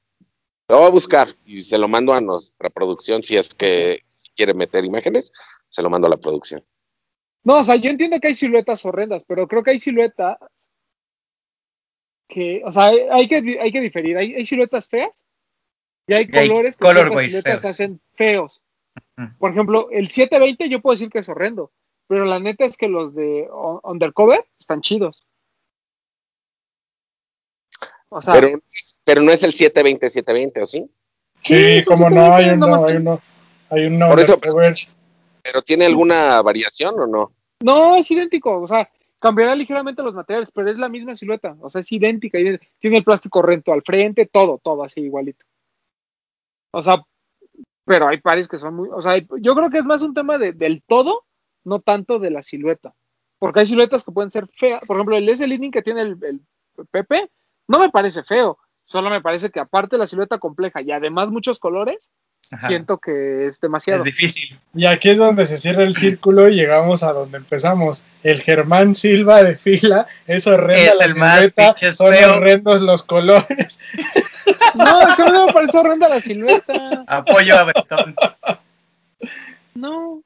Lo 0.72 0.78
voy 0.78 0.88
a 0.88 0.92
buscar 0.92 1.36
y 1.44 1.64
se 1.64 1.78
lo 1.78 1.90
mando 1.90 2.14
a 2.14 2.22
nuestra 2.22 2.70
producción 2.70 3.22
si 3.24 3.36
es 3.36 3.54
que 3.54 4.06
si 4.08 4.30
quiere 4.32 4.54
meter 4.54 4.86
imágenes, 4.86 5.34
se 5.68 5.82
lo 5.82 5.90
mando 5.90 6.08
a 6.08 6.10
la 6.10 6.16
producción. 6.16 6.64
No, 7.44 7.58
o 7.58 7.64
sea, 7.66 7.76
yo 7.76 7.90
entiendo 7.90 8.22
que 8.22 8.30
hay 8.30 8.36
siluetas 8.36 8.86
horrendas, 8.86 9.26
pero 9.26 9.50
creo 9.50 9.64
que 9.64 9.72
hay 9.72 9.80
siluetas 9.80 10.38
que, 12.30 12.62
o 12.64 12.72
sea, 12.72 12.86
hay, 12.86 13.00
hay 13.12 13.28
que, 13.28 13.60
hay 13.60 13.70
que 13.74 13.82
diferir. 13.82 14.16
Hay, 14.16 14.34
hay 14.34 14.46
siluetas 14.46 14.88
feas 14.88 15.22
y 16.08 16.14
hay 16.14 16.30
Y 16.32 16.38
hay 16.38 16.48
colores 16.48 16.78
que 16.78 16.86
ciertas 16.86 17.20
siluetas 17.26 17.44
feos. 17.44 17.66
hacen 17.66 18.02
feos. 18.14 18.62
Por 19.40 19.52
ejemplo, 19.52 19.90
el 19.92 20.08
720 20.08 20.70
yo 20.70 20.82
puedo 20.82 20.94
decir 20.94 21.10
que 21.10 21.20
es 21.20 21.28
horrendo, 21.28 21.74
pero 22.08 22.24
la 22.24 22.40
neta 22.40 22.64
es 22.64 22.78
que 22.78 22.88
los 22.88 23.14
de 23.14 23.46
Undercover 23.84 24.48
están 24.58 24.80
chidos. 24.80 25.28
O 28.08 28.22
sea, 28.22 28.34
Pero, 28.34 28.62
pero 29.12 29.24
no 29.24 29.32
es 29.34 29.44
el 29.44 29.52
720-720, 29.54 30.62
¿o 30.62 30.66
sí? 30.66 30.90
Sí, 31.42 31.80
Sí, 31.80 31.84
como 31.84 32.10
no, 32.10 32.34
hay 32.34 32.48
uno, 32.52 32.86
hay 32.86 32.96
uno, 32.96 33.22
hay 33.70 33.86
uno 33.88 34.08
Por 34.08 34.22
eso- 34.22 34.36
undercover. 34.36 34.76
¿Pero 35.44 35.62
tiene 35.64 35.86
alguna 35.86 36.42
variación 36.42 36.98
o 36.98 37.08
no? 37.08 37.34
no 37.62 37.96
es 37.98 38.10
idéntico, 38.10 38.62
o 38.62 38.68
sea, 38.68 38.90
cambiará 39.20 39.54
ligeramente 39.54 40.02
los 40.02 40.14
materiales, 40.14 40.50
pero 40.54 40.72
es 40.72 40.78
la 40.78 40.88
misma 40.88 41.14
silueta, 41.14 41.58
o 41.60 41.70
sea, 41.70 41.82
es 41.82 41.92
idéntica, 41.92 42.38
tiene 42.80 42.98
el 42.98 43.04
plástico 43.04 43.42
rento 43.42 43.74
al 43.74 43.82
frente, 43.82 44.26
todo, 44.28 44.62
todo 44.64 44.82
así 44.86 45.02
igualito. 45.02 45.46
O 46.72 46.82
sea, 46.82 47.04
pero 47.84 48.08
hay 48.08 48.20
pares 48.22 48.48
que 48.48 48.58
son 48.58 48.76
muy, 48.76 48.88
o 48.94 49.02
sea, 49.02 49.18
yo 49.42 49.56
creo 49.56 49.70
que 49.70 49.80
es 49.80 49.84
más 49.86 50.04
un 50.04 50.14
tema 50.14 50.38
de- 50.38 50.54
del 50.54 50.82
todo, 50.88 51.26
no 51.66 51.82
tanto 51.82 52.18
de 52.18 52.32
la 52.32 52.42
silueta, 52.44 52.94
porque 53.40 53.60
hay 53.60 53.66
siluetas 53.66 54.06
que 54.06 54.12
pueden 54.14 54.32
ser 54.32 54.48
feas, 54.58 54.82
por 54.88 54.96
ejemplo, 54.96 55.18
el 55.18 55.28
S 55.28 55.46
Lightning 55.46 55.72
que 55.72 55.82
tiene 55.82 56.02
el, 56.02 56.18
el 56.24 56.40
Pepe, 56.92 57.30
no 57.68 57.78
me 57.80 57.90
parece 57.90 58.24
feo, 58.24 58.58
solo 58.92 59.10
me 59.10 59.22
parece 59.22 59.50
que 59.52 59.60
aparte 59.62 59.96
de 59.96 60.00
la 60.00 60.08
silueta 60.08 60.38
compleja 60.38 60.82
y 60.82 60.92
además 60.92 61.30
muchos 61.30 61.60
colores, 61.60 62.10
Ajá. 62.52 62.68
siento 62.68 62.98
que 62.98 63.46
es 63.46 63.62
demasiado. 63.62 64.00
Es 64.00 64.04
difícil. 64.04 64.60
Y 64.76 64.86
aquí 64.86 65.10
es 65.12 65.18
donde 65.18 65.46
se 65.46 65.56
cierra 65.56 65.84
el 65.84 65.96
círculo 65.96 66.50
y 66.50 66.56
llegamos 66.56 67.02
a 67.02 67.14
donde 67.14 67.38
empezamos. 67.38 68.04
El 68.24 68.42
Germán 68.42 68.94
Silva 68.94 69.44
de 69.44 69.58
fila 69.58 70.08
es 70.28 70.46
horrenda 70.46 70.84
Es 70.84 71.00
la 71.00 71.06
el 71.06 71.16
más 71.16 71.36
silueta, 71.36 71.74
pinches 71.74 71.96
son 71.96 72.14
feo. 72.14 72.36
horrendos 72.36 72.82
los 72.82 73.04
colores. 73.04 73.80
No, 74.76 75.08
es 75.08 75.16
que 75.16 75.24
no 75.24 75.46
me 75.46 75.54
parece 75.54 75.78
horrenda 75.78 76.10
la 76.10 76.20
silueta. 76.20 77.04
Apoyo 77.08 77.58
a 77.58 77.64
Bretón. 77.64 78.16
No. 79.74 80.22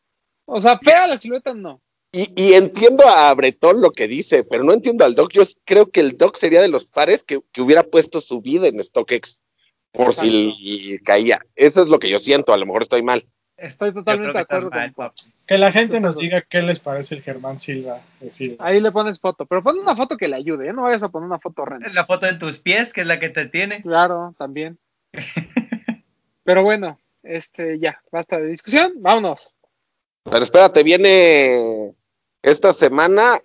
O 0.45 0.61
sea, 0.61 0.77
fea 0.79 1.07
la 1.07 1.17
silueta 1.17 1.53
no. 1.53 1.81
Y, 2.15 2.31
y 2.35 2.53
entiendo 2.53 3.03
a 3.07 3.33
Bretón 3.33 3.81
lo 3.81 3.91
que 3.91 4.07
dice, 4.07 4.45
pero 4.45 4.63
no 4.63 4.71
entiendo 4.71 5.03
al 5.03 5.15
Doc. 5.15 5.33
Yo 5.33 5.43
creo 5.65 5.91
que 5.91 5.99
el 5.99 6.17
Doc 6.17 6.37
sería 6.37 6.61
de 6.61 6.69
los 6.69 6.85
pares 6.85 7.23
que, 7.23 7.41
que 7.51 7.61
hubiera 7.61 7.83
puesto 7.83 8.21
su 8.21 8.39
vida 8.39 8.67
en 8.67 8.81
StockX 8.81 9.41
por 9.91 10.13
si 10.13 10.97
caía. 11.03 11.39
Eso 11.55 11.83
es 11.83 11.89
lo 11.89 11.99
que 11.99 12.09
yo 12.09 12.19
siento, 12.19 12.53
a 12.53 12.57
lo 12.57 12.65
mejor 12.65 12.83
estoy 12.83 13.03
mal. 13.03 13.25
Estoy 13.57 13.93
totalmente 13.93 14.33
de 14.33 14.39
acuerdo 14.39 14.69
con 14.69 14.93
papi. 14.93 15.33
Que 15.45 15.57
la 15.57 15.73
gente 15.73 15.99
nos 15.99 16.17
diga 16.17 16.41
qué 16.41 16.61
les 16.61 16.79
parece 16.79 17.15
el 17.15 17.21
Germán 17.21 17.59
Silva. 17.59 18.01
Ahí 18.59 18.79
le 18.79 18.91
pones 18.91 19.19
foto, 19.19 19.45
pero 19.45 19.61
pon 19.61 19.77
una 19.77 19.95
foto 19.95 20.15
que 20.15 20.29
le 20.29 20.37
ayude, 20.37 20.69
¿eh? 20.69 20.73
No 20.73 20.83
vayas 20.83 21.03
a 21.03 21.09
poner 21.09 21.27
una 21.27 21.39
foto 21.39 21.63
horrenda. 21.63 21.89
La 21.93 22.05
foto 22.05 22.27
de 22.27 22.37
tus 22.37 22.57
pies, 22.57 22.93
que 22.93 23.01
es 23.01 23.07
la 23.07 23.19
que 23.19 23.29
te 23.29 23.47
tiene. 23.47 23.81
Claro, 23.81 24.33
también. 24.37 24.77
Pero 26.43 26.63
bueno, 26.63 26.99
este 27.23 27.79
ya, 27.79 28.01
basta 28.11 28.37
de 28.37 28.47
discusión, 28.47 28.93
vámonos. 28.97 29.53
Pero 30.23 30.43
espérate, 30.43 30.83
viene 30.83 31.93
esta 32.45 32.73
semana, 32.73 33.41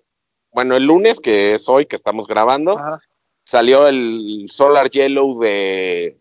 bueno, 0.53 0.77
el 0.77 0.85
lunes, 0.85 1.21
que 1.21 1.55
es 1.55 1.71
hoy 1.71 1.87
que 1.87 1.97
estamos 1.97 2.27
grabando, 2.27 2.79
Ajá. 2.79 3.01
salió 3.47 3.87
el 3.89 4.47
Solar 4.53 4.91
Yellow 4.91 5.41
de 5.41 6.21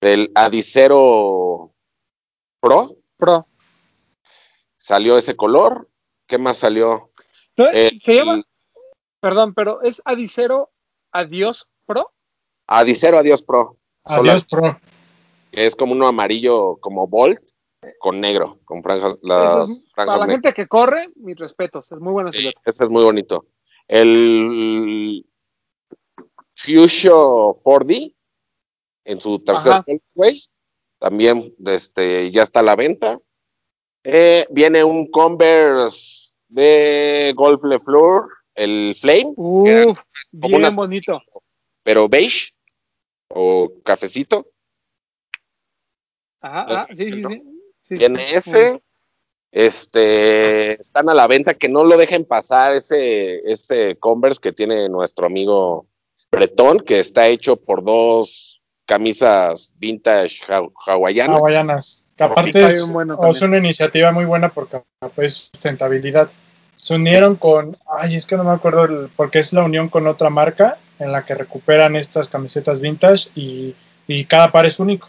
del 0.00 0.32
Adicero 0.34 1.70
Pro, 2.60 2.96
Pro. 3.18 3.46
salió 4.78 5.18
ese 5.18 5.36
color. 5.36 5.86
¿Qué 6.26 6.38
más 6.38 6.56
salió? 6.56 7.10
¿No? 7.58 7.66
Se 7.70 8.14
llama, 8.14 8.42
perdón, 9.20 9.52
pero 9.52 9.82
es 9.82 10.00
Adicero 10.06 10.70
Adiós 11.12 11.68
Pro. 11.84 12.10
Adicero 12.66 13.18
Adiós 13.18 13.42
Pro. 13.42 13.76
Adiós, 14.04 14.44
pro. 14.46 14.80
que 15.50 15.66
es 15.66 15.76
como 15.76 15.92
uno 15.92 16.06
amarillo 16.06 16.78
como 16.78 17.06
Bolt 17.06 17.42
con 17.98 18.20
negro, 18.20 18.58
con 18.64 18.82
franjas, 18.82 19.16
las 19.22 19.70
es- 19.70 19.84
franjas 19.92 20.06
para 20.06 20.18
la 20.18 20.26
negras. 20.26 20.42
gente 20.42 20.54
que 20.54 20.68
corre, 20.68 21.08
mis 21.16 21.36
respetos, 21.36 21.90
es 21.90 21.98
muy 21.98 22.12
buena 22.12 22.30
Sí, 22.32 22.38
silueta. 22.38 22.60
ese 22.64 22.84
es 22.84 22.90
muy 22.90 23.02
bonito. 23.02 23.46
El 23.88 25.26
Fusion 26.54 27.54
4D 27.54 28.14
en 29.04 29.20
su 29.20 29.40
tercer 29.40 29.82
también 30.98 31.52
este, 31.66 32.30
ya 32.30 32.42
está 32.44 32.60
a 32.60 32.62
la 32.62 32.76
venta. 32.76 33.18
Eh, 34.04 34.46
viene 34.50 34.84
un 34.84 35.10
Converse 35.10 36.32
de 36.48 37.32
Golf 37.34 37.62
Le 37.64 37.80
Fleur, 37.80 38.28
el 38.54 38.94
Flame, 39.00 39.32
Uf, 39.36 40.00
bien 40.32 40.54
una- 40.56 40.70
bonito. 40.70 41.20
pero 41.82 42.08
beige 42.08 42.52
o 43.28 43.72
cafecito. 43.84 44.46
Ajá, 46.40 46.66
Es- 46.68 46.76
ah, 46.76 46.86
sí, 46.94 46.96
sí, 47.10 47.22
sí. 47.24 47.42
Sí, 47.82 47.96
Viene 47.96 48.26
sí. 48.26 48.34
ese. 48.36 48.82
Este, 49.50 50.80
están 50.80 51.10
a 51.10 51.14
la 51.14 51.26
venta, 51.26 51.54
que 51.54 51.68
no 51.68 51.84
lo 51.84 51.96
dejen 51.98 52.24
pasar 52.24 52.72
ese, 52.72 53.40
ese 53.44 53.96
Converse 53.96 54.40
que 54.40 54.52
tiene 54.52 54.88
nuestro 54.88 55.26
amigo 55.26 55.86
Bretón, 56.30 56.80
que 56.80 57.00
está 57.00 57.28
hecho 57.28 57.56
por 57.56 57.84
dos 57.84 58.62
camisas 58.86 59.72
vintage 59.76 60.40
ha- 60.48 60.62
hawaianas. 60.86 61.36
hawaianas. 61.36 62.06
Que 62.16 62.24
aparte 62.24 62.64
es, 62.64 62.90
bueno 62.90 63.18
una 63.42 63.58
iniciativa 63.58 64.10
muy 64.10 64.24
buena 64.24 64.48
porque 64.48 64.82
es 65.18 65.34
sustentabilidad. 65.52 66.30
Se 66.76 66.94
unieron 66.94 67.36
con, 67.36 67.76
ay, 67.98 68.16
es 68.16 68.26
que 68.26 68.36
no 68.36 68.44
me 68.44 68.50
acuerdo, 68.52 68.84
el- 68.84 69.10
porque 69.14 69.38
es 69.38 69.52
la 69.52 69.62
unión 69.62 69.88
con 69.90 70.06
otra 70.06 70.30
marca 70.30 70.78
en 70.98 71.12
la 71.12 71.24
que 71.26 71.34
recuperan 71.34 71.94
estas 71.94 72.28
camisetas 72.28 72.80
vintage 72.80 73.28
y, 73.34 73.74
y 74.06 74.24
cada 74.24 74.50
par 74.50 74.64
es 74.66 74.80
único. 74.80 75.08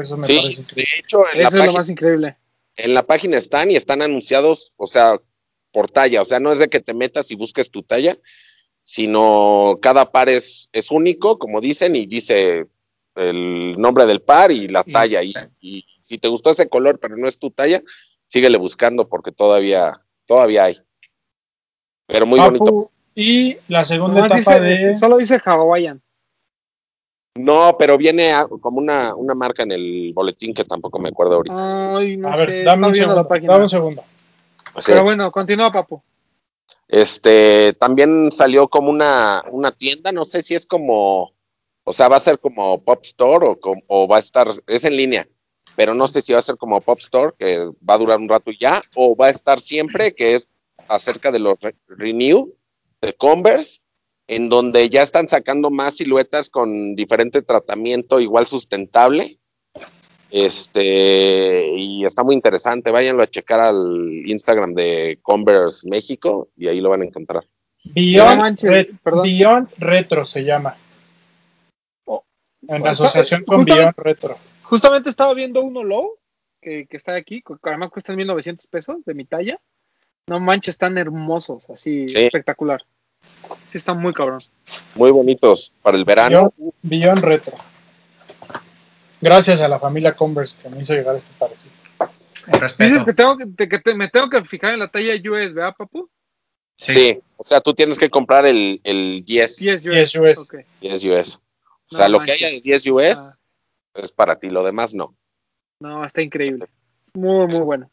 Eso 0.00 0.16
me 0.16 0.26
Sí, 0.26 0.38
parece 0.40 0.62
de 0.74 0.86
hecho, 0.98 1.22
en 1.32 1.42
la, 1.42 1.48
Eso 1.48 1.48
es 1.48 1.54
lo 1.54 1.60
página, 1.60 1.78
más 1.78 1.90
increíble. 1.90 2.36
en 2.76 2.94
la 2.94 3.02
página 3.06 3.36
están 3.36 3.70
y 3.70 3.76
están 3.76 4.02
anunciados, 4.02 4.72
o 4.76 4.86
sea, 4.86 5.20
por 5.72 5.90
talla. 5.90 6.22
O 6.22 6.24
sea, 6.24 6.40
no 6.40 6.52
es 6.52 6.58
de 6.58 6.68
que 6.68 6.80
te 6.80 6.94
metas 6.94 7.30
y 7.30 7.34
busques 7.34 7.70
tu 7.70 7.82
talla, 7.82 8.16
sino 8.84 9.78
cada 9.82 10.10
par 10.10 10.28
es, 10.28 10.68
es 10.72 10.90
único, 10.90 11.38
como 11.38 11.60
dicen, 11.60 11.94
y 11.96 12.06
dice 12.06 12.66
el 13.14 13.74
nombre 13.78 14.06
del 14.06 14.22
par 14.22 14.50
y 14.52 14.68
la 14.68 14.84
talla. 14.84 15.22
Y, 15.22 15.34
y 15.60 15.84
si 16.00 16.18
te 16.18 16.28
gustó 16.28 16.50
ese 16.50 16.68
color, 16.68 16.98
pero 17.00 17.16
no 17.16 17.28
es 17.28 17.38
tu 17.38 17.50
talla, 17.50 17.82
síguele 18.26 18.56
buscando 18.58 19.08
porque 19.08 19.32
todavía, 19.32 19.92
todavía 20.26 20.64
hay. 20.64 20.78
Pero 22.06 22.24
muy 22.26 22.38
Papu, 22.38 22.58
bonito. 22.58 22.90
Y 23.14 23.56
la 23.66 23.84
segunda 23.84 24.20
etapa 24.20 24.36
dice- 24.36 24.60
de... 24.60 24.96
Solo 24.96 25.16
dice 25.18 25.38
Hawaiian. 25.44 26.00
No, 27.38 27.76
pero 27.78 27.96
viene 27.96 28.32
a- 28.32 28.46
como 28.46 28.78
una, 28.78 29.14
una 29.14 29.34
marca 29.34 29.62
en 29.62 29.72
el 29.72 30.12
boletín 30.14 30.54
que 30.54 30.64
tampoco 30.64 30.98
me 30.98 31.08
acuerdo 31.10 31.34
ahorita. 31.36 31.96
Ay, 31.96 32.16
no 32.16 32.28
a 32.30 32.36
sé. 32.36 32.46
ver, 32.46 32.64
dame 32.64 32.86
un, 32.88 32.94
segundo, 32.94 33.14
la 33.22 33.28
página. 33.28 33.52
dame 33.52 33.64
un 33.64 33.70
segundo. 33.70 34.02
Sí. 34.78 34.84
Pero 34.92 35.02
bueno, 35.04 35.30
continúa, 35.32 35.72
papu. 35.72 36.02
Este, 36.86 37.74
también 37.74 38.30
salió 38.32 38.68
como 38.68 38.90
una, 38.90 39.44
una 39.50 39.72
tienda, 39.72 40.10
no 40.12 40.24
sé 40.24 40.42
si 40.42 40.54
es 40.54 40.64
como, 40.66 41.32
o 41.84 41.92
sea, 41.92 42.08
va 42.08 42.16
a 42.16 42.20
ser 42.20 42.38
como 42.38 42.82
Pop 42.82 43.00
Store 43.04 43.46
o, 43.46 43.60
com- 43.60 43.82
o 43.86 44.06
va 44.08 44.16
a 44.16 44.20
estar, 44.20 44.48
es 44.66 44.84
en 44.84 44.96
línea, 44.96 45.28
pero 45.76 45.92
no 45.94 46.08
sé 46.08 46.22
si 46.22 46.32
va 46.32 46.38
a 46.38 46.42
ser 46.42 46.56
como 46.56 46.80
Pop 46.80 46.98
Store, 47.00 47.34
que 47.38 47.58
va 47.88 47.94
a 47.94 47.98
durar 47.98 48.18
un 48.18 48.28
rato 48.28 48.50
ya, 48.58 48.82
o 48.94 49.14
va 49.14 49.26
a 49.26 49.30
estar 49.30 49.60
siempre, 49.60 50.14
que 50.14 50.34
es 50.36 50.48
acerca 50.88 51.30
de 51.30 51.38
los 51.40 51.60
re- 51.60 51.76
Renew 51.88 52.54
de 53.02 53.12
Converse, 53.12 53.80
en 54.28 54.48
donde 54.50 54.88
ya 54.90 55.02
están 55.02 55.26
sacando 55.28 55.70
más 55.70 55.96
siluetas 55.96 56.48
con 56.50 56.94
diferente 56.94 57.42
tratamiento, 57.42 58.20
igual 58.20 58.46
sustentable. 58.46 59.38
Este, 60.30 61.72
y 61.74 62.04
está 62.04 62.22
muy 62.22 62.34
interesante. 62.34 62.90
Váyanlo 62.90 63.22
a 63.22 63.26
checar 63.30 63.60
al 63.60 64.22
Instagram 64.26 64.74
de 64.74 65.18
Converse 65.22 65.88
México 65.88 66.48
y 66.56 66.68
ahí 66.68 66.80
lo 66.80 66.90
van 66.90 67.02
a 67.02 67.06
encontrar. 67.06 67.44
Beyond. 67.84 68.60
Beyond 69.22 69.68
Retro 69.78 70.24
se 70.24 70.44
llama. 70.44 70.76
Oh. 72.04 72.22
En 72.68 72.76
Está- 72.76 72.90
asociación 72.90 73.44
con 73.44 73.64
Beyond 73.64 73.94
Retro. 73.96 74.36
Justamente 74.62 75.08
estaba 75.08 75.32
viendo 75.32 75.62
uno 75.62 75.82
low 75.82 76.18
que, 76.60 76.86
que 76.86 76.96
está 76.98 77.14
aquí, 77.14 77.40
que 77.40 77.54
además 77.62 77.90
cuestan 77.90 78.16
1900 78.16 78.66
pesos 78.66 78.96
de 79.06 79.14
mi 79.14 79.24
talla. 79.24 79.58
No 80.26 80.40
manches, 80.40 80.74
están 80.74 80.98
hermosos, 80.98 81.70
así 81.70 82.06
Sí. 82.10 82.18
espectacular. 82.18 82.82
Sí, 83.70 83.78
están 83.78 84.00
muy 84.00 84.12
cabrón. 84.12 84.40
Muy 84.94 85.10
bonitos 85.10 85.72
para 85.82 85.96
el 85.96 86.04
verano. 86.04 86.52
Beyond 86.82 87.22
Retro. 87.22 87.54
Gracias 89.20 89.60
a 89.60 89.68
la 89.68 89.78
familia 89.78 90.14
Converse 90.14 90.56
que 90.60 90.68
me 90.68 90.80
hizo 90.82 90.94
llegar 90.94 91.16
este 91.16 91.32
parecido. 91.38 91.74
Dices 92.78 93.04
que, 93.04 93.12
tengo 93.12 93.36
que, 93.36 93.68
que 93.68 93.78
te- 93.78 93.94
me 93.94 94.08
tengo 94.08 94.30
que 94.30 94.42
fijar 94.44 94.72
en 94.72 94.78
la 94.80 94.88
talla 94.88 95.12
US, 95.14 95.52
¿verdad, 95.52 95.74
papu? 95.76 96.08
Sí. 96.76 97.18
o 97.36 97.42
sea, 97.42 97.60
tú 97.60 97.74
tienes 97.74 97.98
que 97.98 98.08
comprar 98.08 98.46
el, 98.46 98.80
el 98.84 99.24
10, 99.24 99.56
10 99.56 99.84
US. 99.86 99.90
10 99.92 100.14
US. 100.16 100.38
Ok. 100.38 100.54
10 100.80 101.04
US. 101.04 101.40
O 101.90 101.96
sea, 101.96 102.08
No 102.08 102.18
lo 102.18 102.24
que 102.24 102.32
haya 102.32 102.48
de 102.48 102.60
10 102.60 102.86
US 102.86 103.18
Ah, 103.18 103.32
es 103.94 104.12
para 104.12 104.38
ti, 104.38 104.48
lo 104.48 104.62
demás 104.62 104.94
no. 104.94 105.14
no, 105.80 106.04
está 106.04 106.22
increíble. 106.22 106.66
Muy, 107.14 107.46
muy 107.48 107.60
bueno. 107.60 107.90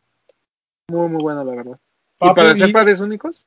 Muy, 0.87 1.09
muy 1.09 1.21
bueno, 1.21 1.43
la 1.43 1.55
verdad. 1.55 1.79
¿Y 2.21 2.33
para 2.33 2.51
hacer 2.51 2.69
y- 2.69 2.73
pares 2.73 2.99
únicos? 2.99 3.43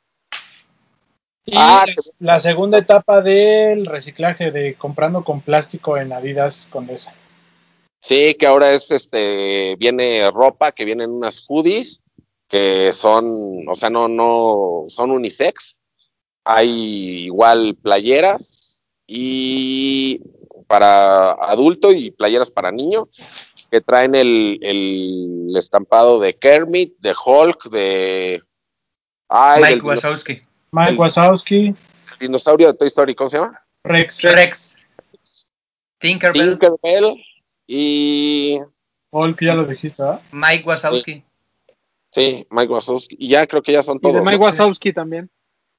Y 1.45 1.53
Ah, 1.57 1.85
la, 1.87 1.95
la 2.35 2.41
segunda 2.41 2.79
etapa 2.79 3.23
del 3.23 3.87
reciclaje 3.87 4.51
de 4.51 4.75
comprando 4.75 5.25
con 5.25 5.41
plástico 5.41 5.97
en 5.97 6.13
Adidas 6.13 6.69
Condesa. 6.71 7.15
Sí, 8.01 8.35
que 8.35 8.47
ahora 8.47 8.73
es 8.73 8.91
este, 8.91 9.77
viene 9.77 10.31
ropa, 10.31 10.73
que 10.73 10.85
vienen 10.85 11.11
unas 11.11 11.43
hoodies, 11.49 12.01
que 12.49 12.93
son, 12.93 13.69
o 13.69 13.75
sea, 13.75 13.91
no, 13.91 14.09
no, 14.09 14.85
son 14.89 15.11
unisex. 15.11 15.77
Hay 16.45 17.25
igual 17.25 17.77
playeras 17.81 18.83
y 19.07 20.21
para 20.67 21.33
adulto 21.33 21.93
y 21.93 22.11
playeras 22.11 22.51
para 22.51 22.71
niño, 22.71 23.09
que 23.71 23.81
traen 23.81 24.15
el, 24.15 24.59
el 24.63 25.53
estampado 25.57 26.21
de 26.21 26.37
Kermit, 26.37 26.95
de 26.99 27.15
Hulk, 27.25 27.71
de... 27.71 28.43
Ay, 29.29 29.61
Mike 29.61 29.75
del 29.75 29.83
Wazowski. 29.83 30.39
Mike 30.73 30.91
El- 30.93 30.99
Wazowski, 30.99 31.67
el 31.67 32.19
dinosaurio 32.21 32.69
de 32.73 32.79
Toy 32.79 32.89
Story, 32.89 33.15
¿cómo 33.15 33.31
se 33.31 33.39
llama? 33.39 33.63
Rex, 33.85 34.23
Rex. 34.23 34.77
Tinkerbell. 35.99 36.59
Tinkerbell 36.59 37.17
y... 37.67 38.59
Hulk, 39.11 39.41
ya 39.43 39.55
lo 39.55 39.65
dijiste, 39.65 40.03
¿verdad? 40.03 40.21
Mike 40.33 40.65
Wazowski. 40.67 41.25
Sí, 42.13 42.47
Mike 42.51 42.73
Wazowski. 42.73 43.17
Y 43.19 43.29
ya 43.29 43.47
creo 43.47 43.63
que 43.63 43.73
ya 43.73 43.83
son 43.83 43.97
Y 43.97 44.07
de 44.07 44.13
todos. 44.13 44.25
Mike 44.25 44.39
¿no? 44.39 44.45
Wazowski 44.45 44.93
también. 44.93 45.31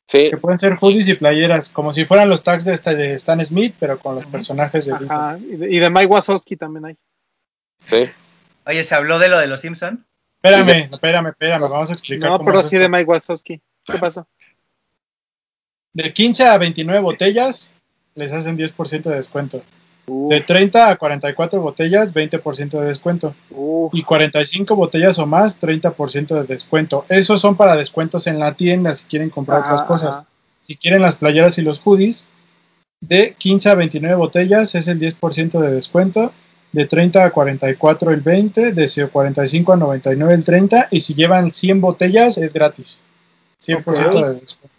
Sí, 0.07 0.29
Que 0.31 0.37
pueden 0.37 0.57
ser 0.57 0.73
hoodies 0.75 1.07
y 1.09 1.13
playeras, 1.13 1.69
como 1.71 1.93
si 1.93 2.03
fueran 2.05 2.29
los 2.29 2.41
tags 2.43 2.65
de, 2.65 2.73
esta- 2.73 2.95
de 2.95 3.13
Stan 3.13 3.43
Smith, 3.45 3.75
pero 3.79 3.99
con 3.99 4.15
los 4.15 4.25
personajes 4.25 4.87
de 4.87 4.93
Disney. 4.97 5.09
Ajá. 5.19 5.37
Y 5.37 5.55
de, 5.57 5.71
y 5.71 5.77
de 5.79 5.89
Mike 5.91 6.07
Wazowski 6.07 6.57
también 6.57 6.85
hay. 6.85 6.97
sí. 7.85 8.09
Oye, 8.65 8.83
¿se 8.83 8.93
habló 8.93 9.17
de 9.17 9.29
lo 9.29 9.37
de 9.39 9.47
los 9.47 9.61
Simpson? 9.61 10.05
Espérame, 10.43 10.89
espérame, 10.91 11.27
espérame, 11.29 11.61
vamos 11.61 11.89
a 11.89 11.93
explicar 11.93 12.29
No, 12.29 12.37
cómo 12.37 12.49
pero 12.51 12.59
es 12.59 12.69
sí 12.69 12.75
esto. 12.75 12.83
de 12.83 12.89
Mike 12.89 13.05
Wazowski. 13.09 13.61
¿Qué 13.83 13.97
pasó? 13.97 14.27
De 15.93 16.13
15 16.13 16.43
a 16.45 16.57
29 16.57 17.01
botellas 17.01 17.73
les 18.15 18.31
hacen 18.33 18.57
10% 18.57 19.03
de 19.09 19.15
descuento. 19.15 19.61
Uf, 20.07 20.29
De 20.29 20.41
30 20.41 20.89
a 20.89 20.95
44 20.97 21.61
botellas, 21.61 22.13
20% 22.13 22.79
de 22.79 22.85
descuento. 22.87 23.35
uf. 23.51 23.93
Y 23.93 24.03
45 24.03 24.75
botellas 24.75 25.17
o 25.19 25.25
más, 25.25 25.59
30% 25.59 26.35
de 26.35 26.43
descuento. 26.43 27.05
Esos 27.09 27.41
son 27.41 27.55
para 27.57 27.75
descuentos 27.75 28.27
en 28.27 28.39
la 28.39 28.55
tienda 28.55 28.93
si 28.93 29.05
quieren 29.05 29.29
comprar 29.29 29.61
otras 29.61 29.83
cosas. 29.83 30.17
ajá. 30.17 30.25
Si 30.67 30.75
quieren 30.75 31.01
las 31.01 31.15
playeras 31.15 31.57
y 31.57 31.63
los 31.63 31.79
hoodies, 31.79 32.27
de 33.01 33.33
15 33.37 33.69
a 33.69 33.75
29 33.75 34.15
botellas 34.15 34.75
es 34.75 34.87
el 34.87 34.99
10% 34.99 35.59
de 35.59 35.71
descuento. 35.71 36.31
De 36.71 36.85
30 36.85 37.25
a 37.25 37.31
44 37.31 38.11
el 38.11 38.21
20, 38.21 38.73
de 38.73 39.09
45 39.11 39.73
a 39.73 39.75
99 39.77 40.33
el 40.35 40.45
30 40.45 40.87
y 40.91 40.99
si 40.99 41.15
llevan 41.15 41.51
100 41.51 41.81
botellas 41.81 42.37
es 42.37 42.53
gratis. 42.53 43.01
100% 43.59 43.79
Ok. 43.79 44.13
de 44.27 44.39
descuento. 44.41 44.78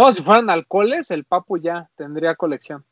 No, 0.00 0.12
si 0.14 0.22
fueran 0.22 0.48
alcoholes, 0.48 1.10
el 1.10 1.24
papu 1.24 1.58
ya 1.58 1.90
tendría 1.94 2.34
colección. 2.34 2.82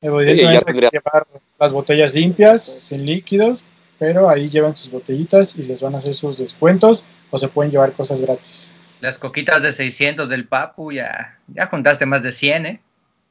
Evidentemente 0.00 0.36
Sí, 0.40 0.44
ya 0.44 0.50
hay 0.52 0.58
que 0.58 0.64
tendría- 0.64 0.90
llevar 0.90 1.26
las 1.58 1.72
botellas 1.72 2.14
limpias, 2.14 2.64
sin 2.64 3.04
líquidos, 3.04 3.64
pero 3.98 4.28
ahí 4.28 4.48
llevan 4.48 4.76
sus 4.76 4.90
botellitas 4.92 5.56
y 5.56 5.64
les 5.64 5.82
van 5.82 5.96
a 5.96 5.98
hacer 5.98 6.14
sus 6.14 6.38
descuentos 6.38 7.04
o 7.32 7.38
se 7.38 7.48
pueden 7.48 7.72
llevar 7.72 7.92
cosas 7.92 8.20
gratis. 8.20 8.72
Las 9.00 9.18
coquitas 9.18 9.62
de 9.64 9.72
600 9.72 10.28
del 10.28 10.46
Papu, 10.46 10.92
ya, 10.92 11.40
ya 11.48 11.66
juntaste 11.66 12.06
más 12.06 12.22
de 12.22 12.30
100, 12.30 12.66
¿eh? 12.66 12.80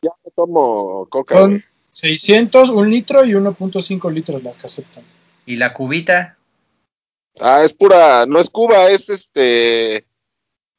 Ya 0.01 0.11
me 0.26 0.31
tomo 0.31 1.07
coca. 1.09 1.35
Son 1.38 1.49
güey. 1.51 1.63
600, 1.93 2.69
un 2.72 2.89
litro 2.91 3.23
y 3.23 3.35
1.5 3.35 4.09
litros 4.09 4.43
las 4.43 4.57
que 4.57 4.65
aceptan. 4.65 5.05
Y 5.45 5.55
la 5.55 5.73
cubita, 5.73 6.35
Ah, 7.39 7.63
es 7.63 7.72
pura, 7.72 8.26
no 8.26 8.39
es 8.39 8.49
Cuba, 8.49 8.89
es 8.89 9.09
este 9.09 10.05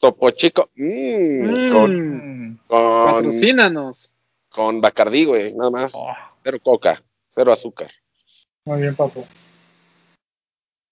Topo 0.03 0.31
Chico. 0.33 0.69
Mm, 0.74 1.70
Con, 1.70 2.49
Mm, 2.49 2.59
con, 2.66 3.07
patrocínanos. 3.07 4.11
con 4.49 4.81
Bacardí, 4.81 5.24
güey, 5.27 5.55
nada 5.55 5.70
más. 5.70 5.93
oh, 5.95 6.12
Cero 6.43 6.59
coca, 6.61 7.01
cero 7.29 7.53
azúcar. 7.53 7.93
Muy 8.65 8.81
bien, 8.83 8.97
papu. 8.97 9.24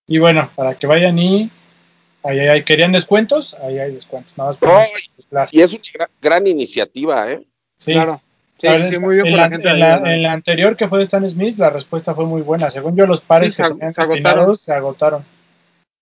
Y 0.07 0.19
bueno, 0.19 0.49
para 0.55 0.77
que 0.79 0.87
vayan 0.87 1.19
y 1.19 1.51
ahí, 2.23 2.39
ahí 2.39 2.63
querían 2.63 2.93
descuentos, 2.93 3.55
ahí 3.55 3.81
hay 3.81 3.93
descuentos. 3.93 4.39
Nada 4.39 4.53
más. 4.63 4.93
Y 5.53 5.61
es 5.61 5.73
una 5.73 5.83
gra- 5.83 6.11
gran 6.23 6.47
iniciativa, 6.47 7.33
¿eh? 7.33 7.45
Sí. 7.79 7.93
Claro. 7.95 8.21
Sí, 8.61 8.67
A 8.69 8.77
sí, 8.77 8.83
ver, 8.83 8.91
sí, 8.91 8.99
muy 8.99 9.15
bien 9.17 9.27
en 9.27 9.33
por 9.33 9.39
la, 9.39 9.45
la 9.47 9.51
gente. 9.51 9.69
en 9.69 9.75
ahí, 9.75 9.81
la- 9.81 9.97
¿verdad? 9.97 10.15
en 10.15 10.23
la 10.23 10.33
anterior 10.33 10.77
que 10.77 10.87
fue 10.87 10.99
de 10.99 11.05
Stan 11.05 11.29
Smith, 11.29 11.59
la 11.59 11.71
respuesta 11.71 12.15
fue 12.15 12.27
muy 12.27 12.43
buena. 12.43 12.71
Según 12.71 12.95
yo, 12.95 13.07
los 13.07 13.21
pares 13.23 13.55
Sí, 13.57 13.63
que 13.63 13.69
se- 13.69 13.75
tenían 13.75 13.93
se 13.95 14.03
agotaron. 14.03 14.23
destinados 14.25 14.61
se 14.61 14.73
agotaron. 14.73 15.25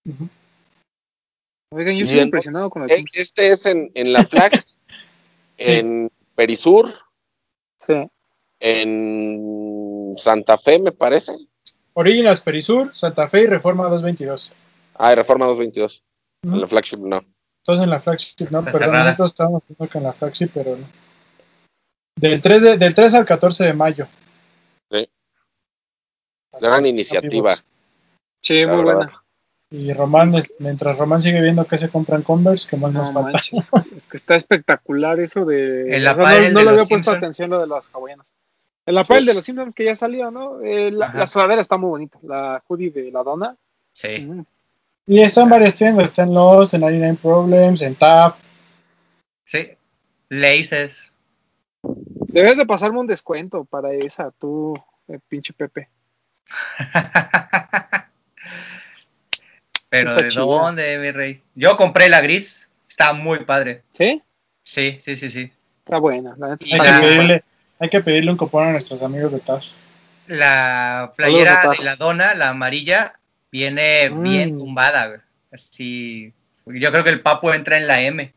Ujú. 0.06 0.28
Oigan, 1.70 1.94
yo 1.94 2.00
Y 2.00 2.02
estoy 2.04 2.18
en- 2.18 2.24
impresionado 2.24 2.70
con 2.70 2.82
el 2.84 2.90
Es- 2.90 3.04
Este 3.12 3.48
es 3.50 3.66
en, 3.66 3.90
en 3.94 4.12
la 4.12 4.24
flag, 4.24 4.52
Sí. 5.58 5.70
en 5.72 6.10
Perisur, 6.34 6.94
Sí. 7.86 7.94
en 8.60 10.14
Santa 10.18 10.56
Fe, 10.58 10.78
me 10.78 10.92
parece. 10.92 11.32
Originals 11.94 12.40
Perisur, 12.40 12.94
Santa 12.94 13.28
Fe 13.28 13.42
y 13.42 13.46
Reforma 13.46 13.84
222. 13.84 14.52
Ah, 14.94 15.14
Reforma 15.14 15.46
222. 15.46 16.02
Ujú. 16.44 16.54
En 16.54 16.60
la 16.60 16.68
flagship 16.68 16.98
no. 16.98 17.24
Entonces 17.62 17.84
en 17.84 17.90
la 17.90 18.00
flagship, 18.00 18.48
no, 18.50 18.64
perdón, 18.64 18.92
nosotros 18.94 19.30
estábamos 19.30 19.62
haciendo 19.62 19.88
que 19.88 19.98
en 19.98 20.04
la 20.04 20.12
flagship, 20.14 20.48
pero 20.54 20.76
no. 20.76 20.86
Del 22.16 22.40
3, 22.40 22.62
de- 22.62 22.76
del 22.78 22.94
3 22.94 23.14
al 23.14 23.24
14 23.24 23.64
de 23.64 23.72
mayo. 23.74 24.08
Sí. 24.90 25.08
Gran 26.60 26.86
iniciativa. 26.86 27.56
Sí, 28.42 28.62
la 28.64 28.68
muy 28.74 28.84
verdad. 28.84 28.94
buena. 28.96 29.24
Y 29.70 29.92
Román, 29.92 30.34
es- 30.34 30.54
mientras 30.58 30.96
Román 30.98 31.20
sigue 31.20 31.42
viendo 31.42 31.66
que 31.66 31.76
se 31.76 31.90
compran 31.90 32.22
Converse, 32.22 32.68
que 32.68 32.76
más 32.78 32.92
No 32.92 33.00
nos 33.00 33.12
falta. 33.12 33.38
es 33.96 34.06
que 34.06 34.16
está 34.16 34.34
espectacular 34.36 35.20
eso 35.20 35.44
de. 35.44 35.94
El 35.94 36.06
o 36.06 36.14
sea, 36.14 36.24
no, 36.24 36.30
no 36.30 36.30
de 36.30 36.50
le 36.50 36.60
había 36.60 36.72
los 36.72 36.88
puesto 36.88 37.10
atención 37.10 37.50
lo 37.50 37.60
de 37.60 37.66
las 37.66 37.90
hawaianas. 37.92 38.32
El 38.86 38.96
apparel 38.96 39.24
Sí. 39.24 39.26
de 39.26 39.34
los 39.34 39.44
Simpsons 39.44 39.74
que 39.74 39.84
ya 39.84 39.94
salió, 39.94 40.30
¿no? 40.30 40.62
Eh, 40.62 40.90
la, 40.90 41.12
la 41.12 41.26
sudadera 41.26 41.60
está 41.60 41.76
muy 41.76 41.90
bonita. 41.90 42.18
La 42.22 42.62
hoodie 42.66 42.90
de 42.90 43.10
la 43.10 43.22
dona. 43.22 43.54
Sí. 43.92 44.20
mm, 44.20 44.44
Y 45.06 45.20
están 45.20 45.50
varias 45.50 45.74
tiendas, 45.74 46.04
está 46.04 46.22
en 46.22 46.32
Lost, 46.32 46.72
en 46.72 46.80
99 46.80 47.18
Problems, 47.20 47.82
en 47.82 47.94
TAF. 47.96 48.40
Sí. 49.44 49.72
Laces. 50.30 51.14
Debes 51.82 52.56
de 52.56 52.64
pasarme 52.66 53.00
un 53.00 53.06
descuento 53.06 53.64
para 53.64 53.92
esa, 53.92 54.30
tú, 54.30 54.74
eh, 55.08 55.18
pinche 55.28 55.52
Pepe. 55.52 55.88
Pero 59.90 60.10
Está 60.10 60.22
¿de 60.24 60.28
chida. 60.30 60.42
dónde, 60.42 60.98
mi 60.98 61.10
rey? 61.10 61.42
Yo 61.54 61.76
compré 61.76 62.08
la 62.08 62.20
gris. 62.20 62.70
Está 62.88 63.12
muy 63.12 63.44
padre. 63.44 63.82
¿Sí? 63.92 64.22
Sí, 64.62 64.98
sí, 65.00 65.16
sí, 65.16 65.30
sí. 65.30 65.52
Está 65.84 65.98
buena. 65.98 66.34
La 66.38 66.48
neta 66.50 66.64
Hay 66.64 66.80
que, 66.80 67.06
pedirle, 67.06 67.44
hay 67.78 67.88
que 67.88 68.00
pedirle 68.00 68.30
un 68.30 68.36
cupón 68.36 68.68
a 68.68 68.72
nuestros 68.72 69.02
amigos 69.02 69.32
de 69.32 69.40
TAF. 69.40 69.64
La 70.26 71.10
playera 71.16 71.70
de 71.76 71.82
la 71.84 71.96
dona, 71.96 72.34
la 72.34 72.50
amarilla, 72.50 73.14
viene 73.50 74.10
Mm. 74.10 74.22
bien 74.22 74.58
tumbada. 74.58 75.06
güey. 75.08 75.20
Así. 75.52 76.32
Yo 76.66 76.90
creo 76.90 77.02
que 77.04 77.10
el 77.10 77.22
papo 77.22 77.54
entra 77.54 77.78
en 77.78 77.86
la 77.86 78.02
M. 78.02 78.32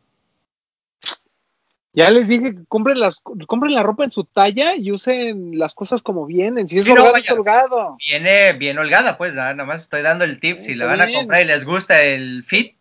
Ya 1.93 2.09
les 2.09 2.29
dije 2.29 2.55
que 2.55 2.65
compren, 2.69 2.99
las, 2.99 3.19
compren 3.19 3.73
la 3.73 3.83
ropa 3.83 4.05
en 4.05 4.11
su 4.11 4.23
talla 4.23 4.75
y 4.75 4.91
usen 4.91 5.57
las 5.59 5.73
cosas 5.75 6.01
como 6.01 6.25
vienen. 6.25 6.67
Si 6.69 6.79
es 6.79 6.85
Sí, 6.85 6.93
no, 6.93 7.01
holgado, 7.01 7.17
es 7.17 7.29
holgado. 7.31 7.97
Viene 8.09 8.53
bien 8.53 8.77
holgada, 8.77 9.17
pues. 9.17 9.33
¿no? 9.33 9.41
Nada 9.41 9.65
más 9.65 9.81
estoy 9.81 10.01
dando 10.01 10.23
el 10.23 10.39
tip. 10.39 10.59
Si 10.59 10.73
la 10.75 10.85
van 10.85 11.01
a 11.01 11.11
comprar 11.11 11.41
y 11.41 11.45
les 11.45 11.65
gusta 11.65 12.01
el 12.01 12.43
fit, 12.45 12.77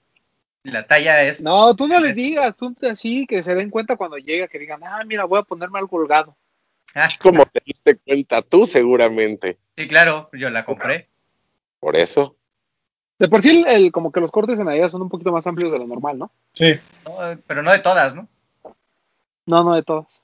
la 0.63 0.87
talla 0.87 1.23
es. 1.25 1.41
No, 1.41 1.75
tú 1.75 1.89
no 1.89 1.99
les 1.99 2.15
digas, 2.15 2.55
tú 2.57 2.75
así 2.89 3.27
que 3.27 3.43
se 3.43 3.55
den 3.57 3.71
cuenta 3.71 3.97
cuando 3.97 4.17
llega, 4.17 4.47
que 4.47 4.61
digan, 4.61 4.81
ah, 4.85 5.03
mira, 5.05 5.25
voy 5.25 5.41
a 5.41 5.43
ponerme 5.43 5.79
algo 5.81 5.97
holgado. 5.97 6.37
Ah, 6.95 7.09
Como 7.21 7.45
te 7.47 7.61
diste 7.65 7.97
cuenta 7.99 8.43
tú, 8.43 8.65
seguramente. 8.67 9.59
sí, 9.77 9.89
claro, 9.89 10.29
yo 10.33 10.51
la 10.51 10.65
compré. 10.65 11.09
Por 11.81 11.97
eso. 11.97 12.37
De 13.19 13.29
por 13.29 13.43
sí, 13.43 13.65
el, 13.67 13.67
el- 13.87 13.93
como 13.93 14.13
que 14.13 14.21
los 14.21 14.31
cortes 14.31 14.59
en 14.61 14.69
Adidas 14.69 14.93
son 14.93 15.03
un 15.03 15.09
poquito 15.09 15.33
más 15.33 15.47
amplios 15.47 15.73
de 15.73 15.79
lo 15.79 15.87
normal, 15.87 16.19
¿no? 16.19 16.33
Sí, 16.55 16.79
No, 17.05 17.17
pero 17.47 17.63
no 17.63 17.73
de 17.73 17.79
todas, 17.81 18.15
¿no? 18.15 18.29
No, 19.51 19.65
no 19.65 19.75
de 19.75 19.83
todas. 19.83 20.23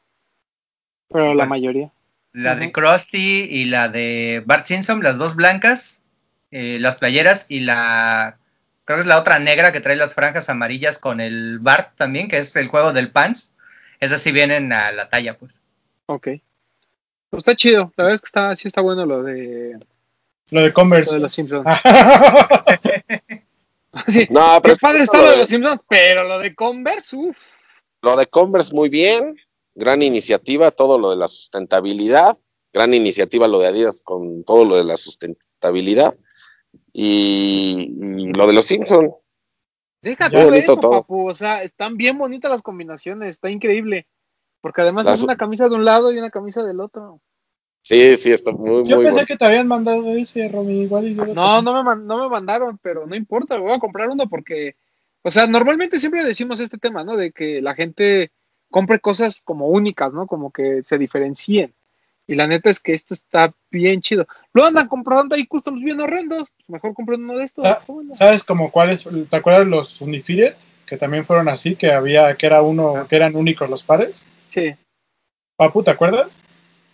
Pero 1.09 1.35
la 1.35 1.47
mayoría. 1.47 1.91
La 2.33 2.55
de. 2.55 2.73
Krusty 2.73 3.43
y 3.51 3.65
la 3.67 3.89
de 3.89 4.43
Bart 4.47 4.65
Simpson, 4.67 5.03
las 5.03 5.19
dos 5.19 5.37
blancas, 5.37 6.03
eh, 6.51 6.79
las 6.81 6.97
playeras 6.97 7.47
y 7.51 7.61
la. 7.61 8.39
Creo 8.85 8.99
que 8.99 9.03
es 9.03 9.07
la 9.07 9.19
otra 9.19 9.39
negra 9.39 9.73
que 9.73 9.81
trae 9.81 9.97
las 9.97 10.15
franjas 10.15 10.49
amarillas 10.49 10.99
con 10.99 11.21
el 11.21 11.59
Bart 11.59 11.97
también, 11.97 12.29
que 12.29 12.39
es 12.39 12.55
el 12.57 12.69
juego 12.69 12.93
del 12.93 13.11
Pants. 13.11 13.55
Esas 14.01 14.21
sí 14.23 14.33
vienen 14.33 14.73
a 14.73 14.93
la 14.93 15.09
talla, 15.09 15.37
pues. 15.39 15.59
Ok. 16.07 16.29
Pues 17.31 17.41
está 17.41 17.57
chido. 17.57 17.93
La 17.97 18.05
verdad 18.05 18.15
es 18.15 18.21
que 18.21 18.27
está, 18.27 18.55
sí 18.55 18.69
está 18.69 18.81
bueno 18.83 19.05
lo 19.07 19.23
de, 19.25 19.79
lo 20.51 20.61
de 20.61 20.69
lo 20.69 20.73
Converse. 20.75 21.15
de 21.15 21.21
los 21.21 21.33
Simpsons. 21.33 21.67
Sí, 24.09 24.27
No, 24.31 24.61
pero 24.63 24.75
qué 24.75 24.81
padre 24.81 24.99
es 24.99 25.05
está 25.05 25.19
lo 25.19 25.25
lo 25.25 25.29
de 25.31 25.35
de- 25.35 25.41
los 25.41 25.49
Simpsons, 25.49 25.81
pero 25.89 26.25
lo 26.25 26.39
de 26.39 26.55
Converse, 26.55 27.17
uff. 27.17 27.39
Lo 28.07 28.17
de 28.17 28.27
Converse 28.29 28.73
muy 28.73 28.89
bien, 28.89 29.37
gran 29.75 30.01
iniciativa, 30.01 30.71
todo 30.71 30.97
lo 30.97 31.11
de 31.11 31.17
la 31.17 31.27
sustentabilidad, 31.27 32.39
gran 32.73 32.95
iniciativa 32.95 33.49
lo 33.49 33.59
de 33.59 33.67
Adidas 33.67 34.01
con 34.01 34.45
todo 34.45 34.65
lo 34.65 34.77
de 34.77 34.85
la 34.85 34.97
sustentabilidad 34.97 36.17
y, 36.93 37.91
y 37.99 38.33
lo 38.33 38.47
de 38.47 38.53
los 38.53 38.65
Simpson. 38.65 39.13
Déjate 40.03 40.37
de 40.39 40.45
bonito 40.45 40.73
eso, 40.75 40.81
todo. 40.81 41.01
papu. 41.01 41.29
O 41.29 41.35
sea, 41.35 41.65
están 41.65 41.97
bien 41.97 42.17
bonitas 42.17 42.49
las 42.49 42.63
combinaciones, 42.63 43.31
está 43.31 43.51
increíble. 43.51 44.07
Porque 44.61 44.83
además 44.83 45.07
Las- 45.07 45.19
es 45.19 45.25
una 45.25 45.37
camisa 45.37 45.69
de 45.69 45.75
un 45.75 45.85
lado 45.85 46.13
y 46.13 46.19
una 46.19 46.31
camisa 46.31 46.63
del 46.63 46.79
otro. 46.79 47.21
Sí, 47.83 48.15
sí, 48.15 48.31
está 48.31 48.53
muy, 48.53 48.85
Yo 48.85 48.97
muy 48.97 49.05
pensé 49.05 49.11
bueno. 49.15 49.27
que 49.27 49.37
te 49.37 49.45
habían 49.45 49.67
mandado 49.67 50.09
ese, 50.13 50.47
Romy, 50.47 50.83
igual 50.83 51.09
y 51.09 51.17
yo 51.17 51.27
No, 51.35 51.61
no 51.61 51.83
me, 51.83 51.97
no 52.05 52.19
me 52.19 52.29
mandaron, 52.29 52.79
pero 52.79 53.05
no 53.05 53.17
importa, 53.17 53.59
voy 53.59 53.73
a 53.73 53.81
comprar 53.81 54.09
uno 54.11 54.29
porque, 54.29 54.77
o 55.27 55.31
sea, 55.33 55.49
normalmente 55.49 55.99
siempre 55.99 56.23
decimos 56.23 56.61
este 56.61 56.79
tema, 56.79 57.03
¿no? 57.03 57.17
De 57.17 57.33
que 57.33 57.61
la 57.61 57.75
gente 57.75 58.31
compre 58.71 59.01
cosas 59.01 59.41
como 59.41 59.67
únicas, 59.67 60.13
¿no? 60.13 60.29
Como 60.29 60.53
que 60.53 60.85
se 60.85 60.99
diferencien. 60.99 61.75
Y 62.29 62.37
la 62.37 62.47
neta 62.47 62.71
es 62.71 62.79
que 62.79 62.95
esto 62.95 63.13
está 63.13 63.53
bien 63.69 64.03
chido. 64.03 64.29
Luego 64.53 64.69
andan 64.69 64.87
comprando 64.87 65.35
ahí 65.35 65.45
customs 65.49 65.83
bien 65.83 66.01
horrendos, 66.01 66.53
pues 66.57 66.69
mejor 66.69 66.95
compren 66.95 67.25
uno 67.25 67.39
de 67.39 67.43
estos. 67.45 67.67
Ah. 67.67 67.83
¿Sabes 68.13 68.45
como 68.45 68.71
cuáles? 68.71 69.09
¿Te 69.29 69.37
acuerdas 69.37 69.67
los 69.67 70.01
Unifided? 70.01 70.55
Que 70.87 70.97
también 70.97 71.25
fueron 71.25 71.49
así, 71.49 71.75
que 71.75 71.91
había, 71.91 72.37
que 72.37 72.47
era 72.47 72.63
uno, 72.63 73.09
que 73.09 73.17
eran 73.17 73.35
únicos 73.35 73.69
los 73.69 73.83
pares. 73.83 74.29
Sí, 74.47 74.77
Papu, 75.57 75.83
¿te 75.83 75.91
acuerdas? 75.91 76.41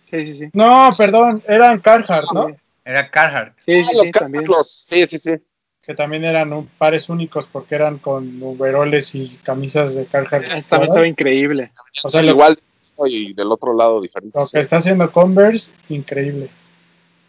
sí, 0.09 0.25
sí, 0.25 0.35
sí. 0.37 0.49
No, 0.53 0.89
perdón, 0.97 1.43
eran 1.47 1.79
Carhartt, 1.81 2.31
¿no? 2.33 2.47
Sí, 2.47 2.55
Era 2.83 3.11
Carhartt. 3.11 3.59
sí, 3.59 3.73
Ah, 3.75 3.83
sí, 3.83 4.45
los 4.47 4.71
sí, 4.71 5.05
sí, 5.05 5.19
sí, 5.19 5.19
sí. 5.19 5.43
Que 5.85 5.93
también 5.93 6.23
eran 6.23 6.53
un- 6.53 6.67
pares 6.67 7.09
únicos 7.09 7.47
porque 7.47 7.75
eran 7.75 7.97
con 7.99 8.41
overoles 8.41 9.13
y 9.15 9.37
camisas 9.43 9.95
de 9.95 10.05
Carhartt. 10.05 10.31
También 10.45 10.57
estaba 10.59 10.81
recicladas. 10.83 11.07
increíble. 11.09 11.71
O 12.03 12.09
sea, 12.09 12.21
lo, 12.21 12.29
Igual 12.29 12.57
y 13.05 13.33
del 13.33 13.51
otro 13.51 13.75
lado 13.75 13.99
diferente. 14.01 14.39
lo 14.39 14.47
que 14.47 14.59
está 14.59 14.77
haciendo 14.77 15.11
Converse, 15.11 15.73
increíble. 15.89 16.49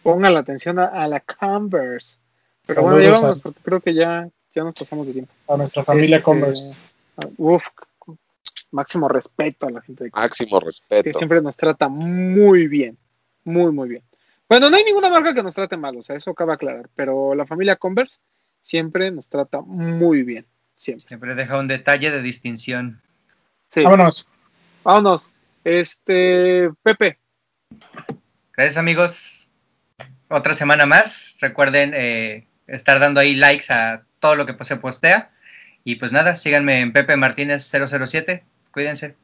Pongan 0.05 0.35
la 0.35 0.41
atención 0.41 0.79
a, 0.79 0.85
a 0.87 1.09
la 1.09 1.21
Converse. 1.21 2.19
Pero 2.67 2.83
Saludos 2.83 2.95
bueno, 2.99 3.05
ya 3.13 3.13
vámonos 3.21 3.39
a- 3.39 3.43
porque 3.43 3.61
creo 3.63 3.81
que 3.81 3.95
ya, 3.95 4.29
ya 4.55 4.63
nos 4.65 4.75
pasamos 4.75 5.07
de 5.09 5.13
tiempo. 5.15 5.33
A 5.49 5.57
nuestra 5.57 5.85
familia 5.85 6.17
Este, 6.17 6.23
Converse. 6.25 6.79
Uf, 7.37 7.65
máximo 8.71 9.09
respeto 9.09 9.67
a 9.67 9.71
la 9.71 9.81
gente 9.83 10.05
de 10.05 10.11
Máximo 10.13 10.61
que 10.61 10.67
respeto. 10.67 11.19
siempre 11.19 11.41
nos 11.43 11.57
trata 11.57 11.89
muy 11.89 12.67
bien, 12.69 12.97
muy, 13.45 13.73
muy 13.73 13.89
bien. 13.89 14.03
Bueno, 14.49 14.69
no 14.71 14.77
hay 14.77 14.85
ninguna 14.85 15.09
marca 15.09 15.33
que 15.35 15.43
nos 15.43 15.55
trate 15.55 15.77
mal, 15.77 15.97
o 15.97 16.03
sea, 16.03 16.17
eso 16.17 16.35
cabe 16.35 16.53
aclarar, 16.53 16.89
pero 16.95 17.35
la 17.35 17.47
familia 17.47 17.77
Converse 17.77 18.17
siempre 18.65 19.11
nos 19.13 19.29
trata 19.29 19.61
muy 19.61 20.23
bien, 20.25 20.47
siempre. 20.77 21.07
Siempre 21.07 21.35
deja 21.37 21.59
un 21.61 21.69
detalle 21.69 22.11
de 22.11 22.23
distinción. 22.23 23.01
Sí, 23.69 23.85
Vámonos. 23.85 24.27
vámonos. 24.83 25.29
Este, 25.63 26.71
Pepe, 26.83 27.19
Gracias, 28.57 28.77
amigos. 28.77 29.49
Otra 30.29 30.55
semana 30.55 30.87
más. 30.87 31.37
Recuerden 31.41 31.93
eh, 31.95 32.47
estar 32.67 33.01
dando 33.01 33.21
ahí 33.21 33.35
likes 33.35 33.73
a 33.73 34.05
todo 34.21 34.37
lo 34.37 34.47
que 34.47 34.57
se 34.65 34.77
postea. 34.77 35.33
Y 35.83 35.97
pues 35.97 36.13
nada, 36.13 36.37
síganme 36.37 36.81
en 36.81 36.93
Pepe 36.93 37.17
Martínez 37.17 37.69
007. 37.71 38.45
Cuídense. 38.73 39.17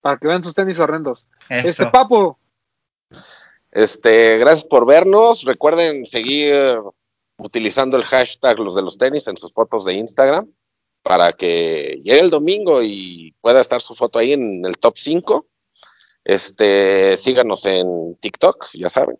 para 0.00 0.16
que 0.16 0.28
vean 0.28 0.42
sus 0.44 0.54
tenis 0.54 0.78
horrendos. 0.78 1.26
Este, 1.48 1.70
Eso. 1.70 1.90
Papo, 1.92 2.38
Este, 3.70 4.38
gracias 4.38 4.64
por 4.64 4.86
vernos. 4.86 5.42
Recuerden 5.44 6.06
seguir 6.06 6.54
utilizando 7.44 7.96
el 7.96 8.04
hashtag 8.04 8.58
los 8.58 8.74
de 8.74 8.82
los 8.82 8.98
tenis 8.98 9.26
en 9.28 9.36
sus 9.36 9.52
fotos 9.52 9.84
de 9.84 9.94
Instagram 9.94 10.50
para 11.02 11.32
que 11.32 12.00
llegue 12.04 12.20
el 12.20 12.30
domingo 12.30 12.82
y 12.82 13.34
pueda 13.40 13.60
estar 13.60 13.80
su 13.80 13.94
foto 13.94 14.18
ahí 14.18 14.32
en 14.32 14.64
el 14.64 14.78
top 14.78 14.94
5. 14.98 15.46
Este, 16.24 17.16
síganos 17.16 17.66
en 17.66 18.16
TikTok, 18.20 18.68
ya 18.74 18.88
saben. 18.88 19.18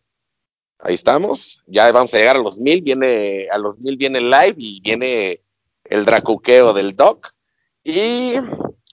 Ahí 0.78 0.94
estamos. 0.94 1.62
Ya 1.66 1.90
vamos 1.90 2.14
a 2.14 2.18
llegar 2.18 2.36
a 2.36 2.40
los 2.40 2.58
mil. 2.58 2.82
Viene, 2.82 3.48
a 3.50 3.58
los 3.58 3.78
mil 3.78 3.96
viene 3.96 4.20
live 4.20 4.54
y 4.56 4.80
viene 4.80 5.42
el 5.84 6.04
dracuqueo 6.04 6.72
del 6.72 6.94
doc. 6.94 7.34
Y 7.82 8.34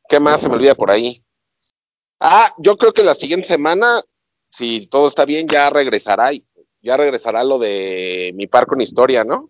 ¿qué 0.07 0.19
más 0.19 0.41
se 0.41 0.49
me 0.49 0.55
olvida 0.55 0.75
por 0.75 0.89
ahí? 0.89 1.23
Ah, 2.19 2.53
yo 2.57 2.77
creo 2.77 2.91
que 2.91 3.03
la 3.03 3.15
siguiente 3.15 3.47
semana 3.47 4.03
si 4.51 4.87
todo 4.87 5.07
está 5.07 5.25
bien, 5.25 5.47
ya 5.47 5.69
regresará, 5.69 6.33
y- 6.33 6.45
ya 6.81 6.97
regresará 6.97 7.43
lo 7.43 7.59
de 7.59 8.31
mi 8.35 8.47
par 8.47 8.65
con 8.65 8.81
historia, 8.81 9.23
¿no? 9.23 9.49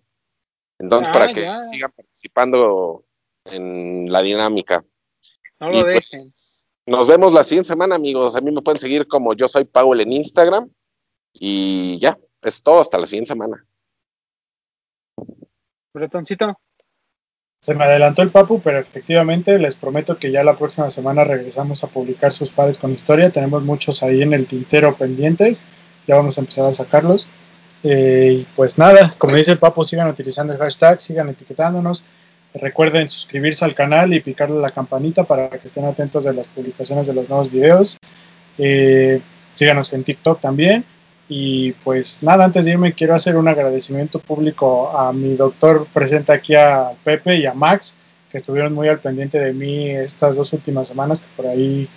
Entonces, 0.80 1.10
Ah, 1.10 1.14
para 1.14 1.34
que 1.34 1.42
ya. 1.42 1.64
sigan 1.66 1.92
participando 1.92 3.06
en 3.46 4.12
la 4.12 4.22
dinámica. 4.22 4.84
no 5.60 5.72
Y 5.72 5.78
lo 5.78 5.82
pues, 5.84 5.96
dejen. 6.12 6.30
Nos 6.86 7.06
vemos 7.08 7.34
la 7.34 7.44
siguiente 7.44 7.68
semana, 7.68 7.96
amigos. 7.96 8.36
A 8.36 8.42
mí 8.42 8.52
me 8.52 8.62
pueden 8.62 8.80
seguir 8.80 9.08
como 9.08 9.34
yo 9.34 9.48
soy 9.48 9.66
Paul 9.66 10.02
en 10.02 10.14
Instagram. 10.14 10.70
Y 11.34 12.00
ya, 12.02 12.18
es 12.42 12.62
todo 12.62 12.80
hasta 12.82 12.98
la 12.98 13.06
siguiente 13.06 13.28
semana. 13.30 13.64
Bretoncito, 15.94 16.60
Se 17.62 17.76
me 17.76 17.84
adelantó 17.84 18.22
el 18.22 18.32
papu, 18.32 18.62
pero 18.62 18.80
efectivamente 18.80 19.60
les 19.60 19.76
prometo 19.76 20.18
que 20.18 20.32
ya 20.32 20.44
la 20.44 20.58
próxima 20.58 20.90
semana 20.90 21.24
regresamos 21.26 21.84
a 21.84 21.88
publicar 21.88 22.32
sus 22.32 22.52
pares 22.52 22.78
con 22.78 22.92
historia. 22.92 23.32
Tenemos 23.32 23.64
muchos 23.64 24.02
ahí 24.02 24.22
en 24.22 24.34
el 24.34 24.48
tintero 24.48 24.96
pendientes. 24.96 25.64
Ya 26.08 26.16
vamos 26.16 26.38
a 26.38 26.42
empezar 26.42 26.66
a 26.66 26.72
sacarlos. 26.72 27.28
Eh, 27.84 28.46
pues 28.56 28.78
nada, 28.78 29.14
como 29.18 29.36
dice 29.36 29.52
el 29.52 29.60
papu, 29.60 29.84
sigan 29.84 30.08
utilizando 30.08 30.54
el 30.54 30.60
hashtag, 30.60 31.00
sigan 31.00 31.30
etiquetándonos. 31.30 32.04
Recuerden 32.54 33.08
suscribirse 33.08 33.64
al 33.64 33.76
canal 33.76 34.14
y 34.14 34.22
picarle 34.22 34.60
la 34.60 34.70
campanita 34.70 35.24
para 35.24 35.50
que 35.50 35.68
estén 35.68 35.86
atentos 35.86 36.24
de 36.24 36.34
las 36.34 36.48
publicaciones 36.48 37.08
de 37.08 37.14
los 37.14 37.30
nuevos 37.30 37.52
videos. 37.52 37.98
Eh, 38.58 39.22
síganos 39.54 39.94
en 39.94 40.04
TikTok 40.04 40.40
también. 40.40 40.84
Y 41.32 41.74
pues 41.74 42.24
nada, 42.24 42.46
antes 42.46 42.66
de 42.66 42.72
irme 42.72 42.94
quiero 42.94 43.14
hacer 43.14 43.38
un 43.38 43.48
agradecimiento 43.48 44.20
público 44.20 44.90
a 44.98 45.14
mi 45.14 45.36
doctor 45.36 45.86
presente 45.94 46.34
aquí 46.34 46.56
a 46.56 46.94
Pepe 47.04 47.38
y 47.38 47.46
a 47.46 47.54
Max, 47.54 47.98
que 48.32 48.38
estuvieron 48.38 48.74
muy 48.74 48.88
al 48.88 49.00
pendiente 49.00 49.40
de 49.40 49.54
mí 49.54 49.90
estas 49.92 50.36
dos 50.38 50.52
últimas 50.54 50.88
semanas, 50.88 51.22
que 51.22 51.28
por 51.38 51.46
ahí 51.46 51.88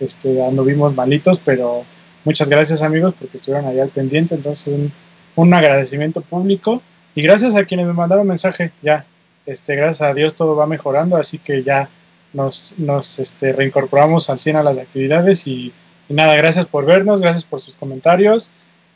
este, 0.00 0.42
anduvimos 0.42 0.94
malitos, 0.94 1.38
pero 1.38 1.84
muchas 2.28 2.50
gracias 2.50 2.82
amigos 2.82 3.14
porque 3.18 3.38
estuvieron 3.38 3.66
ahí 3.70 3.80
al 3.80 3.88
pendiente, 3.88 4.34
entonces 4.34 4.66
un, 4.66 4.92
un 5.34 5.54
agradecimiento 5.54 6.20
público 6.20 6.82
y 7.14 7.22
gracias 7.22 7.56
a 7.56 7.64
quienes 7.64 7.86
me 7.86 7.94
mandaron 7.94 8.26
mensaje, 8.26 8.70
ya, 8.82 9.06
este, 9.46 9.76
gracias 9.76 10.10
a 10.10 10.12
Dios 10.12 10.36
todo 10.36 10.54
va 10.54 10.66
mejorando, 10.66 11.16
así 11.16 11.38
que 11.38 11.62
ya 11.62 11.88
nos, 12.34 12.74
nos 12.76 13.18
este, 13.18 13.54
reincorporamos 13.54 14.28
al 14.28 14.38
100 14.38 14.56
a 14.56 14.62
las 14.62 14.76
actividades 14.76 15.46
y, 15.46 15.72
y 16.06 16.12
nada, 16.12 16.34
gracias 16.34 16.66
por 16.66 16.84
vernos, 16.84 17.22
gracias 17.22 17.46
por 17.46 17.62
sus 17.62 17.78
comentarios 17.78 18.50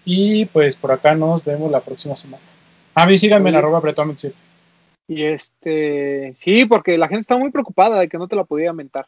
y 0.04 0.44
pues 0.44 0.76
por 0.76 0.92
acá 0.92 1.14
nos 1.14 1.42
vemos 1.42 1.70
la 1.70 1.80
próxima 1.80 2.16
semana. 2.16 2.42
A 2.94 3.06
mí 3.06 3.16
síganme 3.16 3.48
en 3.48 3.56
arroba 3.56 3.80
bretomen 3.80 4.18
7. 4.18 4.36
Y 5.08 5.22
este, 5.22 6.32
sí, 6.34 6.66
porque 6.66 6.98
la 6.98 7.08
gente 7.08 7.22
está 7.22 7.38
muy 7.38 7.50
preocupada 7.50 7.98
de 7.98 8.10
que 8.10 8.18
no 8.18 8.28
te 8.28 8.36
la 8.36 8.44
podía 8.44 8.74
mentar. 8.74 9.06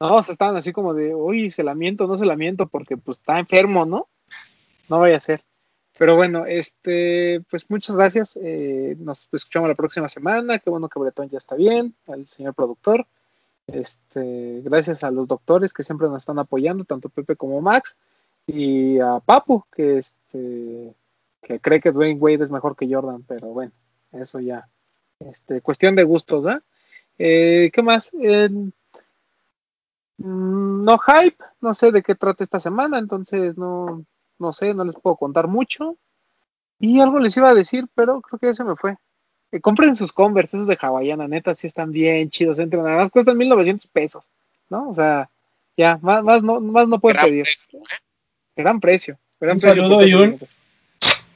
No, 0.00 0.16
o 0.16 0.22
sea, 0.22 0.32
estaban 0.32 0.56
así 0.56 0.72
como 0.72 0.94
de, 0.94 1.14
uy, 1.14 1.50
se 1.50 1.62
la 1.64 1.74
miento, 1.74 2.06
no 2.06 2.16
se 2.16 2.26
la 2.26 2.36
miento, 2.36 2.68
porque 2.68 2.96
pues 2.96 3.18
está 3.18 3.38
enfermo, 3.38 3.84
¿no? 3.84 4.08
No 4.88 5.00
vaya 5.00 5.16
a 5.16 5.20
ser. 5.20 5.44
Pero 5.98 6.14
bueno, 6.14 6.46
este, 6.46 7.40
pues 7.50 7.68
muchas 7.68 7.96
gracias. 7.96 8.32
eh, 8.36 8.96
nos 9.00 9.28
escuchamos 9.32 9.68
la 9.68 9.74
próxima 9.74 10.08
semana. 10.08 10.60
Qué 10.60 10.70
bueno 10.70 10.88
que 10.88 11.00
Bretón 11.00 11.28
ya 11.28 11.38
está 11.38 11.56
bien, 11.56 11.94
al 12.06 12.28
señor 12.28 12.54
productor. 12.54 13.06
Este, 13.66 14.62
gracias 14.62 15.04
a 15.04 15.10
los 15.10 15.28
doctores 15.28 15.72
que 15.74 15.84
siempre 15.84 16.08
nos 16.08 16.18
están 16.18 16.38
apoyando, 16.38 16.84
tanto 16.84 17.08
Pepe 17.10 17.36
como 17.36 17.60
Max, 17.60 17.98
y 18.46 18.98
a 18.98 19.20
Papu, 19.20 19.64
que 19.70 19.98
este, 19.98 20.94
que 21.42 21.60
cree 21.60 21.80
que 21.80 21.92
Dwayne 21.92 22.18
Wade 22.18 22.44
es 22.44 22.50
mejor 22.50 22.76
que 22.76 22.92
Jordan, 22.92 23.24
pero 23.28 23.48
bueno, 23.48 23.72
eso 24.12 24.40
ya, 24.40 24.68
este, 25.18 25.60
cuestión 25.60 25.96
de 25.96 26.04
gustos, 26.04 26.44
¿verdad? 26.44 26.62
Eh, 27.18 27.70
¿Qué 27.74 27.82
más? 27.82 28.10
Mm, 30.18 30.84
no 30.84 30.98
hype, 30.98 31.42
no 31.60 31.74
sé 31.74 31.90
de 31.92 32.02
qué 32.02 32.14
trata 32.14 32.44
esta 32.44 32.60
semana, 32.60 32.98
entonces 32.98 33.56
no, 33.56 34.04
no 34.38 34.52
sé, 34.52 34.74
no 34.74 34.84
les 34.84 34.96
puedo 34.96 35.16
contar 35.16 35.48
mucho. 35.48 35.96
Y 36.80 37.00
algo 37.00 37.18
les 37.18 37.36
iba 37.36 37.48
a 37.48 37.54
decir, 37.54 37.86
pero 37.94 38.20
creo 38.20 38.38
que 38.38 38.46
ya 38.46 38.54
se 38.54 38.64
me 38.64 38.76
fue. 38.76 38.96
Eh, 39.50 39.60
compren 39.60 39.96
sus 39.96 40.12
Converse, 40.12 40.56
esos 40.56 40.66
de 40.66 40.78
Hawaiiana, 40.80 41.26
neta, 41.26 41.54
sí 41.54 41.66
están 41.66 41.90
bien 41.90 42.28
chidos, 42.30 42.58
entren, 42.58 42.86
además 42.86 43.10
cuestan 43.10 43.36
1900 43.38 43.86
pesos, 43.88 44.24
¿no? 44.68 44.88
O 44.90 44.94
sea, 44.94 45.30
ya, 45.76 45.98
más, 46.02 46.22
más, 46.22 46.42
no, 46.42 46.60
más 46.60 46.86
no 46.88 46.98
pueden 46.98 47.16
Gran 47.16 47.30
pedir. 47.30 47.44
precio, 47.44 47.78
¿eh? 47.78 47.96
Gran 48.56 48.80
precio. 48.80 49.18
Gran 49.40 49.56
Un 49.56 49.60
precio 49.60 49.82
saludo 49.82 50.06
y 50.06 50.14
un-. 50.14 50.38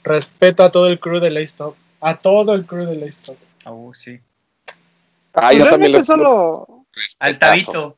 Respeto 0.03 0.65
a 0.65 0.71
todo 0.71 0.89
el 0.89 0.99
crew 0.99 1.21
de 1.21 1.31
Laystop, 1.31 1.77
a 2.01 2.17
todo 2.17 2.55
el 2.55 2.67
crew 2.67 2.87
de 2.87 2.97
Laystop. 2.97 3.37
Oh, 3.65 3.95
sí. 3.95 4.21
Ah, 5.35 5.49
Pues 5.51 5.59
yo 5.59 5.71
también 5.71 6.05
solo 6.05 6.85
Al 7.21 7.39
Tabito. 7.39 7.97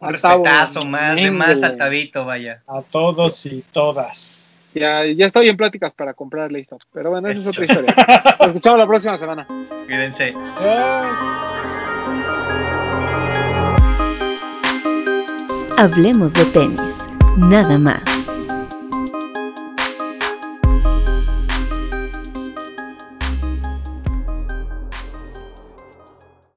Un 0.00 0.10
respetazo 0.10 0.84
más, 0.84 1.16
de 1.16 1.30
más 1.30 1.48
mengo. 1.48 1.66
al 1.66 1.76
Tabito, 1.76 2.24
vaya. 2.24 2.62
A 2.66 2.82
todos 2.82 3.46
y 3.46 3.64
todas. 3.72 4.52
ya, 4.74 5.04
ya 5.06 5.26
estoy 5.26 5.48
en 5.48 5.56
pláticas 5.56 5.92
para 5.92 6.14
comprar 6.14 6.52
Laystop, 6.52 6.80
pero 6.92 7.10
bueno, 7.10 7.28
esa 7.28 7.40
es 7.40 7.46
otra 7.46 7.64
historia. 7.64 7.94
Nos 8.38 8.48
escuchamos 8.48 8.78
la 8.78 8.86
próxima 8.86 9.18
semana. 9.18 9.46
Cuídense. 9.86 10.34
Hablemos 15.78 16.32
de 16.34 16.44
tenis, 16.46 17.06
nada 17.36 17.78
más. 17.78 18.17